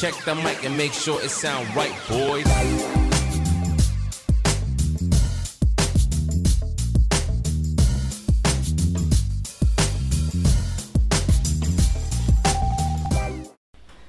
Check 0.00 0.14
the 0.24 0.34
mic 0.34 0.64
and 0.64 0.74
make 0.78 0.94
sure 0.94 1.20
it 1.22 1.30
sound 1.30 1.68
right, 1.76 1.92
boys. 2.08 2.46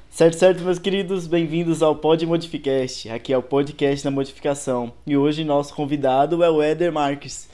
Certo, 0.09 0.38
certo, 0.38 0.64
meus 0.64 0.80
queridos, 0.80 1.27
bem-vindos 1.27 1.84
ao 1.84 1.98
Pod 1.98 2.26
Modificast. 2.26 3.10
Aqui 3.10 3.34
é 3.34 3.38
o 3.38 3.44
podcast 3.44 4.02
da 4.05 4.12
modificação. 4.12 4.94
E 5.05 5.18
hoje 5.18 5.44
nosso 5.44 5.73
convidado 5.73 6.42
é 6.42 6.50
o 6.50 6.62
Éder 6.62 6.94
Marques. 6.94 7.50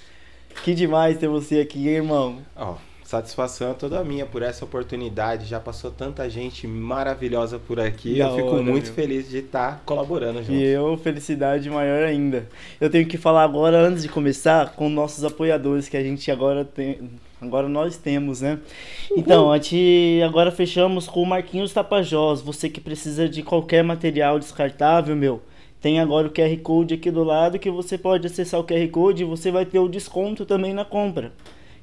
Que 0.63 0.75
demais 0.75 1.17
ter 1.17 1.27
você 1.27 1.61
aqui, 1.61 1.87
hein, 1.87 1.95
irmão. 1.95 2.45
Ó, 2.55 2.75
satisfação 3.07 3.71
é 3.71 3.73
toda 3.73 4.03
minha 4.03 4.25
por 4.25 4.41
essa 4.41 4.65
oportunidade. 4.65 5.45
Já 5.45 5.61
passou 5.61 5.89
tanta 5.89 6.29
gente 6.29 6.67
maravilhosa 6.67 7.57
por 7.57 7.79
aqui. 7.79 8.17
Da 8.17 8.25
eu 8.25 8.35
fico 8.35 8.49
hora, 8.49 8.61
muito 8.61 8.87
meu. 8.87 8.93
feliz 8.93 9.29
de 9.29 9.37
estar 9.37 9.81
colaborando 9.85 10.39
junto. 10.39 10.51
E 10.51 10.65
eu, 10.65 10.97
felicidade 10.97 11.69
maior 11.69 12.03
ainda. 12.03 12.49
Eu 12.81 12.89
tenho 12.89 13.07
que 13.07 13.17
falar 13.17 13.43
agora, 13.43 13.79
antes 13.79 14.03
de 14.03 14.09
começar, 14.09 14.73
com 14.73 14.89
nossos 14.89 15.23
apoiadores 15.23 15.87
que 15.87 15.95
a 15.95 16.03
gente 16.03 16.29
agora 16.29 16.65
tem. 16.65 17.09
Agora 17.39 17.69
nós 17.69 17.95
temos, 17.95 18.41
né? 18.41 18.59
Então, 19.15 19.53
a 19.53 19.55
gente 19.57 20.21
agora 20.25 20.51
fechamos 20.51 21.07
com 21.07 21.21
o 21.21 21.25
Marquinhos 21.25 21.71
Tapajós. 21.71 22.41
Você 22.41 22.69
que 22.69 22.81
precisa 22.81 23.29
de 23.29 23.41
qualquer 23.41 23.85
material 23.85 24.37
descartável, 24.37 25.15
meu. 25.15 25.41
Tem 25.79 26.01
agora 26.01 26.27
o 26.27 26.31
QR 26.31 26.57
Code 26.61 26.95
aqui 26.95 27.09
do 27.09 27.23
lado 27.23 27.57
que 27.57 27.71
você 27.71 27.97
pode 27.97 28.27
acessar 28.27 28.59
o 28.59 28.65
QR 28.65 28.85
Code 28.89 29.23
e 29.23 29.25
você 29.25 29.49
vai 29.49 29.65
ter 29.65 29.79
o 29.79 29.87
desconto 29.87 30.45
também 30.45 30.73
na 30.73 30.83
compra. 30.83 31.31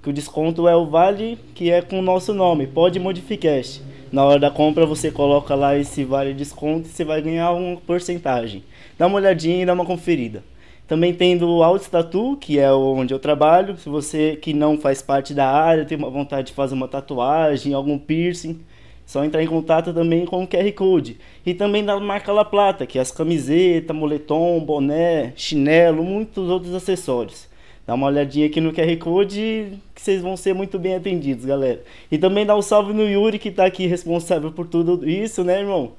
Que 0.04 0.10
o 0.10 0.12
desconto 0.12 0.68
é 0.68 0.76
o 0.76 0.84
vale 0.84 1.38
que 1.54 1.70
é 1.70 1.80
com 1.80 1.98
o 1.98 2.02
nosso 2.02 2.34
nome, 2.34 2.66
Pode 2.66 3.00
Modificast. 3.00 3.80
Na 4.12 4.22
hora 4.22 4.38
da 4.38 4.50
compra 4.50 4.84
você 4.84 5.10
coloca 5.10 5.54
lá 5.54 5.78
esse 5.78 6.04
vale 6.04 6.34
desconto 6.34 6.86
e 6.86 6.90
você 6.90 7.06
vai 7.06 7.22
ganhar 7.22 7.52
uma 7.52 7.78
porcentagem. 7.78 8.62
Dá 8.98 9.06
uma 9.06 9.16
olhadinha 9.16 9.62
e 9.62 9.64
dá 9.64 9.72
uma 9.72 9.86
conferida. 9.86 10.44
Também 10.86 11.14
tem 11.14 11.38
do 11.38 11.62
Alt 11.62 11.86
Tattoo, 11.88 12.36
que 12.36 12.58
é 12.58 12.70
onde 12.70 13.14
eu 13.14 13.18
trabalho. 13.18 13.78
Se 13.78 13.88
você 13.88 14.36
que 14.36 14.52
não 14.52 14.76
faz 14.76 15.00
parte 15.00 15.32
da 15.32 15.50
área, 15.50 15.86
tem 15.86 15.96
uma 15.96 16.10
vontade 16.10 16.48
de 16.48 16.52
fazer 16.52 16.74
uma 16.74 16.86
tatuagem, 16.86 17.72
algum 17.72 17.96
piercing, 17.96 18.60
só 19.06 19.24
entrar 19.24 19.42
em 19.42 19.46
contato 19.46 19.90
também 19.94 20.26
com 20.26 20.44
o 20.44 20.46
QR 20.46 20.70
Code. 20.72 21.16
E 21.46 21.54
também 21.54 21.82
da 21.82 21.98
marca 21.98 22.30
La 22.30 22.44
Plata, 22.44 22.84
que 22.84 22.98
é 22.98 23.00
as 23.00 23.10
camisetas, 23.10 23.96
moletom, 23.96 24.60
boné, 24.60 25.32
chinelo, 25.34 26.04
muitos 26.04 26.50
outros 26.50 26.74
acessórios. 26.74 27.53
Dá 27.86 27.94
uma 27.94 28.06
olhadinha 28.06 28.46
aqui 28.46 28.60
no 28.60 28.72
QR 28.72 28.96
Code 28.98 29.78
que 29.94 30.00
vocês 30.00 30.22
vão 30.22 30.36
ser 30.36 30.54
muito 30.54 30.78
bem 30.78 30.94
atendidos, 30.94 31.44
galera. 31.44 31.82
E 32.10 32.16
também 32.16 32.46
dá 32.46 32.56
um 32.56 32.62
salve 32.62 32.92
no 32.94 33.02
Yuri, 33.06 33.38
que 33.38 33.50
tá 33.50 33.66
aqui 33.66 33.86
responsável 33.86 34.50
por 34.50 34.66
tudo 34.66 35.06
isso, 35.08 35.44
né, 35.44 35.60
irmão? 35.60 35.92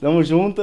Tamo 0.00 0.22
junto. 0.22 0.60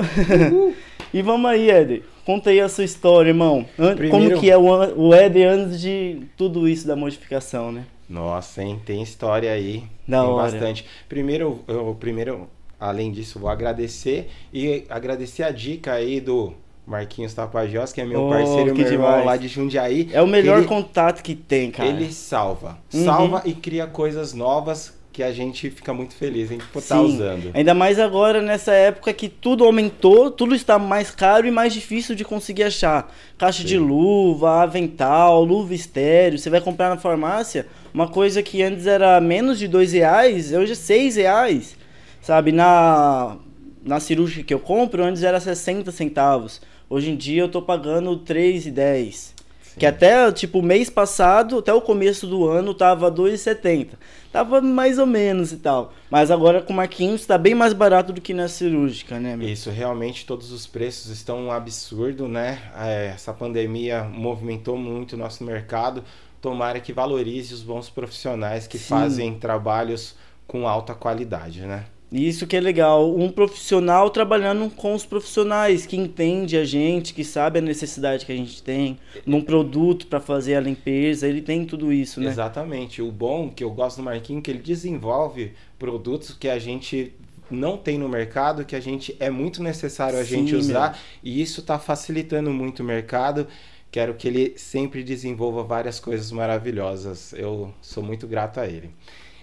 e 1.14 1.22
vamos 1.22 1.50
aí, 1.50 1.70
Éder. 1.72 2.04
Conta 2.26 2.52
aí 2.52 2.60
a 2.62 2.70
sua 2.70 2.84
história, 2.84 3.30
irmão. 3.30 3.66
An- 3.78 3.96
Como 3.96 3.98
Primeiro- 3.98 4.40
que 4.40 4.52
é 4.52 4.58
o 4.58 5.14
Éder 5.14 5.50
antes 5.50 5.82
de 5.82 6.22
tudo 6.38 6.68
isso 6.70 6.86
da 6.86 6.96
modificação, 6.96 7.72
né? 7.72 7.86
Nossa, 8.08 8.62
hein? 8.62 8.80
Tem 8.86 9.02
história 9.02 9.52
aí. 9.52 9.84
Da 10.08 10.22
tem 10.22 10.30
hora. 10.30 10.52
bastante. 10.52 10.86
Primeiro, 11.10 11.60
eu 11.68 11.96
primeiro, 12.00 12.48
além 12.80 13.12
disso, 13.12 13.40
vou 13.40 13.50
agradecer 13.50 14.30
e 14.54 14.84
agradecer 14.90 15.42
a 15.44 15.50
dica 15.50 15.94
aí 15.94 16.20
do 16.20 16.54
Marquinhos 16.92 17.34
Tapajós, 17.34 17.92
que 17.94 18.02
é 18.02 18.06
meu 18.06 18.26
Oh, 18.26 18.30
parceiro, 18.30 18.76
meu 18.76 18.86
irmão 18.86 19.08
demais. 19.10 19.26
lá 19.26 19.38
de 19.38 19.48
Jundiaí. 19.48 20.10
É 20.14 20.22
o 20.22 20.28
melhor 20.28 20.60
Ele- 20.60 20.68
contato 20.68 21.24
que 21.24 21.34
tem, 21.34 21.72
cara. 21.72 21.90
Ele 21.90 22.12
salva. 22.12 22.78
Uhum. 22.94 23.06
Salva 23.06 23.42
e 23.46 23.54
cria 23.54 23.88
coisas 23.88 24.34
novas 24.34 25.00
que 25.14 25.22
a 25.24 25.32
gente 25.34 25.70
fica 25.70 25.94
muito 25.94 26.14
feliz 26.16 26.52
em 26.52 26.58
estar 26.58 26.80
Sim. 26.98 27.00
usando. 27.06 27.52
Ainda 27.54 27.74
mais 27.74 28.00
agora 28.00 28.42
nessa 28.42 28.72
época 28.72 29.12
que 29.12 29.28
tudo 29.28 29.66
aumentou, 29.66 30.32
tudo 30.32 30.56
está 30.56 30.80
mais 30.80 31.12
caro 31.12 31.46
e 31.46 31.52
mais 31.52 31.74
difícil 31.74 32.16
de 32.16 32.24
conseguir 32.24 32.64
achar. 32.64 33.14
Caixa 33.38 33.62
de 33.64 33.76
Sim. 33.76 33.80
luva, 33.86 34.62
avental, 34.62 35.44
luva 35.44 35.74
estéreo. 35.74 36.40
Você 36.40 36.50
vai 36.50 36.62
comprar 36.62 36.88
na 36.90 36.98
farmácia 36.98 37.68
uma 37.94 38.08
coisa 38.08 38.42
que 38.42 38.62
antes 38.64 38.88
era 38.88 39.20
menos 39.20 39.60
de 39.60 39.68
dois 39.68 39.92
reais, 39.92 40.54
hoje 40.54 40.72
é 40.72 40.76
seis 40.76 41.16
reais. 41.18 41.76
Sabe, 42.22 42.52
na, 42.54 43.36
na 43.84 44.00
cirúrgica 44.00 44.44
que 44.46 44.54
eu 44.54 44.60
compro, 44.60 45.04
antes 45.04 45.24
era 45.24 45.40
60 45.42 45.92
centavos. 45.92 46.62
Hoje 46.92 47.10
em 47.10 47.16
dia 47.16 47.44
eu 47.44 47.48
tô 47.48 47.62
pagando 47.62 48.18
3,10. 48.18 49.32
Que 49.80 49.86
até, 49.86 50.30
tipo, 50.34 50.62
mês 50.62 50.90
passado, 50.90 51.60
até 51.60 51.74
o 51.74 51.80
começo 51.80 52.28
do 52.28 52.46
ano, 52.46 52.74
tava 52.74 53.10
2,70. 53.10 53.92
Tava 54.30 54.60
mais 54.60 55.00
ou 55.00 55.06
menos 55.06 55.54
e 55.54 55.58
tal. 55.58 55.94
Mas 56.10 56.30
agora 56.30 56.62
com 56.62 56.74
o 56.74 56.76
Marquinhos 56.76 57.26
tá 57.26 57.38
bem 57.38 57.56
mais 57.56 57.72
barato 57.72 58.12
do 58.12 58.20
que 58.20 58.34
na 58.34 58.50
cirúrgica, 58.50 59.22
né, 59.22 59.38
meu? 59.38 59.48
Isso, 59.48 59.70
realmente 59.70 60.26
todos 60.26 60.52
os 60.52 60.68
preços 60.68 61.10
estão 61.10 61.46
um 61.46 61.52
absurdo, 61.54 62.28
né? 62.28 62.60
É, 62.78 63.14
Essa 63.16 63.32
pandemia 63.32 64.04
movimentou 64.04 64.76
muito 64.76 65.14
o 65.14 65.18
nosso 65.18 65.46
mercado. 65.46 66.04
Tomara 66.42 66.82
que 66.82 66.92
valorize 66.92 67.54
os 67.54 67.64
bons 67.64 67.90
profissionais 67.90 68.68
que 68.68 68.78
Sim. 68.78 68.90
fazem 68.90 69.34
trabalhos 69.36 70.14
com 70.46 70.68
alta 70.68 70.94
qualidade, 70.94 71.62
né? 71.62 71.86
Isso 72.12 72.46
que 72.46 72.58
é 72.58 72.60
legal. 72.60 73.16
Um 73.16 73.32
profissional 73.32 74.10
trabalhando 74.10 74.70
com 74.70 74.94
os 74.94 75.06
profissionais, 75.06 75.86
que 75.86 75.96
entende 75.96 76.58
a 76.58 76.66
gente, 76.66 77.14
que 77.14 77.24
sabe 77.24 77.60
a 77.60 77.62
necessidade 77.62 78.26
que 78.26 78.32
a 78.34 78.36
gente 78.36 78.62
tem, 78.62 79.00
num 79.26 79.42
produto 79.42 80.08
para 80.08 80.20
fazer 80.20 80.56
a 80.56 80.60
limpeza, 80.60 81.26
ele 81.26 81.42
tem 81.42 81.66
tudo 81.66 81.94
isso, 81.94 82.20
né? 82.20 82.30
Exatamente. 82.30 83.02
O 83.02 83.12
bom 83.12 83.50
que 83.50 83.64
eu 83.64 83.72
gosto 83.72 83.98
do 83.98 84.04
Marquinho 84.04 84.40
é 84.40 84.42
que 84.42 84.52
ele 84.52 84.60
desenvolve 84.60 85.54
produtos 85.80 86.34
que 86.34 86.50
a 86.50 86.60
gente 86.60 87.14
não 87.50 87.78
tem 87.78 87.98
no 87.98 88.10
mercado, 88.10 88.66
que 88.66 88.76
a 88.76 88.80
gente 88.80 89.16
é 89.20 89.30
muito 89.30 89.64
necessário 89.64 90.20
a 90.20 90.24
Sim, 90.24 90.38
gente 90.38 90.56
usar, 90.56 91.00
e 91.24 91.42
isso 91.42 91.62
está 91.62 91.80
facilitando 91.80 92.52
muito 92.52 92.82
o 92.82 92.86
mercado. 92.86 93.48
Quero 93.90 94.14
que 94.16 94.28
ele 94.28 94.54
sempre 94.58 95.04
desenvolva 95.04 95.64
várias 95.64 96.00
coisas 96.00 96.32
maravilhosas. 96.32 97.34
Eu 97.34 97.74
sou 97.82 98.02
muito 98.02 98.26
grato 98.26 98.60
a 98.60 98.68
ele. 98.68 98.90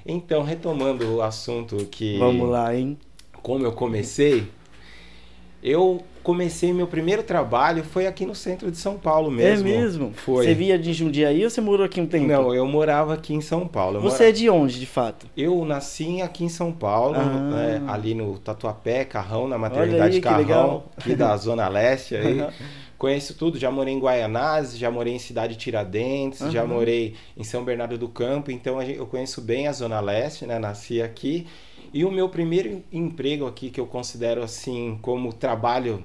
Então, 0.09 0.43
retomando 0.43 1.17
o 1.17 1.23
assunto 1.23 1.77
que 1.91 2.17
Vamos 2.19 2.49
lá, 2.49 2.75
hein? 2.75 2.97
como 3.43 3.65
eu 3.65 3.73
comecei, 3.73 4.49
eu 5.63 6.03
comecei 6.23 6.73
meu 6.73 6.87
primeiro 6.87 7.23
trabalho 7.23 7.83
foi 7.83 8.07
aqui 8.07 8.27
no 8.27 8.35
centro 8.35 8.71
de 8.71 8.77
São 8.77 8.97
Paulo 8.99 9.31
mesmo. 9.31 9.67
É 9.67 9.71
mesmo? 9.71 10.13
Foi. 10.15 10.45
Você 10.47 10.55
via 10.55 10.79
de 10.79 10.93
Jundiaí 10.93 11.43
ou 11.45 11.51
você 11.51 11.61
morou 11.61 11.85
aqui 11.87 12.01
um 12.01 12.07
tempo? 12.07 12.27
Não, 12.27 12.55
eu 12.55 12.67
morava 12.67 13.15
aqui 13.15 13.35
em 13.35 13.41
São 13.41 13.67
Paulo. 13.67 13.97
Eu 13.99 14.03
Você 14.03 14.25
é 14.25 14.33
de 14.33 14.49
onde, 14.51 14.79
de 14.81 14.87
fato? 14.87 15.27
eu 15.37 15.65
nasci 15.65 16.21
aqui 16.23 16.45
em 16.45 16.49
São 16.49 16.71
Paulo, 16.73 17.17
Ah. 17.17 17.25
né, 17.25 17.83
ali 17.89 18.15
no 18.15 18.39
Tatuapé, 18.39 19.05
Carrão, 19.05 19.49
na 19.49 19.57
aí, 19.57 19.61
maternidade 19.63 20.15
que 20.15 20.21
Carrão, 20.21 20.85
aqui 20.97 21.15
da 21.15 21.37
Zona 21.37 21.69
Leste 21.69 22.17
aí. 22.17 22.47
Conheço 22.99 23.35
tudo, 23.35 23.57
já 23.59 23.71
morei 23.71 23.95
em 23.95 24.01
Guaianazes, 24.01 24.77
já 24.77 24.91
morei 24.91 25.15
em 25.15 25.19
Cidade 25.21 25.55
Tiradentes, 25.55 26.41
já 26.51 26.63
Aham. 26.63 26.75
morei 26.75 27.15
em 27.37 27.45
São 27.45 27.63
Bernardo 27.65 27.97
do 27.97 28.09
Campo, 28.09 28.51
então 28.51 28.83
eu 28.83 29.07
conheço 29.07 29.41
bem 29.41 29.69
a 29.69 29.73
Zona 29.73 30.01
Leste, 30.01 30.45
né? 30.45 30.59
Nasci 30.59 31.01
aqui. 31.01 31.47
E 31.95 32.05
o 32.05 32.11
meu 32.11 32.29
primeiro 32.29 32.83
emprego 32.93 33.47
aqui, 33.47 33.71
que 33.71 33.81
eu 33.81 33.87
considero 33.87 34.43
assim 34.43 34.99
como 35.01 35.33
trabalho, 35.33 36.05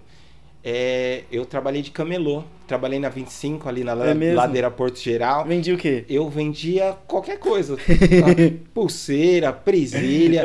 é 0.64 1.24
eu 1.32 1.46
trabalhei 1.46 1.82
de 1.82 1.92
camelô. 1.92 2.44
Trabalhei 2.66 2.98
na 2.98 3.10
25, 3.10 3.68
ali 3.68 3.84
na 3.84 3.92
É 3.92 4.34
ladeira 4.34 4.72
Porto 4.72 4.98
Geral. 4.98 5.46
Vendi 5.46 5.74
o 5.74 5.78
quê? 5.78 6.06
Eu 6.08 6.30
vendia 6.30 6.96
qualquer 7.06 7.38
coisa. 7.38 7.78
Pulseira, 8.74 9.52
presilha, 9.52 10.44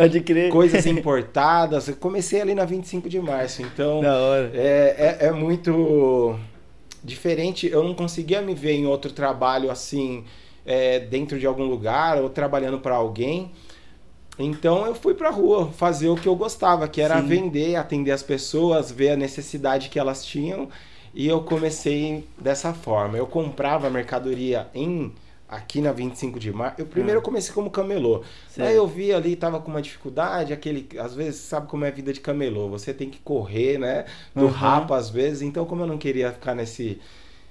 coisas 0.50 0.84
importadas. 0.86 1.88
Eu 1.88 1.96
comecei 1.96 2.40
ali 2.40 2.54
na 2.54 2.64
25 2.64 3.08
de 3.08 3.20
março, 3.20 3.62
então 3.62 4.00
é, 4.52 5.18
é, 5.20 5.26
é 5.28 5.32
muito 5.32 6.36
diferente. 7.04 7.68
Eu 7.70 7.84
não 7.84 7.94
conseguia 7.94 8.42
me 8.42 8.54
ver 8.54 8.72
em 8.72 8.86
outro 8.86 9.12
trabalho 9.12 9.70
assim, 9.70 10.24
é, 10.66 10.98
dentro 10.98 11.38
de 11.38 11.46
algum 11.46 11.64
lugar 11.64 12.20
ou 12.20 12.28
trabalhando 12.28 12.80
para 12.80 12.96
alguém. 12.96 13.52
Então 14.38 14.86
eu 14.86 14.94
fui 14.94 15.14
pra 15.14 15.30
rua 15.30 15.70
fazer 15.72 16.08
o 16.08 16.16
que 16.16 16.28
eu 16.28 16.36
gostava, 16.36 16.86
que 16.88 17.00
era 17.00 17.20
Sim. 17.20 17.26
vender, 17.26 17.76
atender 17.76 18.12
as 18.12 18.22
pessoas, 18.22 18.90
ver 18.92 19.10
a 19.10 19.16
necessidade 19.16 19.88
que 19.88 19.98
elas 19.98 20.24
tinham. 20.24 20.68
E 21.14 21.26
eu 21.26 21.42
comecei 21.42 22.24
dessa 22.38 22.72
forma. 22.72 23.16
Eu 23.18 23.26
comprava 23.26 23.90
mercadoria 23.90 24.68
em 24.74 25.12
aqui 25.48 25.80
na 25.80 25.90
25 25.92 26.38
de 26.38 26.52
março. 26.52 26.76
Eu 26.78 26.86
primeiro 26.86 27.18
eu 27.18 27.22
comecei 27.22 27.52
como 27.54 27.70
camelô. 27.70 28.22
Certo. 28.48 28.68
Aí 28.68 28.76
eu 28.76 28.86
vi 28.86 29.12
ali, 29.12 29.34
tava 29.34 29.58
com 29.60 29.70
uma 29.70 29.80
dificuldade, 29.80 30.52
aquele, 30.52 30.86
às 30.98 31.14
vezes, 31.14 31.40
sabe 31.40 31.66
como 31.66 31.84
é 31.84 31.88
a 31.88 31.90
vida 31.90 32.12
de 32.12 32.20
camelô, 32.20 32.68
você 32.68 32.92
tem 32.92 33.08
que 33.08 33.18
correr, 33.20 33.78
né, 33.78 34.04
do 34.34 34.44
Uhum. 34.44 34.50
rapa 34.50 34.96
às 34.96 35.08
vezes. 35.08 35.40
Então, 35.42 35.64
como 35.64 35.82
eu 35.82 35.86
não 35.86 35.96
queria 35.98 36.30
ficar 36.32 36.54
nesse 36.54 37.00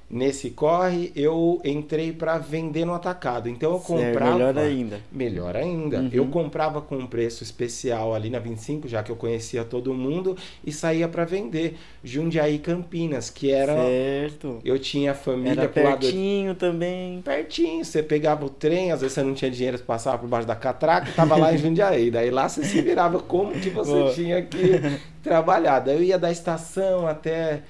nesse 0.09 0.49
corre, 0.51 1.11
eu 1.15 1.59
entrei 1.65 2.13
para 2.13 2.37
vender 2.37 2.85
no 2.85 2.93
atacado. 2.93 3.49
Então 3.49 3.73
eu 3.73 3.79
Certo, 3.79 4.13
comprava. 4.13 4.31
melhor 4.37 4.57
ainda. 4.57 4.99
Melhor 5.11 5.55
ainda. 5.55 5.99
Uhum. 5.99 6.09
Eu 6.13 6.25
comprava 6.27 6.81
com 6.81 6.95
um 6.97 7.05
preço 7.05 7.43
especial 7.43 8.13
ali 8.15 8.29
na 8.29 8.39
25, 8.39 8.87
já 8.87 9.03
que 9.03 9.11
eu 9.11 9.15
conhecia 9.17 9.65
todo 9.65 9.93
mundo, 9.93 10.37
e 10.65 10.71
saía 10.71 11.07
para 11.07 11.25
vender. 11.25 11.77
Jundiaí 12.03 12.57
Campinas, 12.59 13.29
que 13.29 13.51
era. 13.51 13.75
Certo. 13.75 14.59
Eu 14.63 14.79
tinha 14.79 15.13
família 15.13 15.61
Era 15.61 15.69
pro 15.69 15.83
lado 15.83 15.99
pertinho 15.99 16.55
também. 16.55 17.21
pertinho. 17.21 17.83
Você 17.83 18.01
pegava 18.01 18.45
o 18.45 18.49
trem, 18.49 18.91
às 18.91 19.01
vezes 19.01 19.13
você 19.13 19.23
não 19.23 19.33
tinha 19.33 19.51
dinheiro 19.51 19.77
para 19.77 19.87
passar 19.87 20.17
por 20.17 20.27
baixo 20.29 20.47
da 20.47 20.55
catraca, 20.55 21.11
tava 21.15 21.35
lá 21.35 21.53
em 21.53 21.57
Jundiaí. 21.57 22.09
Daí 22.11 22.29
lá 22.31 22.47
você 22.47 22.63
se 22.63 22.81
virava 22.81 23.19
como 23.19 23.51
que 23.51 23.69
você 23.69 23.91
Boa. 23.91 24.13
tinha 24.13 24.41
que 24.41 24.79
trabalhar. 25.21 25.79
Daí 25.81 25.95
eu 25.97 26.03
ia 26.03 26.17
da 26.17 26.31
estação 26.31 27.05
até 27.05 27.63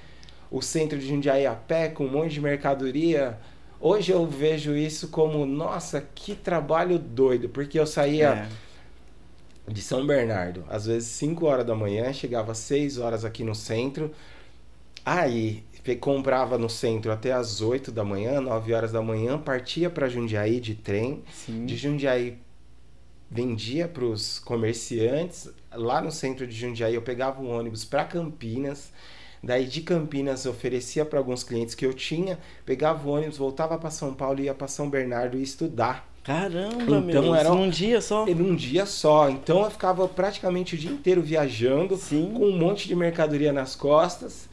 o 0.51 0.61
centro 0.61 0.97
de 0.97 1.07
Jundiaí 1.07 1.45
a 1.45 1.53
pé, 1.55 1.89
com 1.89 2.05
um 2.05 2.11
monte 2.11 2.33
de 2.33 2.41
mercadoria. 2.41 3.37
Hoje 3.79 4.11
eu 4.11 4.25
vejo 4.25 4.75
isso 4.75 5.09
como, 5.09 5.45
nossa, 5.45 6.01
que 6.15 6.35
trabalho 6.35 6.97
doido, 6.97 7.49
porque 7.49 7.79
eu 7.79 7.85
saía 7.85 8.49
É. 9.67 9.71
de 9.71 9.81
São 9.81 10.05
Bernardo, 10.05 10.63
às 10.69 10.85
vezes 10.85 11.09
5 11.09 11.45
horas 11.45 11.65
da 11.65 11.75
manhã, 11.75 12.11
chegava 12.13 12.53
às 12.53 12.57
6 12.59 12.97
horas 12.97 13.25
aqui 13.25 13.43
no 13.43 13.53
centro. 13.53 14.11
Aí 15.05 15.63
comprava 16.01 16.57
no 16.57 16.69
centro 16.69 17.11
até 17.11 17.31
às 17.31 17.61
8 17.61 17.91
da 17.93 18.03
manhã, 18.03 18.41
9 18.41 18.73
horas 18.73 18.91
da 18.91 19.01
manhã, 19.01 19.37
partia 19.37 19.89
para 19.89 20.09
Jundiaí 20.09 20.59
de 20.59 20.75
trem. 20.75 21.23
Sim. 21.31 21.65
De 21.65 21.77
Jundiaí 21.77 22.37
vendia 23.29 23.87
para 23.87 24.03
os 24.03 24.39
comerciantes. 24.39 25.49
Lá 25.73 26.01
no 26.01 26.11
centro 26.11 26.45
de 26.47 26.55
Jundiaí 26.55 26.95
eu 26.95 27.01
pegava 27.01 27.41
um 27.41 27.49
ônibus 27.49 27.85
para 27.85 28.03
Campinas. 28.05 28.91
Daí 29.43 29.65
de 29.65 29.81
Campinas 29.81 30.45
oferecia 30.45 31.05
para 31.05 31.19
alguns 31.19 31.43
clientes 31.43 31.75
que 31.75 31.85
eu 31.85 31.93
tinha, 31.93 32.39
pegava 32.65 33.07
o 33.07 33.11
ônibus, 33.13 33.37
voltava 33.37 33.77
para 33.77 33.89
São 33.89 34.13
Paulo 34.13 34.39
e 34.39 34.43
ia 34.45 34.53
para 34.53 34.67
São 34.67 34.89
Bernardo 34.89 35.37
estudar. 35.37 36.07
Caramba, 36.23 36.97
Então 37.07 37.21
meu. 37.23 37.35
era 37.35 37.53
um- 37.53 37.69
dia 37.69 38.01
só. 38.01 38.27
E 38.27 38.35
num 38.35 38.53
dia 38.53 38.85
só. 38.85 39.29
Então 39.29 39.63
eu 39.63 39.71
ficava 39.71 40.05
praticamente 40.09 40.75
o 40.75 40.77
dia 40.77 40.91
inteiro 40.91 41.21
viajando, 41.21 41.95
Sim. 41.95 42.33
com 42.35 42.45
um 42.47 42.57
monte 42.57 42.85
de 42.87 42.95
mercadoria 42.95 43.53
nas 43.53 43.75
costas. 43.75 44.49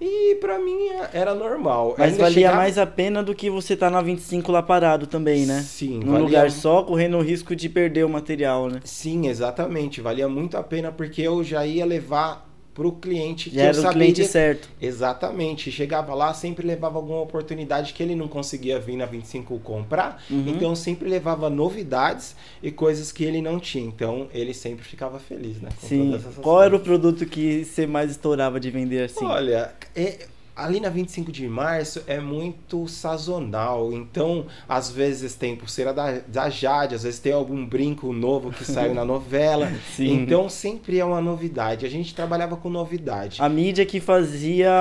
E 0.00 0.34
pra 0.36 0.58
mim 0.58 0.76
era 1.12 1.34
normal. 1.34 1.94
Mas 1.98 2.12
Ainda 2.12 2.24
valia 2.24 2.34
chegava- 2.34 2.56
mais 2.58 2.76
a 2.78 2.86
pena 2.86 3.22
do 3.22 3.34
que 3.34 3.48
você 3.48 3.74
tá 3.74 3.88
na 3.90 4.02
25 4.02 4.52
lá 4.52 4.62
parado 4.62 5.06
também, 5.06 5.46
né? 5.46 5.62
Sim, 5.62 5.98
Num 6.00 6.12
valia- 6.12 6.18
lugar 6.26 6.50
só, 6.50 6.82
correndo 6.82 7.16
o 7.16 7.22
risco 7.22 7.56
de 7.56 7.68
perder 7.70 8.04
o 8.04 8.08
material, 8.08 8.68
né? 8.68 8.80
Sim, 8.84 9.26
exatamente. 9.26 10.02
Valia 10.02 10.28
muito 10.28 10.56
a 10.56 10.62
pena 10.62 10.92
porque 10.92 11.22
eu 11.22 11.42
já 11.42 11.64
ia 11.66 11.86
levar 11.86 12.45
pro 12.76 12.92
cliente 12.92 13.48
que 13.48 13.58
era 13.58 13.70
o 13.72 13.74
sabia. 13.74 13.92
cliente 13.92 14.24
certo. 14.26 14.68
Exatamente. 14.80 15.72
Chegava 15.72 16.14
lá, 16.14 16.34
sempre 16.34 16.66
levava 16.66 16.98
alguma 16.98 17.22
oportunidade 17.22 17.94
que 17.94 18.02
ele 18.02 18.14
não 18.14 18.28
conseguia 18.28 18.78
vir 18.78 18.96
na 18.96 19.06
25 19.06 19.58
comprar. 19.60 20.22
Uhum. 20.30 20.44
Então 20.46 20.76
sempre 20.76 21.08
levava 21.08 21.48
novidades 21.48 22.36
e 22.62 22.70
coisas 22.70 23.10
que 23.10 23.24
ele 23.24 23.40
não 23.40 23.58
tinha. 23.58 23.86
Então 23.86 24.28
ele 24.34 24.52
sempre 24.52 24.84
ficava 24.84 25.18
feliz, 25.18 25.58
né? 25.58 25.70
Sim. 25.80 26.20
Qual 26.42 26.62
era 26.62 26.76
o 26.76 26.78
coisas. 26.78 26.86
produto 26.86 27.24
que 27.24 27.64
você 27.64 27.86
mais 27.86 28.10
estourava 28.10 28.60
de 28.60 28.70
vender 28.70 29.04
assim? 29.04 29.24
Olha, 29.24 29.72
é- 29.94 30.26
ali 30.56 30.80
na 30.80 30.88
25 30.88 31.30
de 31.30 31.46
março 31.46 32.02
é 32.06 32.18
muito 32.18 32.88
sazonal. 32.88 33.92
Então, 33.92 34.46
às 34.66 34.90
vezes 34.90 35.34
tem 35.34 35.54
pulseira 35.54 35.92
da, 35.92 36.18
da 36.26 36.48
Jade, 36.48 36.94
às 36.94 37.02
vezes 37.02 37.20
tem 37.20 37.32
algum 37.32 37.64
brinco 37.64 38.10
novo 38.12 38.50
que 38.50 38.64
saiu 38.64 38.94
na 38.94 39.04
novela. 39.06 39.70
Sim. 39.94 40.14
Então, 40.14 40.48
sempre 40.48 40.98
é 40.98 41.04
uma 41.04 41.20
novidade. 41.20 41.84
A 41.84 41.90
gente 41.90 42.14
trabalhava 42.14 42.56
com 42.56 42.70
novidade. 42.70 43.42
A 43.42 43.48
mídia 43.48 43.84
que 43.84 44.00
fazia 44.00 44.72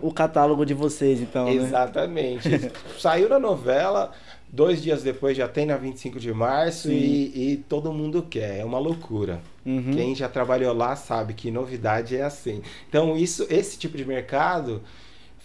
o 0.00 0.10
catálogo 0.10 0.64
de 0.64 0.72
vocês, 0.72 1.20
então, 1.20 1.44
né? 1.44 1.52
Exatamente. 1.52 2.48
Saiu 2.98 3.28
na 3.28 3.38
novela, 3.38 4.12
dois 4.48 4.82
dias 4.82 5.02
depois 5.02 5.36
já 5.36 5.46
tem 5.46 5.66
na 5.66 5.76
25 5.76 6.18
de 6.18 6.32
março 6.32 6.90
e, 6.90 7.52
e 7.52 7.56
todo 7.68 7.92
mundo 7.92 8.22
quer. 8.22 8.60
É 8.60 8.64
uma 8.64 8.78
loucura. 8.78 9.40
Uhum. 9.66 9.90
Quem 9.92 10.14
já 10.14 10.30
trabalhou 10.30 10.72
lá 10.74 10.96
sabe 10.96 11.34
que 11.34 11.50
novidade 11.50 12.16
é 12.16 12.22
assim. 12.22 12.62
Então, 12.88 13.18
isso, 13.18 13.46
esse 13.50 13.78
tipo 13.78 13.98
de 13.98 14.06
mercado 14.06 14.80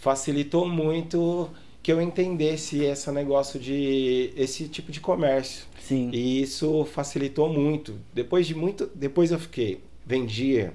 facilitou 0.06 0.68
muito 0.68 1.50
que 1.82 1.90
eu 1.90 2.00
entendesse 2.00 2.84
esse 2.84 3.10
negócio 3.10 3.58
de 3.58 4.32
esse 4.36 4.68
tipo 4.68 4.92
de 4.92 5.00
comércio. 5.00 5.64
Sim. 5.80 6.10
E 6.12 6.40
isso 6.40 6.84
facilitou 6.84 7.52
muito. 7.52 7.98
Depois 8.14 8.46
de 8.46 8.54
muito, 8.54 8.88
depois 8.94 9.32
eu 9.32 9.38
fiquei 9.40 9.80
vendia 10.06 10.72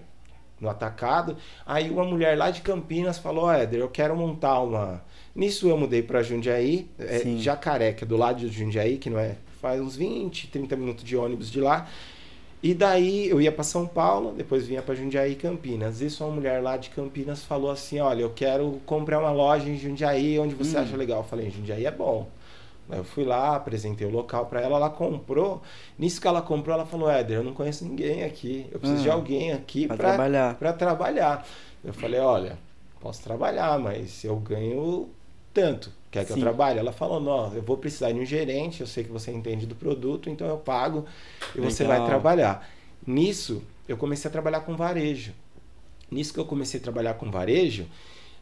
no 0.60 0.68
atacado. 0.68 1.38
Aí 1.66 1.90
uma 1.90 2.04
mulher 2.04 2.38
lá 2.38 2.52
de 2.52 2.60
Campinas 2.60 3.20
falou: 3.20 3.46
"Ó, 3.46 3.54
Éder, 3.54 3.80
eu 3.80 3.88
quero 3.88 4.18
montar 4.18 4.60
uma". 4.60 5.02
Nisso 5.34 5.70
eu 5.70 5.78
mudei 5.78 6.04
para 6.04 6.22
Jundiaí, 6.22 6.90
é. 7.00 7.24
Jacaré, 7.38 7.94
que 7.94 8.04
é 8.04 8.08
do 8.08 8.18
lado 8.18 8.42
de 8.42 8.50
Jundiaí, 8.50 8.98
que 8.98 9.10
não 9.10 9.18
é, 9.18 9.38
faz 9.62 9.80
uns 9.80 9.96
20, 9.96 10.50
30 10.50 10.76
minutos 10.76 11.06
de 11.06 11.16
ônibus 11.16 11.50
de 11.50 11.62
lá. 11.62 11.88
E 12.64 12.74
daí 12.76 13.28
eu 13.28 13.42
ia 13.42 13.52
para 13.52 13.64
São 13.64 13.88
Paulo, 13.88 14.34
depois 14.34 14.68
vinha 14.68 14.82
para 14.84 14.94
Jundiaí 14.94 15.32
e 15.32 15.36
Campinas. 15.36 16.00
Isso 16.02 16.24
uma 16.24 16.34
mulher 16.36 16.62
lá 16.62 16.78
de 16.78 16.90
Campinas 16.92 17.44
falou 17.44 17.72
assim: 17.72 18.00
"Olha, 18.00 18.22
eu 18.22 18.30
quero 18.32 18.80
comprar 18.86 19.20
uma 19.20 19.32
loja 19.32 19.68
em 19.68 19.78
Jundiaí, 19.78 20.38
onde 20.40 20.54
você 20.54 20.78
Hum. 20.78 20.82
acha 20.82 20.96
legal?" 20.96 21.20
Eu 21.20 21.24
falei: 21.26 21.50
"Jundiaí 21.50 21.86
é 21.86 21.92
bom". 21.92 22.28
Eu 22.90 23.04
fui 23.06 23.24
lá, 23.24 23.56
apresentei 23.56 24.06
o 24.06 24.12
local 24.12 24.46
para 24.48 24.62
ela, 24.62 24.76
ela 24.76 24.90
comprou. 24.90 25.62
Nisso 25.98 26.20
que 26.22 26.28
ela 26.28 26.42
comprou, 26.42 26.76
ela 26.76 26.86
falou: 26.86 27.10
Éder, 27.10 27.38
eu 27.38 27.44
não 27.44 27.54
conheço 27.54 27.86
ninguém 27.86 28.24
aqui. 28.24 28.68
Eu 28.72 28.80
preciso 28.80 29.00
Ah, 29.00 29.04
de 29.04 29.10
alguém 29.10 29.52
aqui 29.54 29.88
para 29.88 29.98
trabalhar. 29.98 30.56
Para 30.56 30.74
trabalhar. 30.74 31.48
Eu 31.84 31.94
falei: 31.94 32.20
Olha, 32.20 32.58
posso 33.00 33.24
trabalhar, 33.24 33.80
mas 33.80 34.24
eu 34.24 34.36
ganho 34.36 35.10
tanto. 35.54 35.92
Quer 36.12 36.26
que 36.26 36.34
Sim. 36.34 36.40
eu 36.40 36.44
trabalhe? 36.44 36.78
Ela 36.78 36.92
falou: 36.92 37.22
Não, 37.22 37.54
eu 37.56 37.62
vou 37.62 37.78
precisar 37.78 38.12
de 38.12 38.20
um 38.20 38.26
gerente. 38.26 38.82
Eu 38.82 38.88
sei 38.88 39.04
que 39.06 39.12
você 39.12 39.32
entende 39.32 39.66
do 39.66 39.74
produto, 39.74 40.30
então 40.30 40.46
eu 40.46 40.58
pago 40.58 41.06
e 41.56 41.62
você 41.62 41.86
vai 41.86 41.98
Legal. 41.98 42.10
trabalhar. 42.10 42.70
Nisso, 43.08 43.64
eu 43.88 43.96
comecei 43.96 44.28
a 44.28 44.32
trabalhar 44.32 44.60
com 44.60 44.76
varejo. 44.76 45.34
Nisso 46.12 46.34
que 46.34 46.40
eu 46.40 46.46
comecei 46.46 46.80
a 46.80 46.84
trabalhar 46.84 47.14
com 47.14 47.32
varejo, 47.32 47.88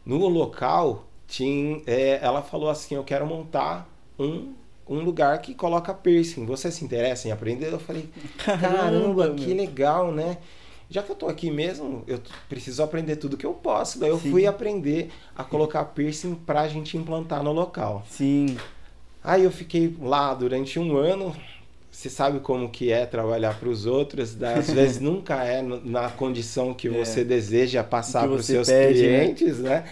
no 0.04 0.26
local, 0.26 1.06
tinha, 1.28 1.80
é, 1.86 2.18
ela 2.20 2.42
falou 2.42 2.68
assim: 2.68 2.96
Eu 2.96 3.04
quero 3.04 3.24
montar 3.24 3.88
um, 4.18 4.52
um 4.88 4.98
lugar 5.00 5.40
que 5.40 5.54
coloca 5.54 5.94
piercing. 5.94 6.44
Você 6.46 6.72
se 6.72 6.84
interessa 6.84 7.28
em 7.28 7.30
aprender? 7.30 7.72
Eu 7.72 7.78
falei: 7.78 8.08
Caramba, 8.44 9.30
que 9.34 9.54
legal, 9.54 10.10
né? 10.10 10.38
Já 10.90 11.04
que 11.04 11.12
eu 11.12 11.14
tô 11.16 11.28
aqui 11.28 11.52
mesmo, 11.52 12.02
eu 12.08 12.20
preciso 12.48 12.82
aprender 12.82 13.14
tudo 13.14 13.36
que 13.36 13.46
eu 13.46 13.54
posso. 13.54 14.00
Daí 14.00 14.10
eu 14.10 14.18
Sim. 14.18 14.30
fui 14.32 14.44
aprender 14.44 15.10
a 15.36 15.44
colocar 15.44 15.84
piercing 15.84 16.34
pra 16.34 16.66
gente 16.66 16.96
implantar 16.96 17.44
no 17.44 17.52
local. 17.52 18.04
Sim. 18.10 18.56
Aí 19.22 19.44
eu 19.44 19.52
fiquei 19.52 19.94
lá 20.00 20.34
durante 20.34 20.80
um 20.80 20.96
ano. 20.96 21.34
Você 21.92 22.10
sabe 22.10 22.40
como 22.40 22.68
que 22.70 22.90
é 22.90 23.06
trabalhar 23.06 23.58
para 23.58 23.68
os 23.68 23.86
outros, 23.86 24.36
às 24.42 24.70
vezes 24.72 25.00
nunca 25.00 25.44
é 25.44 25.62
na 25.62 26.08
condição 26.10 26.74
que 26.74 26.88
É. 26.88 26.90
você 26.90 27.22
deseja 27.24 27.84
passar 27.84 28.26
para 28.26 28.36
os 28.36 28.46
seus 28.46 28.66
pede, 28.68 29.06
né? 29.06 29.18
clientes, 29.20 29.58
né? 29.58 29.84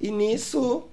E 0.00 0.10
nisso 0.10 0.84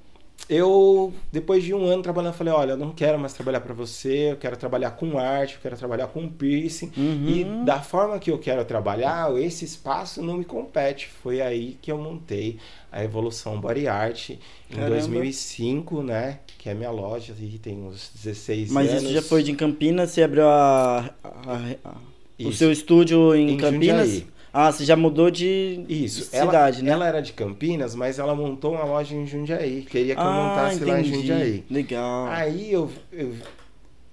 eu, 0.49 1.13
depois 1.31 1.63
de 1.63 1.73
um 1.73 1.85
ano 1.85 2.03
trabalhando, 2.03 2.33
falei, 2.33 2.53
olha, 2.53 2.71
eu 2.71 2.77
não 2.77 2.91
quero 2.91 3.17
mais 3.17 3.33
trabalhar 3.33 3.61
para 3.61 3.73
você, 3.73 4.31
eu 4.31 4.37
quero 4.37 4.57
trabalhar 4.57 4.91
com 4.91 5.17
arte, 5.17 5.55
eu 5.55 5.61
quero 5.61 5.77
trabalhar 5.77 6.07
com 6.07 6.27
piercing. 6.29 6.91
Uhum. 6.97 7.29
E 7.61 7.65
da 7.65 7.79
forma 7.81 8.19
que 8.19 8.29
eu 8.29 8.37
quero 8.37 8.63
trabalhar, 8.65 9.31
esse 9.41 9.63
espaço 9.65 10.21
não 10.21 10.37
me 10.37 10.43
compete. 10.45 11.07
Foi 11.23 11.41
aí 11.41 11.77
que 11.81 11.91
eu 11.91 11.97
montei 11.97 12.57
a 12.91 13.03
Evolução 13.03 13.59
Body 13.59 13.88
Art 13.88 14.31
em 14.31 14.39
Caramba. 14.69 14.89
2005, 14.95 16.03
né? 16.03 16.39
Que 16.57 16.69
é 16.69 16.73
minha 16.73 16.91
loja 16.91 17.33
e 17.39 17.57
tem 17.57 17.77
uns 17.81 18.12
16 18.21 18.71
Mas 18.71 18.89
anos. 18.89 19.03
isso 19.03 19.13
já 19.13 19.21
foi 19.21 19.43
de 19.43 19.53
Campinas? 19.53 20.12
Você 20.12 20.23
abriu 20.23 20.47
a, 20.47 21.09
a- 21.23 21.75
a- 21.85 21.95
o 22.39 22.51
seu 22.51 22.71
estúdio 22.71 23.33
em, 23.35 23.51
Em 23.51 23.57
Campinas? 23.57 24.07
Jundiaí. 24.09 24.27
Ah, 24.55 24.72
você 24.72 24.86
já 24.86 24.95
mudou 24.95 25.31
de, 25.31 25.83
Isso, 25.89 26.29
de 26.29 26.36
ela, 26.38 26.45
cidade, 26.51 26.83
né? 26.83 26.91
ela 26.91 27.07
era 27.07 27.22
de 27.22 27.33
Campinas, 27.33 27.95
mas 27.95 28.19
ela 28.19 28.36
montou 28.36 28.74
uma 28.75 28.83
loja 28.83 29.15
em 29.15 29.25
Jundiaí. 29.25 29.81
Queria 29.81 30.13
que 30.15 30.22
eu 30.22 30.25
ah, 30.25 30.31
montasse 30.31 30.86
lá 30.86 31.00
em 31.00 31.01
entendi. 31.01 31.15
Jundiaí. 31.17 31.63
Legal. 31.72 32.27
Aí 32.27 32.72
eu, 32.72 32.88
eu, 33.12 33.36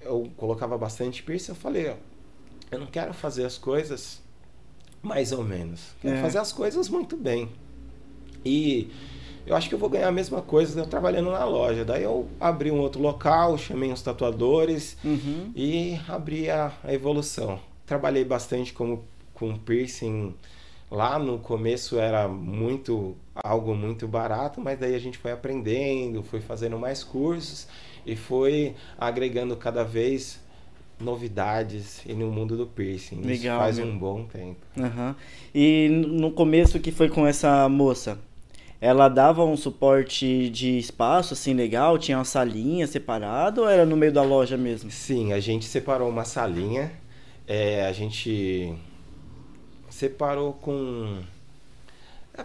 eu 0.00 0.30
colocava 0.38 0.78
bastante 0.78 1.22
piercing, 1.22 1.50
eu 1.52 1.56
falei, 1.56 1.90
ó, 1.90 1.94
eu 2.70 2.78
não 2.78 2.86
quero 2.86 3.12
fazer 3.12 3.44
as 3.44 3.58
coisas 3.58 4.22
mais 5.02 5.30
ou 5.30 5.44
menos. 5.44 5.80
Quero 6.00 6.16
É. 6.16 6.22
fazer 6.22 6.38
as 6.38 6.52
coisas 6.52 6.88
muito 6.88 7.18
bem. 7.18 7.50
E 8.42 8.90
eu 9.46 9.54
acho 9.54 9.68
que 9.68 9.74
eu 9.74 9.78
vou 9.78 9.90
ganhar 9.90 10.08
a 10.08 10.12
mesma 10.12 10.40
coisa 10.40 10.80
eu 10.80 10.86
trabalhando 10.86 11.30
na 11.30 11.44
loja. 11.44 11.84
Daí 11.84 12.02
eu 12.02 12.26
abri 12.40 12.70
um 12.70 12.78
outro 12.80 13.02
local, 13.02 13.58
chamei 13.58 13.92
uns 13.92 14.00
tatuadores 14.00 14.96
Uhum. 15.04 15.52
e 15.54 16.00
abri 16.08 16.48
a, 16.48 16.72
a 16.82 16.94
evolução. 16.94 17.60
Trabalhei 17.84 18.24
bastante 18.24 18.72
como, 18.72 19.04
com 19.40 19.56
piercing. 19.56 20.34
Lá 20.90 21.18
no 21.18 21.38
começo 21.38 21.98
era 21.98 22.28
muito 22.28 23.16
algo 23.34 23.74
muito 23.74 24.06
barato, 24.06 24.60
mas 24.60 24.78
daí 24.78 24.94
a 24.94 24.98
gente 24.98 25.16
foi 25.16 25.32
aprendendo, 25.32 26.22
foi 26.22 26.40
fazendo 26.40 26.78
mais 26.78 27.02
cursos 27.02 27.66
e 28.04 28.14
foi 28.14 28.74
agregando 28.98 29.56
cada 29.56 29.82
vez 29.82 30.40
novidades 31.00 32.04
e 32.04 32.12
no 32.12 32.30
mundo 32.30 32.56
do 32.56 32.66
piercing. 32.66 33.20
Isso 33.20 33.28
Legal, 33.28 33.60
faz 33.60 33.78
meu. 33.78 33.86
um 33.86 33.96
bom 33.98 34.24
tempo. 34.24 34.58
Aham. 34.78 35.16
E 35.54 35.88
no 35.88 36.32
começo 36.32 36.78
que 36.78 36.92
foi 36.92 37.08
com 37.08 37.26
essa 37.26 37.68
moça, 37.68 38.18
ela 38.80 39.08
dava 39.08 39.44
um 39.44 39.56
suporte 39.56 40.50
de 40.50 40.76
espaço 40.76 41.34
assim 41.34 41.54
legal, 41.54 41.96
tinha 41.98 42.18
uma 42.18 42.24
salinha 42.24 42.86
separada 42.86 43.62
ou 43.62 43.68
era 43.68 43.86
no 43.86 43.96
meio 43.96 44.12
da 44.12 44.22
loja 44.22 44.56
mesmo? 44.56 44.90
Sim, 44.90 45.32
a 45.32 45.40
gente 45.40 45.64
separou 45.64 46.08
uma 46.08 46.24
salinha, 46.24 46.92
é, 47.46 47.86
a 47.86 47.92
gente 47.92 48.74
separou 50.00 50.54
com. 50.54 51.18
é, 52.36 52.44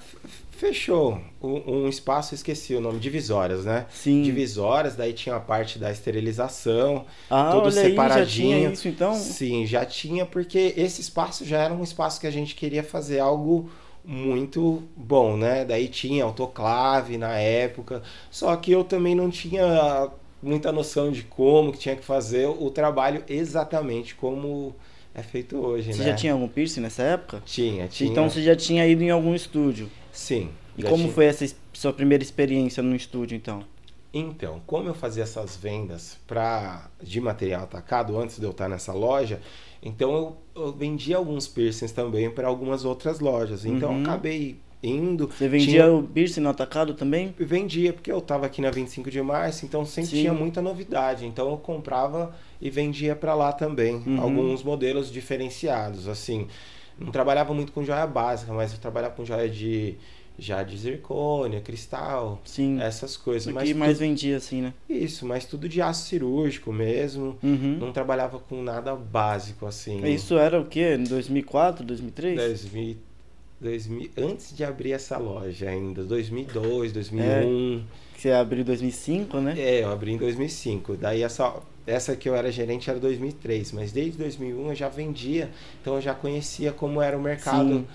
Fechou 0.51 1.19
um, 1.43 1.83
um 1.83 1.89
espaço, 1.89 2.33
esqueci 2.33 2.73
o 2.75 2.79
nome, 2.79 2.97
divisórias, 2.97 3.65
né? 3.65 3.87
Sim. 3.89 4.21
Divisórias, 4.21 4.95
daí 4.95 5.11
tinha 5.11 5.35
a 5.35 5.39
parte 5.39 5.77
da 5.77 5.91
esterilização, 5.91 7.05
Ah, 7.29 7.51
tudo 7.51 7.67
olha 7.67 7.67
aí, 7.67 7.73
já 7.73 7.89
separadinho. 7.89 8.57
tinha 8.59 8.69
isso 8.71 8.87
então? 8.87 9.13
Sim, 9.15 9.65
já 9.65 9.85
tinha, 9.85 10.25
porque 10.25 10.73
esse 10.77 11.01
espaço 11.01 11.43
já 11.43 11.59
era 11.61 11.73
um 11.73 11.83
espaço 11.83 12.21
que 12.21 12.27
a 12.27 12.31
gente 12.31 12.55
queria 12.55 12.83
fazer 12.83 13.19
algo 13.19 13.69
muito 14.05 14.81
bom, 14.95 15.35
né? 15.35 15.65
Daí 15.65 15.89
tinha 15.89 16.23
autoclave 16.23 17.17
na 17.17 17.37
época, 17.37 18.01
só 18.31 18.55
que 18.55 18.71
eu 18.71 18.81
também 18.85 19.13
não 19.13 19.29
tinha 19.29 20.09
muita 20.41 20.71
noção 20.71 21.11
de 21.11 21.23
como 21.23 21.73
que 21.73 21.79
tinha 21.79 21.97
que 21.97 22.03
fazer 22.05 22.47
o 22.47 22.69
trabalho 22.69 23.23
exatamente 23.27 24.15
como 24.15 24.73
é 25.15 25.23
feito 25.23 25.57
hoje, 25.57 25.93
Você 25.93 25.99
né? 25.99 26.05
já 26.09 26.15
tinha 26.15 26.33
algum 26.33 26.47
piercing 26.47 26.81
nessa 26.81 27.01
época? 27.03 27.41
Tinha, 27.45 27.87
tinha. 27.87 28.09
Então 28.11 28.29
você 28.29 28.41
já 28.43 28.55
tinha 28.55 28.85
ido 28.87 29.01
em 29.03 29.09
algum 29.09 29.33
estúdio. 29.33 29.89
Sim. 30.11 30.49
E 30.77 30.83
como 30.83 31.03
tinha. 31.03 31.11
foi 31.13 31.25
essa 31.25 31.45
es- 31.45 31.55
sua 31.73 31.93
primeira 31.93 32.23
experiência 32.23 32.83
no 32.83 32.95
estúdio 32.95 33.35
então? 33.35 33.63
Então, 34.13 34.61
como 34.65 34.87
eu 34.89 34.93
fazia 34.93 35.23
essas 35.23 35.57
vendas 35.57 36.17
pra, 36.25 36.89
de 37.01 37.19
material 37.19 37.63
atacado 37.63 38.17
antes 38.17 38.37
de 38.39 38.45
eu 38.45 38.51
estar 38.51 38.69
nessa 38.69 38.93
loja, 38.93 39.41
então 39.83 40.13
eu, 40.13 40.37
eu 40.63 40.71
vendia 40.71 41.17
alguns 41.17 41.47
piercings 41.47 41.91
também 41.91 42.29
para 42.29 42.47
algumas 42.47 42.85
outras 42.85 43.19
lojas. 43.19 43.65
Então 43.65 43.91
Uhum. 43.91 43.97
eu 43.97 44.03
acabei 44.03 44.57
indo. 44.85 45.27
Você 45.27 45.47
vendia 45.47 45.83
tinha- 45.83 45.91
o 45.93 46.03
piercing 46.03 46.41
no 46.41 46.49
atacado 46.49 46.93
também? 46.93 47.33
vendia 47.37 47.91
porque 47.93 48.11
eu 48.11 48.19
estava 48.19 48.45
aqui 48.45 48.61
na 48.61 48.69
25 48.71 49.09
de 49.11 49.21
março, 49.21 49.65
então 49.65 49.85
sempre 49.85 50.11
Sim. 50.11 50.21
tinha 50.21 50.33
muita 50.33 50.61
novidade. 50.61 51.25
Então 51.25 51.49
eu 51.49 51.57
comprava 51.57 52.33
e 52.61 52.69
vendia 52.69 53.15
para 53.15 53.33
lá 53.33 53.51
também 53.51 54.01
Uhum. 54.05 54.21
alguns 54.21 54.63
modelos 54.63 55.11
diferenciados, 55.11 56.07
assim. 56.07 56.47
Não 56.97 57.11
trabalhava 57.11 57.53
muito 57.53 57.71
com 57.71 57.83
joia 57.83 58.07
básica, 58.07 58.53
mas 58.53 58.71
eu 58.71 58.79
trabalhava 58.79 59.13
com 59.15 59.25
joia 59.25 59.49
de 59.49 59.95
já 60.37 60.63
de 60.63 60.77
zircônia, 60.77 61.61
cristal, 61.61 62.41
Sim. 62.43 62.77
essas 62.81 63.15
coisas. 63.15 63.47
o 63.49 63.55
Mas 63.55 63.69
que 63.69 63.73
mais 63.73 63.99
vendia 63.99 64.35
assim, 64.35 64.61
né? 64.61 64.73
isso, 64.89 65.25
mas 65.25 65.45
tudo 65.45 65.67
de 65.69 65.81
aço 65.81 66.07
cirúrgico 66.07 66.73
mesmo. 66.73 67.37
Uhum. 67.41 67.77
Não 67.79 67.93
trabalhava 67.93 68.37
com 68.39 68.61
nada 68.61 68.93
básico 68.97 69.65
assim. 69.65 70.05
Isso 70.05 70.37
era 70.37 70.59
o 70.59 70.65
quê? 70.65 70.95
Em 70.99 71.05
2004, 71.05 71.85
2003? 71.85 72.35
2000, 72.37 72.97
2000, 73.59 74.11
antes 74.17 74.55
de 74.55 74.63
abrir 74.63 74.91
essa 74.91 75.17
loja 75.17 75.69
ainda, 75.69 76.03
2002, 76.03 76.91
2001. 76.91 77.83
Que 78.13 78.21
você 78.21 78.31
abriu 78.31 78.61
em 78.61 78.65
2005, 78.65 79.39
né? 79.39 79.55
É, 79.57 79.83
eu 79.83 79.91
abri 79.91 80.11
em 80.11 80.17
2005. 80.17 80.97
Daí 80.97 81.23
essa, 81.23 81.55
essa 81.87 82.15
que 82.15 82.27
eu 82.27 82.35
era 82.35 82.51
gerente 82.51 82.89
era 82.89 82.99
2003, 82.99 83.71
mas 83.71 83.91
desde 83.91 84.17
2001 84.17 84.69
eu 84.69 84.75
já 84.75 84.89
vendia, 84.89 85.49
então 85.81 85.95
eu 85.95 86.01
já 86.01 86.13
conhecia 86.13 86.71
como 86.71 87.01
era 87.01 87.17
o 87.17 87.21
mercado, 87.21 87.69
Sim. 87.69 87.87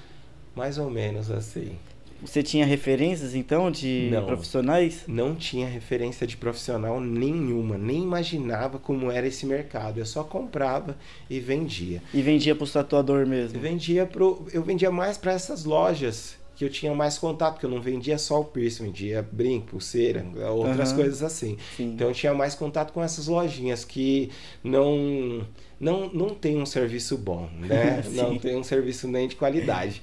mais 0.54 0.78
ou 0.78 0.90
menos 0.90 1.30
assim. 1.30 1.76
Você 2.22 2.42
tinha 2.42 2.66
referências 2.66 3.34
então 3.34 3.70
de 3.70 4.08
Não. 4.12 4.26
profissionais? 4.26 5.04
Não 5.06 5.34
tinha 5.34 5.66
referência 5.66 6.26
de 6.26 6.36
profissional 6.36 7.00
nenhuma, 7.00 7.78
nem 7.78 8.02
imaginava 8.02 8.78
como 8.78 9.10
era 9.10 9.26
esse 9.26 9.46
mercado. 9.46 9.98
Eu 9.98 10.06
só 10.06 10.22
comprava 10.24 10.96
e 11.28 11.40
vendia. 11.40 12.02
E 12.12 12.20
vendia 12.22 12.54
pro 12.54 12.66
tatuador 12.66 13.26
mesmo? 13.26 13.56
Eu 13.58 13.62
vendia 13.62 14.06
pro, 14.06 14.46
eu 14.52 14.62
vendia 14.62 14.90
mais 14.90 15.16
para 15.16 15.32
essas 15.32 15.64
lojas 15.64 16.38
que 16.60 16.64
eu 16.66 16.68
tinha 16.68 16.94
mais 16.94 17.16
contato, 17.16 17.58
que 17.58 17.64
eu 17.64 17.70
não 17.70 17.80
vendia 17.80 18.18
só 18.18 18.40
o 18.40 18.44
piercing, 18.44 18.84
vendia 18.84 19.26
brinco, 19.32 19.68
pulseira, 19.68 20.26
outras 20.50 20.90
Aham. 20.90 20.96
coisas 20.96 21.22
assim. 21.22 21.56
Sim. 21.74 21.92
Então 21.94 22.08
eu 22.08 22.12
tinha 22.12 22.34
mais 22.34 22.54
contato 22.54 22.92
com 22.92 23.02
essas 23.02 23.28
lojinhas 23.28 23.82
que 23.82 24.30
não 24.62 25.46
não, 25.80 26.10
não 26.12 26.34
tem 26.34 26.58
um 26.58 26.66
serviço 26.66 27.16
bom, 27.16 27.48
né? 27.58 28.04
Não 28.12 28.38
tem 28.38 28.54
um 28.56 28.62
serviço 28.62 29.08
nem 29.08 29.26
de 29.26 29.36
qualidade. 29.36 30.02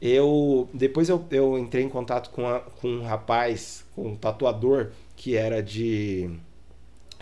Eu 0.00 0.68
depois 0.74 1.08
eu, 1.08 1.24
eu 1.30 1.58
entrei 1.58 1.84
em 1.84 1.88
contato 1.88 2.30
com, 2.30 2.46
a- 2.46 2.60
com 2.60 2.88
um 2.88 3.02
rapaz, 3.02 3.84
com 3.94 4.08
um 4.08 4.16
tatuador 4.16 4.88
que 5.16 5.34
era 5.36 5.62
de 5.62 6.30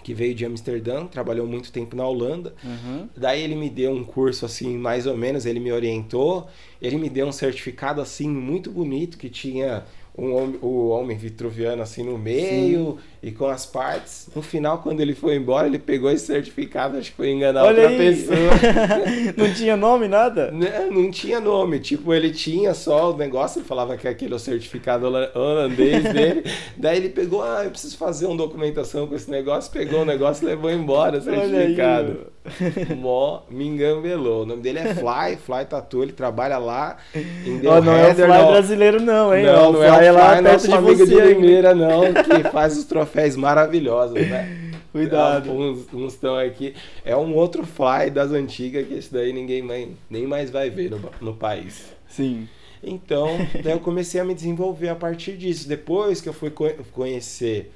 que 0.03 0.13
veio 0.13 0.35
de 0.35 0.45
Amsterdã, 0.45 1.07
trabalhou 1.07 1.47
muito 1.47 1.73
tempo 1.73 1.97
na 1.97 2.07
Holanda. 2.07 2.55
Uhum. 2.63 3.09
Daí 3.17 3.43
ele 3.43 3.55
me 3.55 3.71
deu 3.71 3.91
um 3.91 4.05
curso 4.05 4.45
assim, 4.45 4.77
mais 4.77 5.07
ou 5.07 5.17
menos, 5.17 5.47
ele 5.47 5.59
me 5.59 5.73
orientou. 5.73 6.47
Ele 6.83 6.99
me 6.99 7.09
deu 7.09 7.27
um 7.27 7.33
certificado 7.33 8.03
assim 8.03 8.29
muito 8.29 8.71
bonito 8.71 9.17
que 9.17 9.31
tinha 9.31 9.83
um 10.17 10.31
o 10.61 10.89
homem 10.91 11.17
vitruviano 11.17 11.81
assim 11.83 12.03
no 12.03 12.19
meio 12.19 12.99
e 13.25 13.33
com 13.33 13.47
as 13.47 13.65
partes. 13.65 14.29
No 14.37 14.43
final, 14.43 14.79
quando 14.79 15.01
ele 15.01 15.15
foi 15.15 15.35
embora, 15.37 15.67
ele 15.67 15.79
pegou 15.79 16.11
esse 16.11 16.27
certificado, 16.27 16.99
acho 16.99 17.11
que 17.11 17.17
foi 17.17 17.31
enganar 17.31 17.65
Olha 17.65 17.89
outra 17.89 17.89
aí! 17.89 17.99
pessoa. 17.99 18.37
não 19.35 19.53
tinha 19.55 19.77
nome, 19.79 20.07
nada? 20.09 20.51
Né, 20.51 20.89
Não 20.91 21.11
tinha 21.11 21.41
nome, 21.41 21.79
tipo, 21.81 22.13
ele 22.13 22.31
tinha 22.31 22.75
só 22.75 23.13
o 23.13 23.17
negócio, 23.17 23.61
ele 23.61 23.67
falava 23.67 23.97
que 23.97 24.07
aquele 24.07 24.35
é 24.35 24.37
o 24.37 24.39
certificado 24.39 25.07
hola- 25.07 25.31
holandês 25.35 26.03
dele. 26.13 26.45
Daí 26.77 26.99
ele 26.99 27.09
pegou, 27.09 27.43
ah, 27.43 27.63
eu 27.65 27.71
preciso 27.71 27.97
fazer 27.97 28.27
uma 28.27 28.37
documentação 28.37 29.07
com 29.07 29.15
esse 29.15 29.31
negócio, 29.31 29.73
pegou 29.73 30.03
o 30.03 30.05
negócio 30.05 30.45
e 30.45 30.51
levou 30.51 30.71
embora 30.71 31.17
o 31.19 31.23
certificado. 31.23 32.27
Mó, 32.99 33.41
me 33.51 33.67
engambelou. 33.67 34.43
O 34.43 34.47
nome 34.47 34.61
dele 34.61 34.81
é 34.81 34.95
Fly, 34.95 35.37
Fly 35.43 35.65
Tatu, 35.65 36.03
ele 36.03 36.13
trabalha 36.13 36.59
lá 36.59 36.99
em 37.15 37.67
Ó, 37.67 37.81
não 37.81 37.93
é 37.95 38.03
o 38.05 38.07
Heather, 38.09 38.27
Fly 38.27 38.39
não. 38.39 38.47
brasileiro 38.53 39.01
não, 39.03 39.35
hein? 39.35 39.47
Não, 39.47 39.69
Ó, 39.71 39.73
não 39.73 39.83
é 39.83 39.89
o 39.91 39.95
Fly 39.95 39.99
Fly, 40.01 40.11
lá 40.11 40.29
perto 40.31 40.43
nosso 40.53 40.69
de 40.69 40.75
amigo 40.75 41.07
de. 41.07 41.15
Limeira, 41.15 41.75
não, 41.75 42.03
que 42.13 42.51
faz 42.51 42.77
os 42.77 42.85
troféus 42.85 43.14
maravilhosos, 43.37 44.15
né? 44.29 44.73
Cuidado. 44.93 45.51
Uns 45.51 45.93
uns 45.93 46.13
estão 46.15 46.37
aqui. 46.39 46.75
É 47.05 47.17
um 47.17 47.35
outro 47.35 47.65
Fly 47.67 48.11
das 48.13 48.31
antigas, 48.31 48.87
que 48.87 48.95
esse 48.95 49.13
daí 49.13 49.33
ninguém 49.33 49.61
mais, 49.63 49.89
nem 50.09 50.27
mais 50.27 50.51
vai 50.51 50.71
ver 50.71 50.91
no, 50.91 51.01
no 51.21 51.35
país. 51.35 51.93
Sim. 52.09 52.49
Então, 52.83 53.29
daí 53.63 53.73
eu 53.75 53.81
comecei 53.81 54.21
a 54.21 54.25
me 54.25 54.35
desenvolver 54.35 54.89
a 54.89 54.95
partir 54.95 55.37
disso. 55.37 55.69
Depois 55.69 56.21
que 56.21 56.29
eu 56.29 56.33
fui 56.33 56.51
co- 56.51 56.71
conhecer, 56.93 57.73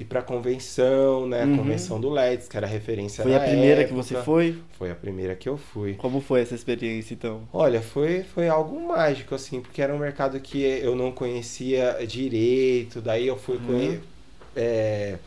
ir 0.00 0.04
pra 0.04 0.22
convenção, 0.22 1.26
né? 1.26 1.44
Uhum. 1.44 1.58
Convenção 1.58 2.00
do 2.00 2.08
LEDs, 2.08 2.48
que 2.48 2.56
era 2.56 2.66
referência 2.66 3.22
Foi 3.22 3.34
a 3.34 3.40
primeira 3.40 3.76
que 3.84 3.90
época. 3.92 4.02
você 4.02 4.14
foi? 4.22 4.56
Foi 4.78 4.90
a 4.90 4.94
primeira 4.94 5.34
que 5.34 5.48
eu 5.48 5.58
fui. 5.58 5.94
Como 5.94 6.20
foi 6.22 6.40
essa 6.40 6.54
experiência 6.54 7.12
então? 7.14 7.42
Olha, 7.52 7.82
foi, 7.82 8.22
foi 8.22 8.48
algo 8.48 8.80
mágico, 8.86 9.34
assim, 9.34 9.60
porque 9.60 9.82
era 9.82 9.94
um 9.94 9.98
mercado 9.98 10.40
que 10.40 10.62
eu 10.62 10.94
não 10.96 11.12
conhecia 11.12 11.98
direito, 12.06 13.00
daí 13.02 13.26
eu 13.26 13.36
fui 13.36 13.56
Uhum. 13.56 13.66
conhe- 13.66 14.00
é, 14.56 15.18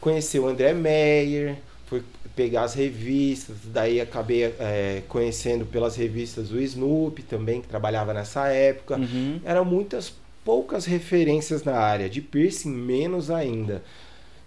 conhecer 0.00 0.38
o 0.38 0.46
André 0.46 0.72
Meyer, 0.72 1.56
fui 1.86 2.02
pegar 2.36 2.62
as 2.62 2.74
revistas, 2.74 3.56
daí 3.64 4.00
acabei 4.00 4.44
é, 4.44 5.02
conhecendo 5.08 5.64
pelas 5.66 5.96
revistas 5.96 6.50
o 6.50 6.60
Snoopy 6.60 7.22
também, 7.22 7.60
que 7.60 7.68
trabalhava 7.68 8.12
nessa 8.12 8.48
época. 8.48 8.96
Uhum. 8.96 9.40
Eram 9.44 9.64
muitas 9.64 10.12
poucas 10.44 10.84
referências 10.84 11.64
na 11.64 11.76
área, 11.76 12.08
de 12.08 12.20
piercing 12.20 12.70
menos 12.70 13.30
ainda. 13.30 13.82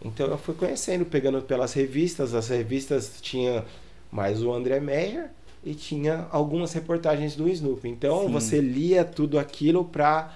Então 0.04 0.28
eu 0.28 0.38
fui 0.38 0.56
conhecendo, 0.56 1.06
pegando 1.06 1.42
pelas 1.42 1.74
revistas, 1.74 2.34
as 2.34 2.48
revistas 2.48 3.20
tinha 3.22 3.64
mais 4.12 4.42
o 4.42 4.52
André 4.52 4.80
Meyer 4.80 5.30
e 5.64 5.76
tinha 5.76 6.28
algumas 6.32 6.74
reportagens 6.74 7.36
do 7.36 7.48
Snoopy. 7.48 7.90
Então 7.90 8.26
Sim. 8.26 8.32
você 8.32 8.60
lia 8.60 9.04
tudo 9.04 9.38
aquilo 9.38 9.86
para 9.86 10.36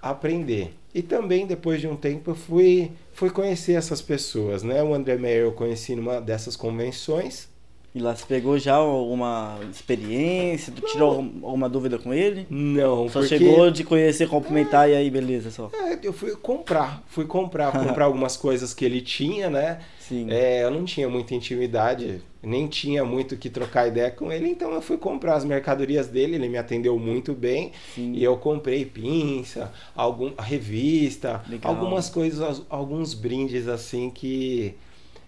aprender. 0.00 0.74
E 0.94 1.02
também 1.02 1.46
depois 1.46 1.80
de 1.80 1.88
um 1.88 1.96
tempo 1.96 2.30
eu 2.30 2.34
fui 2.34 2.92
fui 3.12 3.28
conhecer 3.30 3.72
essas 3.72 4.00
pessoas, 4.00 4.62
né? 4.62 4.82
O 4.82 4.94
André 4.94 5.16
Meyer 5.16 5.42
eu 5.44 5.52
conheci 5.52 5.94
numa 5.96 6.20
dessas 6.20 6.54
convenções. 6.56 7.48
E 7.94 8.00
lá 8.00 8.14
você 8.14 8.24
pegou 8.26 8.58
já 8.58 8.74
alguma 8.74 9.56
experiência? 9.70 10.72
Tu 10.74 10.82
tirou 10.82 11.10
algum- 11.12 11.46
alguma 11.46 11.68
dúvida 11.68 11.96
com 11.96 12.12
ele? 12.12 12.44
Não, 12.50 13.08
Só 13.08 13.20
porque 13.20 13.38
chegou 13.38 13.70
de 13.70 13.84
conhecer, 13.84 14.28
cumprimentar 14.28 14.90
e 14.90 14.94
aí 14.96 15.08
beleza 15.10 15.50
só. 15.52 15.70
É, 15.72 15.98
eu 16.02 16.12
fui 16.12 16.34
comprar, 16.34 17.04
fui 17.06 17.24
comprar, 17.24 17.70
comprar 17.70 18.04
algumas 18.06 18.36
coisas 18.36 18.74
que 18.74 18.84
ele 18.84 19.00
tinha, 19.00 19.48
né? 19.48 19.78
Sim. 20.08 20.30
É, 20.30 20.62
eu 20.62 20.70
não 20.70 20.84
tinha 20.84 21.08
muita 21.08 21.34
intimidade, 21.34 22.20
nem 22.42 22.66
tinha 22.66 23.04
muito 23.04 23.36
que 23.36 23.48
trocar 23.48 23.88
ideia 23.88 24.10
com 24.10 24.30
ele, 24.30 24.48
então 24.48 24.72
eu 24.72 24.82
fui 24.82 24.98
comprar 24.98 25.34
as 25.34 25.44
mercadorias 25.44 26.08
dele, 26.08 26.34
ele 26.34 26.48
me 26.48 26.58
atendeu 26.58 26.98
muito 26.98 27.32
bem. 27.32 27.72
Sim. 27.94 28.12
E 28.12 28.22
eu 28.22 28.36
comprei 28.36 28.84
pinça, 28.84 29.72
algum, 29.96 30.32
revista, 30.38 31.42
Legal. 31.48 31.72
algumas 31.72 32.10
coisas, 32.10 32.62
alguns 32.68 33.14
brindes 33.14 33.66
assim 33.66 34.10
que 34.10 34.74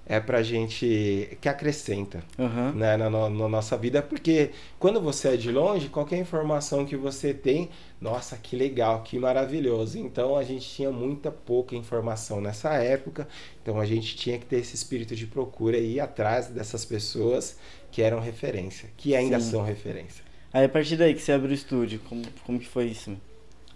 é 0.08 0.20
pra 0.20 0.42
gente 0.42 1.36
que 1.40 1.48
acrescenta 1.48 2.22
Aham. 2.38 2.72
né, 2.72 2.96
na, 2.96 3.10
na 3.10 3.48
nossa 3.48 3.76
vida, 3.76 4.00
porque 4.00 4.50
quando 4.78 5.00
você 5.00 5.30
é 5.30 5.36
de 5.36 5.50
longe, 5.50 5.88
qualquer 5.88 6.18
informação 6.18 6.86
que 6.86 6.96
você 6.96 7.34
tem, 7.34 7.70
nossa, 8.00 8.36
que 8.36 8.54
legal, 8.54 9.02
que 9.02 9.18
maravilhoso. 9.18 9.98
Então 9.98 10.36
a 10.36 10.44
gente 10.44 10.68
tinha 10.68 10.90
muita 10.92 11.30
pouca 11.30 11.74
informação 11.74 12.40
nessa 12.40 12.74
época, 12.74 13.26
então 13.62 13.80
a 13.80 13.84
gente 13.84 14.16
tinha 14.16 14.38
que 14.38 14.46
ter 14.46 14.60
esse 14.60 14.76
espírito 14.76 15.16
de 15.16 15.26
procura 15.26 15.76
e 15.76 15.94
ir 15.94 16.00
atrás 16.00 16.46
dessas 16.46 16.84
pessoas 16.84 17.58
que 17.90 18.00
eram 18.00 18.20
referência, 18.20 18.88
que 18.96 19.16
ainda 19.16 19.40
Sim. 19.40 19.50
são 19.50 19.64
referência. 19.64 20.24
Aí 20.52 20.64
a 20.64 20.68
partir 20.68 20.96
daí 20.96 21.14
que 21.14 21.20
você 21.20 21.32
abriu 21.32 21.50
o 21.50 21.54
estúdio, 21.54 22.00
como, 22.08 22.22
como 22.44 22.58
que 22.58 22.68
foi 22.68 22.86
isso? 22.86 23.16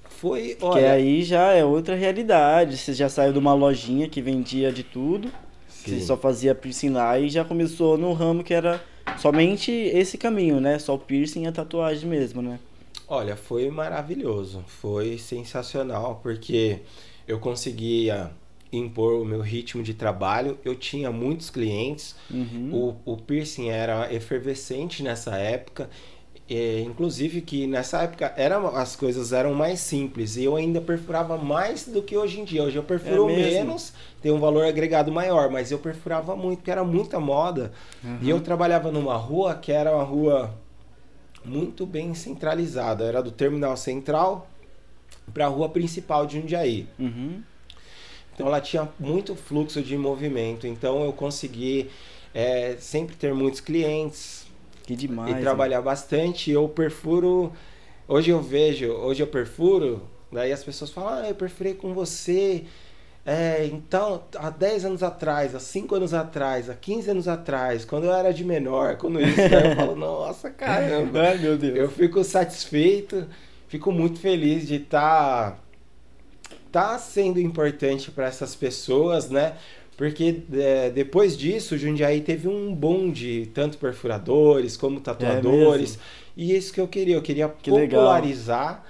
Foi, 0.08 0.56
Porque 0.58 0.78
olha, 0.78 0.92
aí 0.92 1.22
já 1.22 1.52
é 1.52 1.64
outra 1.64 1.94
realidade. 1.94 2.76
Você 2.76 2.92
já 2.92 3.08
saiu 3.08 3.32
de 3.32 3.38
uma 3.38 3.54
lojinha 3.54 4.08
que 4.08 4.20
vendia 4.20 4.70
de 4.70 4.82
tudo, 4.82 5.32
sim. 5.88 6.00
só 6.00 6.16
fazia 6.16 6.54
piercing 6.54 6.90
lá 6.90 7.18
e 7.18 7.28
já 7.28 7.44
começou 7.44 7.96
no 7.96 8.12
ramo 8.12 8.42
que 8.44 8.52
era 8.54 8.82
somente 9.18 9.70
esse 9.70 10.16
caminho, 10.18 10.60
né? 10.60 10.78
Só 10.78 10.94
o 10.94 10.98
piercing 10.98 11.44
e 11.44 11.46
a 11.46 11.52
tatuagem 11.52 12.08
mesmo, 12.08 12.42
né? 12.42 12.58
Olha, 13.08 13.36
foi 13.36 13.68
maravilhoso, 13.70 14.64
foi 14.66 15.18
sensacional, 15.18 16.20
porque 16.22 16.78
eu 17.26 17.38
conseguia 17.40 18.30
impor 18.72 19.20
o 19.20 19.24
meu 19.24 19.40
ritmo 19.40 19.82
de 19.82 19.94
trabalho, 19.94 20.56
eu 20.64 20.76
tinha 20.76 21.10
muitos 21.10 21.50
clientes, 21.50 22.14
Uhum. 22.30 22.94
o, 23.04 23.12
o 23.12 23.16
piercing 23.16 23.68
era 23.68 24.12
efervescente 24.14 25.02
nessa 25.02 25.36
época, 25.36 25.90
é, 26.50 26.80
inclusive 26.80 27.40
que 27.42 27.64
nessa 27.68 28.02
época 28.02 28.34
era, 28.36 28.58
as 28.70 28.96
coisas 28.96 29.32
eram 29.32 29.54
mais 29.54 29.78
simples 29.78 30.36
e 30.36 30.42
eu 30.42 30.56
ainda 30.56 30.80
perfurava 30.80 31.38
mais 31.38 31.86
do 31.86 32.02
que 32.02 32.16
hoje 32.16 32.40
em 32.40 32.44
dia. 32.44 32.64
Hoje 32.64 32.76
eu 32.76 32.82
perfuro 32.82 33.30
É 33.30 33.36
menos, 33.36 33.92
tem 34.20 34.32
um 34.32 34.40
valor 34.40 34.64
agregado 34.64 35.12
maior, 35.12 35.48
mas 35.48 35.70
eu 35.70 35.78
perfurava 35.78 36.34
muito, 36.34 36.58
porque 36.58 36.70
era 36.72 36.82
muita 36.82 37.20
moda. 37.20 37.70
E 38.20 38.28
eu 38.28 38.40
trabalhava 38.40 38.90
numa 38.90 39.16
rua 39.16 39.54
que 39.54 39.70
era 39.70 39.94
uma 39.94 40.02
rua 40.02 40.52
muito 41.44 41.86
bem 41.86 42.14
centralizada, 42.14 43.04
era 43.04 43.22
do 43.22 43.30
terminal 43.30 43.76
central 43.76 44.50
para 45.32 45.46
a 45.46 45.48
rua 45.48 45.68
principal 45.68 46.26
de 46.26 46.40
Jundiaí. 46.40 46.88
Uhum. 46.98 47.42
Então 48.34 48.48
ela 48.48 48.60
tinha 48.60 48.88
muito 48.98 49.36
fluxo 49.36 49.80
de 49.80 49.96
movimento, 49.96 50.66
então 50.66 51.04
eu 51.04 51.12
consegui 51.12 51.88
é, 52.34 52.74
sempre 52.80 53.14
ter 53.14 53.32
muitos 53.32 53.60
clientes 53.60 54.39
Que 54.90 54.96
demais. 54.96 55.36
e 55.36 55.40
trabalhar 55.40 55.80
bastante. 55.80 56.50
Eu 56.50 56.68
perfuro, 56.68 57.52
hoje 58.08 58.30
eu 58.30 58.42
vejo, 58.42 58.90
hoje 58.90 59.22
eu 59.22 59.26
perfuro, 59.28 60.02
daí 60.32 60.50
as 60.50 60.64
pessoas 60.64 60.90
falam, 60.90 61.22
ah, 61.22 61.28
eu 61.28 61.34
perfurei 61.36 61.74
com 61.74 61.94
você. 61.94 62.64
É, 63.24 63.66
então, 63.66 64.24
há 64.34 64.50
10 64.50 64.86
anos 64.86 65.02
atrás, 65.04 65.54
há 65.54 65.60
5 65.60 65.94
anos 65.94 66.12
atrás, 66.12 66.68
há 66.68 66.74
15 66.74 67.10
anos 67.10 67.28
atrás, 67.28 67.84
quando 67.84 68.04
eu 68.04 68.12
era 68.12 68.32
de 68.32 68.44
menor, 68.44 68.96
quando 68.96 69.20
isso, 69.20 69.36
daí 69.36 69.70
eu 69.70 69.76
falo, 69.76 69.94
nossa, 69.96 70.50
caramba. 70.50 71.20
Ai, 71.20 71.38
meu 71.38 71.56
Deus. 71.56 71.78
Eu 71.78 71.88
fico 71.88 72.24
satisfeito, 72.24 73.28
fico 73.68 73.92
muito 73.92 74.18
feliz 74.18 74.66
de 74.66 74.74
estar 74.74 75.56
tá 76.72 76.98
sendo 76.98 77.38
importante 77.38 78.10
para 78.10 78.26
essas 78.26 78.56
pessoas, 78.56 79.30
né? 79.30 79.54
Porque 80.00 80.40
é, 80.54 80.88
depois 80.88 81.36
disso, 81.36 81.74
o 81.74 81.78
Jundiaí 81.78 82.22
teve 82.22 82.48
um 82.48 82.74
boom 82.74 83.10
de 83.10 83.50
tanto 83.52 83.76
perfuradores 83.76 84.74
como 84.74 84.98
tatuadores. 84.98 85.90
mesmo? 85.90 86.02
e 86.34 86.56
isso 86.56 86.72
que 86.72 86.80
eu 86.80 86.88
queria, 86.88 87.16
eu 87.16 87.20
queria 87.20 87.46
Que 87.62 87.70
legal. 87.70 88.00
popularizar 88.00 88.82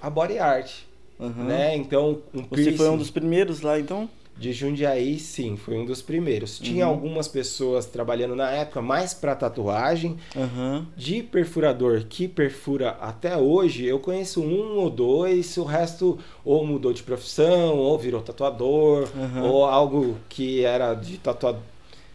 a 0.00 0.08
body 0.08 0.38
art, 0.38 0.72
Uhum. 1.20 1.44
né? 1.44 1.76
Então, 1.76 2.22
um 2.34 2.44
Você 2.48 2.72
foi 2.72 2.88
um 2.88 2.96
dos 2.96 3.10
primeiros 3.10 3.60
lá, 3.60 3.78
então? 3.78 4.08
De 4.36 4.52
Jundiaí, 4.52 5.18
sim, 5.18 5.56
foi 5.56 5.76
um 5.78 5.84
dos 5.84 6.02
primeiros. 6.02 6.58
Tinha 6.58 6.86
Uhum. 6.86 6.92
algumas 6.94 7.28
pessoas 7.28 7.86
trabalhando 7.86 8.34
na 8.34 8.50
época 8.50 8.82
mais 8.82 9.14
para 9.14 9.34
tatuagem, 9.34 10.16
Aham. 10.36 10.86
de 10.96 11.22
perfurador 11.22 12.04
que 12.08 12.26
perfura 12.26 12.90
até 13.00 13.36
hoje, 13.36 13.84
eu 13.84 13.98
conheço 14.00 14.42
um 14.42 14.76
ou 14.78 14.90
dois, 14.90 15.56
o 15.56 15.62
resto 15.64 16.18
ou 16.44 16.66
mudou 16.66 16.92
de 16.92 17.02
profissão, 17.02 17.76
ou 17.78 17.98
virou 17.98 18.20
tatuador, 18.20 19.08
Aham. 19.16 19.42
ou 19.42 19.64
algo 19.64 20.16
que 20.28 20.64
era 20.64 20.94
de 20.94 21.18
tatuador. 21.18 21.62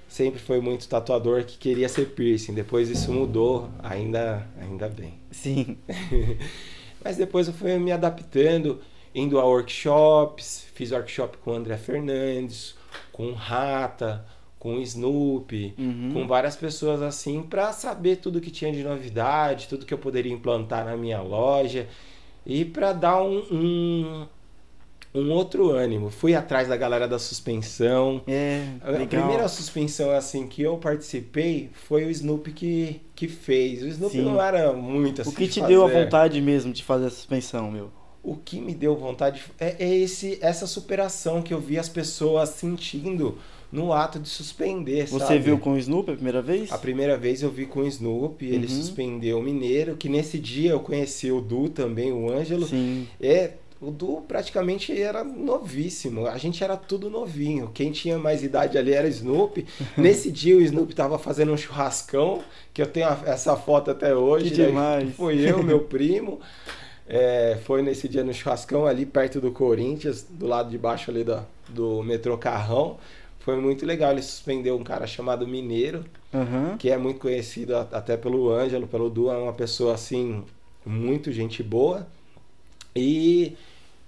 Sempre 0.08 0.40
foi 0.40 0.60
muito 0.60 0.88
tatuador 0.88 1.44
que 1.44 1.56
queria 1.58 1.88
ser 1.88 2.08
piercing. 2.08 2.54
Depois 2.56 2.90
isso 2.90 3.12
mudou, 3.14 3.70
ainda, 3.84 4.48
ainda 4.60 4.90
bem. 4.90 5.14
Sim. 5.30 5.78
Mas 7.04 7.16
depois 7.16 7.48
eu 7.48 7.54
fui 7.54 7.78
me 7.78 7.92
adaptando, 7.92 8.80
indo 9.14 9.40
a 9.40 9.46
workshops, 9.46 10.66
fiz 10.74 10.92
workshop 10.92 11.38
com 11.38 11.52
o 11.52 11.56
André 11.56 11.78
Fernandes, 11.78 12.76
com 13.12 13.28
o 13.28 13.34
Rata, 13.34 14.26
com 14.58 14.76
o 14.76 14.82
Snoopy, 14.82 15.74
Uhum. 15.78 16.12
com 16.14 16.28
várias 16.28 16.56
pessoas 16.56 17.02
assim, 17.02 17.42
para 17.42 17.72
saber 17.72 18.18
tudo 18.18 18.42
que 18.42 18.52
tinha 18.52 18.72
de 18.72 18.84
novidade, 18.84 19.68
tudo 19.68 19.86
que 19.86 19.94
eu 19.94 19.98
poderia 19.98 20.34
implantar 20.34 20.84
na 20.86 20.98
minha 20.98 21.22
loja 21.22 21.88
e 22.46 22.66
para 22.66 22.92
dar 22.94 23.22
um, 23.22 23.38
um, 23.52 24.28
um 25.16 25.32
outro 25.32 25.70
ânimo. 25.72 26.10
Fui 26.10 26.36
atrás 26.36 26.68
da 26.68 26.76
galera 26.76 27.08
da 27.08 27.18
suspensão. 27.18 28.22
É, 28.28 28.64
A 28.82 28.92
legal. 28.92 29.08
primeira 29.08 29.48
suspensão 29.48 30.12
assim 30.12 30.48
que 30.48 30.62
eu 30.62 30.78
participei 30.78 31.70
foi 31.74 32.06
o 32.06 32.10
Snoopy 32.10 32.52
que, 32.52 33.02
que 33.16 33.28
fez. 33.28 33.82
O 33.82 33.88
Snoopy 33.88 34.18
Sim. 34.18 34.24
não 34.26 34.42
era 34.42 34.74
muito 34.74 35.22
assim. 35.22 35.32
O 35.32 35.34
que 35.34 35.48
de 35.48 35.54
te 35.54 35.62
deu 35.62 35.86
a 35.86 35.88
vontade 35.90 36.40
mesmo 36.42 36.72
de 36.74 36.84
fazer 36.84 37.08
a 37.08 37.10
suspensão, 37.10 37.72
meu? 37.72 37.90
O 38.22 38.36
que 38.36 38.60
me 38.60 38.74
deu 38.76 38.96
vontade 38.98 39.42
é, 39.60 39.76
é 39.80 39.96
esse, 39.98 40.38
essa 40.42 40.68
superação 40.68 41.42
que 41.42 41.54
eu 41.54 41.60
vi 41.60 41.78
as 41.80 41.88
pessoas 41.90 42.50
sentindo 42.50 43.38
no 43.72 43.94
ato 43.94 44.20
de 44.20 44.28
suspender. 44.28 45.08
Você 45.08 45.26
sabe? 45.26 45.40
viu 45.40 45.58
com 45.60 45.74
o 45.74 45.78
Snoopy 45.78 46.12
a 46.12 46.16
primeira 46.16 46.42
vez? 46.42 46.72
A 46.72 46.78
primeira 46.78 47.18
vez 47.18 47.42
eu 47.44 47.50
vi 47.52 47.66
com 47.66 47.82
o 47.82 47.88
Snoopy, 47.88 48.48
ele 48.48 48.66
Uhum. 48.68 48.82
suspendeu 48.82 49.38
o 49.40 49.44
Mineiro, 49.44 49.96
que 49.96 50.10
nesse 50.10 50.40
dia 50.40 50.72
eu 50.72 50.80
conheci 50.80 51.32
o 51.32 51.40
Du 51.40 51.70
também, 51.70 52.12
o 52.12 52.32
Ângelo. 52.32 52.68
Sim. 52.68 53.08
É, 53.22 53.52
o 53.80 53.92
Du 53.92 54.24
praticamente 54.28 55.00
era 55.00 55.24
novíssimo, 55.24 56.26
a 56.26 56.38
gente 56.38 56.64
era 56.64 56.76
tudo 56.76 57.10
novinho. 57.12 57.70
Quem 57.74 57.92
tinha 57.92 58.18
mais 58.18 58.44
idade 58.44 58.78
ali 58.78 58.92
era 58.92 59.08
Snoopy. 59.08 59.66
Nesse 59.96 60.32
dia 60.32 60.58
o 60.58 60.62
Snoopy 60.62 60.94
tava 60.96 61.18
fazendo 61.20 61.54
um 61.54 61.58
churrascão, 61.58 62.42
que 62.74 62.82
eu 62.82 62.88
tenho 62.88 63.08
essa 63.26 63.56
foto 63.56 63.92
até 63.92 64.16
hoje. 64.16 64.50
Que 64.52 64.58
né? 64.62 64.66
demais. 64.68 65.16
Foi 65.16 65.38
eu, 65.40 65.62
meu 65.64 65.82
primo. 65.86 66.40
É, 67.12 67.58
foi 67.64 67.82
nesse 67.82 68.08
dia 68.08 68.24
no 68.24 68.32
churrascão 68.32 68.86
ali 68.86 69.04
perto 69.04 69.42
do 69.42 69.52
Corinthians, 69.52 70.24
do 70.30 70.46
lado 70.46 70.70
de 70.70 70.78
baixo 70.78 71.10
ali 71.10 71.24
da, 71.24 71.44
do 71.68 72.04
metrô 72.04 72.38
Carrão. 72.38 72.98
Foi 73.40 73.60
muito 73.60 73.84
legal. 73.84 74.12
Ele 74.12 74.22
suspendeu 74.22 74.78
um 74.78 74.84
cara 74.84 75.08
chamado 75.08 75.48
Mineiro, 75.48 76.06
Aham. 76.32 76.78
que 76.78 76.88
é 76.92 76.98
muito 77.00 77.20
conhecido 77.20 77.76
até 77.76 78.16
pelo 78.16 78.52
Ângelo, 78.54 78.86
pelo 78.86 79.10
Du, 79.10 79.32
é 79.32 79.36
uma 79.36 79.54
pessoa 79.54 79.96
assim, 79.96 80.44
muito 80.86 81.32
gente 81.32 81.64
boa. 81.64 82.06
E, 82.96 83.56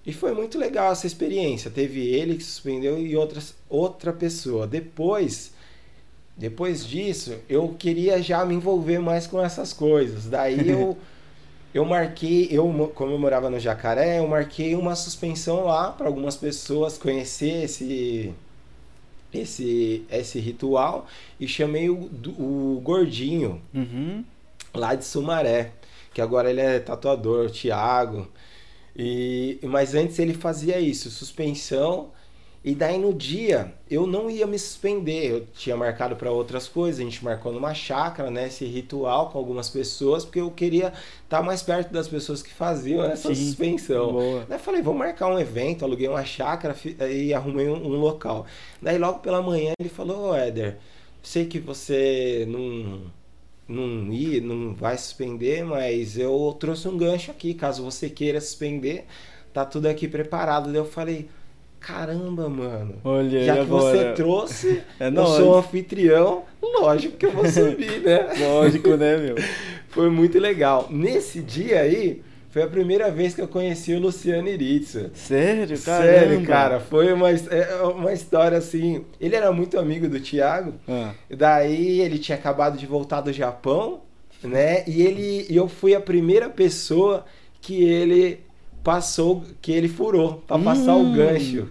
e 0.05 0.13
foi 0.13 0.33
muito 0.35 0.59
legal 0.59 0.91
essa 0.91 1.07
experiência. 1.07 1.71
Teve 1.71 2.05
ele 2.07 2.35
que 2.35 2.43
suspendeu 2.43 2.99
e 2.99 3.15
outras, 3.17 3.55
outra 3.67 4.13
pessoa. 4.13 4.67
Depois, 4.67 5.53
depois 6.37 6.85
disso, 6.85 7.35
eu 7.49 7.69
queria 7.79 8.21
já 8.21 8.45
me 8.45 8.53
envolver 8.53 8.99
mais 8.99 9.25
com 9.25 9.41
essas 9.41 9.73
coisas. 9.73 10.25
Daí 10.25 10.69
eu, 10.69 10.95
eu 11.73 11.86
marquei, 11.86 12.47
eu, 12.51 12.67
mo- 12.67 12.89
como 12.89 13.12
eu 13.13 13.19
morava 13.19 13.49
no 13.49 13.60
Jacaré, 13.60 14.19
eu 14.19 14.27
marquei 14.27 14.75
uma 14.75 14.95
suspensão 14.95 15.65
lá 15.65 15.91
para 15.91 16.07
algumas 16.07 16.36
pessoas 16.36 16.97
conhecer 16.97 17.63
esse 17.65 18.34
esse 19.34 20.03
esse 20.12 20.39
ritual 20.39 21.07
e 21.39 21.47
chamei 21.47 21.89
o, 21.89 22.10
o 22.38 22.81
gordinho 22.84 23.62
Uhum. 23.73 24.23
lá 24.73 24.93
de 24.95 25.05
Sumaré, 25.05 25.71
que 26.13 26.21
agora 26.21 26.49
ele 26.49 26.60
é 26.62 26.79
tatuador, 26.79 27.49
Thiago. 27.49 28.27
E 28.95 29.57
mas 29.63 29.95
antes 29.95 30.19
ele 30.19 30.34
fazia 30.34 30.79
isso, 30.79 31.10
suspensão. 31.10 32.10
E 32.63 32.76
daí 32.76 32.97
no 33.00 33.12
dia 33.13 33.74
eu 33.89 34.06
não 34.06 34.30
ia 34.30 34.45
me 34.45 34.58
suspender, 34.60 35.26
eu 35.32 35.47
tinha 35.47 35.76
marcado 35.76 36.15
para 36.15 36.32
outras 36.32 36.67
coisas, 36.67 37.00
a 37.02 37.04
gente 37.04 37.24
marcou 37.24 37.52
numa 37.52 37.74
chácara, 37.74 38.30
né, 38.30 38.47
esse 38.47 38.65
ritual 38.65 39.32
com 39.32 39.39
algumas 39.39 39.67
pessoas, 39.69 40.24
porque 40.24 40.39
eu 40.39 40.52
queria 40.52 40.93
estar 41.24 41.41
mais 41.41 41.63
perto 41.63 41.91
das 41.91 42.08
pessoas 42.08 42.43
que 42.43 42.52
faziam 42.54 43.04
essa 43.04 43.34
Sim, 43.34 43.36
suspensão. 43.36 44.12
boa. 44.12 44.45
Daí 44.47 44.58
eu 44.60 44.63
falei, 44.63 44.82
vou 44.82 44.93
marcar 44.93 45.28
um 45.28 45.39
evento, 45.39 45.84
aluguei 45.84 46.08
uma 46.08 46.24
chácara 46.24 46.76
fi- 46.76 46.95
e 47.00 47.34
arrumei 47.34 47.67
um, 47.67 47.76
um 47.84 48.00
local. 48.00 48.45
Daí 48.82 48.97
logo 49.00 49.19
pela 49.19 49.41
manhã 49.41 49.74
ele 49.80 49.89
falou, 49.89 50.30
ô 50.32 50.36
Éder, 50.36 50.78
sei 51.24 51.45
que 51.47 51.60
você 51.60 52.45
não, 52.47 53.12
não, 53.67 54.12
ia, 54.13 54.41
não 54.41 54.74
vai 54.74 54.97
suspender, 54.97 55.63
mas 55.63 56.17
eu 56.17 56.56
trouxe 56.60 56.88
um 56.88 56.97
gancho 56.97 57.32
aqui, 57.32 57.54
caso 57.54 57.84
você 57.84 58.10
queira 58.10 58.39
suspender, 58.41 59.06
tá 59.54 59.65
tudo 59.65 59.88
aqui 59.88 60.08
preparado. 60.08 60.67
Daí 60.67 60.76
eu 60.78 60.86
falei, 60.86 61.30
caramba, 61.81 62.47
mano. 62.47 62.95
Olha, 63.03 63.43
Já 63.43 63.53
que 63.55 63.59
agora? 63.61 63.83
você 63.97 64.13
trouxe, 64.13 64.81
É 64.99 65.07
eu 65.09 65.25
sou 65.25 65.55
um 65.55 65.57
anfitrião, 65.57 66.43
lógico 66.61 67.17
que 67.17 67.25
eu 67.25 67.31
vou 67.31 67.45
subir, 67.45 67.99
né? 68.01 68.29
Lógico, 68.39 68.95
né, 68.95 69.17
meu? 69.17 69.35
Foi 69.89 70.09
muito 70.09 70.39
legal. 70.39 70.87
Nesse 70.89 71.41
dia 71.41 71.81
aí, 71.81 72.21
foi 72.49 72.63
a 72.63 72.67
primeira 72.67 73.09
vez 73.11 73.33
que 73.35 73.41
eu 73.41 73.47
conheci 73.47 73.93
o 73.93 73.99
Luciano 73.99 74.47
Iritza. 74.47 75.11
Sério, 75.13 75.77
cara? 75.81 76.03
Sério, 76.05 76.45
cara, 76.45 76.79
foi 76.79 77.11
uma, 77.11 77.29
é 77.29 77.75
uma 77.83 78.13
história 78.13 78.57
assim. 78.57 79.03
Ele 79.19 79.35
era 79.35 79.51
muito 79.51 79.77
amigo 79.77 80.07
do 80.07 80.17
Thiago, 80.19 80.73
Ah, 80.87 81.11
daí 81.29 81.99
ele 81.99 82.19
tinha 82.19 82.37
acabado 82.37 82.77
de 82.77 82.85
voltar 82.85 83.19
do 83.21 83.33
Japão, 83.33 84.01
né? 84.43 84.83
E 84.87 85.01
ele, 85.01 85.45
e 85.49 85.55
eu 85.57 85.67
fui 85.67 85.93
a 85.93 85.99
primeira 85.99 86.49
pessoa 86.49 87.25
que 87.61 87.83
ele 87.83 88.39
passou, 88.83 89.43
que 89.61 89.71
ele 89.71 89.87
furou 89.87 90.43
pra 90.47 90.57
passar 90.59 90.95
Hum. 90.95 91.11
o 91.11 91.15
gancho. 91.15 91.67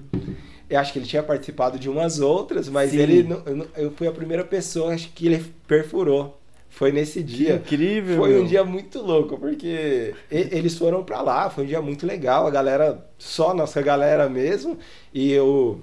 Eu 0.68 0.78
acho 0.78 0.92
que 0.92 0.98
ele 1.00 1.06
tinha 1.06 1.22
participado 1.22 1.78
de 1.78 1.88
umas 1.90 2.20
outras, 2.20 2.68
mas 2.68 2.90
Sim. 2.92 2.98
ele 2.98 3.22
não- 3.24 3.42
eu 3.76 3.90
fui 3.90 4.06
a 4.06 4.12
primeira 4.12 4.44
pessoa 4.44 4.94
acho 4.94 5.10
que 5.12 5.26
ele 5.26 5.44
perfurou 5.66 6.38
Foi 6.68 6.92
nesse 6.92 7.20
dia. 7.24 7.56
incrível, 7.56 8.16
Foi 8.18 8.28
meu. 8.30 8.42
um 8.42 8.46
dia 8.46 8.64
muito 8.64 9.00
louco, 9.00 9.36
porque 9.36 10.14
eles 10.30 10.78
foram 10.78 11.02
pra 11.02 11.20
lá, 11.20 11.50
foi 11.50 11.64
um 11.64 11.66
dia 11.66 11.82
muito 11.82 12.06
legal, 12.06 12.46
a 12.46 12.50
galera, 12.50 13.04
só 13.18 13.52
nossa 13.52 13.82
galera 13.82 14.28
mesmo, 14.28 14.78
e 15.12 15.32
eu, 15.32 15.80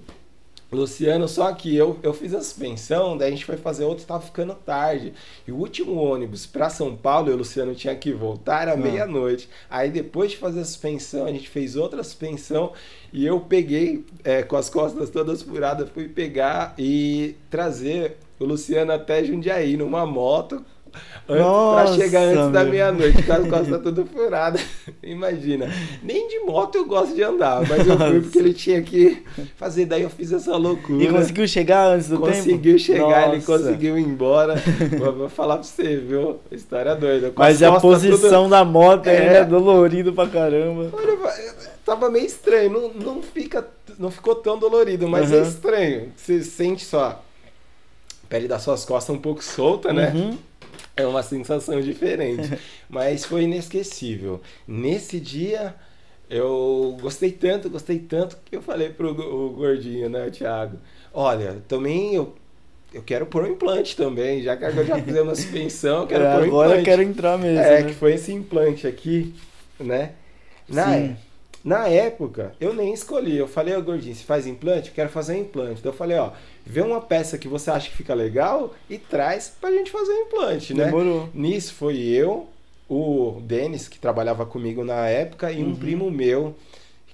Luciano, 0.75 1.27
só 1.27 1.51
que 1.53 1.73
eu, 1.75 1.97
eu 2.03 2.13
fiz 2.13 2.34
a 2.34 2.41
suspensão, 2.41 3.17
daí 3.17 3.30
a 3.30 3.32
gente 3.32 3.45
foi 3.45 3.56
fazer 3.56 3.86
outro, 3.86 4.06
tava 4.06 4.21
ficando 4.21 4.53
tarde. 4.53 5.13
E 5.47 5.51
o 5.51 5.56
último 5.56 5.93
ônibus 5.93 6.45
pra 6.45 6.69
São 6.69 6.95
Paulo, 6.95 7.30
eu 7.30 7.32
e 7.32 7.36
o 7.36 7.38
Luciano 7.38 7.73
tinha 7.73 7.95
que 7.95 8.12
voltar, 8.12 8.63
era 8.63 8.75
meia-noite. 8.75 9.47
Aí 9.69 9.89
depois 9.89 10.32
de 10.32 10.38
fazer 10.38 10.60
a 10.60 10.65
suspensão, 10.65 11.25
a 11.25 11.32
gente 11.32 11.47
fez 11.47 11.77
outra 11.77 12.03
suspensão 12.03 12.73
e 13.13 13.25
eu 13.25 13.39
peguei 13.39 14.06
é, 14.23 14.43
com 14.43 14.58
as 14.58 14.69
costas 14.69 15.10
todas 15.10 15.41
furadas, 15.41 15.89
fui 15.89 16.10
pegar 16.10 16.73
e 16.77 17.36
trazer 17.49 18.17
o 18.39 18.45
Luciano 18.45 18.91
até 18.91 19.23
Jundiaí 19.23 19.77
numa 19.77 20.06
moto. 20.06 20.63
Antes, 21.29 21.41
Nossa, 21.43 21.83
pra 21.93 21.93
chegar 22.05 22.21
antes 22.21 22.51
da 22.53 22.63
meia-noite, 22.63 23.21
com 23.23 23.33
as 23.33 23.47
costas 23.49 23.81
todas 23.83 24.07
furadas. 24.09 24.61
Imagina. 25.03 25.69
Nem 26.01 26.27
de 26.29 26.39
moto 26.39 26.75
eu 26.77 26.85
gosto 26.85 27.13
de 27.13 27.21
andar, 27.21 27.67
mas 27.67 27.85
eu 27.85 27.97
fui 27.97 28.21
porque 28.21 28.39
ele 28.39 28.53
tinha 28.53 28.81
que 28.81 29.23
fazer. 29.57 29.85
Daí 29.85 30.03
eu 30.03 30.09
fiz 30.09 30.31
essa 30.31 30.55
loucura. 30.55 31.03
E 31.03 31.07
conseguiu 31.09 31.45
chegar 31.47 31.87
antes 31.87 32.07
do 32.07 32.17
tempo? 32.17 32.27
Conseguiu 32.37 32.79
chegar, 32.79 33.27
ele 33.27 33.35
Nossa. 33.37 33.45
conseguiu 33.57 33.97
ir 33.97 34.03
embora. 34.03 34.55
vou, 34.97 35.13
vou 35.13 35.29
falar 35.29 35.55
pra 35.55 35.63
você, 35.63 35.97
viu? 35.97 36.37
História 36.49 36.95
doida. 36.95 37.29
Com 37.31 37.41
Mas 37.41 37.61
as 37.61 37.75
a 37.75 37.79
posição 37.79 38.43
tudo- 38.43 38.49
da 38.51 38.63
moto 38.63 39.07
ainda 39.07 39.21
É. 39.33 39.37
é 39.39 39.43
dolorido 39.45 40.13
pra 40.13 40.27
caramba. 40.27 40.89
Olha, 40.93 41.17
tava 41.85 42.09
meio 42.09 42.25
estranho. 42.25 42.69
Não, 42.71 42.89
não, 43.15 43.21
fica, 43.21 43.67
não 43.99 44.09
ficou 44.09 44.33
tão 44.35 44.57
dolorido, 44.57 45.09
mas 45.09 45.31
é 45.33 45.39
Aham. 45.39 45.47
estranho. 45.49 46.11
Você 46.15 46.41
sente 46.41 46.85
só 46.85 47.03
a 47.03 47.19
pele 48.29 48.47
das 48.47 48.61
suas 48.61 48.85
costas 48.85 49.13
um 49.15 49.19
pouco 49.19 49.43
solta, 49.43 49.91
né? 49.91 50.13
Uhum. 50.15 50.37
É 50.97 51.05
uma 51.05 51.23
sensação 51.23 51.79
diferente. 51.81 52.57
Mas 52.89 53.23
foi 53.25 53.43
inesquecível. 53.43 54.41
Nesse 54.67 55.19
dia, 55.19 55.75
eu 56.29 56.97
gostei 56.99 57.31
tanto, 57.31 57.69
gostei 57.69 57.99
tanto, 57.99 58.38
que 58.45 58.55
eu 58.55 58.62
falei 58.62 58.89
pro 58.89 59.12
o 59.12 59.51
gordinho, 59.51 60.10
né, 60.10 60.27
o 60.27 60.31
Thiago? 60.31 60.77
Olha, 61.13 61.63
também 61.67 62.15
eu, 62.15 62.36
eu 62.93 63.01
quero 63.03 63.25
pôr 63.27 63.43
um 63.43 63.47
implante 63.51 63.95
também, 63.95 64.41
já 64.43 64.57
que 64.57 64.65
agora 64.65 64.86
já 64.86 64.99
fizemos 65.01 65.29
uma 65.29 65.36
suspensão, 65.36 66.01
eu 66.01 66.07
quero 66.07 66.23
É, 66.25 66.31
pôr 66.33 66.43
um 66.43 66.45
agora 66.47 66.69
implante. 66.71 66.79
eu 66.79 66.83
quero 66.83 67.01
entrar 67.03 67.38
mesmo. 67.38 67.60
É, 67.60 67.83
né? 67.83 67.89
que 67.89 67.93
foi 67.93 68.13
esse 68.15 68.31
implante 68.33 68.88
aqui, 68.88 69.33
né? 69.79 70.13
Na, 70.67 70.86
Sim. 70.93 71.17
na 71.63 71.88
época, 71.88 72.55
eu 72.60 72.73
nem 72.73 72.93
escolhi. 72.93 73.38
Eu 73.38 73.47
falei, 73.47 73.75
ô 73.75 73.81
gordinho, 73.83 74.15
se 74.15 74.23
faz 74.23 74.47
implante? 74.47 74.89
Eu 74.89 74.95
quero 74.95 75.10
fazer 75.10 75.33
um 75.36 75.41
implante. 75.41 75.79
Então 75.79 75.91
eu 75.91 75.97
falei, 75.97 76.17
ó, 76.17 76.31
vê 76.67 76.82
uma 76.82 77.01
peça 77.01 77.38
que 77.38 77.47
você 77.47 77.69
acha 77.71 77.89
que 77.89 77.95
fica 77.95 78.13
legal 78.13 78.73
e 78.89 78.97
traz 78.97 79.51
pra 79.60 79.71
gente 79.71 79.89
fazer 79.91 80.12
um 80.12 80.21
implante, 80.27 80.73
né? 80.73 80.86
Demorou. 80.86 81.30
Nisso 81.34 81.73
foi 81.73 81.97
eu, 81.99 82.47
o 82.89 83.41
Denis, 83.41 83.88
que 83.88 83.99
trabalhava 83.99 84.45
comigo 84.45 84.84
na 84.84 85.08
época, 85.08 85.51
e 85.51 85.63
um 85.63 85.67
Uhum. 85.69 85.75
primo 85.75 86.12
meu, 86.12 86.56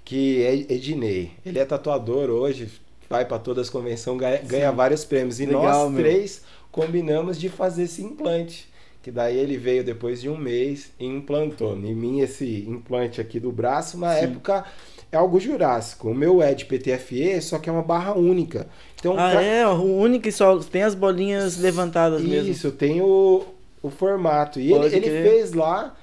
que 0.06 0.44
é 0.44 0.54
Ednei. 0.74 1.32
Ele 1.46 1.60
é 1.60 1.66
tatuador 1.66 2.30
hoje, 2.30 2.70
vai 3.10 3.26
pra 3.26 3.40
todas 3.40 3.68
as 3.68 3.70
convenções, 3.70 4.18
ganha, 4.20 4.38
ganha 4.44 4.72
vários 4.72 5.06
prêmios. 5.06 5.40
E 5.40 5.46
Legal, 5.46 5.62
nós 5.64 5.92
meu. 5.92 6.04
três 6.04 6.42
combinamos 6.72 7.40
de 7.40 7.50
fazer 7.50 7.84
esse 7.84 8.02
implante. 8.04 8.68
Que 9.02 9.12
daí 9.12 9.38
ele 9.38 9.58
veio 9.58 9.84
depois 9.84 10.22
de 10.22 10.30
um 10.30 10.38
mês 10.38 10.90
e 10.98 11.06
implantou 11.06 11.76
em 11.76 11.94
mim 11.94 12.22
esse 12.22 12.66
implante 12.68 13.20
aqui 13.20 13.38
do 13.38 13.52
braço. 13.52 13.98
Na 13.98 14.14
Sim. 14.16 14.24
época 14.26 14.64
é 15.12 15.18
algo 15.18 15.42
jurássico. 15.42 16.08
O 16.10 16.16
meu 16.16 16.42
é 16.42 16.54
de 16.54 16.64
PTFE, 16.64 17.42
só 17.42 17.60
que 17.60 17.70
é 17.70 17.74
uma 17.74 17.82
barra 17.82 18.14
única. 18.14 18.66
Ah, 19.12 19.32
pra- 19.32 19.42
é? 19.44 19.68
O 19.68 19.98
único 19.98 20.32
só 20.32 20.58
tem 20.60 20.84
as 20.84 20.96
bolinhas 20.96 21.60
levantadas 21.60 22.22
mesmo. 22.22 22.50
isso, 22.50 22.72
tem 22.72 23.02
o, 23.02 23.44
o 23.82 23.90
formato. 23.90 24.60
E 24.60 24.70
Pode 24.70 24.96
ele, 24.96 25.06
ele 25.08 25.30
fez 25.30 25.52
lá, 25.54 25.94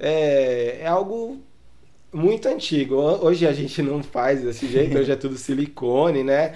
é, 0.00 0.78
é 0.80 0.86
algo 0.86 1.38
muito 2.12 2.48
antigo. 2.48 2.94
Ho- 2.96 3.26
Hoje 3.26 3.46
a 3.46 3.52
gente 3.52 3.82
não 3.82 4.02
faz 4.02 4.42
desse 4.42 4.66
jeito, 4.72 4.96
hoje 4.98 5.12
é 5.12 5.16
tudo 5.16 5.36
silicone, 5.36 6.24
né? 6.24 6.54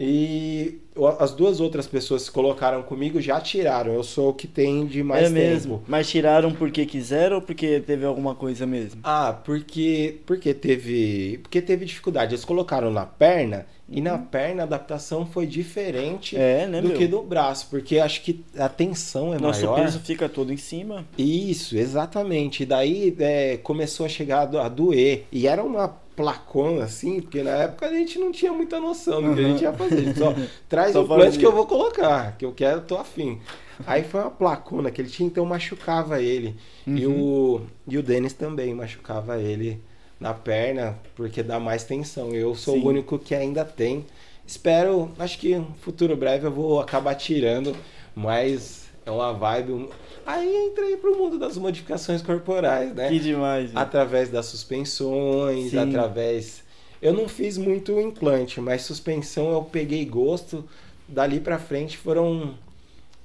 E 0.00 0.78
as 1.18 1.32
duas 1.32 1.58
outras 1.58 1.88
pessoas 1.88 2.28
que 2.28 2.32
colocaram 2.32 2.82
comigo 2.84 3.20
já 3.20 3.40
tiraram. 3.40 3.92
Eu 3.92 4.04
sou 4.04 4.28
o 4.28 4.32
que 4.32 4.46
tem 4.46 4.86
de 4.86 5.02
mais 5.02 5.22
é 5.24 5.26
tempo. 5.26 5.34
mesmo. 5.38 5.82
Mas 5.88 6.08
tiraram 6.08 6.52
porque 6.52 6.86
quiseram 6.86 7.36
ou 7.36 7.42
porque 7.42 7.80
teve 7.80 8.04
alguma 8.06 8.32
coisa 8.32 8.64
mesmo? 8.64 9.00
Ah, 9.02 9.36
porque 9.44 10.18
porque 10.24 10.54
teve 10.54 11.38
porque 11.42 11.60
teve 11.60 11.84
dificuldade. 11.84 12.32
Eles 12.34 12.44
colocaram 12.44 12.92
na 12.92 13.04
perna 13.06 13.66
e 13.90 14.00
na 14.00 14.18
perna 14.18 14.62
a 14.62 14.66
adaptação 14.66 15.24
foi 15.26 15.46
diferente 15.46 16.36
Uhum. 16.36 16.42
É, 16.42 16.66
né, 16.66 16.80
do 16.82 16.88
meu? 16.88 16.96
que 16.98 17.08
no 17.08 17.22
braço, 17.22 17.68
porque 17.70 17.98
acho 17.98 18.22
que 18.22 18.44
a 18.58 18.68
tensão 18.68 19.32
é 19.34 19.38
Nosso 19.38 19.64
maior. 19.66 19.80
peso 19.82 19.98
fica 20.00 20.28
todo 20.28 20.52
em 20.52 20.56
cima. 20.58 21.04
Isso, 21.16 21.76
exatamente. 21.76 22.62
E 22.62 22.66
daí 22.66 23.16
é, 23.18 23.56
começou 23.58 24.04
a 24.06 24.08
chegar 24.08 24.42
a 24.42 24.68
do- 24.68 24.68
doer. 24.70 25.24
E 25.32 25.46
era 25.46 25.62
uma 25.64 25.88
placona 25.88 26.84
assim, 26.84 27.20
porque 27.20 27.42
na 27.44 27.50
época 27.50 27.86
a 27.86 27.92
gente 27.92 28.18
não 28.18 28.32
tinha 28.32 28.52
muita 28.52 28.80
noção 28.80 29.22
do 29.22 29.34
que 29.34 29.40
a 29.40 29.48
gente 29.48 29.62
ia 29.62 29.72
fazer. 29.72 30.04
Gente 30.04 30.18
só 30.18 30.34
traz 30.68 30.92
Só 30.92 31.02
o 31.04 31.06
fazia. 31.06 31.38
que 31.38 31.46
eu 31.46 31.52
vou 31.52 31.64
colocar, 31.66 32.36
que 32.36 32.44
eu 32.44 32.52
quero, 32.52 32.80
tô 32.82 32.96
afim. 32.98 33.38
Aí 33.86 34.02
foi 34.02 34.20
uma 34.20 34.30
placona 34.30 34.90
que 34.90 35.00
ele 35.00 35.08
tinha, 35.08 35.28
então 35.28 35.46
machucava 35.46 36.20
ele. 36.20 36.56
E 36.86 37.06
o, 37.06 37.60
e 37.86 37.96
o 37.96 38.02
Denis 38.02 38.32
também 38.32 38.74
machucava 38.74 39.38
ele 39.40 39.80
na 40.20 40.34
perna, 40.34 40.98
porque 41.14 41.42
dá 41.42 41.58
mais 41.60 41.84
tensão. 41.84 42.32
Eu 42.34 42.54
sou 42.54 42.74
Sim. 42.74 42.82
o 42.82 42.86
único 42.86 43.18
que 43.18 43.34
ainda 43.34 43.64
tem. 43.64 44.04
Espero, 44.46 45.10
acho 45.18 45.38
que 45.38 45.56
no 45.56 45.74
futuro 45.80 46.16
breve 46.16 46.46
eu 46.46 46.50
vou 46.50 46.80
acabar 46.80 47.14
tirando, 47.14 47.76
mas 48.14 48.88
é 49.04 49.10
uma 49.10 49.32
vibe. 49.32 49.88
Aí 50.26 50.66
entrei 50.66 50.96
pro 50.96 51.16
mundo 51.16 51.38
das 51.38 51.56
modificações 51.56 52.20
corporais, 52.22 52.94
né? 52.94 53.08
Que 53.08 53.18
demais. 53.18 53.72
meu. 53.72 53.80
Através 53.80 54.28
das 54.28 54.46
suspensões, 54.46 55.70
Sim. 55.70 55.78
através. 55.78 56.62
Eu 57.00 57.12
não 57.12 57.28
fiz 57.28 57.56
muito 57.56 57.98
implante, 58.00 58.60
mas 58.60 58.82
suspensão 58.82 59.52
eu 59.52 59.62
peguei 59.62 60.04
gosto. 60.04 60.64
Dali 61.06 61.40
pra 61.40 61.58
frente 61.58 61.96
foram. 61.96 62.54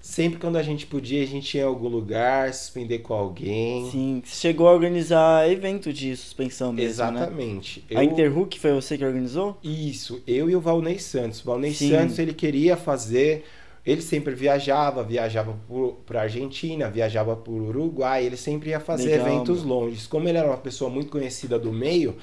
Sempre 0.06 0.38
quando 0.38 0.58
a 0.58 0.62
gente 0.62 0.86
podia, 0.86 1.24
a 1.24 1.26
gente 1.26 1.56
ia 1.56 1.63
em 1.63 1.66
algum 1.66 1.88
lugar, 1.88 2.54
suspender 2.54 3.00
com 3.00 3.13
alguém. 3.13 3.89
Sim, 3.89 4.22
chegou 4.26 4.68
a 4.68 4.74
organizar 4.74 5.50
evento 5.50 5.94
de 5.94 6.13
suspensão 6.18 6.74
mesmo, 6.74 7.06
né? 7.06 7.22
Exatamente. 7.22 7.86
A 7.89 7.94
Eu- 7.94 8.12
Interhook 8.12 8.60
foi 8.60 8.74
você 8.74 8.98
que 8.98 9.06
organizou? 9.06 9.58
Isso, 9.63 10.22
eu 10.28 10.50
e 10.50 10.56
o 10.58 10.60
Valnei 10.60 11.00
Santos. 11.00 11.39
O 11.39 11.46
Valnei 11.46 11.74
Sim. 11.74 11.89
Santos, 11.89 12.20
ele 12.20 12.34
queria 12.34 12.76
fazer, 12.76 13.46
ele 13.86 14.02
sempre 14.02 14.36
viajava, 14.36 15.02
viajava 15.06 15.58
para 16.06 16.24
Argentina, 16.24 16.89
viajava 16.92 17.34
por 17.38 17.62
Uruguai, 17.62 18.26
ele 18.26 18.36
sempre 18.36 18.72
ia 18.72 18.82
fazer 18.82 19.10
Legal, 19.10 19.28
eventos 19.30 19.63
meu. 19.63 19.74
longes. 19.74 20.06
Como 20.06 20.28
ele 20.28 20.38
era 20.38 20.48
uma 20.50 20.58
pessoa 20.58 20.89
muito 20.89 21.10
conhecida 21.10 21.58
do 21.58 21.72
meio, 21.72 22.18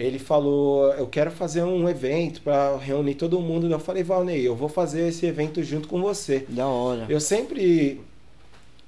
ele 0.00 0.18
falou, 0.18 0.92
eu 0.94 1.06
quero 1.06 1.30
fazer 1.30 1.62
um 1.62 1.86
evento 1.88 2.40
para 2.40 2.76
reunir 2.78 3.14
todo 3.16 3.38
mundo. 3.38 3.70
Eu 3.70 3.78
falei, 3.78 4.02
Valnei, 4.02 4.48
eu 4.48 4.56
vou 4.56 4.68
fazer 4.68 5.08
esse 5.08 5.26
evento 5.26 5.62
junto 5.62 5.86
com 5.88 6.00
você. 6.00 6.46
Da 6.48 6.66
hora. 6.66 7.04
Eu 7.08 7.20
sempre 7.20 8.00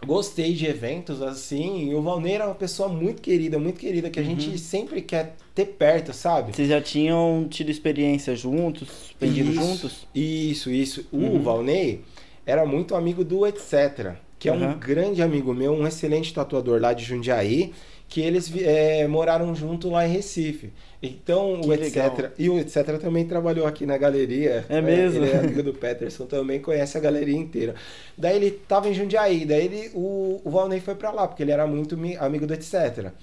gostei 0.05 0.55
de 0.55 0.67
eventos 0.67 1.23
assim, 1.23 1.91
e 1.91 1.95
o 1.95 2.03
Valnei 2.03 2.35
era 2.35 2.47
uma 2.47 2.55
pessoa 2.55 2.89
muito 2.89 3.21
querida, 3.23 3.59
muito 3.59 3.79
querida, 3.79 4.11
que 4.11 4.19
a 4.19 4.23
Uhum. 4.23 4.31
gente 4.31 4.59
sempre 4.59 5.03
quer 5.03 5.37
ter 5.55 5.67
perto, 5.67 6.13
sabe? 6.13 6.55
Vocês 6.57 6.69
já 6.69 6.81
tinham 6.81 7.47
tido 7.49 7.71
experiência 7.71 8.35
juntos, 8.35 9.15
Isso, 9.21 9.53
juntos? 9.53 10.07
Isso, 10.15 10.71
isso. 10.71 11.07
O 11.13 11.19
Uhum. 11.19 11.43
Valnei 11.43 12.01
era 12.45 12.65
muito 12.67 12.95
amigo 12.97 13.23
do 13.23 13.47
Etc., 13.47 14.15
que 14.39 14.49
é 14.49 14.53
um 14.53 14.77
grande 14.77 15.23
amigo 15.23 15.55
meu, 15.55 15.73
um 15.73 15.87
excelente 15.87 16.35
tatuador 16.35 16.81
lá 16.81 16.93
de 16.93 17.05
Jundiaí, 17.05 17.73
que 18.13 18.21
eles 18.21 18.53
eh, 18.55 19.07
moraram 19.09 19.55
junto 19.55 19.89
lá 19.89 20.07
em 20.07 20.13
Recife. 20.13 20.71
Então, 21.03 21.59
Que 21.63 21.67
o 21.67 21.71
legal. 21.71 22.09
Etc. 22.13 22.31
E 22.39 22.51
o 22.51 22.59
Etc. 22.59 22.99
também 23.01 23.25
trabalhou 23.27 23.67
aqui 23.67 23.87
na 23.87 23.97
galeria. 23.97 24.67
É 24.69 24.83
mesmo? 24.83 25.25
Ele 25.25 25.31
é 25.33 25.39
amigo 25.39 25.63
do 25.63 25.73
Peterson, 25.73 26.27
também 26.27 26.61
conhece 26.61 26.99
a 26.99 27.01
galeria 27.01 27.35
inteira. 27.39 27.75
Daí 28.17 28.37
ele 28.37 28.51
tava 28.51 28.91
em 28.91 28.93
Jundiaí, 28.93 29.47
daí 29.47 29.65
ele, 29.65 29.91
o, 29.95 30.43
o 30.45 30.51
Valnei 30.51 30.79
foi 30.79 30.95
pra 30.95 31.11
lá, 31.11 31.27
porque 31.27 31.43
ele 31.43 31.53
era 31.53 31.67
muito 31.67 31.97
mi- 31.97 32.15
amigo 32.19 32.47
do 32.47 32.53
Etc. 32.53 32.75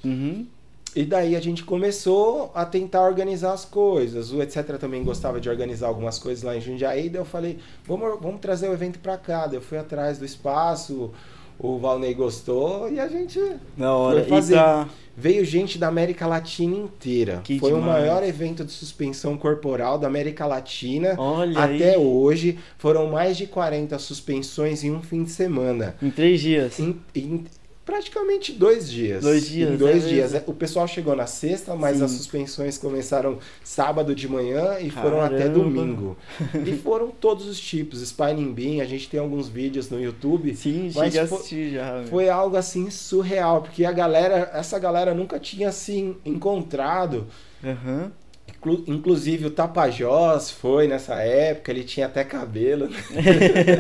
Uhum. 0.03 0.47
E 0.95 1.05
daí 1.05 1.35
a 1.35 1.39
gente 1.39 1.63
começou 1.63 2.51
a 2.55 2.65
tentar 2.65 3.03
organizar 3.05 3.53
as 3.53 3.63
coisas. 3.63 4.31
O 4.33 4.41
etc 4.41 4.75
também 4.79 5.03
gostava 5.03 5.39
de 5.39 5.47
organizar 5.47 5.85
algumas 5.87 6.17
coisas 6.17 6.43
lá 6.43 6.57
em 6.57 6.61
Jundiaí. 6.61 7.09
Daí 7.09 7.21
eu 7.21 7.25
falei, 7.25 7.59
vamos, 7.85 8.19
vamos 8.19 8.41
trazer 8.41 8.67
o 8.67 8.73
evento 8.73 8.97
pra 8.97 9.15
cá. 9.15 9.45
Daí 9.45 9.57
eu 9.57 9.61
fui 9.61 9.77
atrás 9.77 10.17
do 10.17 10.25
espaço, 10.25 11.11
o 11.59 11.77
Valnei 11.77 12.13
gostou 12.13 12.89
e 12.91 12.99
a 12.99 13.07
gente 13.07 13.39
Da 13.77 13.93
hora. 13.93 14.21
Foi 14.21 14.29
fazer. 14.29 14.55
Pra... 14.55 14.87
veio 15.15 15.43
gente 15.43 15.77
da 15.77 15.87
América 15.89 16.25
Latina 16.25 16.75
inteira. 16.75 17.41
Que 17.43 17.59
Foi 17.59 17.73
o 17.73 17.79
demais. 17.79 18.01
maior 18.01 18.23
evento 18.23 18.63
de 18.63 18.71
suspensão 18.71 19.37
corporal 19.37 19.97
da 19.99 20.07
América 20.07 20.45
Latina. 20.45 21.15
Olha 21.17 21.59
Até 21.59 21.95
aí. 21.95 21.97
hoje 21.97 22.57
foram 22.77 23.07
mais 23.07 23.35
de 23.35 23.45
40 23.45 23.99
suspensões 23.99 24.83
em 24.83 24.91
um 24.91 25.01
fim 25.01 25.23
de 25.23 25.31
semana. 25.31 25.95
Em 26.01 26.09
três 26.09 26.39
dias. 26.39 26.79
Em- 26.79 26.95
em- 27.13 27.43
praticamente 27.89 28.51
dois 28.53 28.89
dias. 28.89 29.23
Dois 29.23 29.47
dias, 29.47 29.71
Em 29.73 29.77
dois 29.77 30.05
é 30.05 30.07
dias. 30.07 30.31
mesmo? 30.33 30.49
O 30.51 30.53
pessoal 30.53 30.87
chegou 30.87 31.15
na 31.15 31.25
sexta, 31.25 31.75
mas 31.75 31.97
Sim. 31.97 32.03
as 32.03 32.11
suspensões 32.11 32.77
começaram 32.77 33.39
sábado 33.63 34.13
de 34.13 34.27
manhã 34.27 34.77
e 34.79 34.91
foram 34.91 35.19
até 35.21 35.39
Caramba. 35.39 35.59
domingo. 35.59 36.17
e 36.65 36.73
foram 36.77 37.09
todos 37.09 37.47
os 37.47 37.59
tipos. 37.59 38.01
Spinning 38.01 38.53
Bean, 38.53 38.83
a 38.83 38.85
gente 38.85 39.09
tem 39.09 39.19
alguns 39.19 39.47
vídeos 39.49 39.89
no 39.89 39.99
YouTube. 39.99 40.53
Sim, 40.55 40.91
Mas 40.93 41.05
cheguei 41.05 41.19
a 41.21 41.27
fo- 41.27 41.35
assistir 41.35 41.73
já. 41.73 41.93
meu. 41.99 42.07
Foi 42.07 42.29
algo 42.29 42.55
assim 42.55 42.89
surreal, 42.91 43.61
porque 43.63 43.83
a 43.85 43.91
galera, 43.91 44.51
essa 44.53 44.77
galera 44.77 45.13
nunca 45.13 45.39
tinha 45.39 45.69
assim 45.69 46.15
encontrado. 46.23 47.25
Aham. 47.63 48.11
Inclu- 48.59 48.83
Inclusive 48.87 49.45
o 49.47 49.51
Tapajós 49.51 50.51
foi 50.51 50.87
nessa 50.87 51.15
época, 51.15 51.71
ele 51.71 51.83
tinha 51.83 52.05
até 52.07 52.23
cabelo. 52.23 52.89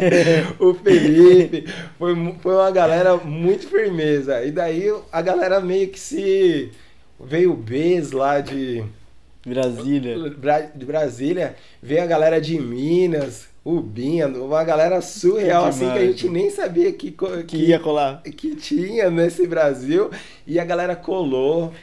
o 0.59 0.73
Felipe, 0.73 1.65
foi, 1.97 2.15
foi 2.41 2.55
uma 2.55 2.71
galera 2.71 3.17
muito 3.17 3.67
firmeza. 3.67 4.43
E 4.43 4.51
daí 4.51 4.85
a 5.11 5.21
galera 5.21 5.59
meio 5.59 5.89
que 5.89 5.99
se. 5.99 6.71
Veio 7.21 7.51
o 7.51 7.55
Bez 7.55 8.11
lá 8.13 8.39
de, 8.39 8.81
Brasília. 9.45 10.29
Bra- 10.37 10.61
de 10.73 10.85
Brasília, 10.85 11.55
veio 11.83 12.01
a 12.03 12.05
galera 12.05 12.39
de 12.39 12.57
Minas, 12.57 13.49
o 13.65 13.81
Binha, 13.81 14.27
uma 14.27 14.63
galera 14.63 15.01
surreal, 15.01 15.65
assim, 15.65 15.91
que 15.91 15.97
a 15.97 16.05
gente 16.05 16.29
nem 16.29 16.49
sabia 16.49 16.93
que, 16.93 17.11
co- 17.11 17.43
Que 17.45 17.57
ia 17.57 17.79
colar. 17.79 18.21
que 18.23 18.55
tinha 18.55 19.09
nesse 19.09 19.45
Brasil 19.45 20.09
e 20.47 20.57
a 20.57 20.63
galera 20.63 20.95
colou. 20.95 21.73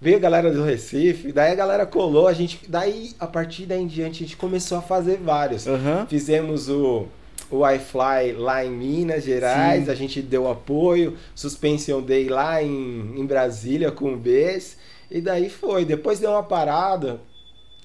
Veio 0.00 0.16
a 0.16 0.20
galera 0.20 0.50
do 0.50 0.64
Recife, 0.64 1.30
daí 1.30 1.52
a 1.52 1.54
galera 1.54 1.84
colou, 1.84 2.26
a 2.26 2.32
gente, 2.32 2.60
daí 2.66 3.10
a 3.20 3.26
partir 3.26 3.66
daí 3.66 3.82
em 3.82 3.86
diante 3.86 4.24
a 4.24 4.26
gente 4.26 4.36
começou 4.36 4.78
a 4.78 4.82
fazer 4.82 5.18
vários. 5.18 5.66
Aham. 5.66 6.06
Fizemos 6.08 6.68
o 6.68 7.06
o 7.50 7.68
iFly 7.68 8.32
lá 8.38 8.64
em 8.64 8.70
Minas 8.70 9.24
Gerais, 9.24 9.86
Sim. 9.86 9.90
a 9.90 9.94
gente 9.94 10.22
deu 10.22 10.48
apoio, 10.48 11.16
Suspension 11.34 12.00
Day 12.00 12.28
lá 12.28 12.62
em, 12.62 13.14
em 13.16 13.26
Brasília 13.26 13.90
com 13.90 14.14
o 14.14 14.16
BES, 14.16 14.76
e 15.10 15.20
daí 15.20 15.50
foi. 15.50 15.84
Depois 15.84 16.20
deu 16.20 16.30
uma 16.30 16.44
parada, 16.44 17.20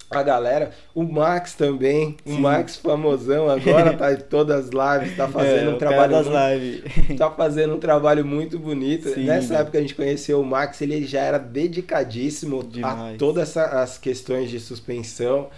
a 0.10 0.22
galera, 0.24 0.72
o 0.94 1.04
Max 1.04 1.54
também, 1.56 2.16
o 2.26 2.32
Sim. 2.34 2.40
Max 2.40 2.76
famosão 2.78 3.50
agora 3.50 3.94
tá 3.98 4.14
em 4.14 4.18
todas 4.18 4.66
as 4.68 5.00
lives, 5.02 5.18
tá 5.18 5.28
fazendo 5.30 5.70
É, 5.70 5.72
um 5.72 5.76
o 5.76 5.78
trabalho 5.78 6.12
das 6.12 6.28
muito- 6.28 6.40
lives. 6.40 7.18
tá 7.18 7.32
fazendo 7.32 7.76
um 7.76 7.80
trabalho 7.80 8.24
muito 8.26 8.58
bonito. 8.60 9.10
Sim. 9.10 9.24
Nessa 9.26 9.56
época 9.58 9.78
a 9.78 9.82
gente 9.82 9.96
conheceu 9.96 10.40
o 10.40 10.46
Max, 10.46 10.80
ele 10.82 11.06
já 11.06 11.22
era 11.22 11.38
dedicadíssimo 11.40 12.62
a 12.62 12.64
Demais. 12.64 13.18
todas 13.18 13.50
essa- 13.50 13.82
as 13.82 13.98
questões 13.98 14.50
de 14.50 14.60
suspensão. 14.60 15.50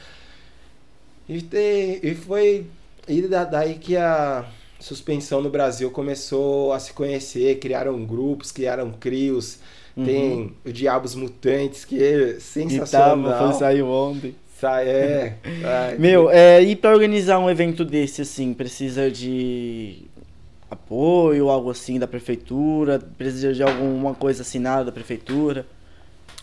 E, 1.28 1.42
te- 1.42 2.00
e 2.04 2.16
foi 2.16 2.68
e 3.08 3.22
da- 3.24 3.44
daí 3.44 3.76
que 3.76 3.98
a 3.98 4.46
suspensão 4.80 5.42
no 5.42 5.50
Brasil 5.50 5.92
começou 5.92 6.72
a 6.72 6.80
se 6.80 6.94
conhecer, 6.94 7.60
criaram 7.60 8.04
grupos, 8.06 8.52
criaram 8.52 8.92
crios. 8.92 9.60
Tem 10.06 10.54
o 10.66 10.72
Diabos 10.72 11.16
Mutantes, 11.16 11.84
que 11.86 12.02
é 12.02 12.08
E 12.10 12.28
tava, 12.34 12.40
sensacional. 12.40 13.50
foi, 13.50 13.60
saiu 13.60 13.88
ontem. 13.88 14.36
Sai, 14.60 14.88
é. 14.88 15.36
Meu, 16.00 16.30
é, 16.32 16.62
e 16.62 16.76
pra 16.76 16.92
organizar 16.92 17.40
um 17.40 17.50
evento 17.50 17.84
desse, 17.86 18.22
assim, 18.22 18.54
precisa 18.54 19.10
de 19.12 20.04
apoio, 20.70 21.50
algo 21.50 21.70
assim 21.70 21.98
da 22.00 22.08
prefeitura? 22.08 23.00
Precisa 23.18 23.54
de 23.54 23.64
alguma 23.64 24.14
coisa 24.14 24.42
assinada 24.42 24.86
da 24.86 24.92
prefeitura? 24.92 25.66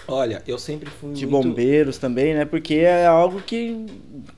Olha, 0.06 0.42
eu 0.46 0.58
sempre 0.58 0.90
fui 0.90 1.12
De 1.14 1.26
muito... 1.26 1.48
bombeiros 1.48 1.96
também, 1.96 2.34
né? 2.34 2.44
Porque 2.44 2.74
é 2.74 3.06
algo 3.06 3.40
que 3.40 3.86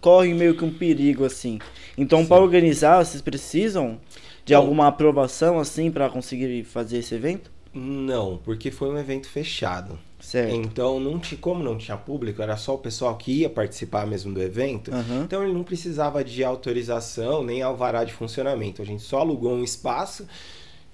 corre 0.00 0.32
meio 0.32 0.54
que 0.56 0.64
um 0.64 0.70
perigo, 0.72 1.24
assim. 1.24 1.58
Então, 1.98 2.20
Sim. 2.20 2.26
pra 2.26 2.36
organizar, 2.38 3.04
vocês 3.04 3.20
precisam 3.20 3.98
de 4.44 4.54
Bom. 4.54 4.60
alguma 4.60 4.86
aprovação, 4.86 5.58
assim, 5.58 5.90
pra 5.90 6.08
conseguir 6.08 6.62
fazer 6.64 6.98
esse 6.98 7.14
evento? 7.14 7.50
Não, 7.78 8.38
porque 8.38 8.70
foi 8.70 8.88
um 8.88 8.98
evento 8.98 9.28
fechado. 9.28 9.98
Certo. 10.18 10.54
Então, 10.54 10.98
não 10.98 11.18
ti- 11.18 11.36
como 11.36 11.62
não 11.62 11.76
tinha 11.76 11.96
público, 11.96 12.40
era 12.40 12.56
só 12.56 12.74
o 12.74 12.78
pessoal 12.78 13.14
que 13.16 13.30
ia 13.40 13.50
participar 13.50 14.06
mesmo 14.06 14.32
do 14.32 14.40
evento. 14.42 14.90
Aham. 14.92 15.22
Então, 15.24 15.42
ele 15.44 15.52
não 15.52 15.62
precisava 15.62 16.24
de 16.24 16.42
autorização 16.42 17.42
nem 17.44 17.60
alvará 17.62 18.02
de 18.02 18.14
funcionamento. 18.14 18.80
A 18.80 18.84
gente 18.84 19.02
só 19.02 19.18
alugou 19.18 19.52
um 19.52 19.62
espaço 19.62 20.26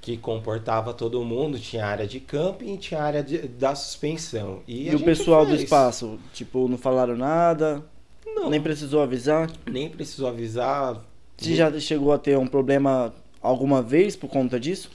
que 0.00 0.16
comportava 0.16 0.92
todo 0.92 1.22
mundo, 1.24 1.56
tinha 1.60 1.86
área 1.86 2.06
de 2.06 2.18
camping 2.18 2.74
e 2.74 2.78
tinha 2.78 3.00
área 3.00 3.22
de- 3.22 3.46
da 3.46 3.76
suspensão. 3.76 4.60
E, 4.66 4.88
E, 4.90 4.94
o 4.96 5.00
pessoal 5.00 5.44
do 5.44 5.50
fez. 5.52 5.62
espaço, 5.62 6.18
tipo, 6.34 6.66
não 6.66 6.76
falaram 6.76 7.16
nada? 7.16 7.80
Não, 8.26 8.50
Nem 8.50 8.60
precisou 8.60 9.00
avisar? 9.00 9.48
nem 9.70 9.88
precisou 9.88 10.26
avisar. 10.28 11.00
Você 11.38 11.54
já 11.54 11.78
chegou 11.78 12.12
a 12.12 12.18
ter 12.18 12.36
um 12.36 12.46
problema 12.48 13.14
alguma 13.40 13.80
vez 13.80 14.16
por 14.16 14.28
conta 14.28 14.58
disso? 14.58 14.90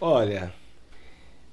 Olha, 0.00 0.52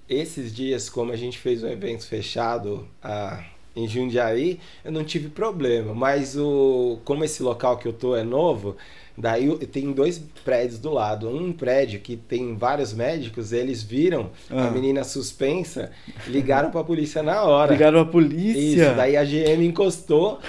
esses 0.10 0.54
dias, 0.54 0.90
como 0.90 1.12
a 1.12 1.16
gente 1.16 1.38
fez 1.38 1.64
um 1.64 1.68
evento 1.68 2.06
fechado 2.06 2.88
ah, 3.04 3.44
em 3.76 3.88
Jundiaí, 3.88 4.60
eu 4.84 4.92
não 4.92 5.04
tive 5.04 5.30
problema. 5.30 5.94
Mas 5.94 6.38
o, 6.38 7.00
como 7.06 7.24
esse 7.24 7.42
local 7.42 7.78
que 7.78 7.88
eu 7.88 7.94
tô 7.94 8.16
é 8.16 8.24
novo, 8.24 8.76
daí 9.18 9.56
tem 9.68 9.92
dois 9.92 10.22
prédios 10.44 10.78
do 10.80 10.92
lado. 10.92 11.28
Um 11.30 11.52
prédio 11.54 12.00
que 12.00 12.16
tem 12.16 12.56
vários 12.56 12.94
médicos, 12.94 13.52
eles 13.52 13.82
viram 13.82 14.30
Ah. 14.52 14.68
a 14.68 14.72
menina 14.72 15.04
suspensa, 15.04 15.92
ligaram 16.28 16.70
pra 16.70 16.84
polícia 16.84 17.24
na 17.24 17.44
hora. 17.44 17.72
Ligaram 17.72 18.00
a 18.00 18.06
polícia? 18.06 18.86
Isso, 18.86 18.96
daí 18.96 19.18
a 19.18 19.24
GM 19.24 19.64
encostou, 19.66 20.40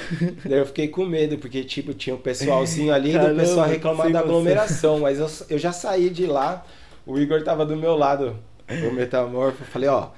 daí 0.44 0.58
eu 0.58 0.66
fiquei 0.66 0.88
com 0.88 1.06
medo, 1.06 1.38
porque 1.38 1.64
tipo, 1.64 1.94
tinha 1.94 2.14
um 2.16 2.18
pessoalzinho 2.18 2.92
ali 2.92 3.12
do 3.12 3.18
Caramba, 3.18 3.40
pessoal 3.40 3.68
reclamar 3.68 4.04
sem 4.06 4.12
da 4.12 4.20
aglomeração, 4.20 4.98
mas 5.00 5.18
eu, 5.18 5.30
eu 5.48 5.58
já 5.58 5.72
saí 5.72 6.10
de 6.10 6.26
lá, 6.26 6.66
o 7.06 7.18
Igor 7.18 7.42
tava 7.42 7.64
do 7.64 7.76
meu 7.76 7.96
lado, 7.96 8.36
o 8.68 8.92
metamorfo, 8.92 9.64
falei, 9.64 9.88
ó, 9.88 10.08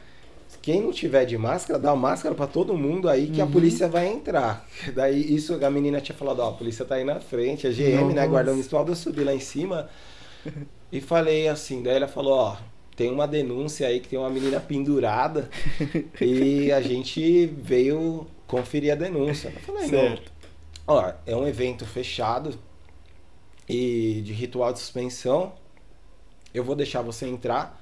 quem 0.63 0.81
não 0.83 0.93
tiver 0.93 1.25
de 1.25 1.37
máscara, 1.39 1.79
dá 1.79 1.95
máscara 1.95 2.35
pra 2.35 2.47
todo 2.47 2.77
mundo 2.77 3.09
aí 3.09 3.29
que 3.31 3.41
a 3.41 3.45
Uhum. 3.45 3.51
polícia 3.51 3.89
vai 3.89 4.09
entrar. 4.09 4.67
Daí 4.95 5.35
isso 5.35 5.65
a 5.65 5.71
menina 5.71 6.01
tinha 6.01 6.17
falado, 6.17 6.41
ó, 6.41 6.51
a 6.51 6.53
polícia 6.53 6.85
tá 6.85 6.97
aí 6.97 7.05
na 7.05 7.21
frente, 7.21 7.67
a 7.67 7.71
GM, 7.71 8.09
né, 8.09 8.15
Nossa. 8.15 8.27
guarda 8.29 8.51
municipal, 8.53 8.87
eu 8.87 8.97
subi 8.97 9.23
lá 9.25 9.35
em 9.35 9.41
cima 9.41 9.89
e 10.91 11.01
falei 11.01 11.49
assim, 11.49 11.83
daí 11.83 11.97
ela 11.97 12.09
falou, 12.09 12.33
ó, 12.35 12.57
tem 12.97 13.11
uma 13.13 13.27
denúncia 13.29 13.87
aí 13.87 14.01
que 14.01 14.09
tem 14.09 14.19
uma 14.19 14.31
menina 14.31 14.59
pendurada 14.61 15.49
e 16.21 16.73
a 16.73 16.81
gente 16.81 17.47
veio 17.47 18.27
conferir 18.47 18.93
a 18.93 18.97
denúncia. 18.97 19.53
Eu 19.55 19.61
falei, 19.61 19.83
não, 19.83 19.89
Certo. 19.89 20.33
ó, 20.87 21.13
é 21.27 21.37
um 21.37 21.47
evento 21.47 21.85
fechado 21.85 22.59
e 23.69 24.23
de 24.25 24.33
ritual 24.33 24.73
de 24.73 24.79
suspensão. 24.79 25.53
Eu 26.55 26.65
vou 26.65 26.75
deixar 26.75 27.03
você 27.03 27.27
entrar, 27.27 27.81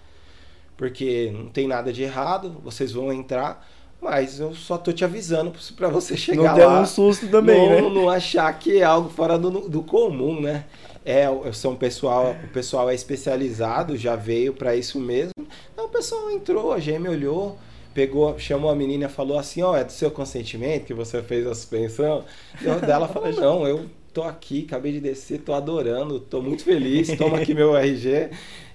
porque 0.76 1.30
não 1.32 1.46
tem 1.46 1.66
nada 1.66 1.92
de 1.92 2.02
errado, 2.02 2.60
vocês 2.62 2.92
vão 2.92 3.12
entrar, 3.12 3.66
mas 4.00 4.40
eu 4.40 4.54
só 4.54 4.76
tô 4.76 4.92
te 4.92 5.04
avisando 5.04 5.52
pra 5.76 5.88
você 5.88 6.16
chegar 6.16 6.56
Não 6.56 6.66
lá 6.66 6.80
um 6.82 6.86
susto 6.86 7.26
também, 7.28 7.56
não, 7.58 7.90
né? 7.90 7.94
não 7.94 8.08
achar 8.10 8.52
que 8.58 8.78
é 8.78 8.84
algo 8.84 9.08
fora 9.08 9.38
do, 9.38 9.68
do 9.68 9.82
comum, 9.82 10.40
né? 10.40 10.64
É, 11.04 11.26
são 11.52 11.76
pessoal, 11.76 12.34
o 12.44 12.48
pessoal 12.48 12.88
é 12.90 12.94
especializado, 12.94 13.96
já 13.96 14.16
veio 14.16 14.52
para 14.54 14.74
isso 14.74 14.98
mesmo. 14.98 15.32
Então 15.72 15.86
o 15.86 15.88
pessoal 15.88 16.30
entrou, 16.30 16.72
a 16.72 16.78
GM 16.78 17.08
olhou, 17.08 17.58
pegou, 17.92 18.38
chamou 18.38 18.70
a 18.70 18.74
menina 18.74 19.06
e 19.06 19.08
falou 19.08 19.38
assim, 19.38 19.62
ó, 19.62 19.76
é 19.76 19.84
do 19.84 19.92
seu 19.92 20.10
consentimento 20.10 20.86
que 20.86 20.94
você 20.94 21.22
fez 21.22 21.46
a 21.46 21.54
suspensão? 21.54 22.24
Eu- 22.62 22.80
dela 22.80 23.06
falou, 23.06 23.32
não, 23.32 23.66
eu 23.66 23.86
tô 24.14 24.22
aqui, 24.22 24.64
acabei 24.66 24.92
de 24.92 25.00
descer, 25.00 25.40
tô 25.40 25.52
adorando, 25.52 26.20
tô 26.20 26.40
muito 26.40 26.62
feliz, 26.64 27.08
toma 27.18 27.38
aqui 27.38 27.52
meu 27.52 27.76
RG. 27.76 28.30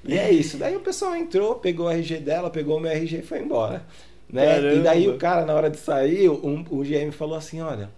E 0.05 0.17
é 0.17 0.29
isso. 0.31 0.57
Daí 0.57 0.75
o 0.75 0.81
pessoal 0.81 1.15
entrou, 1.15 1.55
pegou 1.55 1.87
o 1.87 1.89
RG 1.89 2.17
dela, 2.17 2.49
pegou 2.49 2.77
o 2.77 2.79
meu 2.79 2.91
RG 2.91 3.19
e 3.19 3.21
foi 3.21 3.39
embora. 3.39 3.83
Né? 4.31 4.75
E 4.75 4.79
daí 4.81 5.07
o 5.07 5.17
cara, 5.17 5.45
na 5.45 5.53
hora 5.55 5.69
de 5.69 5.77
sair, 5.77 6.29
um, 6.29 6.63
o 6.69 6.83
GM 6.83 7.11
falou 7.11 7.35
assim, 7.35 7.61
olha, 7.61 7.89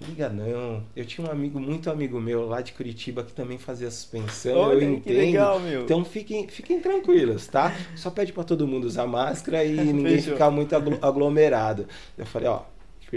liga 0.00 0.28
não, 0.30 0.82
eu 0.96 1.04
tinha 1.04 1.26
um 1.26 1.30
amigo, 1.30 1.60
muito 1.60 1.90
amigo 1.90 2.18
meu 2.20 2.46
lá 2.46 2.60
de 2.62 2.72
Curitiba 2.72 3.22
que 3.22 3.32
também 3.32 3.58
fazia 3.58 3.90
suspensão, 3.90 4.56
Olha, 4.56 4.82
eu 4.84 4.92
entendo. 4.94 5.16
legal. 5.16 5.60
Então 5.84 6.04
fiquem, 6.04 6.48
fiquem 6.48 6.80
tranquilos, 6.80 7.46
tá? 7.46 7.74
Só 7.96 8.10
pede 8.10 8.32
pra 8.32 8.44
todo 8.44 8.66
mundo 8.66 8.84
usar 8.84 9.06
máscara 9.06 9.62
e 9.64 9.72
ninguém 9.74 10.16
Fechou. 10.16 10.32
ficar 10.32 10.50
muito 10.50 10.74
aglo- 10.74 10.98
aglomerado. 11.02 11.86
Eu 12.16 12.24
falei, 12.26 12.48
ó, 12.48 12.62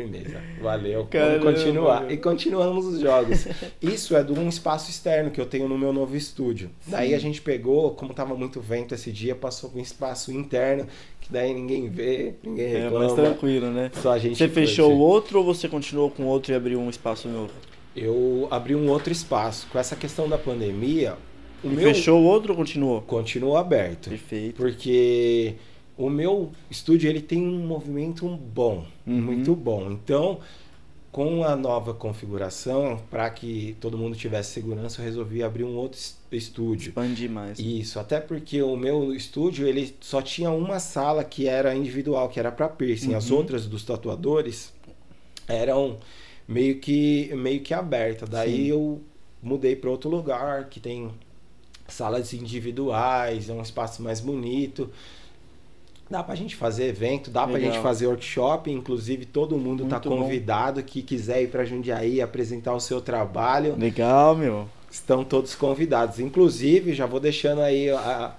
firmeza, 0.01 0.41
valeu, 0.61 1.05
Caramba, 1.11 1.39
vamos 1.45 1.59
continuar. 1.63 2.11
E 2.11 2.17
continuamos 2.17 2.85
os 2.85 2.99
jogos. 2.99 3.47
Isso 3.81 4.15
é 4.15 4.23
de 4.23 4.31
um 4.33 4.47
espaço 4.47 4.89
externo 4.89 5.31
que 5.31 5.39
eu 5.41 5.45
tenho 5.45 5.67
no 5.67 5.77
meu 5.77 5.91
novo 5.93 6.15
estúdio. 6.15 6.69
Daí 6.85 7.13
a 7.13 7.19
gente 7.19 7.41
pegou, 7.41 7.91
como 7.91 8.13
tava 8.13 8.35
muito 8.35 8.59
vento 8.61 8.93
esse 8.93 9.11
dia, 9.11 9.35
passou 9.35 9.69
com 9.69 9.79
um 9.79 9.81
espaço 9.81 10.31
interno, 10.31 10.85
que 11.21 11.31
daí 11.31 11.53
ninguém 11.53 11.89
vê, 11.89 12.33
ninguém 12.43 12.65
É, 12.65 12.83
reclama. 12.83 12.99
mais 12.99 13.13
tranquilo, 13.13 13.67
né? 13.71 13.91
Só 14.01 14.11
a 14.13 14.17
gente 14.19 14.37
Você 14.37 14.47
fechou 14.47 14.93
o 14.93 14.99
outro 14.99 15.39
ou 15.39 15.45
você 15.45 15.67
continuou 15.67 16.09
com 16.09 16.23
o 16.23 16.27
outro 16.27 16.51
e 16.51 16.55
abriu 16.55 16.79
um 16.79 16.89
espaço 16.89 17.27
novo? 17.27 17.51
Eu 17.95 18.47
abri 18.51 18.75
um 18.75 18.89
outro 18.89 19.11
espaço. 19.11 19.67
Com 19.71 19.79
essa 19.79 19.95
questão 19.95 20.29
da 20.29 20.37
pandemia, 20.37 21.15
o 21.63 21.67
E 21.67 21.69
meu 21.71 21.79
fechou 21.93 22.21
o 22.21 22.23
outro 22.23 22.51
ou 22.53 22.57
continuou? 22.57 23.01
continuou 23.01 23.57
aberto. 23.57 24.09
Perfeito. 24.09 24.55
Porque 24.55 25.55
o 25.97 26.09
meu 26.09 26.51
estúdio 26.69 27.09
ele 27.09 27.21
tem 27.21 27.41
um 27.41 27.65
movimento 27.65 28.27
bom, 28.27 28.85
Uhum. 29.05 29.21
muito 29.21 29.55
bom. 29.55 29.91
Então, 29.91 30.39
com 31.11 31.43
a 31.43 31.55
nova 31.55 31.93
configuração, 31.93 33.01
para 33.09 33.27
que 33.31 33.75
todo 33.81 33.97
mundo 33.97 34.15
tivesse 34.15 34.51
segurança, 34.51 35.01
eu 35.01 35.05
resolvi 35.05 35.41
abrir 35.41 35.63
um 35.63 35.75
outro 35.75 35.97
es- 35.97 36.15
estúdio. 36.31 36.89
Expandir 36.89 37.29
mais. 37.31 37.57
Isso, 37.57 37.99
até 37.99 38.19
porque 38.19 38.61
o 38.61 38.75
meu 38.75 39.13
estúdio 39.15 39.65
ele 39.67 39.95
só 39.99 40.21
tinha 40.21 40.51
uma 40.51 40.79
sala 40.79 41.23
que 41.23 41.47
era 41.47 41.73
individual, 41.75 42.29
que 42.29 42.39
era 42.39 42.51
para 42.51 42.67
piercing. 42.69 43.15
As 43.15 43.31
Uhum. 43.31 43.37
outras 43.37 43.65
dos 43.65 43.83
tatuadores 43.83 44.71
eram 45.47 45.97
meio 46.47 46.79
que 46.79 47.31
meio 47.35 47.61
que 47.61 47.73
abertas. 47.73 48.29
Daí 48.29 48.65
Sim. 48.65 48.67
eu 48.67 49.01
mudei 49.41 49.75
para 49.75 49.89
outro 49.89 50.09
lugar 50.09 50.65
que 50.69 50.79
tem 50.79 51.09
salas 51.87 52.33
individuais, 52.33 53.49
é 53.49 53.53
um 53.53 53.61
espaço 53.61 54.03
mais 54.03 54.19
bonito. 54.19 54.89
Dá 56.09 56.23
pra 56.23 56.35
gente 56.35 56.55
fazer 56.55 56.85
evento, 56.85 57.29
dá 57.29 57.43
pra 57.43 57.57
Legal. 57.57 57.73
gente 57.73 57.81
fazer 57.83 58.07
workshop, 58.07 58.71
inclusive 58.71 59.25
todo 59.25 59.57
mundo 59.57 59.83
tá 59.85 59.95
Muito 59.97 60.09
bom. 60.09 60.21
convidado 60.21 60.81
que 60.81 61.01
quiser 61.01 61.43
ir 61.43 61.49
para 61.49 61.65
Jundiaí 61.65 62.21
apresentar 62.21 62.73
o 62.73 62.79
seu 62.79 63.01
trabalho. 63.01 63.75
Legal, 63.77 64.33
meu. 64.35 64.69
Estão 64.89 65.25
todos 65.25 65.53
convidados. 65.53 66.17
Inclusive, 66.19 66.93
já 66.93 67.05
vou 67.05 67.19
deixando 67.19 67.59
aí 67.61 67.89
a- 67.89 68.33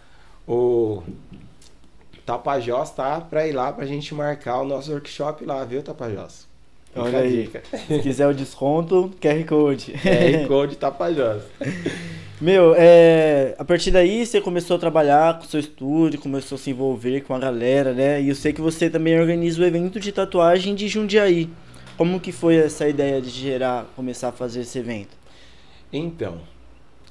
o 0.49 1.03
Tapajós, 2.25 2.91
tá? 2.91 3.21
Pra 3.21 3.47
ir 3.47 3.53
lá 3.53 3.71
pra 3.71 3.85
gente 3.85 4.15
marcar 4.15 4.61
o 4.63 4.65
nosso 4.65 4.91
workshop 4.91 5.45
lá, 5.45 5.63
viu, 5.65 5.83
Tapajós? 5.83 6.48
Olha 7.03 7.21
aí. 7.21 7.51
Se 7.87 7.99
quiser 8.01 8.27
o 8.29 8.35
desconto, 8.35 9.11
QR 9.21 9.45
Code. 9.45 9.95
É, 10.05 10.45
Code 10.49 10.77
Tapajós. 10.77 11.43
Meu, 12.41 12.75
é, 12.77 13.57
a 13.59 13.65
partir 13.65 13.91
daí 13.91 14.25
você 14.25 14.41
começou 14.41 14.77
a 14.77 14.79
trabalhar 14.79 15.39
com 15.39 15.45
o 15.45 15.49
seu 15.49 15.59
estúdio, 15.59 16.21
começou 16.21 16.57
a 16.57 16.59
se 16.59 16.71
envolver 16.71 17.23
com 17.23 17.35
a 17.35 17.39
galera, 17.39 17.93
né? 17.93 18.23
E 18.23 18.29
eu 18.29 18.35
sei 18.35 18.53
que 18.53 18.61
você 18.61 18.89
também 18.89 19.19
organiza 19.19 19.61
o 19.61 19.65
evento 19.65 19.99
de 19.99 20.13
tatuagem 20.13 20.75
de 20.75 20.87
Jundiaí. 20.87 21.51
Como 21.97 22.21
que 22.21 22.31
foi 22.31 22.55
essa 22.55 22.89
ideia 22.89 23.21
de 23.21 23.29
gerar, 23.29 23.87
começar 23.97 24.29
a 24.29 24.33
fazer 24.33 24.61
esse 24.61 24.79
evento? 24.79 25.17
Então, 25.93 26.41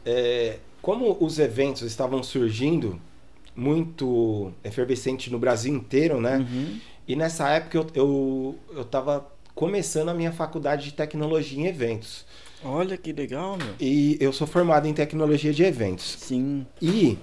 é, 0.05 0.59
como 0.81 1.17
os 1.19 1.39
eventos 1.39 1.81
estavam 1.81 2.23
surgindo 2.23 2.97
muito 3.53 4.53
efervescente 4.63 5.29
no 5.29 5.37
Brasil 5.37 5.75
inteiro, 5.75 6.21
né? 6.21 6.37
Uhum. 6.37 6.79
E 7.05 7.15
nessa 7.15 7.49
época 7.49 7.77
eu, 7.77 7.87
eu, 7.93 8.55
eu 8.75 8.85
tava 8.85 9.27
começando 9.57 10.09
a 10.09 10.13
minha 10.13 10.31
faculdade 10.31 10.85
de 10.85 10.93
tecnologia 10.93 11.59
em 11.59 11.65
eventos. 11.65 12.23
Olha 12.63 12.95
que 12.95 13.11
legal, 13.11 13.57
meu. 13.57 13.73
E 13.79 14.15
eu 14.19 14.31
sou 14.31 14.45
formado 14.45 14.87
em 14.87 14.93
tecnologia 14.93 15.51
de 15.51 15.63
eventos. 15.63 16.15
Sim. 16.19 16.63
E 16.79 17.17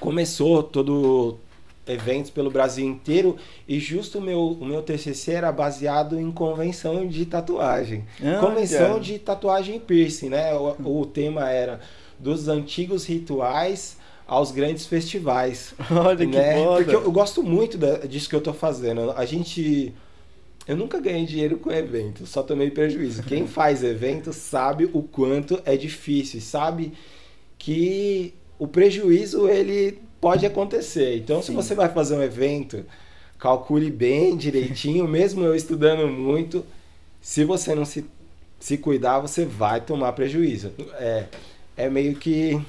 começou 0.00 0.64
todo 0.64 1.38
eventos 1.86 2.32
pelo 2.32 2.50
Brasil 2.50 2.84
inteiro 2.84 3.36
e 3.68 3.78
justo 3.78 4.18
o 4.18 4.20
meu, 4.20 4.48
o 4.48 4.64
meu 4.64 4.82
TCC 4.82 5.30
era 5.30 5.52
baseado 5.52 6.18
em 6.18 6.32
convenção 6.32 7.06
de 7.06 7.24
tatuagem. 7.24 8.04
Ah, 8.20 8.40
convenção 8.40 8.88
cara. 8.88 9.00
de 9.00 9.18
tatuagem 9.20 9.76
e 9.76 9.80
piercing, 9.80 10.30
né? 10.30 10.54
O, 10.54 11.02
o 11.02 11.06
tema 11.06 11.48
era 11.48 11.78
dos 12.18 12.48
antigos 12.48 13.06
rituais 13.06 13.96
aos 14.26 14.50
grandes 14.50 14.86
festivais. 14.86 15.72
Olha 15.88 16.16
que 16.16 16.26
né? 16.26 16.64
foda. 16.64 16.76
Porque 16.78 16.96
eu, 16.96 17.04
eu 17.04 17.12
gosto 17.12 17.44
muito 17.44 17.78
da- 17.78 17.98
disso 17.98 18.28
que 18.28 18.34
eu 18.34 18.40
tô 18.40 18.52
fazendo. 18.52 19.12
A 19.12 19.24
gente. 19.24 19.94
Eu 20.66 20.76
nunca 20.76 21.00
ganhei 21.00 21.24
dinheiro 21.24 21.58
com 21.58 21.70
evento, 21.70 22.26
só 22.26 22.42
tomei 22.42 22.70
prejuízo. 22.70 23.22
Quem 23.22 23.46
faz 23.48 23.84
evento 23.84 24.32
sabe 24.32 24.90
o 24.92 25.02
quanto 25.02 25.60
é 25.64 25.76
difícil, 25.76 26.40
sabe 26.40 26.92
que 27.58 28.34
o 28.58 28.66
prejuízo 28.66 29.48
ele 29.48 29.98
pode 30.20 30.44
acontecer. 30.44 31.18
Então, 31.18 31.40
se 31.40 31.48
Sim. 31.48 31.54
você 31.54 31.74
vai 31.74 31.88
fazer 31.88 32.16
um 32.16 32.22
evento, 32.22 32.84
calcule 33.38 33.90
bem 33.90 34.36
direitinho, 34.36 35.06
mesmo 35.08 35.44
eu 35.44 35.54
estudando 35.54 36.08
muito, 36.08 36.64
se 37.20 37.44
você 37.44 37.74
não 37.74 37.84
se, 37.84 38.04
se 38.58 38.76
cuidar, 38.76 39.20
você 39.20 39.44
vai 39.44 39.80
tomar 39.80 40.12
prejuízo. 40.12 40.72
É, 40.94 41.26
é 41.76 41.90
meio 41.90 42.16
que 42.16 42.60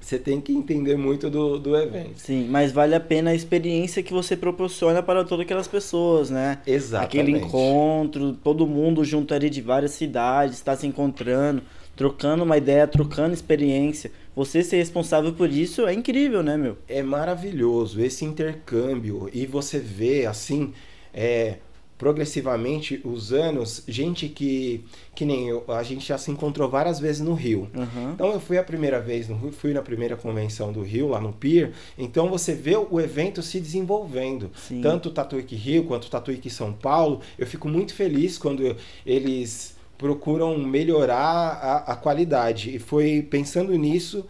você 0.00 0.18
tem 0.18 0.40
que 0.40 0.52
entender 0.52 0.96
muito 0.96 1.28
do, 1.28 1.58
do 1.58 1.76
evento. 1.76 2.18
Sim, 2.18 2.46
mas 2.48 2.72
vale 2.72 2.94
a 2.94 3.00
pena 3.00 3.30
a 3.30 3.34
experiência 3.34 4.02
que 4.02 4.12
você 4.12 4.36
proporciona 4.36 5.02
para 5.02 5.24
todas 5.24 5.44
aquelas 5.44 5.68
pessoas, 5.68 6.30
né? 6.30 6.58
Exatamente. 6.66 7.18
Aquele 7.20 7.38
encontro, 7.38 8.32
todo 8.32 8.66
mundo 8.66 9.04
junto 9.04 9.34
ali 9.34 9.50
de 9.50 9.60
várias 9.60 9.92
cidades, 9.92 10.56
está 10.56 10.76
se 10.76 10.86
encontrando, 10.86 11.62
trocando 11.96 12.44
uma 12.44 12.56
ideia, 12.56 12.86
trocando 12.86 13.34
experiência. 13.34 14.10
Você 14.34 14.62
ser 14.62 14.76
responsável 14.76 15.32
por 15.32 15.50
isso 15.50 15.86
é 15.86 15.92
incrível, 15.92 16.42
né, 16.42 16.56
meu? 16.56 16.78
É 16.88 17.02
maravilhoso 17.02 18.00
esse 18.00 18.24
intercâmbio 18.24 19.28
e 19.32 19.44
você 19.46 19.80
vê 19.80 20.24
assim, 20.26 20.72
é, 21.12 21.56
progressivamente 21.98 23.00
os 23.04 23.32
anos, 23.32 23.82
gente 23.88 24.28
que 24.28 24.84
que 25.14 25.24
nem 25.24 25.48
eu, 25.48 25.64
a 25.66 25.82
gente 25.82 26.06
já 26.06 26.16
se 26.16 26.30
encontrou 26.30 26.68
várias 26.68 27.00
vezes 27.00 27.20
no 27.20 27.34
Rio. 27.34 27.68
Aham. 27.74 28.12
Então 28.14 28.32
eu 28.32 28.38
fui 28.38 28.56
a 28.56 28.62
primeira 28.62 29.00
vez 29.00 29.28
no 29.28 29.36
Rio, 29.36 29.50
fui 29.50 29.72
na 29.74 29.82
primeira 29.82 30.16
convenção 30.16 30.72
do 30.72 30.80
Rio, 30.80 31.08
lá 31.08 31.20
no 31.20 31.32
Pier. 31.32 31.72
Então 31.98 32.28
você 32.28 32.54
vê 32.54 32.76
o 32.76 33.00
evento 33.00 33.42
se 33.42 33.58
desenvolvendo. 33.58 34.48
Sim. 34.54 34.80
Tanto 34.80 35.08
o 35.08 35.12
Tatuíque 35.12 35.56
Rio 35.56 35.84
quanto 35.84 36.04
o 36.04 36.10
Tatuíque 36.10 36.48
São 36.48 36.72
Paulo. 36.72 37.20
Eu 37.36 37.48
fico 37.48 37.68
muito 37.68 37.92
feliz 37.92 38.38
quando 38.38 38.76
eles 39.04 39.76
procuram 39.98 40.56
melhorar 40.56 41.18
a, 41.18 41.92
a 41.92 41.96
qualidade. 41.96 42.76
E 42.76 42.78
foi 42.78 43.26
pensando 43.28 43.74
nisso, 43.76 44.24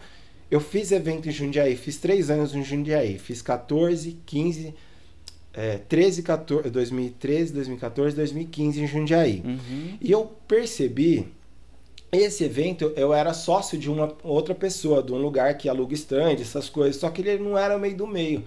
eu 0.49 0.59
fiz 0.59 0.91
evento 0.91 1.29
em 1.29 1.31
Jundiaí, 1.31 1.75
fiz 1.75 1.97
três 1.97 2.31
anos 2.31 2.55
em 2.55 2.63
Jundiaí. 2.63 3.19
Fiz 3.19 3.43
14, 3.43 4.17
15, 4.25 4.73
é, 5.53 5.77
13, 5.77 6.23
14, 6.23 6.69
2013, 6.69 7.53
2014, 7.53 8.15
2015 8.15 8.81
em 8.81 8.87
Jundiaí. 8.87 9.41
Uhum. 9.43 9.97
E 9.99 10.11
eu 10.11 10.31
percebi, 10.47 11.27
esse 12.11 12.43
evento 12.43 12.91
eu 12.95 13.13
era 13.13 13.33
sócio 13.33 13.77
de 13.77 13.89
uma 13.89 14.15
outra 14.23 14.53
pessoa, 14.53 15.01
de 15.01 15.11
um 15.11 15.17
lugar 15.17 15.57
que 15.57 15.67
aluga 15.67 15.93
stand, 15.93 16.33
essas 16.33 16.69
coisas, 16.69 16.97
só 16.97 17.09
que 17.09 17.21
ele 17.21 17.43
não 17.43 17.57
era 17.57 17.77
meio 17.77 17.95
do 17.95 18.07
meio. 18.07 18.43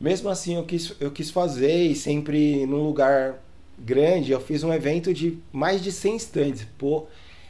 Mesmo 0.00 0.28
assim, 0.28 0.56
eu 0.56 0.64
quis, 0.64 0.92
eu 1.00 1.10
quis 1.10 1.30
fazer 1.30 1.86
e 1.86 1.94
sempre 1.94 2.66
num 2.66 2.84
lugar 2.84 3.42
grande, 3.78 4.32
eu 4.32 4.40
fiz 4.40 4.62
um 4.62 4.72
evento 4.72 5.12
de 5.12 5.38
mais 5.52 5.82
de 5.82 5.90
100 5.90 6.16
stands. 6.16 6.66
Pô, 6.76 7.06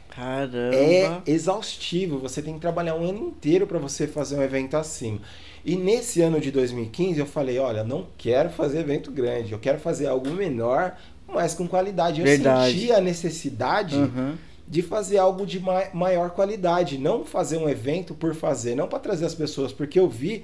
Caramba. 0.09 0.75
é 0.75 1.21
exaustivo, 1.27 2.17
você 2.19 2.41
tem 2.41 2.53
que 2.53 2.61
trabalhar 2.61 2.95
um 2.95 3.03
ano 3.03 3.27
inteiro 3.27 3.67
para 3.67 3.79
você 3.79 4.07
fazer 4.07 4.37
um 4.37 4.41
evento 4.41 4.75
assim. 4.77 5.19
E 5.65 5.75
nesse 5.75 6.21
ano 6.21 6.39
de 6.39 6.51
2015 6.51 7.19
eu 7.19 7.25
falei, 7.25 7.57
olha, 7.57 7.83
não 7.83 8.05
quero 8.17 8.51
fazer 8.51 8.79
evento 8.81 9.09
grande, 9.11 9.51
eu 9.51 9.57
quero 9.59 9.79
fazer 9.79 10.05
algo 10.05 10.29
menor, 10.29 10.95
mas 11.27 11.55
com 11.55 11.67
qualidade. 11.67 12.21
Eu 12.21 12.25
Verdade. 12.27 12.71
senti 12.73 12.91
a 12.91 13.01
necessidade 13.01 13.95
Uhum. 13.95 14.35
de 14.67 14.81
fazer 14.83 15.17
algo 15.17 15.43
de 15.45 15.59
ma- 15.59 15.87
maior 15.93 16.29
qualidade, 16.29 16.99
não 16.99 17.25
fazer 17.25 17.57
um 17.57 17.67
evento 17.67 18.13
por 18.13 18.35
fazer, 18.35 18.75
não 18.75 18.87
para 18.87 18.99
trazer 18.99 19.25
as 19.25 19.33
pessoas, 19.33 19.73
porque 19.73 19.99
eu 19.99 20.07
vi 20.07 20.43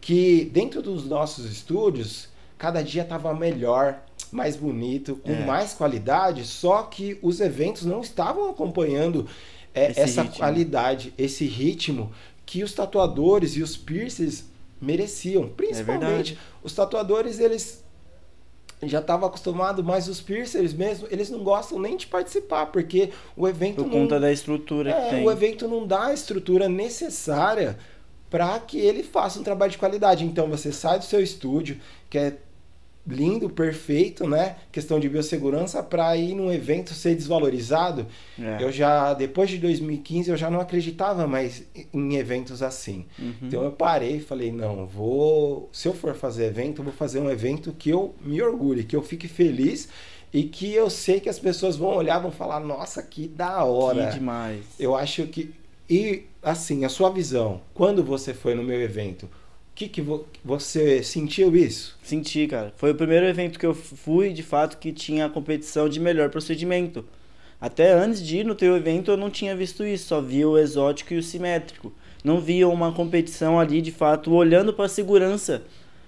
que 0.00 0.50
dentro 0.52 0.80
dos 0.82 1.06
nossos 1.06 1.44
estúdios, 1.50 2.28
cada 2.58 2.82
dia 2.82 3.02
estava 3.02 3.34
melhor, 3.34 4.02
mais 4.32 4.56
bonito, 4.56 5.16
com 5.16 5.32
É. 5.32 5.44
mais 5.44 5.74
qualidade, 5.74 6.44
só 6.44 6.82
que 6.84 7.18
os 7.22 7.38
eventos 7.40 7.84
não 7.84 8.00
estavam 8.00 8.48
acompanhando 8.50 9.26
é, 9.74 9.92
essa 10.00 10.22
ritmo. 10.22 10.38
qualidade, 10.38 11.12
esse 11.18 11.44
ritmo 11.46 12.12
que 12.46 12.62
os 12.62 12.72
tatuadores 12.72 13.56
e 13.56 13.62
os 13.62 13.76
piercers 13.76 14.44
mereciam. 14.80 15.48
Principalmente 15.48 16.34
verdade. 16.34 16.38
os 16.62 16.74
tatuadores, 16.74 17.40
eles 17.40 17.84
já 18.82 19.00
estavam 19.00 19.26
acostumados, 19.28 19.84
mas 19.84 20.08
os 20.08 20.20
piercers 20.20 20.74
mesmo, 20.74 21.06
eles 21.10 21.30
não 21.30 21.42
gostam 21.42 21.78
nem 21.78 21.96
de 21.96 22.06
participar, 22.06 22.66
porque 22.66 23.10
o 23.36 23.48
evento 23.48 23.76
Por 23.76 23.84
não, 23.84 23.90
conta 23.90 24.20
da 24.20 24.30
estrutura 24.30 24.92
que 24.92 24.98
é, 24.98 25.10
tem. 25.10 25.24
o 25.24 25.30
evento 25.30 25.66
não 25.68 25.86
dá 25.86 26.06
a 26.06 26.14
estrutura 26.14 26.68
necessária 26.68 27.78
para 28.28 28.58
que 28.58 28.78
ele 28.78 29.02
faça 29.02 29.38
um 29.38 29.42
trabalho 29.42 29.72
de 29.72 29.78
qualidade. 29.78 30.24
Então 30.24 30.48
você 30.48 30.72
sai 30.72 30.98
do 30.98 31.04
seu 31.04 31.22
estúdio, 31.22 31.80
que 32.10 32.18
é 32.18 32.36
lindo, 33.06 33.50
perfeito, 33.50 34.26
né? 34.26 34.56
Questão 34.72 34.98
de 34.98 35.08
biossegurança 35.08 35.82
para 35.82 36.16
ir 36.16 36.34
num 36.34 36.50
evento 36.50 36.94
ser 36.94 37.14
desvalorizado. 37.14 38.06
É. 38.40 38.62
Eu 38.62 38.72
já 38.72 39.12
depois 39.12 39.50
de 39.50 39.58
2015 39.58 40.30
eu 40.30 40.36
já 40.36 40.50
não 40.50 40.60
acreditava 40.60 41.26
mais 41.26 41.64
em 41.92 42.16
eventos 42.16 42.62
assim. 42.62 43.06
Uhum. 43.18 43.34
Então 43.42 43.62
eu 43.62 43.72
parei 43.72 44.16
e 44.16 44.20
falei, 44.20 44.50
não, 44.50 44.86
vou, 44.86 45.68
se 45.72 45.86
eu 45.86 45.92
for 45.92 46.14
fazer 46.14 46.46
evento, 46.46 46.80
eu 46.80 46.84
vou 46.84 46.94
fazer 46.94 47.20
um 47.20 47.30
evento 47.30 47.72
que 47.72 47.90
eu 47.90 48.14
me 48.20 48.40
orgulhe, 48.40 48.84
que 48.84 48.96
eu 48.96 49.02
fique 49.02 49.28
feliz 49.28 49.88
e 50.34 50.42
que 50.42 50.74
eu 50.74 50.90
sei 50.90 51.20
que 51.20 51.28
as 51.28 51.38
pessoas 51.38 51.76
vão 51.76 51.94
olhar, 51.94 52.18
vão 52.18 52.32
falar, 52.32 52.58
nossa, 52.58 53.00
que 53.00 53.28
da 53.28 53.62
hora. 53.62 54.08
Que 54.08 54.18
demais. 54.18 54.64
Eu 54.80 54.96
acho 54.96 55.26
que. 55.28 55.54
E, 55.88 56.24
assim, 56.42 56.84
a 56.84 56.88
sua 56.88 57.08
visão, 57.08 57.60
quando 57.72 58.02
você 58.02 58.34
foi 58.34 58.54
no 58.54 58.62
meu 58.64 58.80
evento, 58.80 59.30
que, 59.74 59.88
que 59.88 60.00
vo- 60.00 60.26
você 60.44 61.02
sentiu 61.02 61.54
isso? 61.56 61.96
Senti, 62.02 62.46
cara. 62.46 62.72
Foi 62.76 62.90
o 62.92 62.94
primeiro 62.94 63.26
evento 63.26 63.58
que 63.58 63.66
eu 63.66 63.74
fui, 63.74 64.32
de 64.32 64.42
fato, 64.42 64.78
que 64.78 64.92
tinha 64.92 65.26
a 65.26 65.30
competição 65.30 65.88
de 65.88 65.98
melhor 66.00 66.30
procedimento. 66.30 67.04
Até 67.60 67.92
antes 67.92 68.24
de 68.24 68.38
ir 68.38 68.44
no 68.44 68.54
teu 68.54 68.76
evento 68.76 69.10
eu 69.10 69.16
não 69.16 69.30
tinha 69.30 69.56
visto 69.56 69.84
isso, 69.84 70.08
só 70.08 70.20
via 70.20 70.48
o 70.48 70.58
exótico 70.58 71.14
e 71.14 71.18
o 71.18 71.22
simétrico. 71.22 71.92
Não 72.22 72.40
via 72.40 72.68
uma 72.68 72.92
competição 72.92 73.58
ali, 73.58 73.80
de 73.80 73.90
fato, 73.92 74.32
olhando 74.32 74.72
para 74.72 74.86
a 74.86 74.88
segurança 74.88 75.62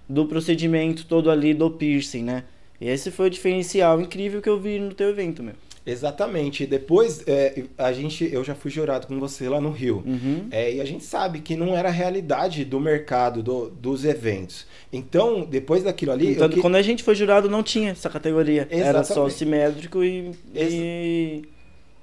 do 0.08 0.26
procedimento 0.26 1.06
todo 1.06 1.30
ali 1.30 1.52
do 1.54 1.70
piercing, 1.70 2.22
né? 2.22 2.44
Esse 2.80 3.10
foi 3.10 3.26
o 3.28 3.30
diferencial 3.30 4.00
incrível 4.00 4.40
que 4.42 4.48
eu 4.48 4.60
vi 4.60 4.78
no 4.78 4.94
teu 4.94 5.08
evento, 5.08 5.42
meu. 5.42 5.54
Exatamente. 5.86 6.66
Depois, 6.66 7.22
é, 7.28 7.62
a 7.78 7.92
gente, 7.92 8.28
eu 8.32 8.42
já 8.42 8.54
fui 8.54 8.70
jurado 8.70 9.06
com 9.06 9.20
você 9.20 9.48
lá 9.48 9.60
no 9.60 9.70
Rio. 9.70 10.02
Uhum. 10.04 10.48
É, 10.50 10.74
e 10.74 10.80
a 10.80 10.84
gente 10.84 11.04
sabe 11.04 11.38
que 11.40 11.54
não 11.54 11.76
era 11.76 11.88
a 11.88 11.92
realidade 11.92 12.64
do 12.64 12.80
mercado, 12.80 13.42
do- 13.42 13.70
dos 13.70 14.04
eventos. 14.04 14.66
Então, 14.92 15.44
depois 15.44 15.84
daquilo 15.84 16.10
ali. 16.12 16.34
Tanto 16.34 16.54
que- 16.56 16.60
quando 16.60 16.74
a 16.74 16.82
gente 16.82 17.02
foi 17.04 17.14
jurado 17.14 17.48
não 17.48 17.62
tinha 17.62 17.90
essa 17.92 18.10
categoria. 18.10 18.66
Era 18.70 19.04
só 19.04 19.26
Exatamente. 19.28 19.34
simétrico 19.34 20.02
e, 20.04 20.32
e 20.54 21.42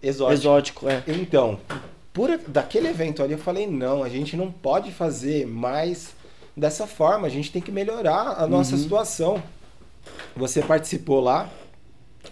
Exótico. 0.02 0.34
exótico. 0.34 0.90
É. 0.90 1.04
Então, 1.08 1.60
por 2.14 2.38
daquele 2.48 2.88
evento 2.88 3.22
ali, 3.22 3.34
eu 3.34 3.38
falei: 3.40 3.68
não, 3.68 4.02
a 4.04 4.10
gente 4.10 4.38
não 4.38 4.50
pode 4.52 4.92
fazer 4.92 5.46
mais 5.46 6.12
dessa 6.56 6.86
forma, 6.88 7.26
a 7.28 7.30
gente 7.30 7.52
tem 7.52 7.62
que 7.62 7.72
melhorar 7.72 8.36
a 8.38 8.48
nossa 8.48 8.76
Uhum. 8.76 8.82
situação. 8.82 9.44
Você 10.36 10.62
participou 10.62 11.20
lá, 11.20 11.50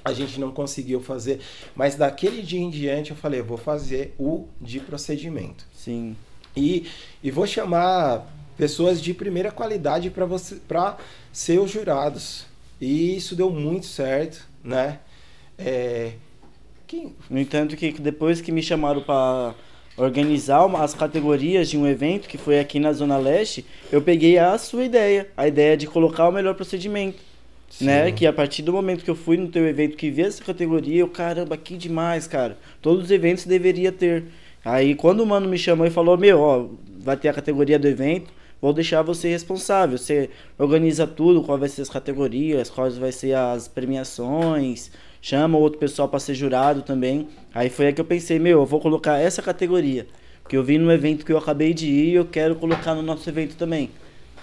a 0.03 0.13
gente 0.13 0.39
não 0.39 0.51
conseguiu 0.51 1.01
fazer, 1.01 1.39
mas 1.75 1.95
daquele 1.95 2.41
dia 2.41 2.59
em 2.59 2.69
diante 2.69 3.11
eu 3.11 3.17
falei: 3.17 3.39
eu 3.39 3.45
vou 3.45 3.57
fazer 3.57 4.13
o 4.17 4.47
de 4.59 4.79
procedimento. 4.79 5.65
Sim. 5.73 6.15
E, 6.55 6.87
e 7.23 7.31
vou 7.31 7.47
chamar 7.47 8.27
pessoas 8.57 9.01
de 9.01 9.13
primeira 9.13 9.51
qualidade 9.51 10.09
para 10.09 10.25
você 10.25 10.55
para 10.67 10.97
ser 11.31 11.59
os 11.59 11.71
jurados. 11.71 12.45
E 12.79 13.15
isso 13.15 13.35
deu 13.35 13.49
muito 13.49 13.85
certo, 13.85 14.45
né? 14.63 14.99
É, 15.57 16.13
quem, 16.87 17.15
No 17.29 17.39
entanto, 17.39 17.77
que 17.77 17.91
depois 17.93 18.41
que 18.41 18.51
me 18.51 18.61
chamaram 18.61 19.01
para 19.01 19.53
organizar 19.95 20.65
uma- 20.65 20.83
as 20.83 20.93
categorias 20.93 21.69
de 21.69 21.77
um 21.77 21.87
evento 21.87 22.27
que 22.27 22.37
foi 22.37 22.59
aqui 22.59 22.79
na 22.79 22.91
Zona 22.91 23.17
Leste, 23.17 23.65
eu 23.91 24.01
peguei 24.01 24.37
a 24.37 24.57
sua 24.57 24.83
ideia, 24.83 25.29
a 25.37 25.47
ideia 25.47 25.77
de 25.77 25.85
colocar 25.87 26.27
o 26.27 26.31
melhor 26.31 26.55
procedimento. 26.55 27.19
Né? 27.79 28.07
Sim. 28.07 28.13
Que 28.13 28.27
a 28.27 28.33
partir 28.33 28.61
do 28.61 28.73
momento 28.73 29.03
que 29.03 29.09
eu 29.09 29.15
fui 29.15 29.37
no 29.37 29.47
teu 29.47 29.65
evento 29.67 29.95
que 29.95 30.09
vi 30.09 30.23
essa 30.23 30.43
categoria, 30.43 30.99
eu, 30.99 31.07
caramba, 31.07 31.55
que 31.55 31.77
demais, 31.77 32.27
cara. 32.27 32.57
Todos 32.81 33.05
os 33.05 33.11
eventos 33.11 33.45
deveria 33.45 33.91
ter. 33.91 34.25
Aí 34.63 34.95
quando 34.95 35.21
o 35.21 35.25
mano 35.25 35.47
me 35.47 35.57
chamou 35.57 35.85
e 35.85 35.89
falou, 35.89 36.17
meu, 36.17 36.39
ó, 36.39 36.67
vai 36.99 37.15
ter 37.15 37.29
a 37.29 37.33
categoria 37.33 37.79
do 37.79 37.87
evento, 37.87 38.31
vou 38.61 38.73
deixar 38.73 39.01
você 39.01 39.29
responsável. 39.29 39.97
Você 39.97 40.29
organiza 40.57 41.07
tudo, 41.07 41.41
qual 41.41 41.57
vai 41.57 41.69
ser 41.69 41.81
as 41.81 41.89
categorias, 41.89 42.69
quais 42.69 42.97
vai 42.97 43.11
ser 43.11 43.33
as 43.33 43.67
premiações, 43.67 44.91
chama 45.21 45.57
outro 45.57 45.79
pessoal 45.79 46.09
para 46.09 46.19
ser 46.19 46.35
jurado 46.35 46.81
também. 46.81 47.27
Aí 47.53 47.69
foi 47.69 47.87
aí 47.87 47.93
que 47.93 48.01
eu 48.01 48.05
pensei, 48.05 48.39
meu, 48.39 48.59
eu 48.59 48.65
vou 48.65 48.79
colocar 48.79 49.17
essa 49.17 49.41
categoria. 49.41 50.07
Porque 50.43 50.57
eu 50.57 50.63
vi 50.63 50.77
no 50.77 50.91
evento 50.91 51.25
que 51.25 51.31
eu 51.31 51.37
acabei 51.37 51.73
de 51.73 51.87
ir, 51.87 52.15
eu 52.15 52.25
quero 52.25 52.55
colocar 52.55 52.93
no 52.93 53.01
nosso 53.01 53.29
evento 53.29 53.55
também. 53.55 53.89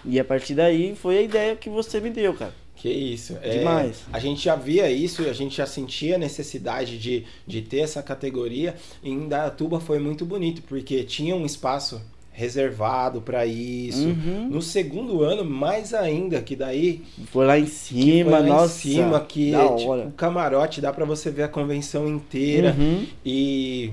E 0.04 0.18
a 0.18 0.24
partir 0.24 0.54
daí 0.54 0.94
foi 0.96 1.18
a 1.18 1.22
ideia 1.22 1.56
que 1.56 1.68
você 1.68 2.00
me 2.00 2.10
deu, 2.10 2.32
cara. 2.32 2.54
Que 2.80 2.88
isso. 2.88 3.36
é, 3.42 3.58
Demais. 3.58 4.04
a 4.12 4.20
gente 4.20 4.44
já 4.44 4.54
via 4.54 4.88
isso, 4.90 5.22
a 5.28 5.32
gente 5.32 5.56
já 5.56 5.66
sentia 5.66 6.14
a 6.14 6.18
necessidade 6.18 6.96
de, 6.96 7.24
de 7.46 7.60
ter 7.60 7.80
essa 7.80 8.02
categoria. 8.02 8.76
E 9.02 9.10
em 9.10 9.26
Dayatuba 9.26 9.80
foi 9.80 9.98
muito 9.98 10.24
bonito, 10.24 10.62
porque 10.62 11.02
tinha 11.02 11.34
um 11.34 11.44
espaço 11.44 12.00
reservado 12.38 13.20
para 13.20 13.44
isso. 13.44 14.06
Uhum. 14.06 14.48
No 14.48 14.62
segundo 14.62 15.24
ano, 15.24 15.44
mais 15.44 15.92
ainda, 15.92 16.40
que 16.40 16.54
daí 16.54 17.02
Foi 17.32 17.44
lá 17.44 17.58
em 17.58 17.66
cima, 17.66 18.30
foi 18.30 18.40
lá 18.40 18.46
nossa. 18.46 18.88
em 18.88 18.92
cima, 18.92 19.20
que 19.20 19.50
da 19.50 19.74
tipo, 19.74 19.94
o 19.96 20.12
camarote 20.12 20.80
dá 20.80 20.92
para 20.92 21.04
você 21.04 21.32
ver 21.32 21.42
a 21.42 21.48
convenção 21.48 22.06
inteira. 22.06 22.76
Uhum. 22.78 23.04
E 23.26 23.90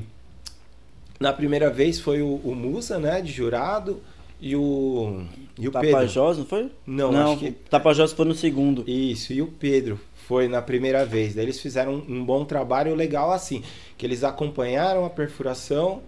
na 1.19 1.33
primeira 1.33 1.71
vez 1.71 1.99
foi 1.99 2.21
o, 2.21 2.39
o 2.43 2.53
Musa, 2.53 2.99
né, 2.99 3.19
de 3.19 3.31
jurado, 3.31 3.99
e 4.41 4.55
o, 4.55 5.21
e 5.57 5.67
o 5.67 5.71
Pedro. 5.71 5.91
Tapajós, 5.91 6.37
não 6.37 6.45
foi? 6.45 6.69
Não, 6.85 7.11
não 7.11 7.31
acho 7.33 7.39
que 7.39 7.51
Tapajós 7.51 8.11
foi 8.13 8.25
no 8.25 8.35
segundo. 8.35 8.83
Isso, 8.89 9.33
e 9.33 9.41
o 9.41 9.47
Pedro 9.47 9.99
foi 10.27 10.47
na 10.47 10.61
primeira 10.61 11.05
vez. 11.05 11.35
Daí 11.35 11.45
eles 11.45 11.59
fizeram 11.59 11.95
um, 12.07 12.15
um 12.19 12.25
bom 12.25 12.43
trabalho 12.45 12.93
legal 12.95 13.31
assim, 13.31 13.63
que 13.97 14.05
eles 14.05 14.23
acompanharam 14.23 15.05
a 15.05 15.09
perfuração 15.09 16.01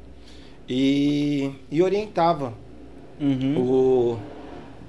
e, 0.67 1.51
e 1.71 1.81
orientavam 1.81 2.53
Uhum. 3.19 3.57
o- 3.59 4.19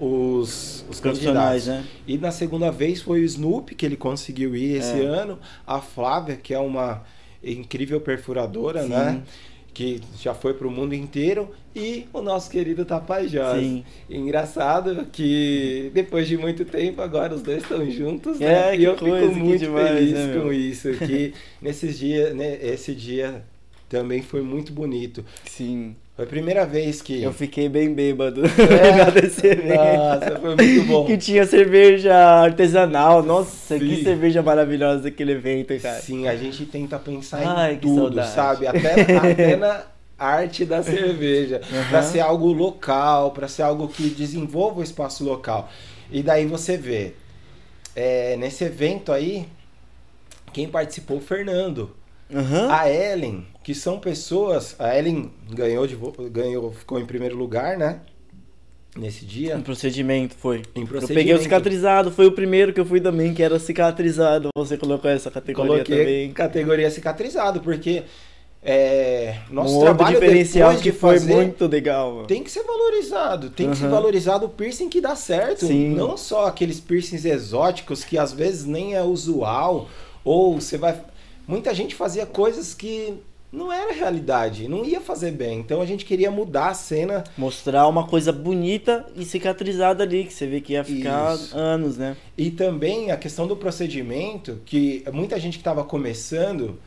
os, 0.00 0.84
os 0.88 1.00
candidatos. 1.00 1.66
né? 1.66 1.84
E 2.06 2.16
na 2.18 2.30
segunda 2.30 2.70
vez 2.70 3.00
foi 3.02 3.20
o 3.20 3.24
Snoop, 3.24 3.74
que 3.74 3.84
ele 3.84 3.96
conseguiu 3.96 4.54
ir 4.54 4.76
esse 4.76 5.00
É. 5.00 5.04
ano, 5.04 5.38
a 5.66 5.80
Flávia, 5.80 6.36
que 6.36 6.52
é 6.54 6.58
uma 6.58 7.02
incrível 7.42 8.00
perfuradora, 8.00 8.82
Sim. 8.82 8.88
né? 8.90 9.22
Que 9.74 10.00
já 10.20 10.34
foi 10.34 10.54
pro 10.54 10.70
mundo 10.70 10.94
inteiro, 10.94 11.50
e 11.78 12.08
o 12.12 12.20
nosso 12.20 12.50
querido 12.50 12.84
Tapajós. 12.84 13.60
Sim. 13.60 13.84
Engraçado 14.10 15.06
que 15.12 15.90
depois 15.94 16.26
de 16.26 16.36
muito 16.36 16.64
tempo 16.64 17.00
agora 17.00 17.34
os 17.34 17.42
dois 17.42 17.62
estão 17.62 17.88
juntos, 17.90 18.40
É, 18.40 18.70
né? 18.70 18.76
que 18.76 18.82
e 18.82 18.84
eu 18.84 18.96
coisa, 18.96 19.18
fico 19.20 19.34
que 19.34 19.40
muito 19.40 19.60
demais, 19.60 19.88
feliz 19.90 20.12
né, 20.12 20.40
com 20.40 20.52
isso. 20.52 20.92
Que 20.94 21.32
nesses 21.62 21.98
dias, 21.98 22.34
né, 22.34 22.58
esse 22.62 22.94
dia 22.94 23.42
também 23.88 24.22
foi 24.22 24.42
muito 24.42 24.72
bonito. 24.72 25.24
Sim. 25.44 25.94
Foi 26.18 26.24
a 26.24 26.28
primeira 26.28 26.66
vez 26.66 27.00
que. 27.00 27.22
Eu 27.22 27.32
fiquei 27.32 27.68
bem 27.68 27.94
bêbado 27.94 28.42
É. 28.44 28.50
Nossa, 29.76 30.40
foi 30.40 30.56
muito 30.56 30.86
bom. 30.88 31.06
Que 31.06 31.16
tinha 31.16 31.46
cerveja 31.46 32.12
artesanal. 32.12 33.22
Nossa, 33.22 33.78
que 33.78 33.96
Sim. 33.96 34.02
cerveja 34.02 34.42
maravilhosa 34.42 35.04
daquele 35.04 35.30
evento, 35.32 35.78
cara. 35.80 36.00
Sim, 36.00 36.26
a 36.26 36.34
gente 36.34 36.66
tenta 36.66 36.98
pensar 36.98 37.40
Ai, 37.46 37.74
em 37.74 37.78
que 37.78 37.86
tudo, 37.86 38.20
sabe? 38.24 38.66
Até, 38.66 39.02
até 39.16 39.56
na 39.56 39.84
arte 40.18 40.64
da 40.64 40.82
cerveja. 40.82 41.60
Pra 41.88 42.02
ser 42.02 42.20
algo 42.20 42.52
local, 42.52 43.30
pra 43.30 43.46
ser 43.48 43.62
algo 43.62 43.88
que 43.88 44.08
desenvolva 44.10 44.80
o 44.80 44.82
espaço 44.82 45.24
local. 45.24 45.70
E 46.10 46.22
daí 46.22 46.46
você 46.46 46.76
vê, 46.76 47.12
é, 47.94 48.36
nesse 48.36 48.64
evento 48.64 49.12
aí, 49.12 49.46
quem 50.52 50.68
participou? 50.68 51.18
O 51.18 51.20
Fernando. 51.20 51.90
Aham. 52.34 52.68
A 52.70 52.90
Ellen, 52.90 53.46
que 53.62 53.74
são 53.74 53.98
pessoas. 53.98 54.74
A 54.78 54.98
Ellen 54.98 55.30
ganhou, 55.50 55.86
de, 55.86 55.96
ganhou 56.30 56.72
ficou 56.72 56.98
em 56.98 57.06
primeiro 57.06 57.36
lugar, 57.36 57.76
né? 57.78 58.00
Nesse 58.96 59.24
dia. 59.24 59.56
Um 59.56 59.62
procedimento 59.62 60.34
foi. 60.34 60.62
Em 60.74 60.80
Eu 60.80 60.86
procedimento. 60.86 61.14
peguei 61.14 61.34
o 61.34 61.38
cicatrizado, 61.38 62.10
foi 62.10 62.26
o 62.26 62.32
primeiro 62.32 62.72
que 62.72 62.80
eu 62.80 62.84
fui 62.86 63.00
também, 63.00 63.32
que 63.32 63.42
era 63.42 63.58
cicatrizado. 63.58 64.48
Você 64.56 64.76
colocou 64.76 65.10
essa 65.10 65.30
categoria 65.30 65.72
Coloquei 65.72 65.98
também. 65.98 66.32
categoria 66.32 66.90
cicatrizado, 66.90 67.60
porque 67.60 68.02
é, 68.62 69.36
nosso 69.50 69.78
um 69.78 69.80
trabalho 69.80 70.20
diferencial 70.20 70.70
depois 70.70 70.82
que 70.82 70.90
de 70.90 70.98
foi 70.98 71.18
fazer 71.18 71.34
muito 71.34 71.66
legal. 71.66 72.24
tem 72.26 72.42
que 72.42 72.50
ser 72.50 72.64
valorizado. 72.64 73.50
Tem 73.50 73.70
que 73.70 73.76
ser 73.76 73.88
valorizado 73.88 74.46
o 74.46 74.48
piercing 74.48 74.88
que 74.88 75.00
dá 75.00 75.14
certo. 75.14 75.66
Sim. 75.66 75.94
Não 75.94 76.16
só 76.16 76.46
aqueles 76.46 76.80
piercings 76.80 77.24
exóticos 77.24 78.04
que 78.04 78.18
às 78.18 78.32
vezes 78.32 78.64
nem 78.64 78.94
é 78.94 79.02
usual. 79.02 79.88
Ou 80.24 80.60
você 80.60 80.76
vai. 80.76 81.00
Muita 81.46 81.72
gente 81.72 81.94
fazia 81.94 82.26
coisas 82.26 82.74
que 82.74 83.14
não 83.50 83.72
era 83.72 83.92
realidade, 83.92 84.68
não 84.68 84.84
ia 84.84 85.00
fazer 85.00 85.30
bem. 85.30 85.60
Então 85.60 85.80
a 85.80 85.86
gente 85.86 86.04
queria 86.04 86.30
mudar 86.30 86.68
a 86.68 86.74
cena. 86.74 87.24
Mostrar 87.36 87.86
uma 87.86 88.06
coisa 88.06 88.30
bonita 88.30 89.06
e 89.16 89.24
cicatrizada 89.24 90.02
ali, 90.02 90.24
que 90.24 90.34
você 90.34 90.46
vê 90.46 90.60
que 90.60 90.74
ia 90.74 90.84
ficar 90.84 91.34
Isso. 91.34 91.56
anos, 91.56 91.96
né? 91.96 92.16
E 92.36 92.50
também 92.50 93.10
a 93.10 93.16
questão 93.16 93.46
do 93.46 93.56
procedimento, 93.56 94.60
que 94.66 95.02
muita 95.12 95.40
gente 95.40 95.54
que 95.54 95.60
estava 95.60 95.82
começando, 95.82 96.78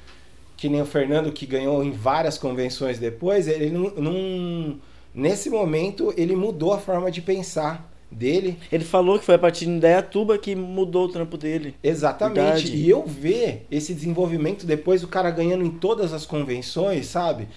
que 0.62 0.70
nem 0.70 0.80
o 0.80 0.86
Fernando, 0.86 1.32
que 1.32 1.48
ganhou 1.48 1.84
em 1.84 1.90
várias 1.90 2.38
convenções 2.38 3.00
depois, 3.00 3.48
ele 3.48 3.72
não, 3.72 3.90
não- 3.98 4.78
Nesse 5.14 5.50
momento, 5.50 6.14
ele 6.16 6.36
mudou 6.36 6.72
a 6.72 6.78
forma 6.78 7.10
de 7.10 7.20
pensar 7.20 7.92
dele. 8.12 8.60
Ele 8.72 8.84
falou 8.84 9.18
que 9.18 9.26
foi 9.26 9.34
a 9.36 9.40
partir 9.40 9.66
de 9.66 9.72
Indaiatuba 9.72 10.38
que 10.38 10.56
mudou 10.56 11.06
o 11.06 11.10
trampo 11.10 11.36
dele. 11.36 11.74
Exatamente. 11.84 12.36
Verdade. 12.40 12.76
E 12.76 12.88
eu 12.88 13.04
ver 13.08 13.66
esse 13.72 13.92
desenvolvimento 13.92 14.64
depois, 14.68 15.04
o 15.04 15.08
cara 15.08 15.32
ganhando 15.32 15.66
em 15.66 15.72
todas 15.72 16.14
as 16.14 16.28
convenções, 16.28 17.08
sabe? 17.08 17.48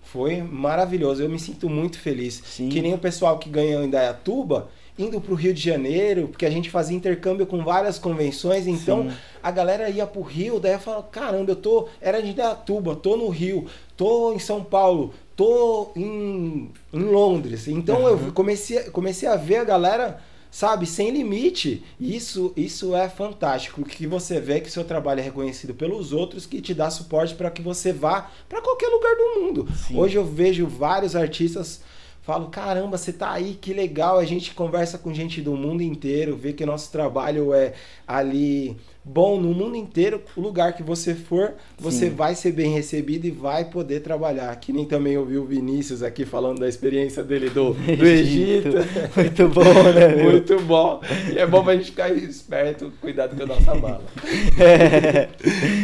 Foi 0.00 0.40
maravilhoso. 0.40 1.20
Eu 1.20 1.28
me 1.28 1.40
sinto 1.40 1.68
muito 1.68 1.98
feliz. 1.98 2.40
Sim. 2.44 2.68
Que 2.68 2.80
nem 2.80 2.94
o 2.94 2.98
pessoal 2.98 3.38
que 3.40 3.50
ganhou 3.50 3.82
em 3.82 3.90
Dayatuba, 3.90 4.68
indo 4.98 5.20
pro 5.20 5.34
Rio 5.34 5.54
de 5.54 5.60
Janeiro, 5.62 6.28
porque 6.28 6.44
a 6.44 6.50
gente 6.50 6.70
fazia 6.70 6.96
intercâmbio 6.96 7.46
com 7.46 7.64
várias 7.64 7.98
convenções, 7.98 8.66
então 8.66 9.10
Sim. 9.10 9.16
a 9.42 9.50
galera 9.50 9.88
ia 9.88 10.06
pro 10.06 10.22
Rio, 10.22 10.60
daí 10.60 10.72
eu 10.72 10.78
falava, 10.78 11.04
caramba, 11.04 11.52
eu 11.52 11.56
tô. 11.56 11.88
Era 12.00 12.22
de 12.22 12.32
Dayatuba, 12.32 12.94
tô 12.94 13.16
no 13.16 13.28
Rio, 13.28 13.66
tô 13.96 14.32
em 14.32 14.38
São 14.38 14.62
Paulo, 14.62 15.14
tô 15.34 15.90
em, 15.96 16.70
em 16.92 17.00
Londres. 17.00 17.68
Então 17.68 18.06
eu 18.06 18.32
comecei, 18.32 18.84
comecei 18.90 19.28
a 19.28 19.36
ver 19.36 19.56
a 19.56 19.64
galera. 19.64 20.20
Sabe, 20.54 20.84
sem 20.84 21.10
limite. 21.10 21.82
Isso, 21.98 22.52
isso 22.54 22.94
é 22.94 23.08
fantástico. 23.08 23.82
Que 23.86 24.06
você 24.06 24.38
vê 24.38 24.60
que 24.60 24.70
seu 24.70 24.84
trabalho 24.84 25.20
é 25.20 25.22
reconhecido 25.22 25.72
pelos 25.72 26.12
outros, 26.12 26.44
que 26.44 26.60
te 26.60 26.74
dá 26.74 26.90
suporte 26.90 27.34
para 27.34 27.50
que 27.50 27.62
você 27.62 27.90
vá 27.90 28.30
para 28.50 28.60
qualquer 28.60 28.88
lugar 28.88 29.16
do 29.16 29.40
mundo. 29.40 29.68
Sim. 29.74 29.96
Hoje 29.96 30.16
eu 30.16 30.26
vejo 30.26 30.66
vários 30.66 31.16
artistas 31.16 31.80
falo, 32.22 32.46
caramba, 32.46 32.96
você 32.96 33.12
tá 33.12 33.32
aí, 33.32 33.58
que 33.60 33.74
legal. 33.74 34.18
A 34.18 34.24
gente 34.24 34.54
conversa 34.54 34.96
com 34.96 35.12
gente 35.12 35.40
do 35.40 35.56
mundo 35.56 35.82
inteiro, 35.82 36.36
vê 36.36 36.52
que 36.52 36.64
nosso 36.64 36.90
trabalho 36.90 37.52
é 37.52 37.74
ali 38.06 38.76
bom 39.04 39.40
no 39.40 39.52
mundo 39.52 39.76
inteiro. 39.76 40.22
O 40.36 40.40
lugar 40.40 40.74
que 40.74 40.82
você 40.82 41.14
for, 41.14 41.54
você 41.78 42.08
Sim. 42.08 42.14
vai 42.14 42.34
ser 42.34 42.52
bem 42.52 42.72
recebido 42.72 43.26
e 43.26 43.30
vai 43.30 43.64
poder 43.64 44.00
trabalhar. 44.00 44.54
Que 44.56 44.72
nem 44.72 44.84
também 44.84 45.18
ouvi 45.18 45.36
o 45.36 45.44
Vinícius 45.44 46.02
aqui 46.02 46.24
falando 46.24 46.60
da 46.60 46.68
experiência 46.68 47.24
dele 47.24 47.50
do, 47.50 47.74
do 47.98 48.06
Egito. 48.06 48.68
Muito 49.16 49.48
bom, 49.48 49.92
né, 49.92 50.08
meu? 50.14 50.30
Muito 50.30 50.60
bom. 50.60 51.00
E 51.32 51.38
é 51.38 51.46
bom 51.46 51.64
pra 51.64 51.74
gente 51.74 51.86
ficar 51.86 52.10
esperto, 52.10 52.92
cuidado 53.00 53.36
com 53.36 53.42
a 53.42 53.46
nossa 53.46 53.74
mala. 53.74 54.04
É. 54.58 55.28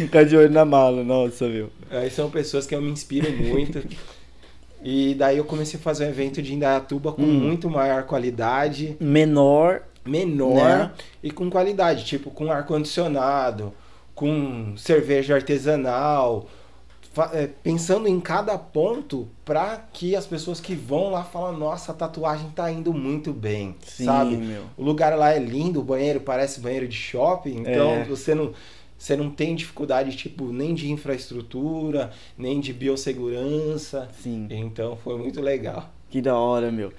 Ficar 0.02 0.24
de 0.24 0.36
olho 0.36 0.50
na 0.50 0.64
mala, 0.64 1.02
nossa, 1.02 1.48
meu. 1.48 1.70
Aí 1.90 2.10
são 2.10 2.30
pessoas 2.30 2.66
que 2.66 2.74
eu 2.74 2.82
me 2.82 2.90
inspiro 2.90 3.30
muito. 3.32 3.82
E 4.82 5.14
daí 5.14 5.38
eu 5.38 5.44
comecei 5.44 5.78
a 5.78 5.82
fazer 5.82 6.06
um 6.06 6.08
evento 6.08 6.40
de 6.40 6.54
Indaiatuba 6.54 7.12
com 7.12 7.22
Hum. 7.22 7.40
muito 7.40 7.68
maior 7.68 8.04
qualidade, 8.04 8.96
Menor. 9.00 9.82
menor 10.04 10.54
Né? 10.78 10.90
e 11.22 11.30
com 11.30 11.50
qualidade, 11.50 12.04
tipo 12.04 12.30
com 12.30 12.50
ar-condicionado, 12.50 13.72
com 14.14 14.74
cerveja 14.76 15.34
artesanal, 15.34 16.46
é, 17.32 17.48
pensando 17.62 18.06
em 18.06 18.20
cada 18.20 18.56
ponto 18.56 19.26
para 19.44 19.82
que 19.92 20.14
as 20.14 20.24
pessoas 20.26 20.60
que 20.60 20.74
vão 20.74 21.10
lá 21.10 21.24
falam, 21.24 21.56
nossa, 21.58 21.90
a 21.90 21.94
tatuagem 21.94 22.50
tá 22.50 22.70
indo 22.70 22.92
muito 22.94 23.32
bem, 23.32 23.74
Sim, 23.84 24.04
sabe? 24.04 24.36
meu. 24.36 24.62
O 24.76 24.84
lugar 24.84 25.16
lá 25.18 25.32
é 25.32 25.38
lindo, 25.38 25.80
o 25.80 25.82
banheiro 25.82 26.20
parece 26.20 26.60
banheiro 26.60 26.86
de 26.86 26.94
shopping, 26.96 27.62
então 27.66 27.90
É. 27.96 28.04
você 28.04 28.34
não 28.34 28.52
você 28.98 29.16
não 29.16 29.30
tem 29.30 29.54
dificuldade 29.54 30.16
tipo 30.16 30.52
nem 30.52 30.74
de 30.74 30.90
infraestrutura, 30.90 32.10
nem 32.36 32.60
de 32.60 32.72
biossegurança. 32.72 34.08
Sim. 34.22 34.46
Então 34.50 34.96
foi 34.96 35.16
muito 35.16 35.40
legal. 35.40 35.88
Que 36.10 36.20
da 36.20 36.36
hora, 36.36 36.70
meu. 36.72 36.92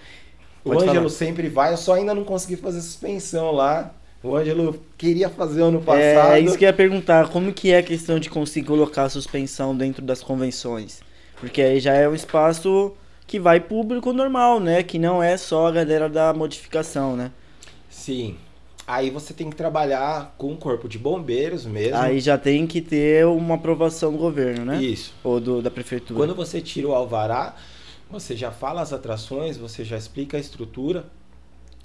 O 0.64 0.70
Pode 0.72 0.84
Ângelo 0.84 1.10
falar. 1.10 1.10
sempre 1.10 1.50
vai, 1.50 1.74
eu 1.74 1.78
só 1.78 1.93
ainda 1.93 2.14
não 2.14 2.24
consegui 2.24 2.56
fazer 2.56 2.82
suspensão 2.82 3.52
lá. 3.52 3.93
O 4.22 4.36
Ângelo 4.36 4.80
queria 4.97 5.30
fazer 5.30 5.62
ano 5.62 5.80
É, 5.88 6.14
passado. 6.16 6.34
é 6.34 6.39
isso 6.41 6.58
que 6.58 6.66
eu 6.66 6.68
ia 6.70 6.74
perguntar. 6.74 7.30
Como 7.30 7.54
que 7.54 7.72
é 7.72 7.78
a 7.78 7.84
questão 7.84 8.20
de 8.20 8.30
conseguir 8.30 8.68
colocar 8.68 9.04
a 9.04 9.10
suspensão 9.10 9.76
dentro 9.76 10.04
das 10.06 10.22
convenções? 10.22 11.02
Porque 11.39 11.62
aí 11.62 11.80
já 11.80 11.93
é 11.93 12.08
um 12.08 12.14
espaço 12.14 12.93
que 13.26 13.39
vai 13.39 13.60
público 13.62 14.12
normal, 14.12 14.60
né? 14.60 14.84
Que 14.84 15.00
não 15.00 15.24
é 15.24 15.38
só 15.38 15.68
a 15.68 15.72
galera 15.72 16.10
da 16.10 16.34
modificação, 16.34 17.16
né? 17.16 17.32
Sim. 17.89 18.36
Aí 18.89 19.11
você 19.11 19.35
tem 19.35 19.51
que 19.51 19.55
trabalhar 19.55 20.33
com 20.35 20.51
o 20.51 20.57
corpo 20.57 20.89
de 20.89 20.97
bombeiros 20.97 21.63
mesmo. 21.63 21.95
Aí 21.95 22.19
já 22.19 22.39
tem 22.39 22.65
que 22.65 22.81
ter 22.81 23.23
uma 23.27 23.53
aprovação 23.53 24.11
do 24.11 24.17
governo, 24.17 24.65
né? 24.65 24.81
Isso. 24.81 25.13
Ou 25.23 25.39
do, 25.39 25.61
da 25.61 25.69
prefeitura. 25.69 26.19
Quando 26.19 26.33
você 26.33 26.59
tira 26.59 26.87
o 26.87 26.95
alvará, 26.95 27.55
você 28.09 28.35
já 28.35 28.49
fala 28.51 28.81
as 28.81 28.91
atrações, 28.91 29.57
você 29.57 29.85
já 29.85 29.95
explica 29.95 30.37
a 30.37 30.39
estrutura 30.39 31.05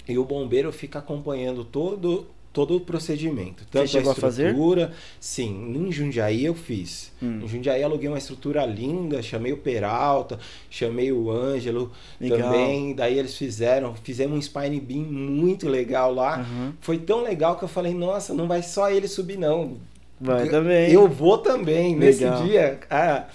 e 0.07 0.17
o 0.17 0.25
bombeiro 0.25 0.71
fica 0.71 0.97
acompanhando 0.97 1.63
todo 1.63 2.25
todo 2.55 2.77
o 2.77 2.79
procedimento. 2.79 3.65
Tanto 3.69 3.89
chegou 3.89 4.11
a 4.11 4.13
a 4.13 4.15
fazer? 4.15 4.45
estrutura, 4.47 4.93
sim, 5.19 5.73
em 5.75 5.91
Jundiaí 5.91 6.45
eu 6.45 6.55
fiz. 6.55 7.11
Hum. 7.21 7.41
Em 7.43 7.47
Jundiaí 7.49 7.83
aluguei 7.83 8.07
uma 8.07 8.17
estrutura 8.17 8.65
linda, 8.65 9.21
chamei 9.21 9.51
o 9.51 9.57
Peralta, 9.57 10.39
chamei 10.69 11.11
o 11.11 11.29
Ângelo 11.29 11.91
Legal. 12.19 12.39
também, 12.39 12.95
daí 12.95 13.19
eles 13.19 13.35
fizeram, 13.37 13.93
fizemos 14.01 14.37
um 14.37 14.41
spine 14.41 14.79
beam 14.79 15.03
muito 15.03 15.67
legal 15.67 16.13
lá. 16.13 16.37
Aham. 16.39 16.73
Foi 16.79 16.97
tão 16.97 17.21
legal 17.21 17.57
que 17.57 17.65
eu 17.65 17.67
falei, 17.67 17.93
nossa, 17.93 18.33
não 18.33 18.47
vai 18.47 18.63
só 18.63 18.89
ele 18.89 19.09
subir 19.09 19.37
não, 19.37 19.77
Vai 20.19 20.47
também. 20.47 20.89
eu 20.93 21.09
vou 21.09 21.37
também. 21.39 21.99
Legal. 21.99 22.39
Nesse 22.39 22.47
dia, 22.47 22.79
a, 22.89 23.25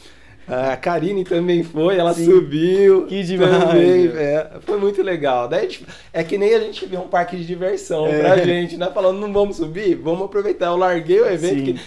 a 0.49 0.77
Karine 0.77 1.25
também 1.25 1.63
foi, 1.63 1.97
ela 1.97 2.13
Sim. 2.13 2.25
subiu. 2.25 3.07
Que 3.07 3.23
demais, 3.23 3.51
Também, 3.65 4.07
é, 4.09 4.51
foi 4.63 4.79
muito 4.79 5.03
legal. 5.03 5.47
Daí, 5.49 5.79
é 6.13 6.25
que 6.25 6.37
nem 6.37 6.55
a 6.55 6.61
gente 6.61 6.85
vê 6.87 6.97
um 6.97 7.09
parque 7.09 7.37
de 7.37 7.47
diversão 7.47 8.07
É. 8.07 8.19
pra 8.19 8.37
gente, 8.39 8.77
né? 8.77 8.91
Falando, 8.93 9.19
não 9.21 9.33
vamos 9.33 9.57
subir? 9.57 9.95
Vamos 9.97 10.23
aproveitar. 10.25 10.67
Eu 10.67 10.77
larguei 10.77 11.21
o 11.21 11.27
evento 11.31 11.81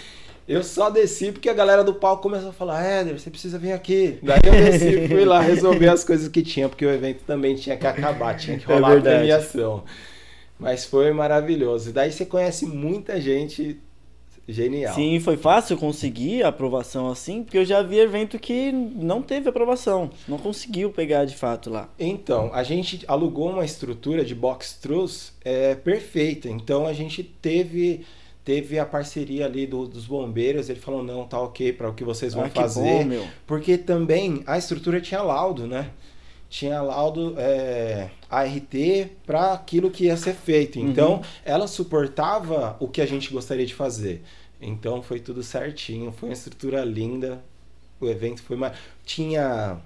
eu 0.45 0.61
só 0.61 0.89
desci 0.89 1.31
porque 1.31 1.47
a 1.49 1.53
galera 1.53 1.85
do 1.85 1.93
palco 1.93 2.23
começou 2.23 2.49
a 2.49 2.53
falar, 2.53 2.83
Éder, 2.83 3.17
você 3.17 3.29
precisa 3.29 3.57
vir 3.57 3.71
aqui. 3.71 4.19
Daí 4.21 4.39
eu 4.45 4.51
desci 4.51 5.07
fui 5.07 5.23
lá 5.23 5.39
resolver 5.39 5.87
as 5.87 6.03
coisas 6.03 6.27
que 6.27 6.41
tinha, 6.41 6.67
porque 6.67 6.85
o 6.85 6.91
evento 6.91 7.23
também 7.25 7.55
tinha 7.55 7.77
que 7.77 7.87
acabar, 7.87 8.35
tinha 8.35 8.57
que 8.57 8.69
É 8.69 8.73
rolar 8.75 8.89
a 8.89 8.93
verdade. 8.95 9.17
premiação. 9.19 9.83
Mas 10.59 10.83
foi 10.85 11.11
maravilhoso. 11.13 11.93
Daí 11.93 12.11
você 12.11 12.25
conhece 12.25 12.65
muita 12.65 13.19
gente 13.21 13.79
genial. 14.47 14.93
Sim, 14.93 15.19
foi 15.19 15.37
fácil 15.37 15.77
conseguir 15.77 16.43
a 16.43 16.49
aprovação 16.49 17.09
assim, 17.09 17.43
porque 17.43 17.57
eu 17.57 17.65
já 17.65 17.81
vi 17.81 17.99
evento 17.99 18.37
que 18.37 18.71
não 18.71 19.21
teve 19.21 19.49
aprovação, 19.49 20.09
não 20.27 20.37
conseguiu 20.37 20.89
pegar 20.91 21.25
de 21.25 21.35
fato 21.35 21.69
lá. 21.69 21.89
Então, 21.97 22.49
a 22.53 22.63
gente 22.63 23.03
alugou 23.07 23.49
uma 23.49 23.63
estrutura 23.65 24.23
de 24.25 24.35
box 24.35 24.77
truss 24.81 25.33
é, 25.43 25.75
perfeita. 25.75 26.49
Então, 26.49 26.85
a 26.85 26.93
gente 26.93 27.23
teve 27.23 28.05
teve 28.43 28.77
a 28.77 28.85
parceria 28.85 29.45
ali 29.45 29.65
do- 29.65 29.87
dos 29.87 30.05
bombeiros. 30.05 30.69
Ele 30.69 30.79
falou: 30.79 31.01
não, 31.01 31.25
tá 31.25 31.39
ok 31.39 31.71
para 31.73 31.89
o 31.89 31.93
que 31.93 32.03
vocês 32.03 32.33
vão 32.33 32.43
ah, 32.43 32.49
que 32.49 32.59
fazer. 32.59 32.81
bom, 32.81 33.03
meu. 33.05 33.25
Porque 33.47 33.77
também 33.77 34.43
a 34.45 34.57
estrutura 34.57 34.99
tinha 34.99 35.21
laudo, 35.21 35.65
né? 35.65 35.89
Tinha 36.49 36.81
laudo 36.81 37.33
é, 37.37 38.09
ART 38.41 38.73
para 39.25 39.53
aquilo 39.53 39.89
que 39.91 40.05
ia 40.05 40.17
ser 40.17 40.33
feito. 40.33 40.79
Então, 40.79 41.15
Uhum. 41.15 41.21
ela 41.45 41.67
suportava 41.67 42.75
o 42.79 42.87
que 42.87 43.01
a 43.01 43.05
gente 43.05 43.31
gostaria 43.31 43.65
de 43.65 43.73
fazer. 43.75 44.23
Então, 44.61 45.01
foi 45.01 45.19
tudo 45.19 45.43
certinho. 45.43 46.11
Foi 46.11 46.29
uma 46.29 46.33
estrutura 46.33 46.83
linda. 46.85 47.43
O 47.99 48.07
evento 48.07 48.41
foi 48.43 48.55
mais. 48.57 48.73
Tinha. 49.05 49.77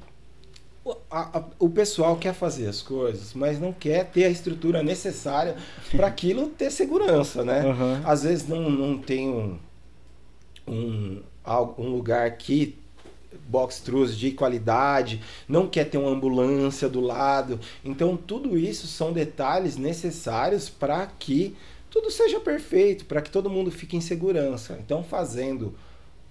o- 0.86 0.96
a- 1.12 1.40
a- 1.40 1.44
o 1.60 1.70
pessoal 1.70 2.16
quer 2.16 2.34
fazer 2.34 2.66
as 2.68 2.82
coisas, 2.82 3.34
mas 3.34 3.60
não 3.60 3.74
quer 3.74 4.06
ter 4.06 4.24
a 4.24 4.30
estrutura 4.30 4.82
necessária 4.82 5.58
para 5.92 6.08
aquilo 6.08 6.48
ter 6.48 6.72
segurança, 6.72 7.44
né? 7.44 7.60
Aham. 7.60 8.02
Às 8.06 8.24
vezes 8.24 8.48
não, 8.48 8.70
não 8.70 8.98
tem 8.98 9.28
um, 9.28 9.60
um, 10.66 11.22
um 11.78 11.90
lugar 11.90 12.32
que 12.38 12.78
box 13.48 13.80
truss 13.82 14.16
de 14.18 14.32
qualidade, 14.32 15.22
não 15.48 15.68
quer 15.68 15.86
ter 15.86 15.98
uma 15.98 16.10
ambulância 16.12 16.88
do 16.90 17.00
lado. 17.02 17.60
Então, 17.84 18.16
tudo 18.18 18.58
isso 18.58 18.88
são 18.88 19.12
detalhes 19.14 19.78
necessários 19.78 20.70
para 20.70 21.06
que 21.20 21.56
tudo 21.90 22.12
seja 22.12 22.40
perfeito, 22.40 23.06
para 23.06 23.22
que 23.22 23.30
todo 23.32 23.50
mundo 23.50 23.72
fique 23.72 23.96
em 23.98 24.02
segurança. 24.02 24.78
Então, 24.84 25.04
fazendo 25.04 25.74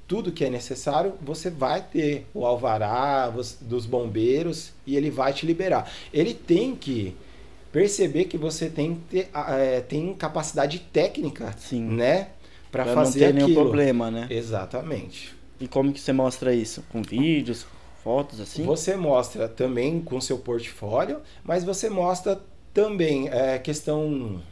tudo 0.06 0.30
que 0.30 0.44
é 0.44 0.50
necessário, 0.50 1.14
você 1.20 1.50
vai 1.50 1.82
ter 1.82 2.26
o 2.32 2.46
alvará 2.46 3.28
dos 3.60 3.86
bombeiros 3.86 4.72
e 4.86 4.96
ele 4.96 5.10
vai 5.10 5.32
te 5.32 5.44
liberar. 5.44 5.90
Ele 6.12 6.32
tem 6.32 6.76
que 6.76 7.16
perceber 7.72 8.24
que 8.24 8.38
você 8.38 8.70
tem, 8.70 9.00
ter, 9.10 9.28
é, 9.34 9.80
tem 9.80 10.14
capacidade 10.14 10.78
técnica, 10.78 11.52
Sim. 11.58 11.82
né? 11.82 12.28
Para 12.70 12.84
Pra 12.84 12.94
não 12.94 13.04
fazer 13.04 13.26
ter 13.26 13.34
nenhum 13.34 13.46
aquilo. 13.46 13.62
problema, 13.62 14.10
né? 14.10 14.26
Exatamente. 14.30 15.35
E 15.60 15.66
como 15.66 15.92
que 15.92 16.00
você 16.00 16.12
mostra 16.12 16.54
isso? 16.54 16.84
Com 16.90 17.02
vídeos, 17.02 17.66
fotos 18.02 18.40
assim? 18.40 18.64
Você 18.64 18.96
mostra 18.96 19.48
também 19.48 20.00
com 20.00 20.20
seu 20.20 20.38
portfólio, 20.38 21.20
mas 21.42 21.64
você 21.64 21.88
mostra 21.88 22.40
também 22.72 23.28
é, 23.28 23.58
questão 23.58 24.42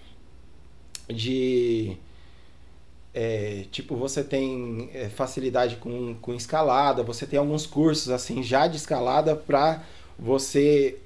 de. 1.09 1.97
é, 3.13 3.67
tipo, 3.71 3.97
você 3.97 4.25
tem 4.25 4.91
é, 4.95 5.09
facilidade 5.09 5.77
com, 5.77 6.15
com 6.15 6.35
escalada, 6.35 7.03
você 7.03 7.27
tem 7.27 7.39
alguns 7.39 7.67
cursos 7.67 8.11
assim 8.11 8.43
já 8.43 8.67
de 8.67 8.77
escalada 8.77 9.37
para 9.37 9.83
você 10.19 10.99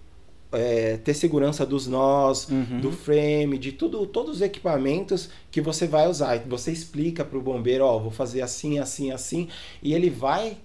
é, 0.52 0.96
ter 0.96 1.14
segurança 1.14 1.66
dos 1.66 1.86
nós, 1.86 2.48
Uhum. 2.48 2.80
do 2.80 2.90
frame, 2.90 3.58
de 3.58 3.72
tudo, 3.72 4.06
todos 4.06 4.36
os 4.36 4.42
equipamentos 4.42 5.28
que 5.50 5.60
você 5.60 5.86
vai 5.86 6.08
usar. 6.08 6.38
Você 6.46 6.72
explica 6.72 7.24
para 7.24 7.38
o 7.38 7.42
bombeiro, 7.42 7.84
ó, 7.84 7.98
vou 7.98 8.10
fazer 8.10 8.40
assim, 8.42 8.78
assim, 8.78 9.10
assim, 9.10 9.48
e 9.82 9.92
ele 9.94 10.08
vai 10.10 10.56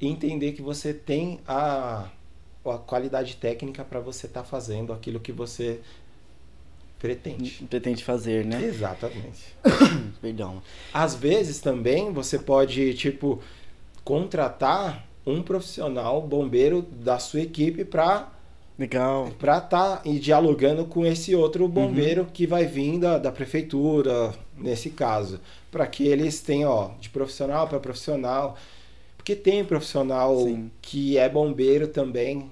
entender 0.00 0.52
que 0.52 0.62
você 0.62 0.92
tem 0.94 1.40
a, 1.46 2.08
a 2.64 2.78
qualidade 2.78 3.36
técnica 3.36 3.84
para 3.84 4.00
você 4.00 4.26
estar 4.26 4.44
fazendo 4.44 4.92
aquilo 4.92 5.20
que 5.20 5.32
você 5.32 5.80
pretende. 6.98 7.66
Pretende 7.68 8.04
fazer, 8.04 8.44
né? 8.44 8.62
Exatamente. 8.62 9.54
Perdão. 10.20 10.62
Às 10.92 11.14
vezes 11.14 11.60
também 11.60 12.12
você 12.12 12.38
pode, 12.38 12.94
tipo, 12.94 13.40
contratar 14.04 15.06
um 15.26 15.42
profissional 15.42 16.20
bombeiro 16.22 16.82
da 16.82 17.18
sua 17.18 17.40
equipe 17.40 17.84
para 17.84 18.28
Legal. 18.80 19.30
para 19.38 19.58
estar 19.58 20.02
dialogando 20.18 20.86
com 20.86 21.04
esse 21.04 21.34
outro 21.34 21.68
bombeiro 21.68 22.26
que 22.32 22.46
vai 22.46 22.64
vir 22.64 22.98
da, 22.98 23.18
da 23.18 23.30
prefeitura, 23.30 24.32
nesse 24.56 24.88
caso, 24.88 25.38
para 25.70 25.86
que 25.86 26.06
eles 26.06 26.40
tenham, 26.40 26.70
ó, 26.70 26.90
de 26.98 27.10
profissional 27.10 27.68
para 27.68 27.78
profissional, 27.78 28.56
porque 29.18 29.36
tem 29.36 29.62
profissional 29.66 30.34
Sim. 30.44 30.70
que 30.80 31.18
é 31.18 31.28
bombeiro 31.28 31.88
também, 31.88 32.50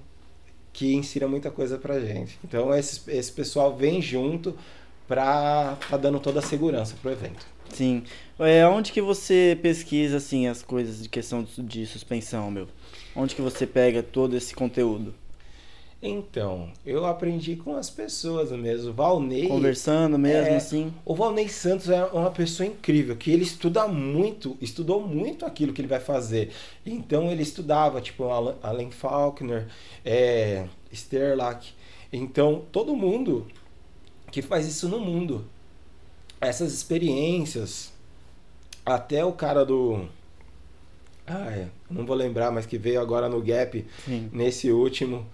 que 0.71 0.93
ensina 0.93 1.27
muita 1.27 1.49
coisa 1.49 1.79
pra 1.79 1.99
gente. 1.99 2.37
Então 2.43 2.75
esse, 2.75 3.01
esse 3.09 3.31
pessoal 3.31 3.75
vem 3.75 3.99
junto 3.99 4.55
para 5.07 5.77
tá 5.89 5.97
dando 5.97 6.19
toda 6.19 6.37
a 6.37 6.43
segurança 6.43 6.95
pro 7.01 7.11
evento. 7.11 7.43
Sim. 7.73 8.03
É, 8.37 8.67
onde 8.67 8.91
que 8.91 9.01
você 9.01 9.57
pesquisa 9.63 10.17
assim 10.17 10.45
as 10.45 10.61
coisas 10.61 11.01
de 11.01 11.09
questão 11.09 11.41
de, 11.41 11.63
de 11.63 11.85
suspensão, 11.87 12.51
meu? 12.51 12.67
Onde 13.15 13.33
que 13.33 13.41
você 13.41 13.65
pega 13.65 14.03
todo 14.03 14.37
esse 14.37 14.53
conteúdo? 14.53 15.15
Então, 16.01 16.71
eu 16.85 17.05
aprendi 17.05 17.57
com 17.57 17.75
as 17.75 17.89
pessoas 17.89 18.51
mesmo. 18.51 18.91
O 18.91 18.93
Valnei. 18.93 19.47
Conversando 19.49 20.17
mesmo, 20.17 20.53
É. 20.53 20.55
assim. 20.55 20.93
O 21.03 21.13
Valnei 21.13 21.49
Santos 21.49 21.89
é 21.89 22.05
uma 22.05 22.31
pessoa 22.31 22.65
incrível, 22.67 23.17
que 23.17 23.29
ele 23.31 23.43
estuda 23.43 23.85
muito, 23.85 24.57
estudou 24.61 25.05
muito 25.05 25.45
aquilo 25.45 25.73
que 25.73 25.81
ele 25.81 25.89
vai 25.89 25.99
fazer. 25.99 26.51
Então 26.85 27.29
ele 27.29 27.43
estudava, 27.43 27.99
tipo, 27.99 28.23
Alan- 28.29 28.55
Faulkner, 28.91 29.67
é, 30.05 30.67
Sterlach. 30.93 31.73
Então, 32.13 32.63
todo 32.71 32.95
mundo 32.95 33.45
que 34.31 34.41
faz 34.41 34.65
isso 34.67 34.87
no 34.87 34.99
mundo, 35.01 35.45
essas 36.39 36.71
experiências, 36.73 37.91
até 38.85 39.25
o 39.25 39.33
cara 39.33 39.65
do. 39.65 40.07
Ah, 41.27 41.51
é, 41.51 41.67
não 41.91 42.05
vou 42.05 42.15
lembrar, 42.15 42.51
mas 42.51 42.65
que 42.65 42.77
veio 42.77 43.01
agora 43.01 43.27
no 43.27 43.41
Gap, 43.41 43.85
Sim. 44.05 44.29
nesse 44.31 44.71
último 44.71 45.25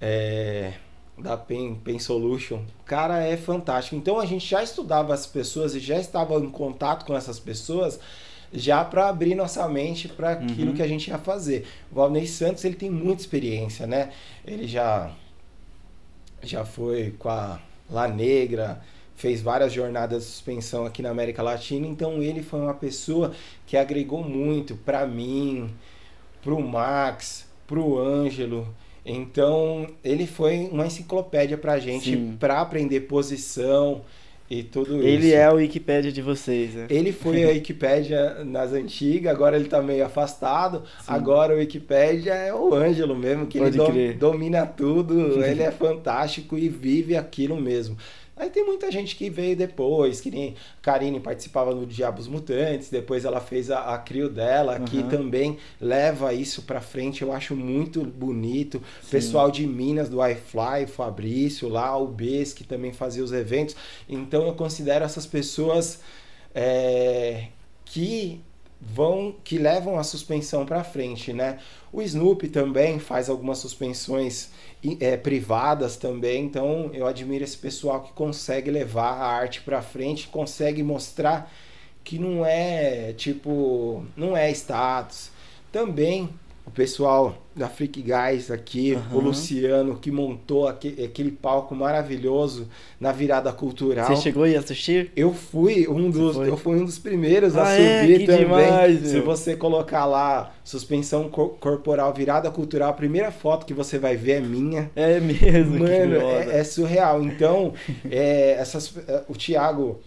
é, 0.00 0.74
da 1.18 1.36
Pen, 1.36 1.74
Pen 1.76 1.98
Solution. 1.98 2.62
Cara, 2.84 3.22
é 3.24 3.36
fantástico. 3.36 3.96
Então 3.96 4.18
a 4.20 4.26
gente 4.26 4.46
já 4.46 4.62
estudava 4.62 5.14
as 5.14 5.26
pessoas 5.26 5.74
e 5.74 5.80
já 5.80 5.98
estava 5.98 6.34
em 6.36 6.50
contato 6.50 7.04
com 7.06 7.16
essas 7.16 7.38
pessoas 7.40 7.98
já 8.52 8.84
para 8.84 9.08
abrir 9.08 9.34
nossa 9.34 9.66
mente 9.68 10.08
para 10.08 10.30
aquilo 10.32 10.70
Uhum. 10.70 10.76
que 10.76 10.82
a 10.82 10.86
gente 10.88 11.08
ia 11.08 11.18
fazer. 11.18 11.66
O 11.90 11.96
Valnei 11.96 12.26
Santos 12.26 12.64
ele 12.64 12.76
tem 12.76 12.90
muita 12.90 13.22
experiência, 13.22 13.86
né? 13.86 14.10
Ele 14.46 14.66
já 14.66 15.10
já 16.42 16.64
foi 16.64 17.12
com 17.18 17.28
a 17.28 17.58
La 17.90 18.06
Negra, 18.06 18.80
fez 19.16 19.40
várias 19.42 19.72
jornadas 19.72 20.22
de 20.24 20.28
suspensão 20.30 20.84
aqui 20.86 21.02
na 21.02 21.10
América 21.10 21.42
Latina, 21.42 21.86
então 21.86 22.22
ele 22.22 22.42
foi 22.42 22.60
uma 22.60 22.74
pessoa 22.74 23.32
que 23.66 23.76
agregou 23.76 24.22
muito 24.22 24.76
para 24.76 25.06
mim, 25.06 25.70
pro 26.42 26.60
Max, 26.60 27.46
pro 27.66 27.98
Ângelo. 27.98 28.68
Então, 29.06 29.86
ele 30.02 30.26
foi 30.26 30.68
uma 30.70 30.86
enciclopédia 30.86 31.56
pra 31.56 31.78
gente 31.78 32.10
Sim. 32.10 32.36
para 32.38 32.60
aprender 32.60 33.00
posição 33.02 34.02
e 34.50 34.62
tudo 34.62 35.02
Ele 35.02 35.28
isso. 35.28 35.36
é 35.36 35.50
o 35.50 35.56
Wikipédia 35.56 36.12
de 36.12 36.22
vocês, 36.22 36.74
né? 36.74 36.86
Ele 36.88 37.12
foi 37.12 37.44
a 37.44 37.48
Wikipédia 37.48 38.44
nas 38.44 38.72
antigas, 38.72 39.32
agora 39.32 39.56
ele 39.56 39.68
tá 39.68 39.82
meio 39.82 40.04
afastado. 40.04 40.82
Agora 41.06 41.54
o 41.54 41.58
Wikipédia 41.58 42.32
é 42.32 42.54
o 42.54 42.74
Ângelo 42.74 43.16
mesmo, 43.16 43.46
que 43.46 43.58
Pode 43.58 43.80
ele 43.80 44.12
domina 44.14 44.64
tudo, 44.66 45.42
ele 45.44 45.62
é 45.62 45.70
fantástico 45.70 46.56
e 46.56 46.68
vive 46.68 47.16
aquilo 47.16 47.60
mesmo. 47.60 47.96
Aí 48.36 48.50
tem 48.50 48.66
muita 48.66 48.92
gente 48.92 49.16
que 49.16 49.30
veio 49.30 49.56
depois, 49.56 50.20
que 50.20 50.30
nem 50.30 50.54
Karine 50.82 51.18
participava 51.18 51.74
no 51.74 51.86
Diabos 51.86 52.28
Mutantes, 52.28 52.90
depois 52.90 53.24
ela 53.24 53.40
fez 53.40 53.70
a, 53.70 53.94
a 53.94 53.98
crio 53.98 54.28
dela, 54.28 54.78
que 54.80 54.98
Aham. 54.98 55.08
também 55.08 55.58
leva 55.80 56.34
isso 56.34 56.62
pra 56.62 56.82
frente, 56.82 57.22
eu 57.22 57.32
acho 57.32 57.56
muito 57.56 58.04
bonito. 58.04 58.82
Sim. 59.00 59.10
Pessoal 59.10 59.50
de 59.50 59.66
Minas, 59.66 60.10
do 60.10 60.18
iFly, 60.24 60.84
o 60.84 60.88
Fabrício 60.88 61.66
lá, 61.68 61.96
o 61.96 62.06
Bes, 62.06 62.52
que 62.52 62.62
também 62.62 62.92
fazia 62.92 63.24
os 63.24 63.32
eventos. 63.32 63.74
Então 64.06 64.46
eu 64.46 64.52
considero 64.54 65.02
essas 65.02 65.26
pessoas 65.26 66.00
é, 66.54 67.48
que 67.86 68.42
vão 68.80 69.34
que 69.42 69.58
levam 69.58 69.98
a 69.98 70.04
suspensão 70.04 70.66
para 70.66 70.84
frente, 70.84 71.32
né? 71.32 71.58
O 71.96 72.02
Snoopy 72.02 72.48
também 72.48 72.98
faz 72.98 73.30
algumas 73.30 73.56
suspensões 73.56 74.50
é, 75.00 75.16
privadas 75.16 75.96
também, 75.96 76.44
então 76.44 76.90
eu 76.92 77.06
admiro 77.06 77.42
esse 77.42 77.56
pessoal 77.56 78.02
que 78.02 78.12
consegue 78.12 78.70
levar 78.70 79.12
a 79.12 79.24
arte 79.24 79.62
para 79.62 79.80
frente, 79.80 80.28
consegue 80.28 80.82
mostrar 80.82 81.50
que 82.04 82.18
não 82.18 82.44
é 82.44 83.14
tipo, 83.14 84.04
não 84.14 84.36
é 84.36 84.50
status. 84.50 85.30
Também 85.72 86.28
o 86.66 86.70
pessoal 86.70 87.36
da 87.54 87.68
Freak 87.68 88.02
Guys 88.02 88.50
aqui, 88.50 88.92
o 88.92 89.16
Aham. 89.16 89.24
Luciano 89.28 89.96
que 89.96 90.10
montou 90.10 90.66
aque- 90.68 91.02
aquele 91.04 91.30
palco 91.30 91.74
maravilhoso 91.74 92.68
na 93.00 93.12
virada 93.12 93.50
cultural. 93.52 94.06
Você 94.08 94.20
chegou 94.20 94.44
a 94.44 94.48
assistir? 94.58 95.10
Eu 95.16 95.32
fui 95.32 95.86
um 95.88 96.10
dos, 96.10 96.36
eu 96.36 96.56
fui 96.56 96.76
um 96.76 96.84
dos 96.84 96.98
primeiros 96.98 97.56
a 97.56 97.66
Ah, 97.68 97.72
é? 97.72 98.00
subir 98.02 98.18
Que 98.20 98.26
também. 98.26 98.44
demais, 98.44 99.00
Se 99.08 99.20
você 99.20 99.56
colocar 99.56 100.04
lá 100.04 100.52
suspensão 100.64 101.28
cor- 101.30 101.56
corporal 101.60 102.12
virada 102.12 102.50
cultural, 102.50 102.90
a 102.90 102.94
primeira 102.94 103.30
foto 103.30 103.64
que 103.64 103.72
você 103.72 103.98
vai 103.98 104.16
ver 104.16 104.32
é 104.32 104.40
minha. 104.40 104.90
É 104.96 105.18
mesmo, 105.20 105.78
Mano, 105.78 106.16
é, 106.20 106.58
é 106.58 106.64
surreal. 106.64 107.22
Então, 107.22 107.72
é, 108.10 108.52
essas, 108.58 108.92
é, 109.08 109.22
o 109.28 109.34
Thiago, 109.34 110.00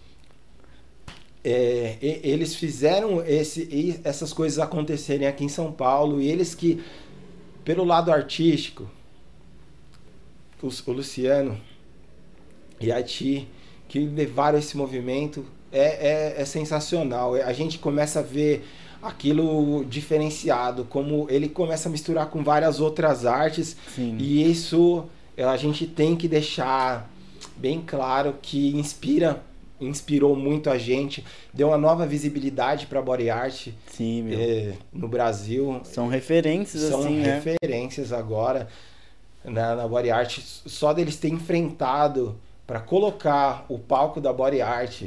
é, 1.42 1.96
eles 2.22 2.54
fizeram 2.54 3.24
esse, 3.24 4.00
essas 4.04 4.32
coisas 4.32 4.58
acontecerem 4.58 5.26
aqui 5.26 5.44
em 5.44 5.48
São 5.48 5.72
Paulo 5.72 6.20
e 6.20 6.28
eles 6.28 6.54
que, 6.54 6.82
pelo 7.64 7.84
lado 7.84 8.12
artístico, 8.12 8.88
os- 10.62 10.86
o 10.86 10.92
Luciano 10.92 11.58
e 12.80 12.92
a 12.92 13.02
Ti, 13.02 13.48
que 13.88 13.98
levaram 14.00 14.58
esse 14.58 14.76
movimento, 14.76 15.44
é, 15.72 16.34
é, 16.36 16.42
é 16.42 16.44
sensacional. 16.44 17.34
A 17.34 17.52
gente 17.52 17.78
começa 17.78 18.20
a 18.20 18.22
ver 18.22 18.64
aquilo 19.02 19.84
diferenciado, 19.84 20.84
como 20.84 21.26
ele 21.30 21.48
começa 21.48 21.88
a 21.88 21.92
misturar 21.92 22.26
com 22.28 22.44
várias 22.44 22.80
outras 22.80 23.24
artes 23.24 23.74
Sim. 23.94 24.16
e 24.18 24.50
isso 24.50 25.04
a 25.38 25.56
gente 25.56 25.86
tem 25.86 26.14
que 26.14 26.28
deixar 26.28 27.10
bem 27.56 27.80
claro 27.80 28.34
que 28.42 28.76
inspira, 28.76 29.42
inspirou 29.80 30.36
muito 30.36 30.68
a 30.70 30.76
gente, 30.76 31.24
deu 31.52 31.68
uma 31.68 31.78
nova 31.78 32.06
visibilidade 32.06 32.86
para 32.86 33.00
body 33.00 33.30
art 33.30 33.68
Sim, 33.86 34.22
meu. 34.22 34.38
eh, 34.38 34.74
no 34.92 35.08
Brasil. 35.08 35.80
São 35.84 36.08
referências, 36.08 36.82
São 36.82 37.00
assim, 37.00 37.20
né? 37.20 37.40
referências 37.42 38.12
agora 38.12 38.68
na, 39.44 39.74
na 39.74 39.88
body 39.88 40.10
art. 40.10 40.38
Só 40.40 40.92
deles 40.92 41.16
ter 41.16 41.28
enfrentado 41.28 42.36
para 42.66 42.80
colocar 42.80 43.64
o 43.68 43.78
palco 43.78 44.20
da 44.20 44.32
body 44.32 44.60
art. 44.60 45.04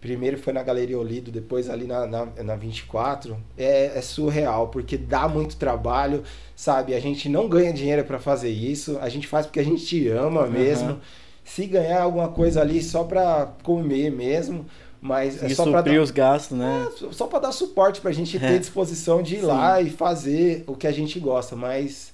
Primeiro 0.00 0.38
foi 0.38 0.52
na 0.52 0.62
Galeria 0.62 0.98
Olido, 0.98 1.30
depois 1.32 1.68
ali 1.68 1.84
na, 1.84 2.06
na, 2.06 2.26
na 2.26 2.54
24. 2.56 3.36
É, 3.56 3.98
é 3.98 4.02
surreal, 4.02 4.68
porque 4.68 4.96
dá 4.96 5.26
muito 5.28 5.56
trabalho, 5.56 6.22
sabe? 6.54 6.94
A 6.94 7.00
gente 7.00 7.28
não 7.28 7.48
ganha 7.48 7.72
dinheiro 7.72 8.04
para 8.04 8.18
fazer 8.18 8.50
isso, 8.50 8.98
a 9.00 9.08
gente 9.08 9.26
faz 9.26 9.46
porque 9.46 9.60
a 9.60 9.64
gente 9.64 10.08
ama 10.08 10.46
mesmo. 10.46 10.90
Aham. 10.90 11.00
Se 11.46 11.64
ganhar 11.66 12.02
alguma 12.02 12.28
coisa 12.28 12.60
ali 12.60 12.82
só 12.82 13.04
para 13.04 13.46
comer 13.62 14.10
mesmo, 14.10 14.66
mas 15.00 15.42
é 15.42 15.46
E 15.46 15.54
só 15.54 15.64
para 15.64 15.78
suprir 15.78 16.02
os 16.02 16.10
gastos, 16.10 16.58
né? 16.58 16.88
é, 17.02 17.12
só 17.12 17.26
para 17.26 17.38
dar 17.38 17.52
suporte 17.52 18.00
pra 18.00 18.10
gente 18.12 18.36
É. 18.38 18.40
ter 18.40 18.58
disposição 18.58 19.22
de 19.22 19.36
ir 19.36 19.42
lá 19.42 19.80
e 19.80 19.88
fazer 19.88 20.64
o 20.66 20.74
que 20.74 20.86
a 20.86 20.92
gente 20.92 21.18
gosta, 21.20 21.54
mas 21.56 22.12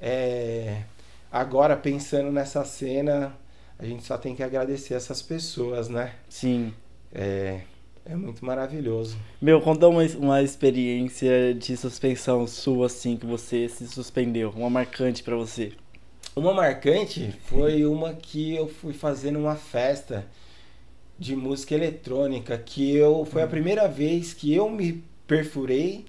é, 0.00 0.78
agora 1.30 1.76
pensando 1.76 2.30
nessa 2.32 2.64
cena, 2.64 3.32
a 3.78 3.84
gente 3.86 4.04
só 4.04 4.18
tem 4.18 4.34
que 4.34 4.42
agradecer 4.42 4.94
essas 4.94 5.22
pessoas, 5.22 5.88
né? 5.88 6.12
Sim. 6.28 6.74
É, 7.14 7.60
é 8.04 8.16
muito 8.16 8.44
maravilhoso. 8.44 9.16
Meu, 9.40 9.60
conta 9.60 9.86
uma, 9.86 10.02
uma 10.18 10.42
experiência 10.42 11.54
de 11.54 11.76
suspensão 11.76 12.46
sua, 12.48 12.86
assim, 12.86 13.16
que 13.16 13.26
você 13.26 13.68
se 13.68 13.86
suspendeu. 13.86 14.52
Uma 14.56 14.68
marcante 14.70 15.22
pra 15.22 15.36
você. 15.36 15.72
Uma 16.34 16.54
marcante 16.54 17.32
foi 17.44 17.84
uma 17.84 18.14
que 18.14 18.54
eu 18.54 18.66
fui 18.66 18.92
fazer 18.94 19.30
numa 19.30 19.54
festa 19.54 20.24
de 21.18 21.36
música 21.36 21.74
eletrônica, 21.74 22.56
que 22.58 22.94
eu 22.96 23.24
foi 23.24 23.42
a 23.42 23.46
primeira 23.46 23.86
vez 23.86 24.32
que 24.32 24.52
eu 24.54 24.68
me 24.70 25.04
perfurei 25.26 26.06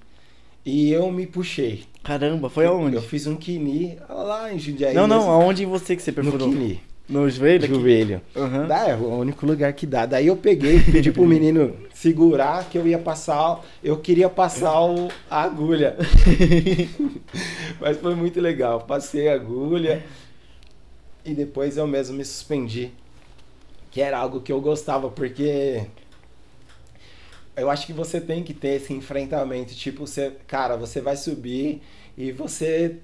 e 0.64 0.90
eu 0.90 1.10
me 1.12 1.26
puxei. 1.26 1.84
Caramba, 2.02 2.48
foi 2.48 2.66
aonde? 2.66 2.96
Eu 2.96 3.02
fiz 3.02 3.26
um 3.26 3.36
kini 3.36 3.98
lá 4.08 4.52
em 4.52 4.58
Jundiaí. 4.58 4.94
Não, 4.94 5.06
não, 5.06 5.18
mesmo. 5.18 5.30
aonde 5.32 5.64
você 5.66 5.94
que 5.94 6.02
você 6.02 6.10
No 6.10 6.14
perfurou? 6.16 6.48
kini. 6.50 6.80
No 7.08 7.28
joelho? 7.28 7.66
Joelho. 7.66 8.20
Aham. 8.34 8.66
Dá, 8.66 8.88
é 8.88 8.96
o 8.96 9.18
único 9.18 9.44
lugar 9.44 9.72
que 9.74 9.86
dá. 9.86 10.06
Daí 10.06 10.26
eu 10.26 10.36
peguei, 10.36 10.80
pedi 10.80 11.12
pro 11.12 11.26
menino 11.26 11.76
segurar 11.92 12.68
que 12.68 12.78
eu 12.78 12.86
ia 12.86 12.98
passar, 12.98 13.62
eu 13.82 13.98
queria 13.98 14.28
passar 14.30 14.80
o, 14.80 15.08
a 15.28 15.42
agulha. 15.42 15.96
Mas 17.78 17.98
foi 17.98 18.14
muito 18.14 18.40
legal. 18.40 18.80
Passei 18.80 19.28
a 19.28 19.34
agulha 19.34 20.02
e 21.24 21.34
depois 21.34 21.76
eu 21.76 21.86
mesmo 21.86 22.16
me 22.16 22.24
suspendi. 22.24 22.90
Que 23.90 24.00
era 24.00 24.18
algo 24.18 24.40
que 24.40 24.50
eu 24.50 24.60
gostava, 24.60 25.08
porque 25.10 25.86
eu 27.56 27.70
acho 27.70 27.86
que 27.86 27.92
você 27.92 28.20
tem 28.20 28.42
que 28.42 28.52
ter 28.52 28.76
esse 28.76 28.92
enfrentamento. 28.92 29.74
Tipo, 29.74 30.06
você, 30.06 30.32
cara, 30.46 30.76
você 30.76 31.00
vai 31.00 31.16
subir 31.16 31.80
e 32.16 32.32
você. 32.32 32.96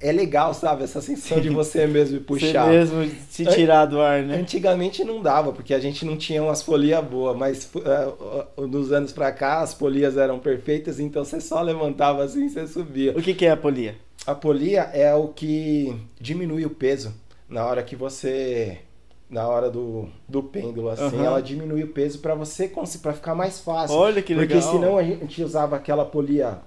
É 0.00 0.10
legal, 0.10 0.54
sabe? 0.54 0.84
Essa 0.84 1.02
sensação 1.02 1.40
de 1.40 1.50
você 1.50 1.84
mesmo 1.86 2.20
puxar. 2.20 2.64
Você 2.64 2.70
mesmo 2.70 3.10
se 3.28 3.44
tirar 3.44 3.84
do 3.84 4.00
ar, 4.00 4.22
né? 4.22 4.36
Antigamente 4.36 5.04
não 5.04 5.20
dava, 5.20 5.52
porque 5.52 5.74
a 5.74 5.78
gente 5.78 6.06
não 6.06 6.16
tinha 6.16 6.42
umas 6.42 6.62
folias 6.62 7.04
boas, 7.04 7.36
mas 7.36 7.70
uh, 7.74 8.60
uh, 8.62 8.66
nos 8.66 8.92
anos 8.92 9.12
pra 9.12 9.30
cá 9.30 9.60
as 9.60 9.74
polias 9.74 10.16
eram 10.16 10.38
perfeitas, 10.38 10.98
então 10.98 11.22
você 11.22 11.40
só 11.40 11.60
levantava 11.60 12.24
assim 12.24 12.46
e 12.46 12.48
você 12.48 12.66
subia. 12.66 13.12
O 13.12 13.20
que, 13.20 13.34
que 13.34 13.44
é 13.44 13.50
a 13.50 13.56
polia? 13.56 13.94
A 14.26 14.34
polia 14.34 14.82
é 14.92 15.14
o 15.14 15.28
que 15.28 15.94
diminui 16.18 16.64
o 16.64 16.70
peso 16.70 17.12
na 17.48 17.66
hora 17.66 17.82
que 17.82 17.96
você. 17.96 18.78
Na 19.28 19.46
hora 19.46 19.70
do, 19.70 20.08
do 20.28 20.42
pêndulo, 20.42 20.88
assim, 20.88 21.04
Aham. 21.04 21.24
ela 21.24 21.40
diminui 21.40 21.84
o 21.84 21.88
peso 21.88 22.18
pra 22.18 22.34
você 22.34 22.68
para 23.00 23.12
ficar 23.12 23.32
mais 23.32 23.60
fácil. 23.60 23.96
Olha 23.96 24.20
que 24.20 24.34
Porque 24.34 24.54
legal. 24.54 24.72
senão 24.72 24.98
a 24.98 25.04
gente 25.04 25.40
usava 25.40 25.76
aquela 25.76 26.04
polia 26.04 26.58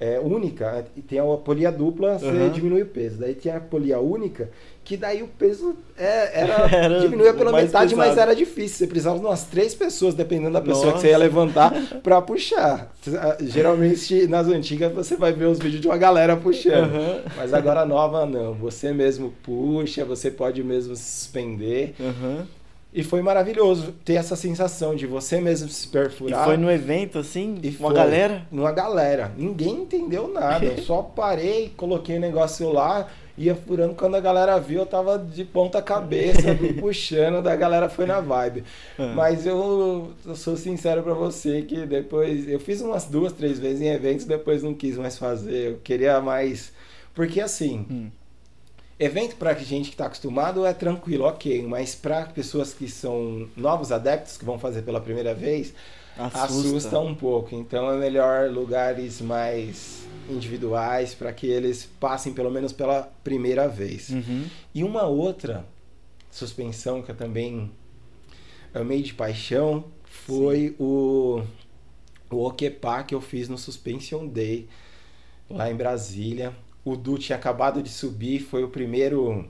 é, 0.00 0.18
única, 0.20 0.84
e 0.96 1.02
tem 1.02 1.18
a 1.18 1.24
polia 1.36 1.72
dupla, 1.72 2.18
você 2.18 2.26
Uhum. 2.26 2.50
diminui 2.50 2.82
o 2.82 2.86
peso. 2.86 3.18
Daí 3.18 3.34
tinha 3.34 3.56
a 3.56 3.60
polia 3.60 3.98
única, 3.98 4.48
que 4.84 4.96
daí 4.96 5.22
o 5.22 5.26
peso 5.28 5.76
é, 5.96 6.40
era, 6.40 6.54
Era 6.72 7.00
diminuía 7.00 7.34
pela 7.34 7.50
metade, 7.52 7.94
mas 7.96 8.10
pesado. 8.10 8.20
era 8.30 8.34
difícil. 8.36 8.78
Você 8.78 8.86
precisava 8.86 9.18
de 9.18 9.24
umas 9.26 9.44
três 9.44 9.74
pessoas, 9.74 10.14
dependendo 10.14 10.52
da 10.52 10.60
pessoa 10.60 10.86
que 10.86 10.90
Nossa. 10.92 11.00
você 11.02 11.08
ia 11.08 11.18
levantar, 11.18 11.72
pra 12.02 12.22
puxar. 12.22 12.92
Geralmente, 13.40 14.26
nas 14.28 14.46
antigas, 14.46 14.92
você 14.92 15.16
vai 15.16 15.32
ver 15.32 15.46
os 15.46 15.58
vídeos 15.58 15.80
de 15.80 15.88
uma 15.88 15.96
galera 15.98 16.36
puxando. 16.36 16.94
Aham. 16.94 17.20
Mas 17.36 17.52
agora 17.52 17.84
nova 17.84 18.24
não. 18.24 18.54
Você 18.54 18.92
mesmo 18.92 19.32
puxa, 19.42 20.04
você 20.04 20.30
pode 20.30 20.62
mesmo 20.62 20.94
se 20.96 21.02
suspender. 21.02 21.94
Aham. 22.00 22.46
E 22.92 23.02
foi 23.02 23.20
maravilhoso 23.20 23.92
ter 24.04 24.14
essa 24.14 24.34
sensação 24.34 24.94
de 24.94 25.06
você 25.06 25.40
mesmo 25.40 25.68
se 25.68 25.86
E 25.86 25.90
perfurar. 25.90 26.44
foi 26.46 26.56
no 26.56 26.70
evento, 26.70 27.18
assim, 27.18 27.58
E 27.62 27.76
uma 27.78 27.92
galera? 27.92 28.46
Numa 28.50 28.72
galera. 28.72 29.30
Ninguém 29.36 29.82
entendeu 29.82 30.26
nada. 30.28 30.64
Eu 30.64 30.78
só 30.82 31.02
parei, 31.02 31.70
coloquei 31.76 32.16
o 32.16 32.20
negócio 32.20 32.72
lá, 32.72 33.06
ia 33.36 33.54
furando. 33.54 33.94
Quando 33.94 34.14
a 34.16 34.20
galera 34.20 34.58
viu, 34.58 34.80
eu 34.80 34.86
tava 34.86 35.18
de 35.18 35.44
ponta 35.44 35.82
cabeça, 35.82 36.54
me 36.54 36.72
puxando, 36.80 37.42
da 37.42 37.54
galera 37.54 37.90
foi 37.90 38.06
na 38.06 38.20
vibe. 38.20 38.64
Ah. 38.98 39.12
Mas 39.14 39.44
eu, 39.44 40.10
eu 40.24 40.34
sou 40.34 40.56
sincero 40.56 41.02
pra 41.02 41.12
você 41.12 41.60
que 41.62 41.84
depois. 41.84 42.48
Eu 42.48 42.58
fiz 42.58 42.80
umas 42.80 43.04
duas, 43.04 43.34
três 43.34 43.58
vezes 43.58 43.82
em 43.82 43.88
eventos, 43.88 44.24
depois 44.24 44.62
não 44.62 44.72
quis 44.72 44.96
mais 44.96 45.18
fazer. 45.18 45.72
Eu 45.72 45.78
queria 45.84 46.20
mais. 46.22 46.72
Porque 47.14 47.38
assim. 47.40 47.86
Hum. 47.90 48.10
Evento 48.98 49.36
pra 49.36 49.54
gente 49.54 49.90
que 49.90 49.96
tá 49.96 50.06
acostumado 50.06 50.66
é 50.66 50.74
tranquilo, 50.74 51.24
ok, 51.24 51.62
mas 51.62 51.94
pra 51.94 52.26
pessoas 52.26 52.74
que 52.74 52.88
são 52.88 53.48
novos 53.56 53.92
adeptos 53.92 54.36
que 54.36 54.44
vão 54.44 54.58
fazer 54.58 54.82
pela 54.82 55.00
primeira 55.00 55.32
vez, 55.34 55.72
Assusta. 56.16 56.44
assusta 56.44 56.98
um 56.98 57.14
pouco. 57.14 57.54
Então 57.54 57.92
é 57.92 57.96
melhor 57.96 58.50
lugares 58.50 59.20
mais 59.20 60.02
individuais 60.28 61.14
para 61.14 61.32
que 61.32 61.46
eles 61.46 61.88
passem 62.00 62.32
pelo 62.34 62.50
menos 62.50 62.72
pela 62.72 63.02
primeira 63.22 63.68
vez. 63.68 64.10
Uhum. 64.10 64.46
E 64.74 64.82
uma 64.82 65.04
outra 65.04 65.64
suspensão 66.30 67.00
que 67.00 67.10
eu 67.10 67.16
também 67.16 67.70
amei 68.74 69.02
de 69.02 69.14
paixão 69.14 69.84
foi 70.04 70.74
o 70.78 71.42
o 72.30 72.44
Okepa 72.44 73.02
que 73.04 73.14
eu 73.14 73.20
fiz 73.20 73.48
no 73.48 73.56
Suspension 73.56 74.26
Day 74.26 74.68
lá 75.48 75.70
em 75.70 75.74
Brasília. 75.74 76.52
O 76.90 76.96
Du 76.96 77.18
tinha 77.18 77.36
acabado 77.36 77.82
de 77.82 77.88
subir, 77.90 78.40
foi 78.40 78.62
o 78.64 78.68
primeiro 78.68 79.44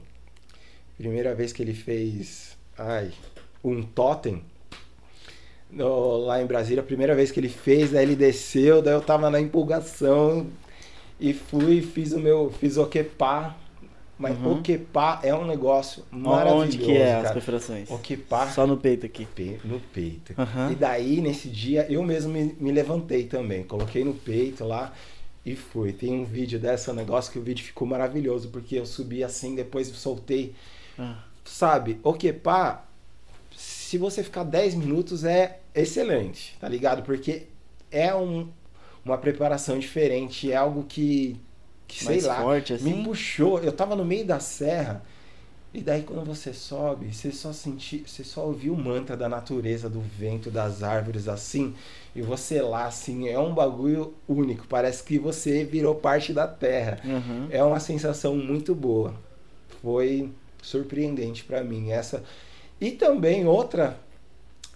primeira 0.97 1.35
vez 1.35 1.53
que 1.53 1.63
ele 1.63 1.75
fez 1.75 2.57
ai, 2.77 3.13
um 3.63 3.83
totem 3.83 4.43
no- 5.71 6.17
lá 6.19 6.41
em 6.43 6.47
Brasília, 6.47 6.83
a 6.83 6.87
primeira 6.87 7.15
vez 7.15 7.31
que 7.31 7.39
ele 7.41 7.49
fez, 7.49 7.91
daí 7.91 8.05
ele 8.05 8.17
desceu, 8.17 8.81
daí 8.83 8.95
eu 8.95 9.01
tava 9.01 9.31
na 9.31 9.41
empolgação 9.41 10.47
e 11.21 11.33
fui, 11.33 11.83
fiz 11.83 12.13
o 12.13 12.19
meu, 12.21 12.51
fiz 12.51 12.77
o 12.77 12.83
Okepa, 12.83 13.55
mas 14.19 14.37
Uhum. 14.39 14.55
Okepa 14.59 15.21
é 15.23 15.35
um 15.35 15.47
negócio 15.47 16.03
maravilhoso, 16.11 16.65
Onde 16.65 16.79
que 16.79 16.97
é 16.97 17.15
as 17.17 17.23
cara. 17.23 17.35
perfurações? 17.35 17.91
Okepa 17.91 18.49
Só 18.49 18.67
no 18.67 18.77
peito 18.77 19.07
aqui. 19.07 19.27
pe- 19.27 19.59
no 19.65 19.79
peito. 19.79 20.35
Aham. 20.39 20.73
E 20.73 20.75
daí, 20.75 21.21
nesse 21.21 21.49
dia, 21.49 21.87
eu 21.91 22.03
mesmo 22.03 22.33
me, 22.33 22.57
me 22.59 22.73
levantei 22.73 23.25
também. 23.25 23.63
Coloquei 23.63 24.03
no 24.05 24.15
peito 24.15 24.65
lá 24.65 24.93
e 25.53 25.57
fui. 25.57 25.93
Tem 25.93 26.13
um 26.13 26.25
vídeo 26.25 26.59
dessa 26.59 26.93
negócio 26.93 27.33
que 27.33 27.39
o 27.39 27.43
vídeo 27.43 27.65
ficou 27.65 27.87
maravilhoso, 27.87 28.49
porque 28.49 28.79
eu 28.79 28.87
subi 28.87 29.25
assim, 29.25 29.55
depois 29.55 29.89
soltei. 29.89 30.55
Ah. 30.99 31.25
Sabe, 31.45 31.99
o 32.03 32.13
Kepa, 32.13 32.85
se 33.57 33.97
você 33.97 34.23
ficar 34.23 34.45
10 34.45 34.75
minutos 34.75 35.25
é 35.25 35.61
excelente, 35.75 36.57
tá 36.61 36.69
ligado? 36.69 37.03
Porque 37.03 37.47
é 37.91 38.15
um, 38.15 38.49
uma 39.05 39.17
preparação 39.17 39.79
diferente, 39.79 40.53
é 40.53 40.57
algo 40.57 40.85
que, 40.85 41.41
que 41.87 42.01
sei 42.01 42.17
Mais 42.17 42.25
lá, 42.25 42.43
forte, 42.43 42.75
assim? 42.75 42.93
me 42.93 43.05
puxou. 43.05 43.61
Eu 43.61 43.73
tava 43.73 43.97
no 43.97 44.05
meio 44.05 44.27
da 44.27 44.39
serra, 44.41 45.03
e 45.73 45.81
daí 45.81 46.03
quando 46.03 46.25
você 46.25 46.53
sobe, 46.53 47.13
você 47.13 47.31
só 47.31 47.53
senti, 47.53 48.05
você 48.07 48.25
só 48.25 48.47
ouviu 48.47 48.73
o 48.73 48.77
mantra 48.77 49.17
da 49.17 49.29
natureza, 49.29 49.89
do 49.89 50.01
vento, 50.01 50.51
das 50.51 50.83
árvores 50.83 51.29
assim, 51.29 51.75
e 52.17 52.23
você 52.23 52.63
lá 52.63 52.87
assim, 52.87 53.29
é 53.29 53.39
um 53.39 53.55
bagulho 53.55 54.15
único, 54.27 54.67
parece 54.67 55.03
que 55.03 55.19
você 55.19 55.65
virou 55.65 55.95
parte 55.95 56.33
da 56.33 56.47
terra. 56.47 56.99
Uhum. 57.05 57.49
É 57.51 57.63
uma 57.63 57.81
sensação 57.81 58.35
muito 58.35 58.75
boa. 58.75 59.15
Foi 59.83 60.31
surpreendente 60.63 61.45
pra 61.45 61.63
mim 61.63 61.91
essa. 61.91 62.25
E 62.81 62.91
também 62.93 63.47
outra 63.47 63.99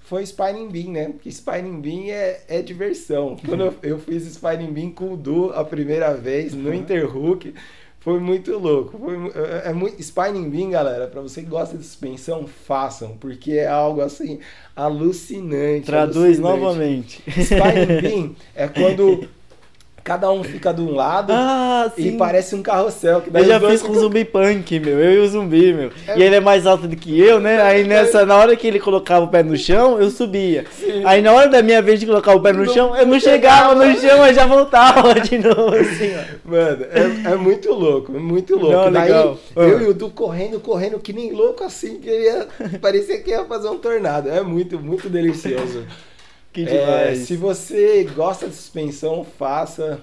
foi 0.04 0.24
Spinning 0.24 0.68
Bean, 0.68 0.90
né? 0.90 1.08
Porque 1.08 1.30
Spinning 1.30 1.80
Bean 1.80 2.12
é, 2.12 2.42
é 2.46 2.62
diversão. 2.62 3.36
Quando 3.46 3.62
eu, 3.64 3.74
eu 3.82 3.98
fiz 3.98 4.26
Spinning 4.26 4.72
Bean 4.72 4.90
com 4.90 5.14
o 5.14 5.16
Du 5.16 5.52
a 5.54 5.64
primeira 5.64 6.14
vez 6.14 6.52
no 6.52 6.72
Interhook, 6.74 7.54
foi 8.02 8.18
muito 8.20 8.56
louco. 8.58 8.98
Foi, 8.98 9.16
mu- 9.16 9.32
é, 9.34 9.70
é 9.70 9.72
muito 9.72 10.00
Spinning 10.00 10.50
Bean, 10.50 10.70
galera, 10.70 11.06
pra 11.06 11.20
você 11.20 11.42
que 11.42 11.48
gosta 11.48 11.76
de 11.78 11.84
suspensão, 11.84 12.46
façam, 12.46 13.16
porque 13.18 13.52
é 13.52 13.68
algo 13.68 14.00
assim 14.00 14.38
alucinante. 14.74 15.86
Traduz 15.86 16.16
alucinante. 16.38 16.40
novamente. 16.60 17.22
Spinning 17.28 18.00
Bean 18.02 18.30
é 18.54 18.68
quando 18.68 19.28
cada 20.04 20.30
um 20.32 20.42
fica 20.42 20.72
de 20.74 20.80
um 20.80 20.94
lado 20.94 21.32
Ah, 21.32 21.90
e 21.96 22.12
parece 22.12 22.54
um 22.54 22.62
carrossel. 22.62 23.22
Eu 23.32 23.44
já 23.44 23.60
fiz 23.60 23.82
com 23.82 23.92
o 23.92 23.98
zumbi 24.00 24.24
punk, 24.24 24.80
meu. 24.80 24.98
Eu 24.98 25.12
e 25.14 25.18
o 25.18 25.28
zumbi, 25.28 25.72
meu. 25.72 25.90
É- 26.08 26.18
E 26.18 26.22
ele 26.22 26.36
é 26.36 26.40
mais 26.40 26.66
alto 26.66 26.88
do 26.88 26.96
que 26.96 27.18
eu, 27.20 27.38
né? 27.40 27.62
Aí 27.62 27.84
nessa, 27.84 28.26
na 28.26 28.36
hora 28.36 28.56
que 28.56 28.66
ele 28.66 28.80
colocava 28.80 29.24
o 29.24 29.28
pé 29.28 29.42
no 29.42 29.56
chão, 29.56 30.00
eu 30.00 30.10
subia. 30.10 30.64
Sim. 30.78 31.02
Aí 31.04 31.22
na 31.22 31.32
hora 31.32 31.48
da 31.48 31.62
minha 31.62 31.80
vez 31.80 32.00
de 32.00 32.06
colocar 32.06 32.34
o 32.34 32.40
pé 32.40 32.52
no 32.52 32.64
Não- 32.64 32.74
chão, 32.74 32.96
eu 32.96 33.06
não 33.06 33.20
chegava 33.20 33.74
no 33.74 33.96
chão, 34.00 34.26
eu 34.26 34.34
já 34.34 34.46
voltava 34.46 35.14
de 35.20 35.38
novo, 35.38 35.74
assim, 35.76 36.12
ó. 36.16 36.50
Mano, 36.50 36.84
é, 36.90 37.32
é 37.32 37.36
muito 37.36 37.72
louco, 37.72 38.14
é 38.14 38.18
muito 38.18 38.56
louco. 38.56 38.76
Não, 38.76 38.92
Daí 38.92 39.04
legal. 39.08 39.38
eu 39.56 39.62
Ah. 39.78 39.82
e 39.82 39.86
o 39.86 39.94
Du 39.94 40.10
correndo, 40.10 40.58
correndo, 40.60 40.98
que 40.98 41.12
nem 41.12 41.32
louco 41.32 41.62
assim, 41.64 41.98
que 42.00 42.10
ia, 42.10 42.46
parecia 42.82 43.20
que 43.22 43.30
ia 43.30 43.44
fazer 43.44 43.68
um 43.68 43.78
tornado. 43.78 44.28
É 44.28 44.40
muito, 44.42 44.78
muito 44.80 45.08
delicioso. 45.08 45.84
Que 46.52 46.62
É, 46.62 46.64
demais. 47.06 47.18
se 47.26 47.36
você 47.36 48.04
gosta 48.14 48.48
de 48.48 48.54
suspensão, 48.54 49.24
faça. 49.24 50.02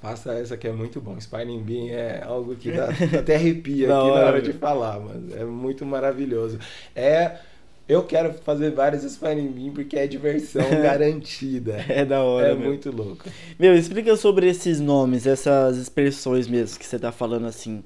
Faça 0.00 0.34
essa 0.34 0.56
que 0.56 0.66
é 0.68 0.72
muito 0.72 1.00
bom. 1.00 1.16
Spinning 1.18 1.62
Bean 1.62 1.90
é 1.90 2.22
algo 2.24 2.54
que 2.54 2.70
dá, 2.70 2.86
dá 2.86 3.18
até 3.20 3.36
arrepia 3.36 3.86
aqui 3.86 3.92
na 3.94 4.02
hora, 4.02 4.26
hora 4.26 4.42
de 4.42 4.52
falar, 4.52 5.00
mas 5.00 5.34
é 5.36 5.44
muito 5.44 5.84
maravilhoso. 5.84 6.58
É. 6.94 7.36
Eu 7.88 8.02
quero 8.02 8.34
fazer 8.34 8.72
vários 8.72 9.04
Spinning 9.04 9.46
Bean 9.52 9.72
porque 9.72 9.96
é 9.96 10.08
diversão 10.08 10.68
garantida. 10.82 11.84
É 11.88 12.04
da 12.04 12.20
hora, 12.20 12.48
É 12.48 12.54
meu. 12.54 12.66
muito 12.68 12.90
louco. 12.90 13.24
Meu, 13.58 13.76
explica 13.76 14.16
sobre 14.16 14.48
esses 14.48 14.80
nomes, 14.80 15.24
essas 15.24 15.76
expressões 15.76 16.48
mesmo 16.48 16.80
que 16.80 16.84
você 16.84 16.98
tá 16.98 17.12
falando 17.12 17.46
assim. 17.46 17.84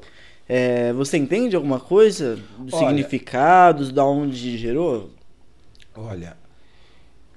É, 0.49 0.91
você 0.95 1.19
entende 1.19 1.55
alguma 1.55 1.79
coisa? 1.79 2.39
Dos 2.59 2.73
Olha- 2.73 2.87
significados, 2.89 3.93
da 3.93 4.03
onde 4.05 4.57
gerou? 4.57 5.11
Olha, 5.95 6.35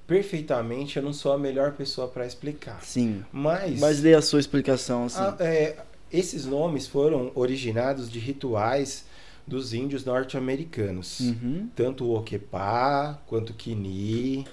perfeitamente 0.07 0.97
eu 0.97 1.03
não 1.03 1.13
sou 1.13 1.33
a 1.33 1.37
melhor 1.37 1.73
pessoa 1.73 2.07
para 2.07 2.25
explicar. 2.25 2.83
Sim. 2.83 3.23
Mas, 3.31 3.79
Mas 3.79 3.99
dê 4.01 4.13
a 4.13 4.21
sua 4.21 4.39
explicação, 4.39 5.05
assim. 5.05 5.19
a- 5.19 5.35
é, 5.39 5.77
esses 6.11 6.45
nomes 6.45 6.87
foram 6.87 7.31
originados 7.35 8.09
de 8.11 8.19
rituais 8.19 9.05
dos 9.45 9.73
índios 9.73 10.05
norte-americanos. 10.05 11.19
Uhum. 11.19 11.67
Tanto 11.75 12.05
o 12.05 12.15
Okepa 12.17 13.19
quanto 13.27 13.49
o 13.49 13.53
Kini. 13.53 14.45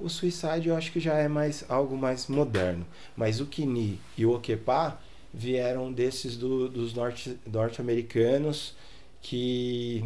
O 0.00 0.08
Suicide 0.08 0.68
eu 0.68 0.76
acho 0.76 0.90
que 0.90 0.98
já 0.98 1.14
é 1.14 1.28
mais 1.28 1.64
algo 1.68 1.96
mais 1.96 2.26
moderno. 2.26 2.84
Mas 3.16 3.40
o 3.40 3.46
Kini 3.46 4.00
e 4.18 4.26
o 4.26 4.32
Okepa 4.34 4.98
vieram 5.32 5.92
desses 5.92 6.36
do- 6.36 6.68
dos 6.68 6.94
norte- 6.94 7.38
norte-americanos 7.50 8.74
que 9.22 10.04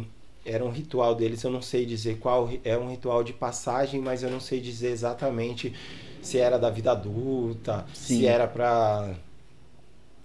era 0.49 0.63
um 0.65 0.69
ritual 0.71 1.15
deles. 1.15 1.43
Eu 1.43 1.51
não 1.51 1.61
sei 1.61 1.85
dizer 1.85 2.17
qual 2.19 2.49
é 2.63 2.77
um 2.77 2.89
ritual 2.89 3.23
de 3.23 3.33
passagem, 3.33 4.01
mas 4.01 4.23
eu 4.23 4.29
não 4.31 4.39
sei 4.39 4.59
dizer 4.59 4.91
exatamente 4.91 5.73
se 6.21 6.37
era 6.37 6.57
da 6.59 6.69
vida 6.69 6.91
adulta, 6.91 7.85
Sim. 7.93 8.17
se 8.17 8.25
era 8.25 8.47
pra. 8.47 9.15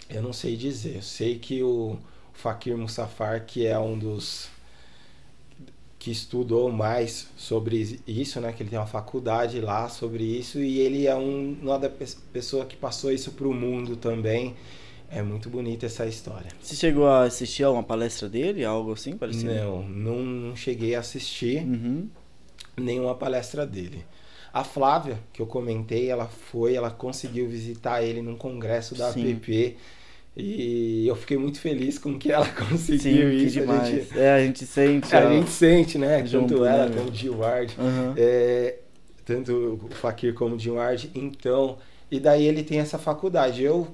Eu 0.09 0.23
não 0.23 0.33
sei 0.33 0.57
dizer. 0.57 0.97
Eu 0.97 1.03
sei 1.03 1.39
que 1.39 1.63
o 1.63 1.97
Fakir 2.33 2.77
Mussafar, 2.77 3.45
que 3.47 3.67
é 3.67 3.79
um 3.79 3.99
dos 3.99 4.49
que 5.99 6.11
estudou 6.11 6.71
mais 6.71 7.29
sobre 7.37 7.99
isso, 8.07 8.41
né? 8.41 8.53
Que 8.53 8.63
ele 8.63 8.71
tem 8.71 8.79
uma 8.79 8.87
faculdade 8.87 9.61
lá 9.61 9.89
sobre 9.89 10.23
isso 10.23 10.59
e 10.59 10.79
ele 10.81 11.07
é 11.07 11.15
um, 11.17 11.57
uma 11.63 11.79
da 11.79 11.89
pe- 11.89 12.05
pessoa 12.33 12.67
que 12.67 12.77
passou 12.77 13.11
isso 13.11 13.33
para 13.33 13.49
o 13.49 13.55
mundo 13.55 13.97
também. 13.97 14.55
É 15.15 15.23
muito 15.23 15.49
bonita 15.49 15.87
essa 15.87 16.07
história. 16.07 16.49
Você 16.61 16.75
chegou 16.75 17.07
a 17.07 17.23
assistir 17.25 17.63
a 17.63 17.71
uma 17.71 17.83
palestra 17.83 18.29
dele, 18.29 18.65
algo 18.65 18.93
assim 18.93 19.17
parecido? 19.17 19.55
Não, 19.55 19.83
não, 19.89 20.19
não 20.23 20.57
cheguei 20.57 20.95
a 20.95 21.01
assistir 21.01 21.63
Uhum. 21.63 22.09
nenhuma 22.77 23.15
palestra 23.15 23.65
dele. 23.67 24.05
A 24.53 24.65
Flávia, 24.65 25.19
que 25.33 25.41
eu 25.43 25.47
comentei, 25.47 26.09
ela 26.11 26.27
foi, 26.27 26.75
ela 26.75 26.91
conseguiu 26.91 27.49
visitar 27.49 28.03
ele 28.03 28.23
num 28.23 28.37
congresso 28.37 28.95
da 28.95 29.11
Sim. 29.13 29.33
APP 29.33 29.77
e 30.37 31.07
eu 31.07 31.15
fiquei 31.15 31.37
muito 31.37 31.61
feliz 31.61 31.97
com 31.99 32.19
que 32.19 32.33
ela 32.33 32.47
Sim, 32.47 32.65
conseguiu 32.71 33.31
que 33.31 33.37
isso. 33.45 33.61
A 33.71 33.85
gente, 33.85 34.19
É, 34.19 34.35
a 34.35 34.41
gente 34.45 34.67
sente. 34.67 35.15
a 35.15 35.31
gente 35.31 35.51
sente, 35.51 35.99
né? 35.99 36.27
Junto, 36.27 36.49
Tanto 36.55 36.65
ela 36.65 36.87
né, 36.89 36.97
como 36.97 37.11
o 37.11 37.15
Gil 37.15 37.39
Ward. 37.39 37.75
Aham. 37.79 38.15
É, 38.17 38.79
tanto 39.25 39.81
o 39.85 39.89
Fakir 39.95 40.35
como 40.35 40.57
o 40.57 40.59
Jim 40.59 40.71
Ward. 40.71 41.11
Então, 41.15 41.79
E 42.11 42.21
daí 42.21 42.47
ele 42.47 42.63
tem 42.63 42.79
essa 42.79 42.99
faculdade. 42.99 43.63
Eu 43.63 43.89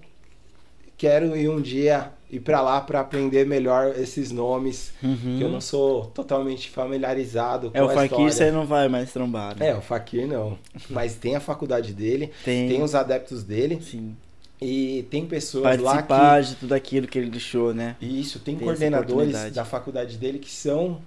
quero 1.01 1.35
ir 1.35 1.49
um 1.49 1.61
dia 1.63 2.11
ir 2.31 2.41
para 2.41 2.61
lá 2.61 2.79
para 2.81 3.01
aprender 3.01 3.45
melhor 3.47 3.95
esses 3.99 4.31
nomes, 4.31 4.93
Uhum. 5.03 5.37
que 5.39 5.41
eu 5.43 5.49
não 5.49 5.61
sou 5.61 6.05
totalmente 6.07 6.69
familiarizado 6.71 7.71
com 7.71 7.77
É, 7.79 7.83
o 7.83 7.89
Fakir 7.89 8.05
história. 8.05 8.33
você 8.33 8.51
não 8.53 8.67
vai 8.67 8.87
mais 8.89 9.11
trombar, 9.13 9.57
né? 9.59 9.71
É, 9.71 9.75
o 9.75 9.81
Fakir 9.81 10.29
não. 10.29 10.57
Mas 10.91 11.15
tem 11.17 11.35
a 11.35 11.41
faculdade 11.41 11.93
dele, 11.95 12.31
Tem. 12.45 12.69
tem 12.69 12.83
os 12.83 12.95
adeptos 12.95 13.43
dele 13.43 13.81
Sim. 13.83 14.15
e 14.61 15.05
tem 15.11 15.25
pessoas 15.27 15.65
lá 15.81 16.03
que 16.03 16.09
Participar 16.09 16.43
de 16.43 16.55
tudo 16.57 16.73
aquilo 16.75 17.07
que 17.09 17.19
ele 17.19 17.31
deixou, 17.31 17.73
né? 17.75 17.97
Isso, 18.01 18.39
tem, 18.39 18.55
Tem 18.55 18.65
coordenadores 18.65 19.51
da 19.53 19.65
faculdade 19.65 20.17
dele 20.19 20.39
que 20.39 20.51
são 20.53 21.01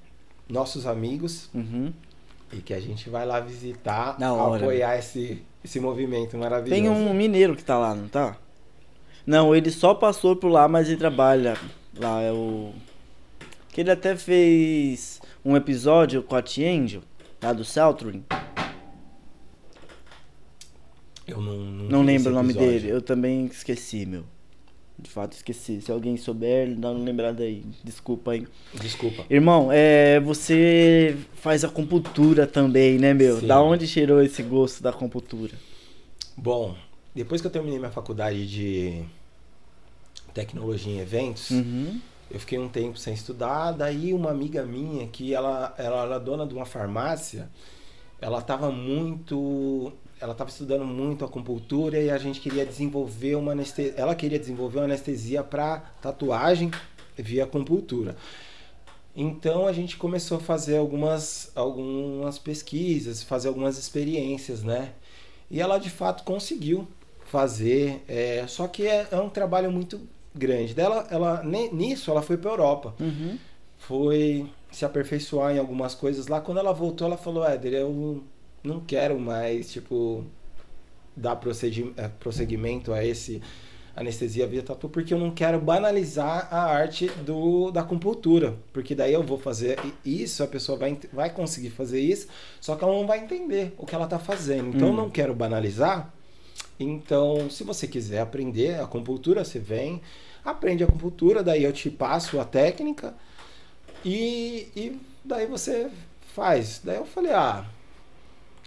nossos 0.49 0.85
amigos 0.87 1.49
Uhum. 1.53 1.93
e 2.51 2.57
que 2.57 2.73
a 2.73 2.79
gente 2.81 3.09
vai 3.09 3.25
lá 3.25 3.39
visitar, 3.39 4.17
Da 4.17 4.33
hora, 4.33 4.63
apoiar 4.63 4.97
esse, 4.97 5.41
esse 5.63 5.79
movimento 5.79 6.37
maravilhoso. 6.37 6.81
Tem 6.81 6.89
um 6.89 7.13
mineiro 7.13 7.55
que 7.55 7.63
tá 7.63 7.77
lá, 7.77 7.95
não 7.95 8.09
tá? 8.09 8.35
Não, 9.25 9.55
ele 9.55 9.71
só 9.71 9.93
passou 9.93 10.35
por 10.35 10.49
lá, 10.49 10.67
mas 10.67 10.87
ele 10.87 10.97
trabalha 10.97 11.57
lá. 11.97 12.21
É 12.21 12.31
o. 12.31 12.71
Que 13.69 13.81
ele 13.81 13.91
até 13.91 14.15
fez 14.15 15.21
um 15.43 15.55
episódio 15.55 16.21
com 16.21 16.35
a 16.35 16.41
T-Angel, 16.41 17.01
lá 17.41 17.53
do 17.53 17.65
Celtrin. 17.65 18.23
Eu 21.25 21.41
não, 21.41 21.57
não, 21.57 21.85
Não 21.85 22.01
lembro 22.03 22.31
o 22.31 22.35
nome 22.35 22.53
dele, 22.53 22.89
eu 22.89 23.01
também 23.01 23.45
esqueci, 23.45 24.05
meu. 24.05 24.25
De 24.99 25.09
fato, 25.09 25.33
esqueci. 25.33 25.81
Se 25.81 25.91
alguém 25.91 26.15
souber, 26.17 26.75
dá 26.75 26.91
uma 26.91 27.03
lembrada 27.03 27.43
aí. 27.43 27.63
Desculpa 27.83 28.31
aí. 28.31 28.47
Desculpa. 28.75 29.25
Irmão, 29.29 29.69
é, 29.71 30.19
você 30.19 31.17
faz 31.33 31.63
a 31.63 31.69
compultura 31.69 32.45
também, 32.45 32.99
né, 32.99 33.13
meu? 33.13 33.39
Sim. 33.39 33.47
Da 33.47 33.61
onde 33.61 33.87
cheirou 33.87 34.21
esse 34.21 34.43
gosto 34.43 34.83
da 34.83 34.93
compultura? 34.93 35.53
Bom, 36.37 36.75
depois 37.15 37.41
que 37.41 37.47
eu 37.47 37.51
terminei 37.51 37.79
minha 37.79 37.91
faculdade 37.91 38.47
de 38.47 39.03
tecnologia 40.33 40.93
em 40.93 40.99
eventos, 40.99 41.51
Uhum. 41.51 41.99
eu 42.31 42.39
fiquei 42.39 42.57
um 42.57 42.67
tempo 42.69 42.97
sem 42.97 43.13
estudar, 43.13 43.71
daí 43.71 44.13
uma 44.13 44.31
amiga 44.31 44.63
minha, 44.65 45.07
que 45.07 45.33
ela, 45.33 45.73
ela 45.77 46.03
era 46.05 46.17
dona 46.19 46.45
de 46.47 46.53
uma 46.53 46.65
farmácia, 46.65 47.49
ela 48.19 48.39
estava 48.39 48.71
muito. 48.71 49.91
Ela 50.21 50.31
estava 50.31 50.49
estudando 50.49 50.85
muito 50.85 51.25
acupuntura 51.25 51.99
e 51.99 52.09
a 52.09 52.17
gente 52.17 52.39
queria 52.39 52.65
desenvolver 52.65 53.35
uma 53.35 53.51
anestesia. 53.51 53.93
Ela 53.97 54.15
queria 54.15 54.39
desenvolver 54.39 54.77
uma 54.79 54.85
anestesia 54.85 55.43
para 55.43 55.79
tatuagem 56.01 56.71
via 57.17 57.43
acupuntura. 57.43 58.15
Então 59.13 59.67
a 59.67 59.73
gente 59.73 59.97
começou 59.97 60.37
a 60.37 60.39
fazer 60.39 60.77
algumas, 60.77 61.51
algumas 61.55 62.39
pesquisas, 62.39 63.21
fazer 63.21 63.49
algumas 63.49 63.77
experiências, 63.77 64.63
né? 64.63 64.93
E 65.51 65.59
ela 65.59 65.77
de 65.77 65.89
fato 65.89 66.23
conseguiu 66.23 66.87
fazer, 67.33 68.03
é, 68.07 68.45
só 68.47 68.67
que 68.67 68.85
é, 68.87 69.07
é 69.11 69.17
um 69.17 69.27
trabalho 69.29 69.71
muito 69.71 69.99
grande. 70.35 70.73
Dela, 70.75 71.07
ela 71.09 71.41
nisso 71.43 72.11
ela 72.11 72.21
foi 72.21 72.37
para 72.37 72.51
Europa, 72.51 72.93
Uhum. 72.99 73.37
foi 73.77 74.45
se 74.71 74.85
aperfeiçoar 74.85 75.55
em 75.55 75.59
algumas 75.59 75.95
coisas 75.95 76.27
lá. 76.27 76.39
Quando 76.39 76.59
ela 76.59 76.71
voltou, 76.73 77.07
ela 77.07 77.17
falou: 77.17 77.43
"Éder, 77.43 77.73
eu 77.73 78.23
não 78.63 78.79
quero 78.81 79.19
mais 79.19 79.71
tipo 79.71 80.23
dar 81.17 81.39
eh, 81.97 82.07
prosseguimento 82.19 82.93
a 82.93 83.03
esse 83.03 83.41
anestesia 83.95 84.47
via 84.47 84.63
tatu 84.63 84.89
porque 84.89 85.13
eu 85.13 85.19
não 85.19 85.29
quero 85.29 85.59
banalizar 85.59 86.47
a 86.51 86.63
arte 86.63 87.07
do 87.25 87.69
da 87.71 87.81
acupuntura, 87.81 88.55
porque 88.73 88.95
daí 88.95 89.13
eu 89.13 89.21
vou 89.23 89.37
fazer 89.39 89.77
isso, 90.05 90.43
a 90.43 90.47
pessoa 90.47 90.77
vai 90.77 90.97
vai 91.11 91.29
conseguir 91.31 91.69
fazer 91.71 91.99
isso, 91.99 92.27
só 92.61 92.75
que 92.75 92.83
ela 92.83 92.93
não 92.93 93.05
vai 93.07 93.19
entender 93.23 93.73
o 93.77 93.85
que 93.87 93.93
ela 93.95 94.05
está 94.05 94.19
fazendo. 94.19 94.69
Então 94.69 94.87
eu 94.87 94.93
Hum. 94.93 94.97
não 94.97 95.09
quero 95.09 95.33
banalizar. 95.35 96.11
Então, 96.79 97.49
se 97.49 97.63
você 97.63 97.87
quiser 97.87 98.19
aprender 98.19 98.75
a 98.79 98.83
acupuntura, 98.83 99.43
você 99.45 99.59
vem, 99.59 100.01
aprende 100.43 100.83
a 100.83 100.87
acupuntura, 100.87 101.43
daí 101.43 101.63
eu 101.63 101.71
te 101.73 101.89
passo 101.89 102.39
a 102.39 102.45
técnica 102.45 103.13
e, 104.03 104.67
e 104.75 104.99
daí 105.23 105.45
você 105.45 105.89
faz. 106.33 106.81
Daí 106.83 106.97
eu 106.97 107.05
falei, 107.05 107.31
ah, 107.31 107.65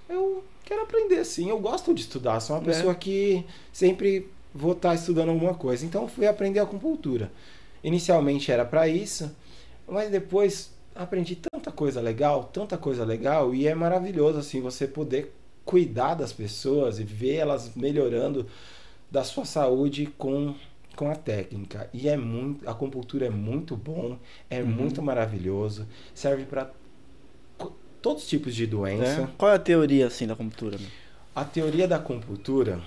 eu 0.09 0.45
quero 0.65 0.83
aprender 0.83 1.25
sim, 1.25 1.51
eu 1.51 1.59
gosto 1.59 1.93
de 1.93 2.03
estudar, 2.03 2.41
sou 2.41 2.57
uma 2.57 2.63
É. 2.63 2.67
pessoa 2.67 2.95
que 2.95 3.45
sempre 3.73 4.31
vou 4.55 4.73
estar 4.73 4.95
estudando 4.95 5.31
alguma 5.31 5.55
coisa. 5.55 5.85
Então 5.85 6.09
fui 6.09 6.27
aprender 6.27 6.61
a 6.61 6.63
acupuntura. 6.63 7.31
Inicialmente 7.85 8.51
era 8.51 8.65
para 8.65 8.89
isso, 8.89 9.31
mas 9.87 10.11
depois 10.11 10.71
aprendi 10.95 11.37
tanta 11.37 11.71
coisa 11.71 12.01
legal, 12.01 12.45
tanta 12.45 12.79
coisa 12.79 13.05
legal 13.05 13.55
e 13.55 13.67
é 13.67 13.75
maravilhoso 13.75 14.39
assim 14.39 14.61
você 14.63 14.87
poder 14.87 15.33
cuidar 15.67 16.14
das 16.14 16.33
pessoas 16.33 16.99
e 16.99 17.05
ver 17.05 17.35
elas 17.35 17.73
melhorando 17.77 18.47
da 19.11 19.23
sua 19.23 19.45
saúde 19.45 20.07
com 20.17 20.55
com 20.97 21.11
a 21.11 21.14
técnica. 21.14 21.91
E 21.93 22.09
é 22.09 22.17
muito, 22.17 22.67
a 22.67 22.73
acupuntura 22.73 23.27
é 23.27 23.31
muito 23.31 23.77
bom, 23.77 24.17
é 24.49 24.62
Uhum. 24.62 24.67
muito 24.67 25.03
maravilhoso, 25.03 25.87
serve 26.14 26.45
para 26.47 26.71
todos 28.01 28.23
os 28.23 28.29
tipos 28.31 28.55
de 28.55 28.67
doença. 28.67 29.23
É. 29.23 29.29
Qual 29.37 29.53
é 29.53 29.57
a 29.57 29.59
teoria, 29.59 30.07
assim, 30.07 30.27
da 30.27 30.35
compultura, 30.35 30.79
meu? 30.79 30.89
A 31.35 31.45
teoria 31.45 31.87
da 31.87 31.97
acupuntura 31.97 32.81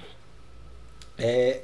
é 1.20 1.62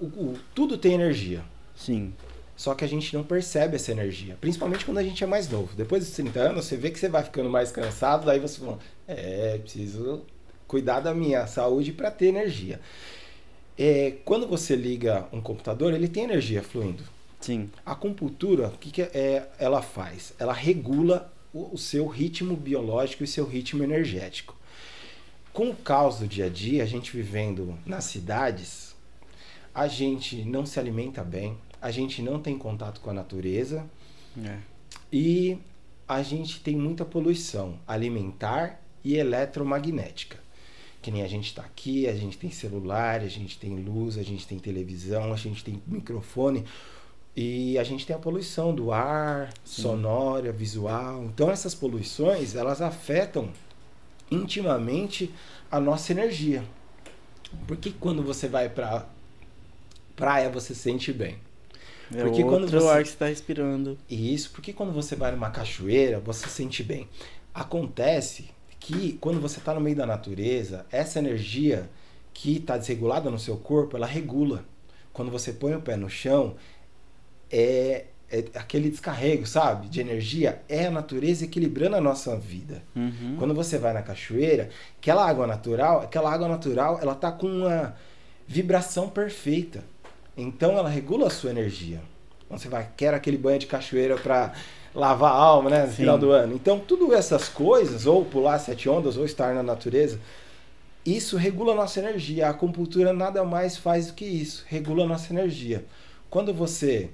o, 0.00 0.06
o- 0.06 0.38
tudo 0.54 0.78
tem 0.78 0.94
energia. 0.94 1.44
Sim. 1.76 2.14
Só 2.58 2.74
que 2.74 2.84
a 2.84 2.88
gente 2.88 3.14
não 3.14 3.22
percebe 3.22 3.76
essa 3.76 3.92
energia, 3.92 4.36
principalmente 4.40 4.84
quando 4.84 4.98
a 4.98 5.02
gente 5.04 5.22
é 5.22 5.26
mais 5.28 5.48
novo. 5.48 5.76
Depois 5.76 6.04
dos 6.04 6.12
30 6.16 6.40
anos, 6.40 6.64
você 6.64 6.76
vê 6.76 6.90
que 6.90 6.98
você 6.98 7.08
vai 7.08 7.22
ficando 7.22 7.48
mais 7.48 7.70
cansado, 7.70 8.26
daí 8.26 8.40
você 8.40 8.58
fala: 8.58 8.80
"É, 9.06 9.58
preciso 9.58 10.24
cuidar 10.66 10.98
da 10.98 11.14
minha 11.14 11.46
saúde 11.46 11.92
para 11.92 12.10
ter 12.10 12.26
energia". 12.26 12.80
É, 13.78 14.16
quando 14.24 14.44
você 14.48 14.74
liga 14.74 15.28
um 15.32 15.40
computador, 15.40 15.94
ele 15.94 16.08
tem 16.08 16.24
energia 16.24 16.60
fluindo. 16.60 17.04
Sim. 17.40 17.70
A 17.86 17.92
acupuntura, 17.92 18.66
o 18.66 18.76
que, 18.76 18.90
que 18.90 19.02
é, 19.02 19.48
ela 19.56 19.80
faz? 19.80 20.34
Ela 20.36 20.52
regula 20.52 21.32
o, 21.54 21.74
o 21.74 21.78
seu 21.78 22.08
ritmo 22.08 22.56
biológico 22.56 23.22
e 23.22 23.28
seu 23.28 23.46
ritmo 23.46 23.84
energético. 23.84 24.56
Com 25.52 25.70
o 25.70 25.76
caos 25.76 26.18
do 26.18 26.26
dia 26.26 26.46
a 26.46 26.48
dia, 26.48 26.82
a 26.82 26.86
gente 26.86 27.16
vivendo 27.16 27.78
nas 27.86 28.02
cidades, 28.02 28.96
a 29.72 29.86
gente 29.86 30.42
não 30.42 30.66
se 30.66 30.80
alimenta 30.80 31.22
bem, 31.22 31.56
a 31.80 31.90
gente 31.90 32.22
não 32.22 32.40
tem 32.40 32.56
contato 32.58 33.00
com 33.00 33.10
a 33.10 33.12
natureza 33.14 33.84
É. 34.42 34.58
e 35.12 35.58
a 36.06 36.22
gente 36.22 36.60
tem 36.60 36.76
muita 36.76 37.04
poluição 37.04 37.78
alimentar 37.86 38.80
e 39.04 39.16
eletromagnética. 39.16 40.38
Que 41.00 41.10
nem 41.10 41.22
a 41.22 41.28
gente 41.28 41.46
está 41.48 41.62
aqui, 41.62 42.08
a 42.08 42.14
gente 42.14 42.36
tem 42.36 42.50
celular, 42.50 43.20
a 43.20 43.28
gente 43.28 43.58
tem 43.58 43.76
luz, 43.76 44.18
a 44.18 44.22
gente 44.22 44.46
tem 44.46 44.58
televisão, 44.58 45.32
a 45.32 45.36
gente 45.36 45.62
tem 45.62 45.80
microfone 45.86 46.64
e 47.36 47.78
a 47.78 47.84
gente 47.84 48.04
tem 48.04 48.16
a 48.16 48.18
poluição 48.18 48.74
do 48.74 48.90
ar, 48.92 49.52
Sim. 49.64 49.82
sonora, 49.82 50.50
visual. 50.50 51.24
Então 51.24 51.50
essas 51.50 51.74
poluições, 51.74 52.54
elas 52.56 52.82
afetam 52.82 53.50
intimamente 54.30 55.32
a 55.70 55.78
nossa 55.78 56.12
energia. 56.12 56.64
Porque 57.66 57.90
quando 57.90 58.22
você 58.22 58.48
vai 58.48 58.68
para 58.68 59.06
praia, 60.16 60.50
você 60.50 60.74
se 60.74 60.80
sente 60.80 61.12
bem. 61.12 61.36
É 62.14 62.22
Porque 62.22 62.42
outro 62.42 62.46
quando 62.58 62.70
você- 62.70 62.88
ar 62.88 63.02
que 63.02 63.10
você 63.10 63.16
tá 63.16 63.26
respirando. 63.26 63.98
Isso 64.08 64.50
porque 64.50 64.72
quando 64.72 64.92
você 64.92 65.14
vai 65.14 65.30
numa 65.32 65.50
cachoeira, 65.50 66.18
você 66.20 66.46
se 66.48 66.54
sente 66.54 66.82
bem. 66.82 67.08
Acontece 67.54 68.50
que 68.80 69.18
quando 69.20 69.40
você 69.40 69.58
está 69.58 69.74
no 69.74 69.80
meio 69.80 69.96
da 69.96 70.06
natureza, 70.06 70.86
essa 70.90 71.18
energia 71.18 71.88
que 72.32 72.56
está 72.56 72.76
desregulada 72.76 73.30
no 73.30 73.38
seu 73.38 73.56
corpo, 73.56 73.96
ela 73.96 74.06
regula. 74.06 74.64
Quando 75.12 75.30
você 75.30 75.52
põe 75.52 75.74
o 75.74 75.80
pé 75.82 75.96
no 75.96 76.08
chão, 76.08 76.54
é, 77.50 78.04
é 78.30 78.44
aquele 78.54 78.88
descarrego, 78.90 79.46
sabe, 79.46 79.88
de 79.88 80.00
energia, 80.00 80.62
é 80.68 80.86
a 80.86 80.90
natureza 80.90 81.44
equilibrando 81.44 81.96
a 81.96 82.00
nossa 82.00 82.36
vida. 82.36 82.82
Uhum. 82.94 83.36
Quando 83.38 83.54
você 83.54 83.78
vai 83.78 83.92
na 83.92 84.02
cachoeira, 84.02 84.68
aquela 84.98 85.28
água 85.28 85.46
natural, 85.46 86.00
aquela 86.02 86.32
água 86.32 86.46
natural, 86.48 86.98
ela 87.02 87.14
tá 87.14 87.32
com 87.32 87.46
uma 87.48 87.96
vibração 88.46 89.08
perfeita. 89.08 89.82
Então 90.38 90.78
ela 90.78 90.88
regula 90.88 91.26
a 91.26 91.30
sua 91.30 91.50
energia. 91.50 92.00
Você 92.48 92.68
vai, 92.68 92.88
quer 92.96 93.12
aquele 93.12 93.36
banho 93.36 93.58
de 93.58 93.66
cachoeira 93.66 94.16
para 94.16 94.54
lavar 94.94 95.32
a 95.32 95.36
alma, 95.36 95.68
né, 95.68 95.82
no 95.82 95.88
Sim. 95.88 95.96
final 95.96 96.16
do 96.16 96.30
ano. 96.30 96.54
Então, 96.54 96.78
tudo 96.78 97.12
essas 97.12 97.48
coisas, 97.48 98.06
ou 98.06 98.24
pular 98.24 98.58
sete 98.58 98.88
ondas, 98.88 99.16
ou 99.16 99.24
estar 99.24 99.52
na 99.52 99.62
natureza, 99.62 100.18
isso 101.04 101.36
regula 101.36 101.72
a 101.72 101.76
nossa 101.76 101.98
energia. 101.98 102.46
A 102.46 102.50
acupuntura 102.50 103.12
nada 103.12 103.44
mais 103.44 103.76
faz 103.76 104.06
do 104.06 104.14
que 104.14 104.24
isso, 104.24 104.64
regula 104.68 105.04
a 105.04 105.08
nossa 105.08 105.32
energia. 105.32 105.84
Quando 106.30 106.54
você 106.54 107.10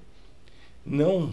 não 0.84 1.32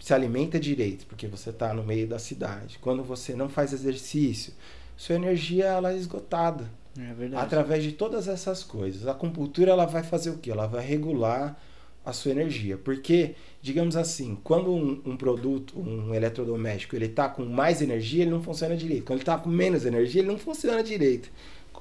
se 0.00 0.14
alimenta 0.14 0.58
direito, 0.58 1.06
porque 1.06 1.26
você 1.26 1.50
está 1.50 1.74
no 1.74 1.82
meio 1.82 2.06
da 2.06 2.18
cidade, 2.18 2.78
quando 2.80 3.02
você 3.02 3.34
não 3.34 3.48
faz 3.48 3.72
exercício, 3.72 4.52
sua 4.96 5.16
energia 5.16 5.66
ela 5.66 5.92
é 5.92 5.96
esgotada 5.96 6.70
É 6.98 7.14
verdade. 7.14 7.44
através 7.44 7.82
de 7.82 7.92
todas 7.92 8.28
essas 8.28 8.62
coisas. 8.62 9.06
A 9.06 9.12
acupuntura 9.12 9.70
ela 9.70 9.86
vai 9.86 10.02
fazer 10.02 10.30
o 10.30 10.38
que? 10.38 10.50
Ela 10.50 10.66
vai 10.66 10.84
regular 10.84 11.58
a 12.04 12.12
sua 12.12 12.32
energia, 12.32 12.76
porque 12.76 13.36
digamos 13.60 13.96
assim, 13.96 14.36
quando 14.42 14.72
um, 14.72 15.00
um 15.04 15.16
produto, 15.16 15.78
um 15.78 16.12
eletrodoméstico, 16.12 16.96
ele 16.96 17.06
está 17.06 17.28
com 17.28 17.44
mais 17.44 17.80
energia, 17.80 18.22
ele 18.22 18.32
não 18.32 18.42
funciona 18.42 18.76
direito. 18.76 19.04
Quando 19.04 19.18
ele 19.18 19.22
está 19.22 19.38
com 19.38 19.48
menos 19.48 19.86
energia, 19.86 20.20
ele 20.20 20.28
não 20.28 20.38
funciona 20.38 20.82
direito. 20.82 21.30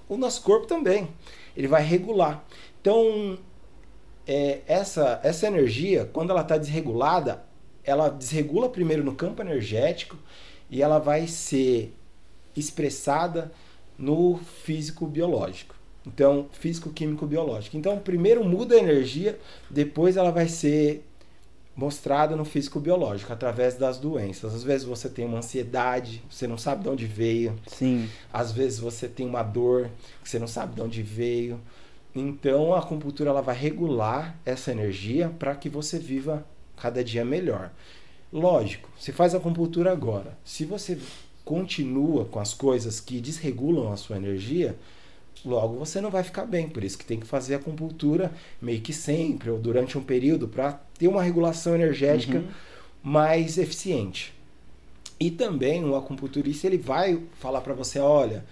o 0.07 0.17
nosso 0.17 0.43
corpo 0.43 0.67
também. 0.67 1.07
Ele 1.57 1.67
vai 1.67 1.83
regular. 1.83 2.45
Então, 2.79 3.37
é, 4.27 4.61
essa, 4.67 5.19
essa 5.23 5.47
energia, 5.47 6.09
quando 6.13 6.29
ela 6.29 6.41
está 6.41 6.55
desregulada, 6.57 7.43
ela 7.83 8.09
desregula 8.09 8.69
primeiro 8.69 9.03
no 9.03 9.15
campo 9.15 9.41
energético 9.41 10.17
e 10.69 10.81
ela 10.81 10.99
vai 10.99 11.27
ser 11.27 11.95
expressada 12.55 13.51
no 14.01 14.37
físico 14.37 15.05
biológico. 15.05 15.75
Então, 16.05 16.47
físico, 16.51 16.89
químico, 16.89 17.27
biológico. 17.27 17.77
Então, 17.77 17.99
primeiro 17.99 18.43
muda 18.43 18.75
a 18.75 18.79
energia, 18.79 19.39
depois 19.69 20.17
ela 20.17 20.31
vai 20.31 20.47
ser 20.47 21.05
mostrada 21.75 22.35
no 22.35 22.43
físico 22.43 22.79
biológico 22.79 23.31
através 23.31 23.75
das 23.75 23.99
doenças. 23.99 24.53
Às 24.53 24.63
vezes 24.63 24.85
você 24.85 25.07
tem 25.07 25.25
uma 25.25 25.37
ansiedade, 25.37 26.23
você 26.29 26.47
não 26.47 26.57
sabe 26.57 26.83
de 26.83 26.89
onde 26.89 27.05
veio. 27.05 27.55
Sim. 27.67 28.09
Às 28.33 28.51
vezes 28.51 28.79
você 28.79 29.07
tem 29.07 29.27
uma 29.27 29.43
dor 29.43 29.89
que 30.23 30.29
você 30.29 30.39
não 30.39 30.47
sabe 30.47 30.75
de 30.75 30.81
onde 30.81 31.03
veio. 31.03 31.61
Então, 32.13 32.73
a 32.73 32.79
acupuntura 32.79 33.29
ela 33.29 33.41
vai 33.41 33.55
regular 33.55 34.35
essa 34.43 34.71
energia 34.71 35.29
para 35.39 35.55
que 35.55 35.69
você 35.69 35.97
viva 35.99 36.43
cada 36.75 37.03
dia 37.03 37.23
melhor. 37.23 37.71
Lógico, 38.33 38.89
você 38.97 39.11
faz 39.11 39.35
a 39.35 39.37
acupuntura 39.37 39.91
agora. 39.91 40.37
Se 40.43 40.65
você 40.65 40.97
continua 41.45 42.25
com 42.25 42.39
as 42.39 42.53
coisas 42.53 42.99
que 42.99 43.19
desregulam 43.21 43.91
a 43.91 43.97
sua 43.97 44.17
energia, 44.17 44.75
logo 45.45 45.75
você 45.77 45.99
não 46.01 46.11
vai 46.11 46.23
ficar 46.23 46.45
bem. 46.45 46.69
Por 46.69 46.83
isso 46.83 46.97
que 46.97 47.05
tem 47.05 47.19
que 47.19 47.27
fazer 47.27 47.55
a 47.55 47.57
acupuntura 47.57 48.31
meio 48.61 48.81
que 48.81 48.93
sempre 48.93 49.49
ou 49.49 49.59
durante 49.59 49.97
um 49.97 50.03
período 50.03 50.47
para 50.47 50.73
ter 50.97 51.07
uma 51.07 51.23
regulação 51.23 51.75
energética 51.75 52.39
Uhum. 52.39 52.47
mais 53.03 53.57
eficiente. 53.57 54.33
E 55.19 55.29
também 55.31 55.83
o 55.85 55.95
acupunturista 55.95 56.67
ele 56.67 56.77
vai 56.77 57.21
falar 57.39 57.61
para 57.61 57.73
você, 57.73 57.99
olha, 57.99 58.43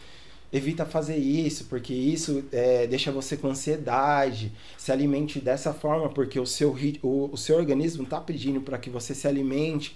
evita 0.51 0.85
fazer 0.85 1.17
isso, 1.17 1.65
porque 1.65 1.93
isso 1.93 2.43
é, 2.51 2.87
deixa 2.87 3.11
você 3.11 3.37
com 3.37 3.47
ansiedade, 3.49 4.51
se 4.77 4.91
alimente 4.91 5.39
dessa 5.39 5.73
forma, 5.73 6.09
porque 6.09 6.39
o 6.39 6.45
seu, 6.45 6.75
o, 7.03 7.29
o 7.31 7.37
seu 7.37 7.57
organismo 7.57 8.03
está 8.03 8.19
pedindo 8.21 8.61
para 8.61 8.77
que 8.77 8.89
você 8.89 9.15
se 9.15 9.27
alimente, 9.27 9.95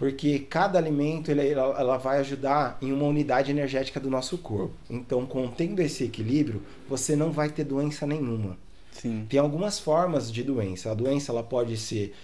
porque 0.00 0.38
cada 0.38 0.78
alimento 0.78 1.30
ele, 1.30 1.46
ela, 1.46 1.78
ela 1.78 1.98
vai 1.98 2.20
ajudar 2.20 2.78
em 2.80 2.90
uma 2.90 3.04
unidade 3.04 3.50
energética 3.50 4.00
do 4.00 4.08
nosso 4.08 4.38
corpo. 4.38 4.72
Então, 4.88 5.26
contendo 5.26 5.78
esse 5.80 6.04
equilíbrio, 6.04 6.62
você 6.88 7.14
não 7.14 7.30
vai 7.30 7.50
ter 7.50 7.64
doença 7.64 8.06
nenhuma. 8.06 8.56
Sim. 8.92 9.26
Tem 9.28 9.38
algumas 9.38 9.78
formas 9.78 10.32
de 10.32 10.42
doença. 10.42 10.90
A 10.90 10.94
doença 10.94 11.30
ela 11.30 11.42
pode 11.42 11.76
ser 11.76 12.14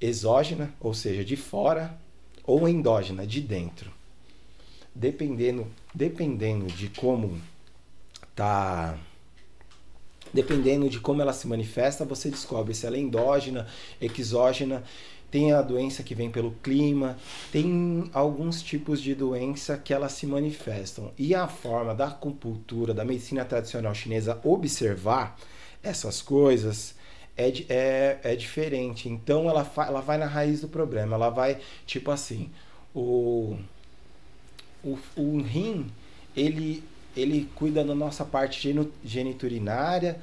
exógena, 0.00 0.72
ou 0.78 0.94
seja, 0.94 1.24
de 1.24 1.34
fora, 1.34 1.98
ou 2.44 2.68
endógena, 2.68 3.26
de 3.26 3.40
dentro. 3.40 3.90
Dependendo, 4.94 5.66
dependendo 5.92 6.66
de 6.66 6.90
como 6.90 7.40
tá 8.36 8.96
dependendo 10.32 10.88
de 10.88 11.00
como 11.00 11.22
ela 11.22 11.32
se 11.32 11.48
manifesta, 11.48 12.04
você 12.04 12.30
descobre 12.30 12.74
se 12.74 12.86
ela 12.86 12.96
é 12.96 13.00
endógena, 13.00 13.66
exógena, 14.00 14.84
tem 15.36 15.52
a 15.52 15.60
doença 15.60 16.02
que 16.02 16.14
vem 16.14 16.30
pelo 16.30 16.52
clima, 16.62 17.18
tem 17.52 18.08
alguns 18.14 18.62
tipos 18.62 19.02
de 19.02 19.14
doença 19.14 19.76
que 19.76 19.92
elas 19.92 20.12
se 20.12 20.26
manifestam. 20.26 21.12
E 21.18 21.34
a 21.34 21.46
forma 21.46 21.94
da 21.94 22.06
acupuntura, 22.06 22.94
da 22.94 23.04
medicina 23.04 23.44
tradicional 23.44 23.94
chinesa 23.94 24.40
observar 24.42 25.38
essas 25.82 26.22
coisas 26.22 26.94
é, 27.36 27.52
é, 27.68 28.20
é 28.24 28.34
diferente. 28.34 29.10
Então 29.10 29.46
ela, 29.46 29.70
ela 29.76 30.00
vai 30.00 30.16
na 30.16 30.24
raiz 30.24 30.62
do 30.62 30.68
problema. 30.68 31.16
Ela 31.16 31.28
vai, 31.28 31.58
tipo 31.86 32.10
assim, 32.10 32.48
o, 32.94 33.58
o, 34.82 34.98
o 35.18 35.42
rim, 35.42 35.92
ele, 36.34 36.82
ele 37.14 37.46
cuida 37.54 37.84
da 37.84 37.94
nossa 37.94 38.24
parte 38.24 38.74
geniturinária. 39.04 40.18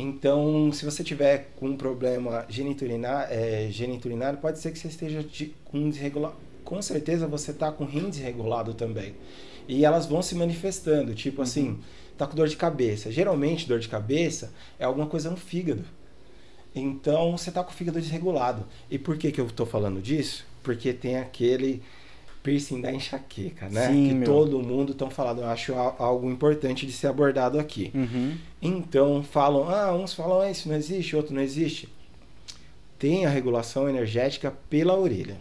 Então, 0.00 0.70
se 0.72 0.84
você 0.84 1.02
tiver 1.02 1.50
com 1.56 1.70
um 1.70 1.76
problema 1.76 2.46
geniturinário, 2.48 3.34
é, 3.34 3.68
geniturinário 3.68 4.38
pode 4.38 4.60
ser 4.60 4.70
que 4.70 4.78
você 4.78 4.86
esteja 4.86 5.24
de- 5.24 5.52
com 5.64 5.90
desregula... 5.90 6.36
Com 6.64 6.80
certeza 6.80 7.26
você 7.26 7.50
está 7.50 7.72
com 7.72 7.84
rim 7.84 8.08
desregulado 8.08 8.74
também. 8.74 9.14
E 9.66 9.84
elas 9.84 10.06
vão 10.06 10.22
se 10.22 10.36
manifestando, 10.36 11.14
tipo 11.14 11.42
assim, 11.42 11.80
tá 12.16 12.26
com 12.28 12.36
dor 12.36 12.46
de 12.46 12.56
cabeça. 12.56 13.10
Geralmente, 13.10 13.66
dor 13.66 13.80
de 13.80 13.88
cabeça 13.88 14.52
é 14.78 14.84
alguma 14.84 15.06
coisa 15.06 15.30
no 15.30 15.36
fígado. 15.36 15.84
Então, 16.74 17.36
você 17.36 17.50
tá 17.50 17.64
com 17.64 17.70
o 17.72 17.74
fígado 17.74 18.00
desregulado. 18.00 18.66
E 18.90 18.98
por 18.98 19.16
que 19.18 19.32
que 19.32 19.40
eu 19.40 19.50
tô 19.50 19.66
falando 19.66 20.00
disso? 20.00 20.46
Porque 20.62 20.92
tem 20.92 21.16
aquele 21.16 21.82
piercing 22.48 22.80
da 22.80 22.90
enxaqueca, 22.90 23.68
né? 23.68 23.88
Sim, 23.88 24.08
que 24.08 24.14
meu. 24.14 24.26
todo 24.26 24.62
mundo 24.62 24.92
estão 24.92 25.10
falando. 25.10 25.42
Eu 25.42 25.48
acho 25.48 25.74
algo 25.74 26.30
importante 26.30 26.86
de 26.86 26.92
ser 26.92 27.08
abordado 27.08 27.58
aqui. 27.58 27.90
Uhum. 27.94 28.36
Então, 28.62 29.22
falam, 29.22 29.68
ah, 29.68 29.94
uns 29.94 30.14
falam, 30.14 30.40
ah, 30.40 30.50
isso 30.50 30.68
não 30.68 30.76
existe, 30.76 31.14
outro 31.14 31.34
não 31.34 31.42
existe. 31.42 31.88
Tem 32.98 33.26
a 33.26 33.28
regulação 33.28 33.88
energética 33.88 34.52
pela 34.70 34.98
orelha. 34.98 35.36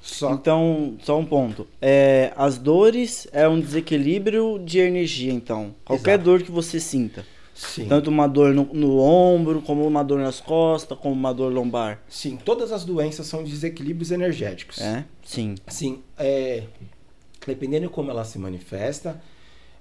Só 0.00 0.32
Então, 0.32 0.96
só 1.02 1.18
um 1.18 1.24
ponto. 1.24 1.66
É, 1.80 2.32
as 2.36 2.58
dores 2.58 3.26
é 3.32 3.46
um 3.48 3.60
desequilíbrio 3.60 4.60
de 4.64 4.78
energia, 4.78 5.32
então. 5.32 5.74
Qualquer 5.84 6.14
Exato. 6.14 6.24
dor 6.24 6.42
que 6.42 6.50
você 6.50 6.80
sinta. 6.80 7.24
Sim. 7.54 7.86
Tanto 7.86 8.10
uma 8.10 8.26
dor 8.26 8.54
no, 8.54 8.64
no 8.72 8.98
ombro, 8.98 9.62
como 9.62 9.86
uma 9.86 10.02
dor 10.02 10.20
nas 10.20 10.40
costas, 10.40 10.98
como 10.98 11.14
uma 11.14 11.32
dor 11.32 11.52
lombar. 11.52 12.02
Sim, 12.08 12.36
todas 12.36 12.72
as 12.72 12.84
doenças 12.84 13.26
são 13.26 13.44
desequilíbrios 13.44 14.10
energéticos. 14.10 14.78
É? 14.78 15.04
Sim. 15.24 15.54
Sim, 15.68 16.02
é, 16.18 16.64
dependendo 17.46 17.86
de 17.86 17.92
como 17.92 18.10
ela 18.10 18.24
se 18.24 18.38
manifesta, 18.38 19.20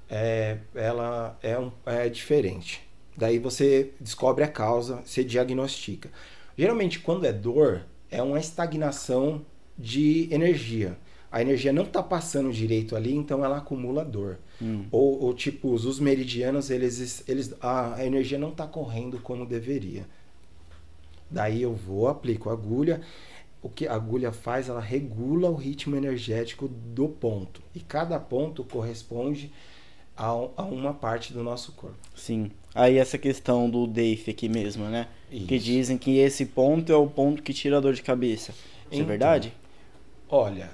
é, 0.10 0.58
ela 0.76 1.38
é, 1.42 1.58
um, 1.58 1.72
é 1.86 2.10
diferente. 2.10 2.82
Daí 3.16 3.40
você 3.40 3.92
descobre 4.00 4.44
a 4.44 4.48
causa, 4.48 5.02
você 5.06 5.24
diagnostica. 5.24 6.10
Geralmente, 6.58 7.00
quando 7.00 7.26
é 7.26 7.34
dor, 7.34 7.86
é 8.10 8.22
uma 8.22 8.40
estagnação 8.40 9.46
de 9.78 10.28
energia. 10.32 10.98
A 11.32 11.42
energia 11.42 11.72
não 11.72 11.84
está 11.84 12.04
passando 12.04 12.52
direito 12.52 12.96
ali, 12.96 13.16
então 13.16 13.44
ela 13.44 13.58
acumula 13.58 14.04
dor. 14.04 14.38
Hum. 14.62 14.86
Ou, 14.92 15.24
ou 15.24 15.34
tipo, 15.34 15.72
os 15.72 16.00
meridianos, 16.00 16.70
eles, 16.70 17.24
eles, 17.28 17.54
a, 17.62 18.04
energia 18.06 18.38
não 18.38 18.50
está 18.50 18.68
correndo 18.68 19.18
como 19.20 19.46
deveria. 19.46 20.06
Daí 21.30 21.62
eu 21.62 21.74
vou, 21.74 22.10
aplico 22.10 22.50
a 22.50 22.54
agulha. 22.54 23.02
O 23.64 23.70
que 23.70 23.88
a 23.88 23.94
agulha 23.94 24.32
faz, 24.32 24.68
ela 24.68 24.82
regula 24.82 25.50
o 25.50 25.56
ritmo 25.56 25.96
energético 25.96 26.68
do 26.68 27.08
ponto. 27.08 27.62
E 27.74 27.80
cada 27.80 28.20
ponto 28.20 28.64
corresponde 28.66 29.52
a, 30.18 30.28
a 30.28 30.64
uma 30.64 30.94
parte 30.94 31.32
do 31.32 31.42
nosso 31.44 31.72
corpo. 31.72 31.98
Sim. 32.16 32.52
Aí 32.76 32.98
essa 32.98 33.18
questão 33.18 33.70
do 33.70 33.88
DAFE 33.88 34.32
aqui 34.32 34.50
mesmo, 34.50 34.86
né? 34.86 35.08
Que 35.30 35.56
Isso. 35.56 35.66
dizem 35.66 35.98
que 35.98 36.18
esse 36.18 36.46
ponto 36.46 36.92
é 36.92 36.96
o 36.96 37.08
ponto 37.08 37.42
que 37.42 37.54
tira 37.54 37.78
a 37.78 37.80
dor 37.80 37.94
de 37.94 38.02
cabeça. 38.02 38.52
Isso 38.52 38.60
é 38.92 38.96
Então, 38.96 39.08
verdade? 39.08 39.54
Olha, 40.28 40.72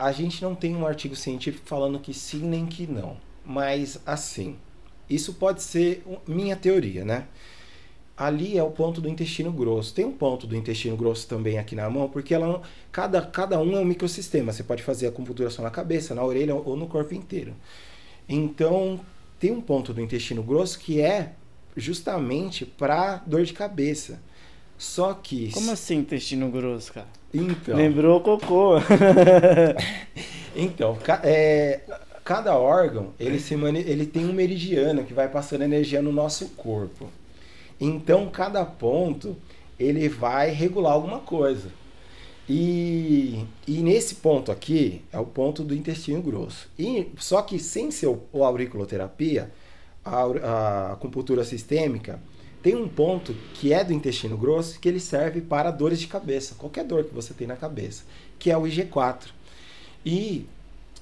a 0.00 0.12
gente 0.12 0.42
não 0.42 0.54
tem 0.54 0.74
um 0.74 0.86
artigo 0.86 1.14
científico 1.14 1.66
falando 1.66 2.00
que 2.00 2.14
sim 2.14 2.40
nem 2.40 2.64
que 2.64 2.86
não. 2.86 3.18
Mas 3.44 4.00
assim, 4.06 4.56
isso 5.08 5.34
pode 5.34 5.62
ser 5.62 6.02
minha 6.26 6.56
teoria, 6.56 7.04
né? 7.04 7.26
Ali 8.16 8.56
é 8.56 8.62
o 8.62 8.70
ponto 8.70 8.98
do 9.00 9.08
intestino 9.08 9.52
grosso. 9.52 9.94
Tem 9.94 10.06
um 10.06 10.12
ponto 10.12 10.46
do 10.46 10.56
intestino 10.56 10.96
grosso 10.96 11.28
também 11.28 11.58
aqui 11.58 11.74
na 11.76 11.88
mão, 11.90 12.08
porque 12.08 12.32
ela 12.32 12.62
cada, 12.90 13.20
cada 13.20 13.60
um 13.60 13.76
é 13.76 13.80
um 13.80 13.84
microsistema. 13.84 14.52
Você 14.52 14.62
pode 14.62 14.82
fazer 14.82 15.06
a 15.08 15.50
só 15.50 15.62
na 15.62 15.70
cabeça, 15.70 16.14
na 16.14 16.24
orelha 16.24 16.54
ou 16.54 16.76
no 16.76 16.86
corpo 16.86 17.14
inteiro. 17.14 17.54
Então, 18.26 19.00
tem 19.38 19.50
um 19.50 19.60
ponto 19.60 19.92
do 19.92 20.00
intestino 20.00 20.42
grosso 20.42 20.78
que 20.78 21.00
é 21.00 21.34
justamente 21.76 22.64
para 22.64 23.16
dor 23.26 23.44
de 23.44 23.52
cabeça. 23.52 24.22
Só 24.78 25.12
que. 25.12 25.50
Como 25.52 25.70
assim 25.70 25.96
intestino 25.96 26.50
grosso, 26.50 26.92
cara? 26.94 27.19
Então, 27.32 27.76
Lembrou 27.76 28.20
cocô. 28.20 28.74
Então, 30.54 30.98
é, 31.22 31.80
cada 32.24 32.58
órgão 32.58 33.12
ele, 33.20 33.38
se 33.38 33.54
ele 33.54 34.04
tem 34.04 34.26
um 34.26 34.32
meridiano 34.32 35.04
que 35.04 35.14
vai 35.14 35.28
passando 35.28 35.62
energia 35.62 36.02
no 36.02 36.12
nosso 36.12 36.48
corpo. 36.50 37.08
Então, 37.80 38.28
cada 38.28 38.64
ponto 38.64 39.36
ele 39.78 40.08
vai 40.08 40.50
regular 40.50 40.92
alguma 40.92 41.20
coisa. 41.20 41.70
E, 42.48 43.46
e 43.66 43.78
nesse 43.78 44.16
ponto 44.16 44.50
aqui 44.50 45.02
é 45.12 45.18
o 45.18 45.24
ponto 45.24 45.62
do 45.62 45.74
intestino 45.74 46.20
grosso. 46.20 46.68
E, 46.78 47.10
só 47.16 47.40
que 47.42 47.58
sem 47.58 47.90
ser 47.92 48.08
o, 48.08 48.22
o 48.32 48.44
auriculoterapia, 48.44 49.50
a, 50.04 50.22
a 50.22 50.92
acupuntura 50.92 51.44
sistêmica, 51.44 52.20
tem 52.62 52.76
um 52.76 52.88
ponto 52.88 53.34
que 53.54 53.72
é 53.72 53.82
do 53.82 53.92
intestino 53.92 54.36
grosso 54.36 54.78
que 54.78 54.88
ele 54.88 55.00
serve 55.00 55.40
para 55.40 55.70
dores 55.70 56.00
de 56.00 56.06
cabeça, 56.06 56.54
qualquer 56.56 56.84
dor 56.84 57.04
que 57.04 57.14
você 57.14 57.32
tem 57.32 57.46
na 57.46 57.56
cabeça, 57.56 58.04
que 58.38 58.50
é 58.50 58.56
o 58.56 58.62
IG4. 58.62 59.28
E 60.04 60.46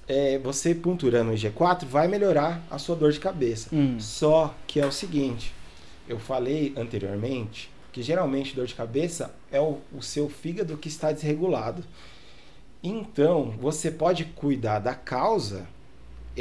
é, 0.07 0.39
você 0.39 0.75
punturando 0.75 1.31
o 1.31 1.35
IG4 1.35 1.85
vai 1.85 2.09
melhorar 2.09 2.65
a 2.71 2.79
sua 2.79 2.95
dor 2.95 3.13
de 3.13 3.21
cabeça. 3.21 3.69
Hum. 3.73 3.99
Só 3.99 4.55
que 4.67 4.81
é 4.81 4.87
o 4.87 4.93
seguinte, 4.93 5.53
eu 6.09 6.19
falei 6.19 6.73
anteriormente 6.77 7.71
que 7.93 8.03
geralmente 8.03 8.55
dor 8.55 8.67
de 8.67 8.75
cabeça 8.75 9.35
é 9.51 9.61
o, 9.61 9.79
o 9.93 10.03
seu 10.03 10.29
fígado 10.29 10.77
que 10.77 10.89
está 10.89 11.11
desregulado. 11.11 11.83
Então, 12.83 13.55
você 13.61 13.91
pode 13.91 14.25
cuidar 14.25 14.79
da 14.79 14.95
causa 14.95 15.67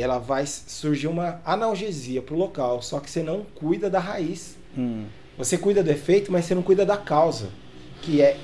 ela 0.02 0.20
vai 0.20 0.46
surgir 0.46 1.08
uma 1.08 1.42
analgesia 1.44 2.22
pro 2.22 2.36
local, 2.36 2.82
só 2.82 3.00
que 3.00 3.10
você 3.10 3.24
não 3.24 3.44
cuida 3.56 3.90
da 3.90 4.00
raiz. 4.00 4.56
Hum. 4.78 5.06
Você 5.38 5.58
cuida 5.58 5.84
do 5.84 5.92
efeito, 5.92 6.32
mas 6.32 6.46
você 6.46 6.56
não 6.56 6.64
cuida 6.64 6.86
da 6.86 6.98
causa, 6.98 7.50
que 8.02 8.22
é 8.22 8.38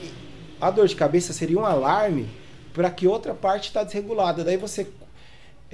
a 0.60 0.72
dor 0.72 0.88
de 0.88 0.96
cabeça 0.96 1.34
seria 1.34 1.60
um 1.60 1.66
alarme 1.66 2.28
para 2.74 2.90
que 2.90 3.08
outra 3.08 3.34
parte 3.34 3.68
está 3.68 3.84
desregulada. 3.84 4.44
Daí 4.44 4.58
você 4.58 4.88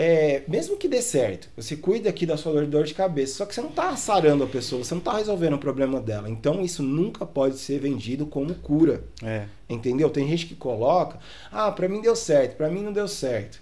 é, 0.02 0.44
mesmo 0.48 0.78
que 0.78 0.88
dê 0.88 1.02
certo, 1.02 1.50
você 1.58 1.76
cuida 1.76 2.10
aqui 2.10 2.26
da 2.26 2.38
sua 2.38 2.66
dor 2.66 2.86
de 2.86 2.94
cabeça, 2.94 3.36
só 3.36 3.46
que 3.46 3.54
você 3.54 3.60
não 3.60 3.68
está 3.68 3.94
sarando 3.98 4.46
a 4.46 4.48
pessoa, 4.48 4.82
você 4.82 4.94
não 4.94 5.00
está 5.00 5.18
resolvendo 5.18 5.56
o 5.56 5.60
problema 5.60 6.00
dela. 6.00 6.30
Então 6.30 6.64
isso 6.64 6.82
nunca 6.82 7.26
pode 7.26 7.58
ser 7.58 7.80
vendido 7.80 8.26
como 8.26 8.56
cura. 8.56 9.04
É. 9.22 9.44
Entendeu? 9.68 10.10
Tem 10.10 10.26
gente 10.26 10.46
que 10.46 10.56
coloca, 10.56 11.20
ah, 11.52 11.70
para 11.70 11.90
mim 11.90 12.02
deu 12.02 12.16
certo, 12.16 12.56
para 12.56 12.70
mim 12.70 12.82
não 12.82 12.94
deu 12.94 13.10
certo. 13.10 13.60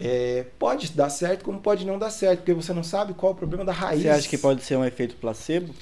É, 0.00 0.44
pode 0.58 0.90
dar 0.90 1.08
certo, 1.08 1.44
como 1.44 1.60
pode 1.60 1.86
não 1.86 2.00
dar 2.00 2.10
certo, 2.10 2.40
porque 2.40 2.52
você 2.52 2.72
não 2.72 2.82
sabe 2.82 3.14
qual 3.14 3.30
é 3.30 3.34
o 3.36 3.38
problema 3.38 3.64
da 3.64 3.72
raiz. 3.72 4.02
Você 4.02 4.08
acha 4.08 4.28
que 4.28 4.38
pode 4.38 4.64
ser 4.64 4.74
um 4.74 4.84
efeito 4.84 5.14
placebo? 5.16 5.72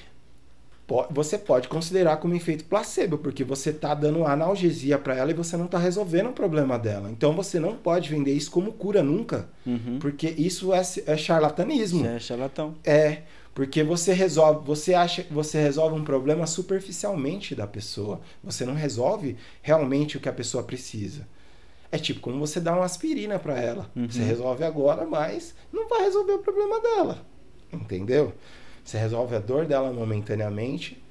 Você 1.10 1.36
pode 1.36 1.68
considerar 1.68 2.16
como 2.16 2.34
efeito 2.34 2.64
placebo, 2.64 3.18
porque 3.18 3.44
você 3.44 3.70
está 3.70 3.92
dando 3.94 4.24
analgesia 4.24 4.98
para 4.98 5.14
ela 5.14 5.30
e 5.30 5.34
você 5.34 5.54
não 5.56 5.66
está 5.66 5.78
resolvendo 5.78 6.30
o 6.30 6.32
problema 6.32 6.78
dela. 6.78 7.10
Então 7.10 7.34
você 7.34 7.60
não 7.60 7.74
pode 7.76 8.08
vender 8.08 8.32
isso 8.32 8.50
como 8.50 8.72
cura 8.72 9.02
nunca, 9.02 9.48
Uhum. 9.66 9.98
porque 10.00 10.28
isso 10.38 10.72
é, 10.72 10.80
é 11.06 11.16
charlatanismo. 11.16 12.00
Você 12.00 12.08
é 12.08 12.18
charlatão. 12.18 12.74
É, 12.82 13.18
porque 13.54 13.82
você 13.82 14.14
resolve, 14.14 14.64
você 14.66 14.94
acha 14.94 15.22
que 15.22 15.32
você 15.34 15.60
resolve 15.60 15.98
um 16.00 16.04
problema 16.04 16.46
superficialmente 16.46 17.54
da 17.54 17.66
pessoa. 17.66 18.20
Você 18.42 18.64
não 18.64 18.74
resolve 18.74 19.36
realmente 19.60 20.16
o 20.16 20.20
que 20.20 20.28
a 20.28 20.32
pessoa 20.32 20.62
precisa. 20.62 21.28
É 21.92 21.98
tipo 21.98 22.20
como 22.20 22.38
você 22.38 22.60
dá 22.60 22.72
uma 22.74 22.84
aspirina 22.84 23.38
para 23.38 23.58
ela. 23.60 23.90
Uhum. 23.94 24.08
Você 24.08 24.22
resolve 24.22 24.64
agora, 24.64 25.04
mas 25.06 25.54
não 25.72 25.86
vai 25.88 26.02
resolver 26.02 26.32
o 26.32 26.38
problema 26.38 26.80
dela. 26.80 27.26
Entendeu? 27.72 28.32
Você 28.88 28.98
resolve 28.98 29.34
a 29.36 29.38
dor 29.40 29.66
dela 29.66 29.92
momentaneamente. 29.92 31.02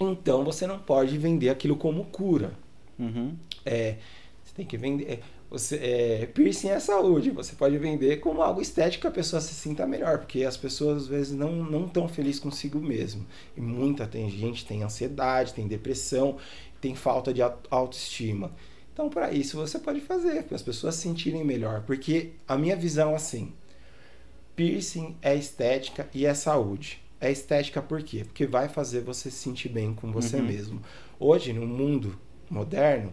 Então 0.00 0.44
você 0.44 0.66
não 0.66 0.78
pode 0.78 1.18
vender 1.18 1.50
aquilo 1.50 1.76
como 1.76 2.06
cura. 2.06 2.54
Uhum. 2.98 3.36
É, 3.64 3.96
você 4.44 4.54
tem 4.54 4.66
que 4.66 4.76
vender. 4.76 5.04
é, 5.10 5.20
Você, 5.50 5.76
é, 5.76 6.26
piercing 6.26 6.68
é 6.70 6.80
saúde. 6.80 7.30
Você 7.30 7.54
pode 7.54 7.76
vender 7.78 8.18
como 8.20 8.42
algo 8.42 8.60
estético 8.60 9.02
que 9.02 9.06
a 9.08 9.10
pessoa 9.10 9.40
se 9.40 9.54
sinta 9.54 9.86
melhor, 9.86 10.18
porque 10.18 10.44
as 10.44 10.56
pessoas 10.56 11.02
às 11.04 11.08
vezes 11.08 11.32
não 11.32 11.52
não 11.52 11.86
estão 11.86 12.08
felizes 12.08 12.40
consigo 12.40 12.80
mesmo. 12.80 13.26
E 13.56 13.60
muita 13.60 14.06
tem 14.06 14.30
gente 14.30 14.64
tem 14.66 14.82
ansiedade, 14.82 15.54
tem 15.54 15.68
depressão, 15.68 16.38
tem 16.80 16.94
falta 16.94 17.32
de 17.32 17.42
au- 17.42 17.60
autoestima. 17.70 18.52
Então, 18.92 19.08
para 19.08 19.32
isso 19.32 19.56
você 19.56 19.78
pode 19.78 20.00
fazer, 20.00 20.42
para 20.44 20.54
as 20.56 20.62
pessoas 20.62 20.94
se 20.96 21.02
sentirem 21.02 21.44
melhor, 21.44 21.82
porque 21.86 22.32
a 22.46 22.58
minha 22.58 22.76
visão 22.76 23.14
assim, 23.14 23.52
piercing 24.56 25.16
é 25.22 25.34
estética 25.36 26.08
e 26.14 26.24
é 26.26 26.34
saúde. 26.34 27.01
É 27.22 27.30
estética 27.30 27.80
por 27.80 28.02
quê? 28.02 28.24
Porque 28.24 28.44
vai 28.44 28.68
fazer 28.68 29.00
você 29.00 29.30
se 29.30 29.36
sentir 29.36 29.68
bem 29.68 29.94
com 29.94 30.10
você 30.10 30.38
Uhum. 30.38 30.42
mesmo. 30.42 30.82
Hoje, 31.20 31.52
no 31.52 31.64
mundo 31.64 32.18
moderno, 32.50 33.12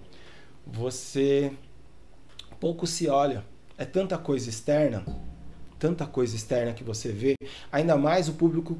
você 0.65 1.51
pouco 2.59 2.87
se 2.87 3.07
olha. 3.07 3.45
É 3.77 3.85
tanta 3.85 4.17
coisa 4.17 4.49
externa, 4.49 5.05
tanta 5.77 6.07
coisa 6.07 6.35
externa 6.35 6.73
que 6.73 6.83
você 6.83 7.11
vê, 7.11 7.35
ainda 7.71 7.95
mais 7.95 8.27
o 8.27 8.33
público 8.33 8.75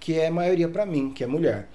que 0.00 0.18
é 0.18 0.30
maioria 0.30 0.68
para 0.70 0.86
mim, 0.86 1.12
que 1.12 1.22
é 1.22 1.26
mulher. 1.26 1.68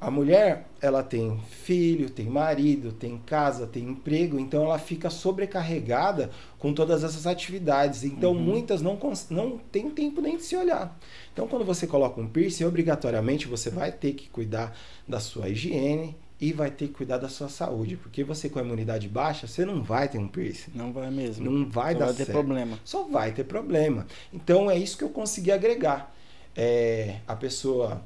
A 0.00 0.10
mulher, 0.10 0.66
ela 0.80 1.02
tem 1.02 1.38
filho, 1.50 2.08
tem 2.08 2.24
marido, 2.26 2.90
tem 2.90 3.18
casa, 3.18 3.66
tem 3.66 3.84
emprego, 3.84 4.38
então 4.40 4.64
ela 4.64 4.78
fica 4.78 5.10
sobrecarregada 5.10 6.30
com 6.58 6.72
todas 6.72 7.04
essas 7.04 7.26
atividades. 7.26 8.02
Então 8.02 8.32
Uhum. 8.32 8.38
muitas 8.40 8.80
não, 8.80 8.98
não 9.28 9.58
tem 9.58 9.90
tempo 9.90 10.22
nem 10.22 10.38
de 10.38 10.42
se 10.44 10.56
olhar. 10.56 10.98
Então 11.32 11.46
quando 11.46 11.66
você 11.66 11.86
coloca 11.86 12.18
um 12.18 12.26
piercing, 12.26 12.64
obrigatoriamente 12.64 13.46
você 13.46 13.68
vai 13.68 13.92
ter 13.92 14.14
que 14.14 14.28
cuidar 14.30 14.74
da 15.06 15.20
sua 15.20 15.50
higiene 15.50 16.16
e 16.40 16.50
vai 16.54 16.70
ter 16.70 16.86
que 16.88 16.94
cuidar 16.94 17.18
da 17.18 17.28
sua 17.28 17.50
saúde, 17.50 17.96
porque 17.96 18.24
você 18.24 18.48
com 18.48 18.58
a 18.58 18.62
imunidade 18.62 19.06
baixa, 19.06 19.46
você 19.46 19.66
não 19.66 19.82
vai 19.82 20.08
ter 20.08 20.16
um 20.16 20.26
piercing. 20.28 20.70
Não 20.74 20.90
vai 20.94 21.10
mesmo. 21.10 21.44
Não 21.50 21.68
vai 21.68 21.92
Só 21.92 21.98
dar 21.98 22.04
vai 22.06 22.14
ter 22.14 22.24
certo 22.24 22.32
problema. 22.38 22.78
só 22.82 23.02
vai 23.04 23.32
ter 23.32 23.44
problema. 23.44 24.06
Então 24.32 24.70
é 24.70 24.78
isso 24.78 24.96
que 24.96 25.04
eu 25.04 25.10
consegui 25.10 25.52
agregar. 25.52 26.14
É, 26.56 27.16
a 27.28 27.36
pessoa 27.36 28.02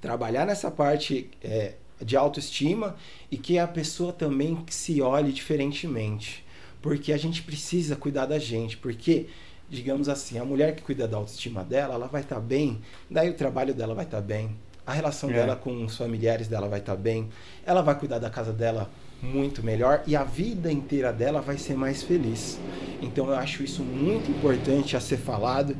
trabalhar 0.00 0.46
nessa 0.46 0.70
parte 0.70 1.30
é, 1.42 1.74
de 2.02 2.16
autoestima 2.16 2.96
e 3.30 3.36
que 3.36 3.58
a 3.58 3.66
pessoa 3.66 4.12
também 4.12 4.64
se 4.68 5.00
olhe 5.02 5.32
diferentemente. 5.32 6.44
Porque 6.80 7.12
a 7.12 7.16
gente 7.18 7.42
precisa 7.42 7.94
cuidar 7.94 8.26
da 8.26 8.38
gente. 8.38 8.76
Porque, 8.76 9.26
digamos 9.68 10.08
assim, 10.08 10.38
a 10.38 10.44
mulher 10.44 10.74
que 10.74 10.82
cuida 10.82 11.06
da 11.06 11.16
autoestima 11.18 11.62
dela, 11.62 11.94
ela 11.94 12.06
vai 12.06 12.22
estar 12.22 12.40
bem, 12.40 12.80
daí 13.10 13.28
o 13.28 13.34
trabalho 13.34 13.74
dela 13.74 13.94
vai 13.94 14.04
estar 14.06 14.20
bem, 14.22 14.56
a 14.86 14.92
relação 14.92 15.30
É. 15.30 15.34
dela 15.34 15.56
com 15.56 15.84
os 15.84 15.96
familiares 15.96 16.48
dela 16.48 16.68
vai 16.68 16.80
estar 16.80 16.96
bem, 16.96 17.28
ela 17.66 17.82
vai 17.82 17.94
cuidar 17.98 18.18
da 18.18 18.30
casa 18.30 18.52
dela 18.52 18.90
muito 19.22 19.62
melhor 19.62 20.02
e 20.06 20.16
a 20.16 20.24
vida 20.24 20.72
inteira 20.72 21.12
dela 21.12 21.42
vai 21.42 21.58
ser 21.58 21.74
mais 21.74 22.02
feliz. 22.02 22.58
Então 23.02 23.26
eu 23.28 23.34
acho 23.34 23.62
isso 23.62 23.82
muito 23.84 24.30
importante 24.30 24.96
a 24.96 25.00
ser 25.00 25.18
falado, 25.18 25.76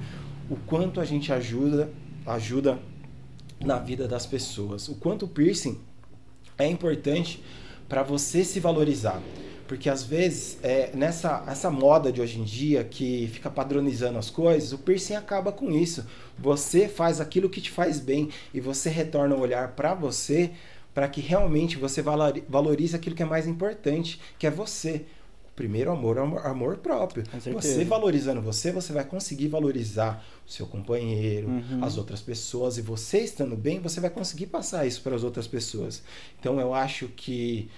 o 0.51 0.57
quanto 0.57 1.01
a 1.01 1.05
gente 1.07 1.33
ajuda, 1.33 1.91
ajuda 2.27 2.79
na 3.65 3.79
vida 3.79 4.09
das 4.09 4.27
pessoas. 4.27 4.89
O 4.89 4.95
quanto 4.95 5.27
o 5.27 5.29
piercing 5.29 5.79
é 6.59 6.67
importante 6.67 7.43
para 7.89 8.03
você 8.03 8.45
se 8.45 8.61
valorizar. 8.61 9.21
Porque 9.69 9.89
às 9.89 10.03
vezes, 10.03 10.59
é, 10.65 10.91
nessa 10.95 11.45
essa 11.47 11.71
moda 11.71 12.11
de 12.11 12.21
hoje 12.21 12.41
em 12.41 12.45
dia 12.45 12.83
que 12.83 13.29
fica 13.33 13.49
padronizando 13.49 14.19
as 14.19 14.29
coisas, 14.29 14.73
o 14.73 14.79
piercing 14.79 15.15
acaba 15.15 15.53
com 15.53 15.71
isso. 15.71 16.05
Você 16.37 16.89
faz 16.89 17.21
aquilo 17.21 17.49
que 17.49 17.61
te 17.61 17.71
faz 17.71 18.01
bem 18.01 18.31
e 18.53 18.61
você 18.61 18.91
retorna 18.91 19.37
o 19.37 19.41
olhar 19.41 19.73
para 19.73 19.95
você 19.95 20.51
para 20.93 21.07
que 21.09 21.21
realmente 21.21 21.77
você 21.77 22.03
valori- 22.03 22.43
valorize 22.49 22.97
aquilo 22.97 23.15
que 23.15 23.23
é 23.23 23.27
mais 23.27 23.47
importante, 23.47 24.21
que 24.39 24.47
é 24.47 24.51
você. 24.51 25.05
O 25.53 25.57
primeiro 25.61 25.91
amor 25.93 26.17
é 26.17 26.21
amor, 26.49 26.77
próprio. 26.79 27.25
Você 27.61 27.85
valorizando 27.85 28.41
você, 28.41 28.73
você 28.73 28.93
vai 28.93 29.05
conseguir 29.05 29.49
valorizar 29.49 30.25
o 30.47 30.51
seu 30.51 30.67
companheiro, 30.67 31.49
Uhum. 31.49 31.85
as 31.85 31.99
outras 31.99 32.21
pessoas 32.23 32.79
e 32.79 32.83
você 32.83 33.19
estando 33.21 33.57
bem, 33.57 33.79
você 33.81 34.01
vai 34.01 34.09
conseguir 34.11 34.47
passar 34.47 34.87
isso 34.87 35.03
para 35.03 35.15
as 35.15 35.23
outras 35.23 35.47
pessoas. 35.47 36.03
Então 36.39 36.59
eu 36.61 36.73
acho 36.73 37.09
que 37.09 37.69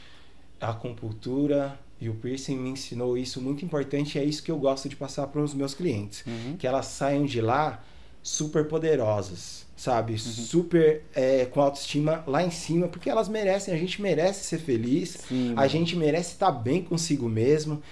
a 0.60 0.70
acupuntura 0.70 1.76
e 2.00 2.08
o 2.08 2.14
piercing 2.14 2.56
me 2.56 2.70
ensinou 2.70 3.16
isso 3.18 3.40
muito 3.40 3.64
importante 3.64 4.16
e 4.16 4.20
é 4.20 4.24
isso 4.24 4.42
que 4.42 4.50
eu 4.50 4.58
gosto 4.58 4.88
de 4.88 4.94
passar 4.96 5.26
para 5.28 5.40
os 5.40 5.54
meus 5.54 5.74
clientes, 5.74 6.24
Uhum. 6.26 6.56
que 6.56 6.66
elas 6.66 6.86
saiam 6.86 7.24
de 7.24 7.40
lá 7.40 7.82
super 8.22 8.66
poderosas, 8.68 9.66
Uhum. 9.86 9.94
sabe? 9.94 10.18
Super 10.18 11.02
é, 11.14 11.44
com 11.46 11.60
autoestima 11.60 12.22
lá 12.26 12.42
em 12.42 12.50
cima, 12.50 12.88
porque 12.88 13.10
elas 13.10 13.28
merecem, 13.28 13.74
a 13.74 13.76
gente 13.76 14.00
merece 14.00 14.44
ser 14.44 14.58
feliz, 14.58 15.18
Sim, 15.28 15.54
a 15.56 15.66
gente 15.66 15.96
merece 15.96 16.32
estar 16.32 16.52
bem 16.52 16.82
consigo 16.82 17.28
mesmo. 17.28 17.82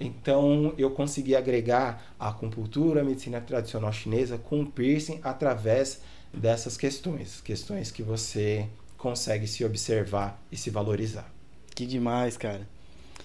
Então 0.00 0.74
eu 0.76 0.90
consegui 0.90 1.36
agregar 1.36 2.14
a 2.18 2.28
acupuntura, 2.28 3.02
a 3.02 3.04
medicina 3.04 3.40
tradicional 3.40 3.92
chinesa 3.92 4.38
com 4.38 4.62
o 4.62 4.66
piercing 4.66 5.20
através 5.22 6.00
dessas 6.32 6.76
questões, 6.76 7.40
questões 7.40 7.90
que 7.90 8.02
você 8.02 8.66
consegue 8.98 9.46
se 9.46 9.64
observar 9.64 10.42
e 10.50 10.56
se 10.56 10.70
valorizar. 10.70 11.30
Que 11.74 11.86
demais, 11.86 12.36
cara. 12.36 12.66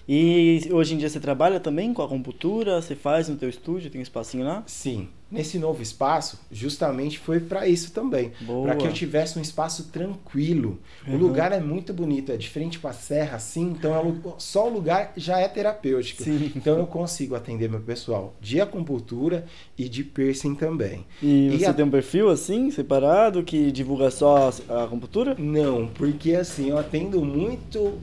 E 0.08 0.68
hoje 0.70 0.94
em 0.94 0.98
dia 0.98 1.08
você 1.08 1.20
trabalha 1.20 1.58
também 1.60 1.92
com 1.94 2.02
a 2.02 2.04
acupuntura? 2.04 2.80
Você 2.80 2.94
faz 2.94 3.28
no 3.28 3.36
teu 3.36 3.48
estúdio? 3.48 3.90
Tem 3.90 4.00
um 4.00 4.02
espacinho 4.02 4.44
lá? 4.44 4.62
Sim, 4.66 5.08
nesse 5.30 5.58
novo 5.58 5.80
espaço, 5.82 6.40
justamente 6.50 7.18
foi 7.18 7.38
para 7.38 7.68
isso 7.68 7.92
também, 7.92 8.32
para 8.62 8.74
que 8.74 8.86
eu 8.86 8.92
tivesse 8.92 9.38
um 9.38 9.42
espaço 9.42 9.84
tranquilo. 9.84 10.78
O 11.06 11.12
Uhum. 11.12 11.18
lugar 11.18 11.52
é 11.52 11.60
muito 11.60 11.92
bonito, 11.92 12.32
é 12.32 12.36
de 12.36 12.48
frente 12.48 12.78
para 12.78 12.90
a 12.90 12.94
serra, 12.94 13.36
assim, 13.36 13.62
então 13.70 13.94
é 13.94 14.14
só 14.38 14.68
o 14.68 14.72
lugar 14.72 15.12
já 15.16 15.38
é 15.38 15.46
terapêutico. 15.48 16.22
Sim. 16.24 16.50
Então 16.56 16.78
eu 16.78 16.86
consigo 16.86 17.34
atender 17.34 17.68
meu 17.70 17.80
pessoal 17.80 18.34
de 18.40 18.60
acupuntura 18.60 19.44
e 19.78 19.88
de 19.88 20.02
piercing 20.02 20.54
também. 20.54 21.04
E, 21.22 21.48
E 21.54 21.58
você 21.58 21.66
a- 21.66 21.74
tem 21.74 21.84
um 21.84 21.90
perfil 21.90 22.28
assim, 22.28 22.70
separado, 22.70 23.42
que 23.44 23.70
divulga 23.70 24.10
só 24.10 24.50
a 24.68 24.84
acupuntura? 24.84 25.36
Não, 25.38 25.86
porque 25.86 26.34
assim, 26.34 26.70
eu 26.70 26.78
atendo 26.78 27.24
muito 27.24 27.98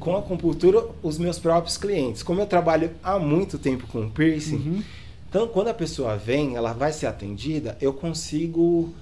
com 0.00 0.14
a 0.14 0.20
acupuntura 0.20 0.82
os 1.02 1.18
meus 1.18 1.38
próprios 1.38 1.76
clientes. 1.76 2.22
Como 2.22 2.40
eu 2.40 2.46
trabalho 2.46 2.90
há 3.02 3.18
muito 3.18 3.58
tempo 3.58 3.86
com 3.88 4.08
piercing, 4.08 4.56
Uhum. 4.56 4.82
Então 5.28 5.46
quando 5.48 5.68
a 5.68 5.74
pessoa 5.74 6.16
vem, 6.16 6.56
ela 6.56 6.72
vai 6.72 6.92
ser 6.92 7.06
atendida, 7.06 7.76
eu 7.80 7.92
consigo 7.92 8.92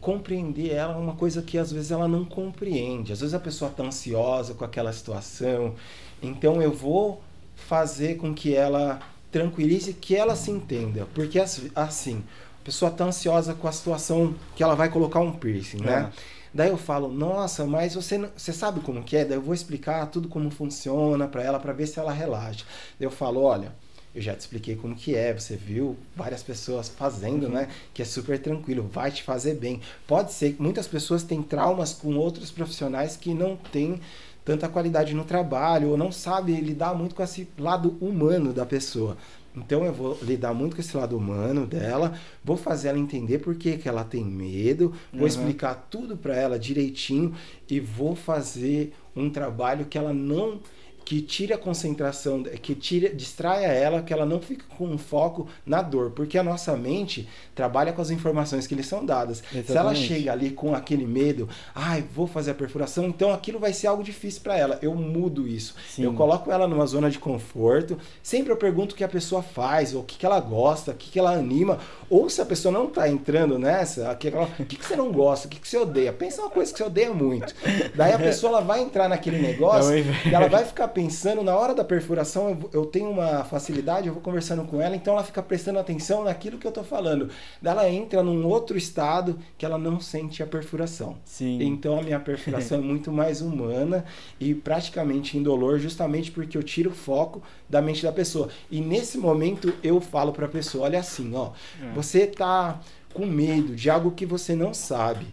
compreender 0.00 0.70
ela 0.72 0.96
uma 0.98 1.14
coisa 1.14 1.40
que 1.42 1.56
às 1.56 1.72
vezes 1.72 1.90
ela 1.90 2.06
não 2.06 2.24
compreende. 2.24 3.12
Às 3.12 3.20
vezes 3.20 3.34
a 3.34 3.40
pessoa 3.40 3.70
está 3.70 3.82
ansiosa 3.82 4.52
com 4.54 4.64
aquela 4.64 4.92
situação, 4.92 5.74
então 6.22 6.60
eu 6.60 6.72
vou 6.72 7.22
fazer 7.54 8.16
com 8.16 8.34
que 8.34 8.54
ela 8.54 9.00
tranquilize, 9.32 9.92
que 9.94 10.14
ela 10.14 10.36
se 10.36 10.50
entenda, 10.50 11.06
porque 11.14 11.38
as- 11.40 11.62
assim, 11.74 12.22
a 12.60 12.64
pessoa 12.64 12.90
está 12.90 13.04
ansiosa 13.04 13.54
com 13.54 13.66
a 13.66 13.72
situação 13.72 14.34
que 14.54 14.62
ela 14.62 14.74
vai 14.74 14.88
colocar 14.90 15.20
um 15.20 15.32
piercing, 15.32 15.78
né? 15.80 16.10
Daí 16.52 16.68
eu 16.68 16.76
falo, 16.76 17.08
nossa, 17.08 17.64
mas 17.66 17.94
você, 17.94 18.16
não- 18.18 18.28
você 18.36 18.52
sabe 18.52 18.80
como 18.80 19.02
que 19.02 19.16
é? 19.16 19.24
Daí 19.24 19.36
eu 19.38 19.42
vou 19.42 19.54
explicar 19.54 20.06
tudo 20.06 20.28
como 20.28 20.50
funciona 20.50 21.26
para 21.26 21.42
ela, 21.42 21.58
para 21.58 21.72
ver 21.72 21.86
se 21.86 21.98
ela 21.98 22.12
relaxa. 22.12 22.64
Daí 22.98 23.06
eu 23.06 23.10
falo, 23.10 23.40
olha, 23.42 23.72
Eu 24.14 24.22
já 24.22 24.32
te 24.34 24.40
expliquei 24.40 24.76
como 24.76 24.94
que 24.94 25.14
é, 25.16 25.32
você 25.32 25.56
viu 25.56 25.96
várias 26.14 26.42
pessoas 26.42 26.88
fazendo, 26.88 27.46
Uhum. 27.46 27.52
né? 27.52 27.68
Que 27.92 28.02
é 28.02 28.04
super 28.04 28.38
tranquilo, 28.38 28.88
vai 28.92 29.10
te 29.10 29.22
fazer 29.22 29.54
bem. 29.54 29.80
Pode 30.06 30.32
ser 30.32 30.52
que 30.52 30.62
muitas 30.62 30.86
pessoas 30.86 31.22
têm 31.24 31.42
traumas 31.42 31.92
com 31.92 32.14
outros 32.16 32.50
profissionais 32.50 33.16
que 33.16 33.34
não 33.34 33.56
têm 33.56 34.00
tanta 34.44 34.68
qualidade 34.68 35.14
no 35.14 35.24
trabalho 35.24 35.88
ou 35.88 35.96
não 35.96 36.12
sabe 36.12 36.52
lidar 36.60 36.94
muito 36.94 37.14
com 37.14 37.22
esse 37.22 37.48
lado 37.58 37.96
humano 38.00 38.52
da 38.52 38.64
pessoa. 38.64 39.16
Então 39.56 39.84
eu 39.84 39.92
vou 39.92 40.18
lidar 40.20 40.52
muito 40.52 40.74
com 40.76 40.82
esse 40.82 40.96
lado 40.96 41.16
humano 41.16 41.64
dela, 41.64 42.12
vou 42.44 42.56
fazer 42.56 42.88
ela 42.88 42.98
entender 42.98 43.38
por 43.38 43.54
que, 43.54 43.76
que 43.78 43.88
ela 43.88 44.02
tem 44.04 44.24
medo, 44.24 44.92
vou 45.12 45.22
Uhum. 45.22 45.26
explicar 45.28 45.86
tudo 45.90 46.16
para 46.16 46.36
ela 46.36 46.58
direitinho 46.58 47.32
e 47.70 47.78
vou 47.80 48.14
fazer 48.16 48.92
um 49.14 49.30
trabalho 49.30 49.86
que 49.86 49.96
ela 49.96 50.12
não 50.12 50.60
que 51.04 51.20
tire 51.20 51.52
a 51.52 51.58
concentração, 51.58 52.42
que 52.42 52.74
tire, 52.74 53.14
distraia 53.14 53.66
ela, 53.66 54.02
que 54.02 54.12
ela 54.12 54.24
não 54.24 54.40
fique 54.40 54.64
com 54.64 54.86
um 54.86 54.98
foco 54.98 55.46
na 55.66 55.82
dor, 55.82 56.10
porque 56.12 56.38
a 56.38 56.42
nossa 56.42 56.76
mente 56.76 57.28
trabalha 57.54 57.92
com 57.92 58.00
as 58.00 58.10
informações 58.10 58.66
que 58.66 58.74
lhe 58.74 58.82
são 58.82 59.04
dadas. 59.04 59.38
Se 59.38 59.56
ela 59.56 59.92
Exatamente. 59.92 60.06
chega 60.06 60.32
ali 60.32 60.50
com 60.50 60.74
aquele 60.74 61.06
medo, 61.06 61.48
ai, 61.74 62.02
vou 62.14 62.26
fazer 62.26 62.52
a 62.52 62.54
perfuração, 62.54 63.06
então 63.06 63.32
aquilo 63.32 63.58
vai 63.58 63.72
ser 63.72 63.86
algo 63.86 64.02
difícil 64.02 64.40
para 64.42 64.56
ela. 64.56 64.78
Eu 64.80 64.94
mudo 64.94 65.46
isso. 65.46 65.74
Sim. 65.90 66.04
Eu 66.04 66.14
coloco 66.14 66.50
ela 66.50 66.66
numa 66.66 66.86
zona 66.86 67.10
de 67.10 67.18
conforto. 67.18 67.98
Sempre 68.22 68.52
eu 68.52 68.56
pergunto 68.56 68.94
o 68.94 68.96
que 68.96 69.04
a 69.04 69.08
pessoa 69.08 69.42
faz, 69.42 69.94
ou 69.94 70.02
o 70.02 70.04
que, 70.04 70.16
que 70.16 70.26
ela 70.26 70.40
gosta, 70.40 70.92
o 70.92 70.94
que, 70.94 71.10
que 71.10 71.18
ela 71.18 71.32
anima. 71.32 71.78
Ou 72.16 72.30
se 72.30 72.40
a 72.40 72.46
pessoa 72.46 72.70
não 72.70 72.86
tá 72.86 73.08
entrando 73.08 73.58
nessa, 73.58 74.12
o 74.12 74.16
que, 74.16 74.30
que 74.30 74.36
ela- 74.36 74.48
o 74.58 74.64
que, 74.64 74.76
que 74.76 74.84
você 74.86 74.94
não 74.94 75.10
gosta, 75.10 75.48
o 75.48 75.50
que, 75.50 75.58
que 75.58 75.66
você 75.66 75.76
odeia. 75.78 76.12
Pensa 76.12 76.42
uma 76.42 76.50
coisa 76.50 76.70
que 76.72 76.78
você 76.78 76.84
odeia 76.84 77.12
muito. 77.12 77.52
Daí 77.94 78.12
a 78.12 78.18
pessoa 78.18 78.50
ela 78.52 78.60
vai 78.60 78.82
entrar 78.82 79.08
naquele 79.08 79.38
negócio 79.38 79.90
É 79.90 79.94
um 79.94 79.98
inverno. 79.98 80.30
e 80.30 80.34
ela 80.34 80.48
vai 80.48 80.64
ficar 80.64 80.86
pensando, 80.88 81.42
na 81.42 81.56
hora 81.56 81.74
da 81.74 81.82
perfuração, 81.82 82.50
eu, 82.50 82.70
eu 82.82 82.86
tenho 82.86 83.10
uma 83.10 83.42
facilidade, 83.42 84.06
eu 84.06 84.14
vou 84.14 84.22
conversando 84.22 84.62
com 84.64 84.80
ela, 84.80 84.94
então 84.94 85.14
ela 85.14 85.24
fica 85.24 85.42
prestando 85.42 85.78
atenção 85.80 86.22
naquilo 86.22 86.56
que 86.56 86.66
eu 86.66 86.72
tô 86.72 86.84
falando. 86.84 87.28
Daí 87.60 87.72
ela 87.72 87.90
entra 87.90 88.22
num 88.22 88.46
outro 88.46 88.78
estado 88.78 89.36
que 89.58 89.66
ela 89.66 89.76
não 89.76 89.98
sente 89.98 90.40
a 90.40 90.46
perfuração. 90.46 91.16
Sim. 91.24 91.60
Então 91.62 91.98
a 91.98 92.02
minha 92.02 92.20
perfuração 92.20 92.78
é 92.78 92.80
muito 92.80 93.10
mais 93.10 93.40
humana 93.40 94.04
e 94.38 94.54
praticamente 94.54 95.36
indolor, 95.36 95.78
justamente 95.80 96.30
porque 96.30 96.56
eu 96.56 96.62
tiro 96.62 96.90
o 96.90 96.94
foco 96.94 97.42
da 97.74 97.82
mente 97.82 98.04
da 98.04 98.12
pessoa. 98.12 98.48
E 98.70 98.80
nesse 98.80 99.18
momento 99.18 99.74
eu 99.82 100.00
falo 100.00 100.32
para 100.32 100.46
a 100.46 100.48
pessoa, 100.48 100.84
olha 100.84 101.00
assim, 101.00 101.34
ó, 101.34 101.50
você 101.92 102.24
tá 102.24 102.80
com 103.12 103.26
medo 103.26 103.74
de 103.74 103.90
algo 103.90 104.12
que 104.12 104.24
você 104.24 104.54
não 104.54 104.72
sabe, 104.72 105.26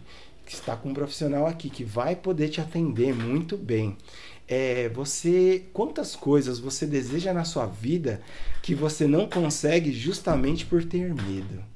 que 0.44 0.52
está 0.54 0.74
com 0.74 0.88
um 0.88 0.94
profissional 0.94 1.46
aqui 1.46 1.70
que 1.70 1.84
vai 1.84 2.16
poder 2.16 2.48
te 2.48 2.60
atender 2.60 3.14
muito 3.14 3.56
bem. 3.56 3.96
É, 4.48 4.88
você 4.88 5.66
quantas 5.72 6.16
coisas 6.16 6.58
você 6.58 6.84
deseja 6.84 7.32
na 7.32 7.44
sua 7.44 7.64
vida 7.64 8.20
que 8.60 8.74
você 8.74 9.06
não 9.06 9.28
consegue 9.28 9.92
justamente 9.92 10.66
por 10.66 10.84
ter 10.84 11.14
medo? 11.14 11.71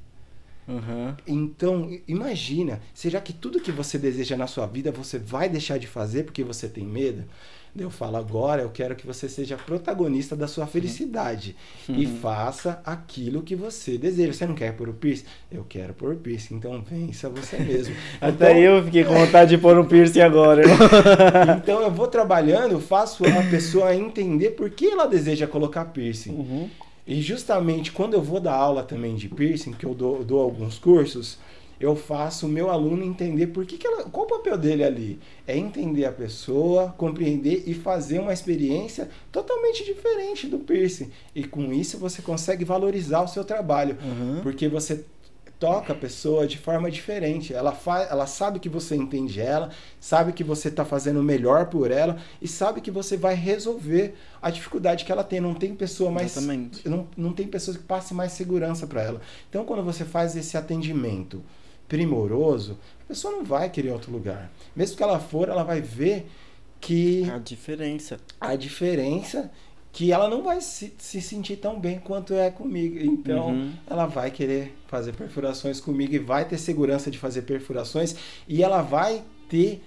Uhum. 0.68 1.14
Então, 1.26 1.90
imagina, 2.08 2.80
será 2.92 3.20
que 3.20 3.32
tudo 3.32 3.60
que 3.60 3.70
você 3.72 3.98
deseja 3.98 4.36
na 4.36 4.46
sua 4.46 4.66
vida 4.66 4.90
você 4.90 5.18
vai 5.18 5.48
deixar 5.48 5.78
de 5.78 5.86
fazer 5.86 6.24
porque 6.24 6.42
você 6.42 6.68
tem 6.68 6.84
medo? 6.84 7.24
Eu 7.78 7.90
falo 7.90 8.16
agora, 8.16 8.62
eu 8.62 8.70
quero 8.70 8.96
que 8.96 9.06
você 9.06 9.28
seja 9.28 9.54
protagonista 9.58 10.34
da 10.34 10.48
sua 10.48 10.66
felicidade 10.66 11.54
e 11.86 12.06
faça 12.06 12.80
aquilo 12.86 13.42
que 13.42 13.54
você 13.54 13.98
deseja. 13.98 14.32
Você 14.32 14.46
não 14.46 14.54
quer 14.54 14.72
pôr 14.72 14.88
o 14.88 14.94
piercing? 14.94 15.26
Eu 15.52 15.62
quero 15.68 15.92
pôr 15.92 16.14
o 16.14 16.16
piercing, 16.16 16.54
então 16.54 16.82
vença 16.82 17.28
você 17.28 17.58
mesmo. 17.58 17.94
Até 18.18 18.52
Então- 18.52 18.62
eu 18.62 18.82
fiquei 18.82 19.04
com 19.04 19.12
vontade 19.12 19.50
de 19.50 19.58
pôr 19.58 19.78
um 19.78 19.84
piercing 19.84 20.20
agora. 20.20 20.62
Então 21.62 21.82
eu 21.82 21.90
vou 21.90 22.06
trabalhando, 22.08 22.80
faço 22.80 23.24
a 23.26 23.42
pessoa 23.50 23.94
entender 23.94 24.52
por 24.52 24.70
que 24.70 24.86
ela 24.86 25.06
deseja 25.06 25.46
colocar 25.46 25.84
piercing. 25.86 26.30
Uhum. 26.30 26.70
E 27.06 27.20
justamente 27.20 27.92
quando 27.92 28.14
eu 28.14 28.22
vou 28.22 28.40
dar 28.40 28.54
aula 28.54 28.82
também 28.82 29.14
de 29.14 29.28
piercing, 29.28 29.72
que 29.72 29.86
eu 29.86 29.94
dou, 29.94 30.24
dou 30.24 30.40
alguns 30.40 30.78
cursos, 30.78 31.38
eu 31.78 31.94
faço 31.94 32.46
o 32.46 32.48
meu 32.48 32.70
aluno 32.70 33.04
entender 33.04 33.48
por 33.48 33.66
que, 33.66 33.76
que 33.76 33.86
ela. 33.86 34.04
Qual 34.04 34.24
o 34.24 34.28
papel 34.28 34.56
dele 34.56 34.82
ali? 34.82 35.18
É 35.46 35.56
entender 35.56 36.06
a 36.06 36.12
pessoa, 36.12 36.94
compreender 36.96 37.64
e 37.66 37.74
fazer 37.74 38.18
uma 38.18 38.32
experiência 38.32 39.10
totalmente 39.30 39.84
diferente 39.84 40.46
do 40.46 40.58
piercing. 40.58 41.10
E 41.34 41.44
com 41.44 41.72
isso 41.72 41.98
você 41.98 42.22
consegue 42.22 42.64
valorizar 42.64 43.22
o 43.22 43.28
seu 43.28 43.44
trabalho. 43.44 43.98
Uhum. 44.02 44.40
Porque 44.42 44.68
você 44.68 45.04
toca 45.58 45.92
a 45.92 45.96
pessoa 45.96 46.46
de 46.46 46.58
forma 46.58 46.90
diferente. 46.90 47.54
Ela, 47.54 47.72
fa 47.72 48.02
ela 48.02 48.26
sabe 48.26 48.58
que 48.58 48.68
você 48.68 48.94
entende 48.94 49.40
ela, 49.40 49.70
sabe 49.98 50.32
que 50.32 50.44
você 50.44 50.68
está 50.68 50.84
fazendo 50.84 51.20
o 51.20 51.22
melhor 51.22 51.66
por 51.66 51.90
ela 51.90 52.18
e 52.40 52.48
sabe 52.48 52.80
que 52.80 52.90
você 52.90 53.16
vai 53.16 53.34
resolver 53.34 54.14
a 54.40 54.50
dificuldade 54.50 55.04
que 55.04 55.12
ela 55.12 55.24
tem. 55.24 55.40
Não 55.40 55.54
tem 55.54 55.74
pessoa 55.74 56.10
mais. 56.10 56.36
Exatamente. 56.36 56.88
Não, 56.88 57.06
não 57.16 57.32
tem 57.32 57.46
pessoas 57.46 57.76
que 57.76 57.82
passem 57.82 58.16
mais 58.16 58.32
segurança 58.32 58.86
para 58.86 59.02
ela. 59.02 59.20
Então, 59.48 59.64
quando 59.64 59.82
você 59.82 60.04
faz 60.04 60.36
esse 60.36 60.56
atendimento 60.56 61.42
primoroso, 61.88 62.78
a 63.04 63.08
pessoa 63.08 63.34
não 63.34 63.44
vai 63.44 63.70
querer 63.70 63.92
outro 63.92 64.10
lugar. 64.12 64.50
Mesmo 64.74 64.96
que 64.96 65.02
ela 65.02 65.18
for, 65.20 65.48
ela 65.48 65.62
vai 65.62 65.80
ver 65.80 66.28
que 66.80 67.28
A 67.30 67.38
diferença. 67.38 68.18
a 68.40 68.54
diferença 68.54 69.50
que 69.96 70.12
ela 70.12 70.28
não 70.28 70.42
vai 70.42 70.60
se, 70.60 70.92
se 70.98 71.22
sentir 71.22 71.56
tão 71.56 71.80
bem 71.80 71.98
quanto 71.98 72.34
é 72.34 72.50
comigo. 72.50 72.98
Então, 73.02 73.48
Uhum. 73.48 73.72
ela 73.88 74.04
vai 74.04 74.30
querer 74.30 74.76
fazer 74.86 75.12
perfurações 75.14 75.80
comigo 75.80 76.12
e 76.14 76.18
vai 76.18 76.44
ter 76.44 76.58
segurança 76.58 77.10
de 77.10 77.16
fazer 77.18 77.42
perfurações 77.42 78.14
e 78.46 78.62
ela 78.62 78.82
vai 78.82 79.22
ter 79.48 79.82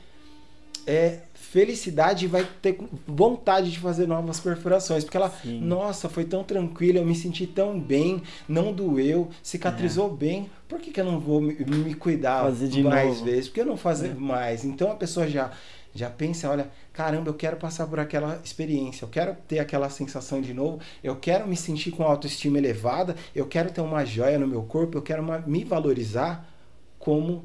é, 0.88 1.20
felicidade 1.36 2.26
e 2.26 2.28
vai 2.28 2.44
ter 2.60 2.76
vontade 3.06 3.70
de 3.70 3.78
fazer 3.78 4.08
novas 4.08 4.40
perfurações. 4.40 5.04
Porque 5.04 5.18
ela, 5.18 5.30
Sim. 5.30 5.62
nossa, 5.62 6.10
foi 6.10 6.26
tão 6.26 6.44
tranquilo, 6.44 6.98
eu 6.98 7.06
me 7.06 7.14
senti 7.14 7.46
tão 7.46 7.80
bem, 7.80 8.24
não 8.48 8.74
doeu, 8.74 9.30
cicatrizou 9.44 10.10
bem. 10.10 10.50
Por 10.68 10.80
que, 10.80 10.90
que 10.90 11.00
eu 11.02 11.06
não 11.06 11.20
vou 11.20 11.40
me, 11.40 11.54
me 11.54 11.94
cuidar 11.94 12.42
Fazer 12.46 12.68
de 12.68 12.82
mais 12.82 13.10
novo. 13.20 13.26
vezes? 13.26 13.48
Por 13.48 13.54
que 13.54 13.62
eu 13.62 13.66
não 13.68 13.78
fazer 13.78 14.10
É. 14.12 14.14
mais? 14.16 14.66
Então 14.66 14.92
a 14.92 14.96
pessoa 14.96 15.28
já 15.28 15.52
já 16.00 16.10
pensa, 16.10 16.50
olha, 16.50 16.70
caramba, 16.94 17.30
eu 17.30 17.34
quero 17.34 17.58
passar 17.58 17.86
por 17.88 18.00
aquela 18.00 18.40
experiência, 18.44 19.04
eu 19.06 19.10
quero 19.10 19.36
ter 19.48 19.60
aquela 19.60 19.90
sensação 19.90 20.40
de 20.42 20.54
novo, 20.54 20.80
eu 21.04 21.16
quero 21.18 21.48
me 21.48 21.56
sentir 21.58 21.92
com 21.92 22.04
autoestima 22.04 22.58
elevada, 22.58 23.16
eu 23.36 23.46
quero 23.46 23.70
ter 23.72 23.82
uma 23.82 24.06
joia 24.06 24.40
no 24.40 24.48
meu 24.48 24.64
corpo, 24.64 24.98
eu 24.98 25.02
quero 25.02 25.22
uma- 25.22 25.40
me 25.40 25.64
valorizar 25.64 26.50
como 26.98 27.44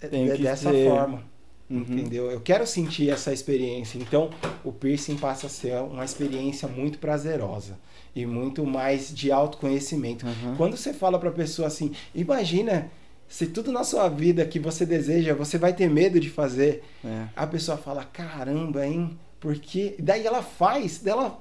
que 0.00 0.42
dessa 0.42 0.70
ser. 0.70 0.88
forma. 0.88 1.22
Uhum. 1.68 1.80
Entendeu? 1.80 2.30
Eu 2.30 2.40
quero 2.40 2.64
sentir 2.66 3.10
essa 3.10 3.32
experiência. 3.32 3.98
Então, 3.98 4.30
o 4.62 4.70
piercing 4.70 5.16
passa 5.16 5.46
a 5.48 5.50
ser 5.50 5.74
uma 5.82 6.04
experiência 6.04 6.68
muito 6.68 6.98
prazerosa 6.98 7.76
e 8.14 8.24
muito 8.24 8.64
mais 8.64 9.12
de 9.12 9.32
autoconhecimento. 9.32 10.24
Uhum. 10.26 10.54
Quando 10.56 10.76
você 10.76 10.92
fala 10.92 11.18
para 11.18 11.28
a 11.28 11.32
pessoa 11.32 11.66
assim, 11.66 11.92
imagina 12.14 12.88
se 13.28 13.46
tudo 13.46 13.72
na 13.72 13.84
sua 13.84 14.08
vida 14.08 14.44
que 14.44 14.58
você 14.58 14.86
deseja, 14.86 15.34
você 15.34 15.58
vai 15.58 15.72
ter 15.72 15.88
medo 15.88 16.20
de 16.20 16.30
fazer. 16.30 16.82
É. 17.04 17.24
A 17.34 17.46
pessoa 17.46 17.76
fala, 17.76 18.04
caramba, 18.04 18.86
hein? 18.86 19.18
Porque 19.40 19.94
daí 19.98 20.26
ela 20.26 20.42
faz, 20.42 21.00
daí 21.02 21.12
ela 21.12 21.40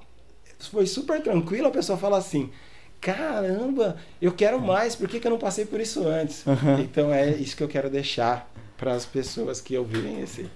foi 0.59 0.87
super 0.87 1.21
tranquila, 1.21 1.67
a 1.67 1.71
pessoa 1.71 1.97
fala 1.97 2.17
assim, 2.17 2.49
caramba, 2.99 3.97
eu 4.21 4.31
quero 4.31 4.59
mais, 4.59 4.95
por 4.95 5.07
que, 5.07 5.19
que 5.19 5.27
eu 5.27 5.31
não 5.31 5.37
passei 5.37 5.65
por 5.65 5.79
isso 5.79 6.07
antes? 6.07 6.45
Uhum. 6.45 6.79
Então 6.79 7.13
é 7.13 7.29
isso 7.29 7.55
que 7.55 7.63
eu 7.63 7.67
quero 7.67 7.89
deixar 7.89 8.51
para 8.77 8.93
as 8.93 9.05
pessoas 9.05 9.61
que 9.61 9.77
ouvirem 9.77 10.21
esse. 10.21 10.49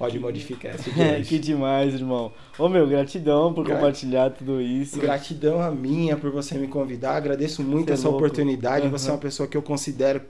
Pode 0.00 0.18
modificar 0.18 0.74
esse 0.74 0.88
É, 0.98 1.20
que 1.20 1.38
demais, 1.38 1.92
irmão. 1.92 2.32
Ô 2.58 2.70
meu, 2.70 2.86
gratidão 2.88 3.52
por 3.52 3.66
Gra- 3.66 3.74
compartilhar 3.76 4.30
tudo 4.30 4.58
isso. 4.58 4.98
Gratidão 4.98 5.60
a 5.60 5.70
minha 5.70 6.16
por 6.16 6.30
você 6.30 6.56
me 6.56 6.66
convidar. 6.66 7.16
Agradeço 7.16 7.62
muito 7.62 7.84
Você 7.88 7.90
é 7.90 7.94
essa 7.94 8.08
oportunidade. 8.08 8.88
Você 8.88 9.08
é 9.08 9.10
Uhum. 9.10 9.16
uma 9.16 9.20
pessoa 9.20 9.46
que 9.46 9.56
eu 9.58 9.62
considero 9.62 10.22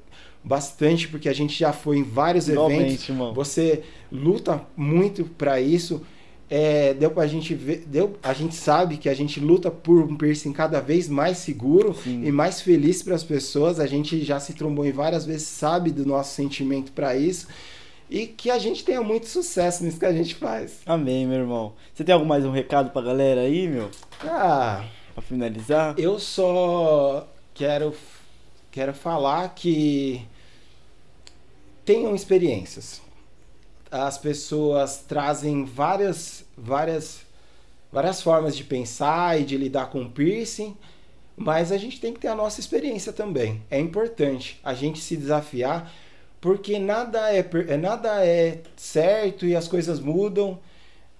bastante, 0.42 1.06
porque 1.06 1.28
a 1.28 1.32
gente 1.32 1.56
já 1.56 1.72
foi 1.72 1.98
em 1.98 2.02
vários 2.02 2.48
eventos. 2.48 2.72
Igualmente, 2.72 3.12
irmão. 3.12 3.32
Você 3.32 3.82
luta 4.10 4.60
muito 4.76 5.24
para 5.24 5.60
isso. 5.60 6.02
É, 6.52 6.92
deu 6.94 7.12
pra 7.12 7.28
gente 7.28 7.54
ver, 7.54 7.84
deu, 7.86 8.16
a 8.24 8.32
gente 8.32 8.56
sabe 8.56 8.96
que 8.96 9.08
a 9.08 9.14
gente 9.14 9.38
luta 9.38 9.70
por 9.70 10.02
um 10.02 10.16
piercing 10.16 10.52
cada 10.52 10.80
vez 10.80 11.08
mais 11.08 11.38
seguro 11.38 11.94
Sim. 11.94 12.24
e 12.24 12.32
mais 12.32 12.60
feliz 12.60 13.04
para 13.04 13.14
as 13.14 13.22
pessoas. 13.22 13.78
A 13.78 13.86
gente 13.86 14.24
já 14.24 14.40
se 14.40 14.52
trombou 14.54 14.84
em 14.84 14.90
várias 14.90 15.24
vezes, 15.24 15.46
sabe 15.46 15.92
do 15.92 16.04
nosso 16.04 16.34
sentimento 16.34 16.90
para 16.90 17.14
isso 17.16 17.46
e 18.10 18.26
que 18.26 18.50
a 18.50 18.58
gente 18.58 18.84
tenha 18.84 19.00
muito 19.00 19.26
sucesso 19.28 19.84
nisso 19.84 19.98
que 19.98 20.04
a 20.04 20.12
gente 20.12 20.34
faz. 20.34 20.80
Amém, 20.84 21.26
meu 21.26 21.38
irmão. 21.38 21.72
Você 21.94 22.02
tem 22.02 22.12
algum 22.12 22.26
mais 22.26 22.44
um 22.44 22.50
recado 22.50 22.90
pra 22.90 23.00
galera 23.00 23.42
aí, 23.42 23.68
meu? 23.68 23.88
Ah, 24.22 24.84
Pra 25.14 25.22
finalizar? 25.22 25.94
Eu 25.98 26.18
só 26.18 27.28
quero, 27.54 27.94
quero 28.70 28.94
falar 28.94 29.54
que 29.54 30.22
tenham 31.84 32.14
experiências. 32.14 33.02
As 33.90 34.16
pessoas 34.16 34.98
trazem 35.06 35.64
várias, 35.64 36.44
várias, 36.56 37.22
várias 37.92 38.22
formas 38.22 38.56
de 38.56 38.62
pensar 38.62 39.40
e 39.40 39.44
de 39.44 39.56
lidar 39.56 39.90
com 39.90 40.02
o 40.02 40.10
piercing, 40.10 40.76
mas 41.36 41.72
a 41.72 41.76
gente 41.76 42.00
tem 42.00 42.12
que 42.14 42.20
ter 42.20 42.28
a 42.28 42.34
nossa 42.36 42.60
experiência 42.60 43.12
também. 43.12 43.62
É 43.68 43.80
importante 43.80 44.60
a 44.62 44.74
gente 44.74 45.00
se 45.00 45.16
desafiar, 45.16 45.92
porque 46.40 46.78
nada 46.78 47.32
é, 47.34 47.44
é- 47.68 47.76
nada 47.76 48.24
é 48.24 48.62
certo 48.76 49.44
e 49.46 49.54
as 49.54 49.68
coisas 49.68 50.00
mudam. 50.00 50.58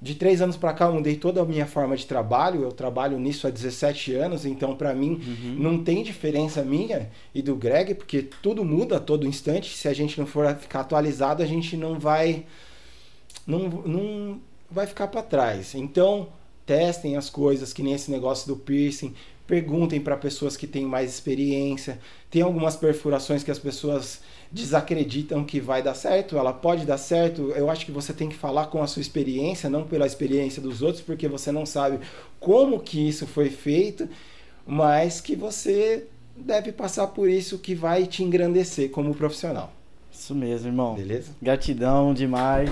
de 0.02 0.14
três 0.14 0.40
anos 0.40 0.56
para 0.56 0.72
cá 0.72 0.86
eu 0.86 0.94
mudei 0.94 1.14
toda 1.16 1.42
a 1.42 1.44
minha 1.44 1.66
forma 1.66 1.94
de 1.96 2.06
trabalho. 2.06 2.62
Eu 2.62 2.72
trabalho 2.72 3.18
nisso 3.18 3.46
há 3.46 3.50
17 3.50 4.14
anos, 4.14 4.46
então 4.46 4.74
para 4.74 4.94
mim 4.94 5.20
uhum. 5.26 5.56
não 5.58 5.84
tem 5.84 6.02
diferença 6.02 6.62
minha 6.64 7.10
e 7.34 7.42
do 7.42 7.54
Greg, 7.54 7.94
porque 7.94 8.22
tudo 8.22 8.64
muda 8.64 8.96
a 8.96 9.00
todo 9.00 9.26
instante. 9.26 9.76
Se 9.76 9.88
a 9.88 9.92
gente 9.92 10.18
não 10.18 10.26
for 10.26 10.54
ficar 10.56 10.80
atualizado, 10.80 11.42
a 11.42 11.46
gente 11.46 11.76
não 11.76 11.98
vai 11.98 12.46
não, 13.46 13.68
não 13.68 14.40
vai 14.70 14.86
ficar 14.86 15.08
para 15.08 15.22
trás. 15.22 15.74
Então 15.74 16.28
testem 16.64 17.16
as 17.16 17.28
coisas, 17.28 17.72
que 17.72 17.82
nem 17.82 17.94
esse 17.94 18.10
negócio 18.10 18.46
do 18.46 18.56
piercing. 18.56 19.14
Perguntem 19.46 20.00
para 20.00 20.16
pessoas 20.16 20.56
que 20.56 20.66
têm 20.66 20.86
mais 20.86 21.10
experiência. 21.12 21.98
Tem 22.30 22.42
algumas 22.42 22.76
perfurações 22.76 23.42
que 23.42 23.50
as 23.50 23.58
pessoas 23.58 24.20
desacreditam 24.52 25.44
que 25.44 25.60
vai 25.60 25.82
dar 25.82 25.94
certo, 25.94 26.36
ela 26.36 26.52
pode 26.52 26.84
dar 26.84 26.98
certo. 26.98 27.52
Eu 27.52 27.70
acho 27.70 27.86
que 27.86 27.92
você 27.92 28.12
tem 28.12 28.28
que 28.28 28.34
falar 28.34 28.66
com 28.66 28.82
a 28.82 28.86
sua 28.86 29.00
experiência, 29.00 29.70
não 29.70 29.84
pela 29.84 30.06
experiência 30.06 30.60
dos 30.60 30.82
outros, 30.82 31.02
porque 31.02 31.28
você 31.28 31.52
não 31.52 31.64
sabe 31.64 32.00
como 32.38 32.80
que 32.80 33.08
isso 33.08 33.26
foi 33.26 33.48
feito, 33.48 34.08
mas 34.66 35.20
que 35.20 35.36
você 35.36 36.06
deve 36.36 36.72
passar 36.72 37.08
por 37.08 37.28
isso 37.28 37.58
que 37.58 37.74
vai 37.74 38.06
te 38.06 38.22
engrandecer 38.22 38.90
como 38.90 39.14
profissional. 39.14 39.72
Isso 40.10 40.34
mesmo, 40.34 40.68
irmão. 40.68 40.94
Beleza? 40.94 41.32
Gratidão 41.40 42.12
demais. 42.12 42.70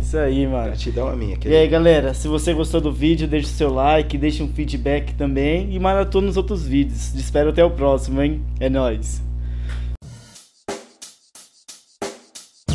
Isso 0.00 0.18
aí, 0.18 0.46
mano. 0.46 0.66
Gratidão 0.66 1.08
a 1.08 1.16
minha. 1.16 1.36
Querida. 1.36 1.56
E 1.56 1.62
aí, 1.62 1.68
galera, 1.68 2.12
se 2.12 2.28
você 2.28 2.52
gostou 2.52 2.80
do 2.80 2.92
vídeo, 2.92 3.26
deixa 3.26 3.48
o 3.48 3.52
seu 3.52 3.72
like, 3.72 4.18
deixa 4.18 4.44
um 4.44 4.48
feedback 4.48 5.14
também 5.14 5.74
e 5.74 5.78
maratona 5.78 6.26
nos 6.26 6.36
outros 6.36 6.66
vídeos. 6.66 7.12
Te 7.12 7.20
espero 7.20 7.50
até 7.50 7.64
o 7.64 7.70
próximo, 7.70 8.20
hein? 8.20 8.42
É 8.60 8.68
nóis. 8.68 9.22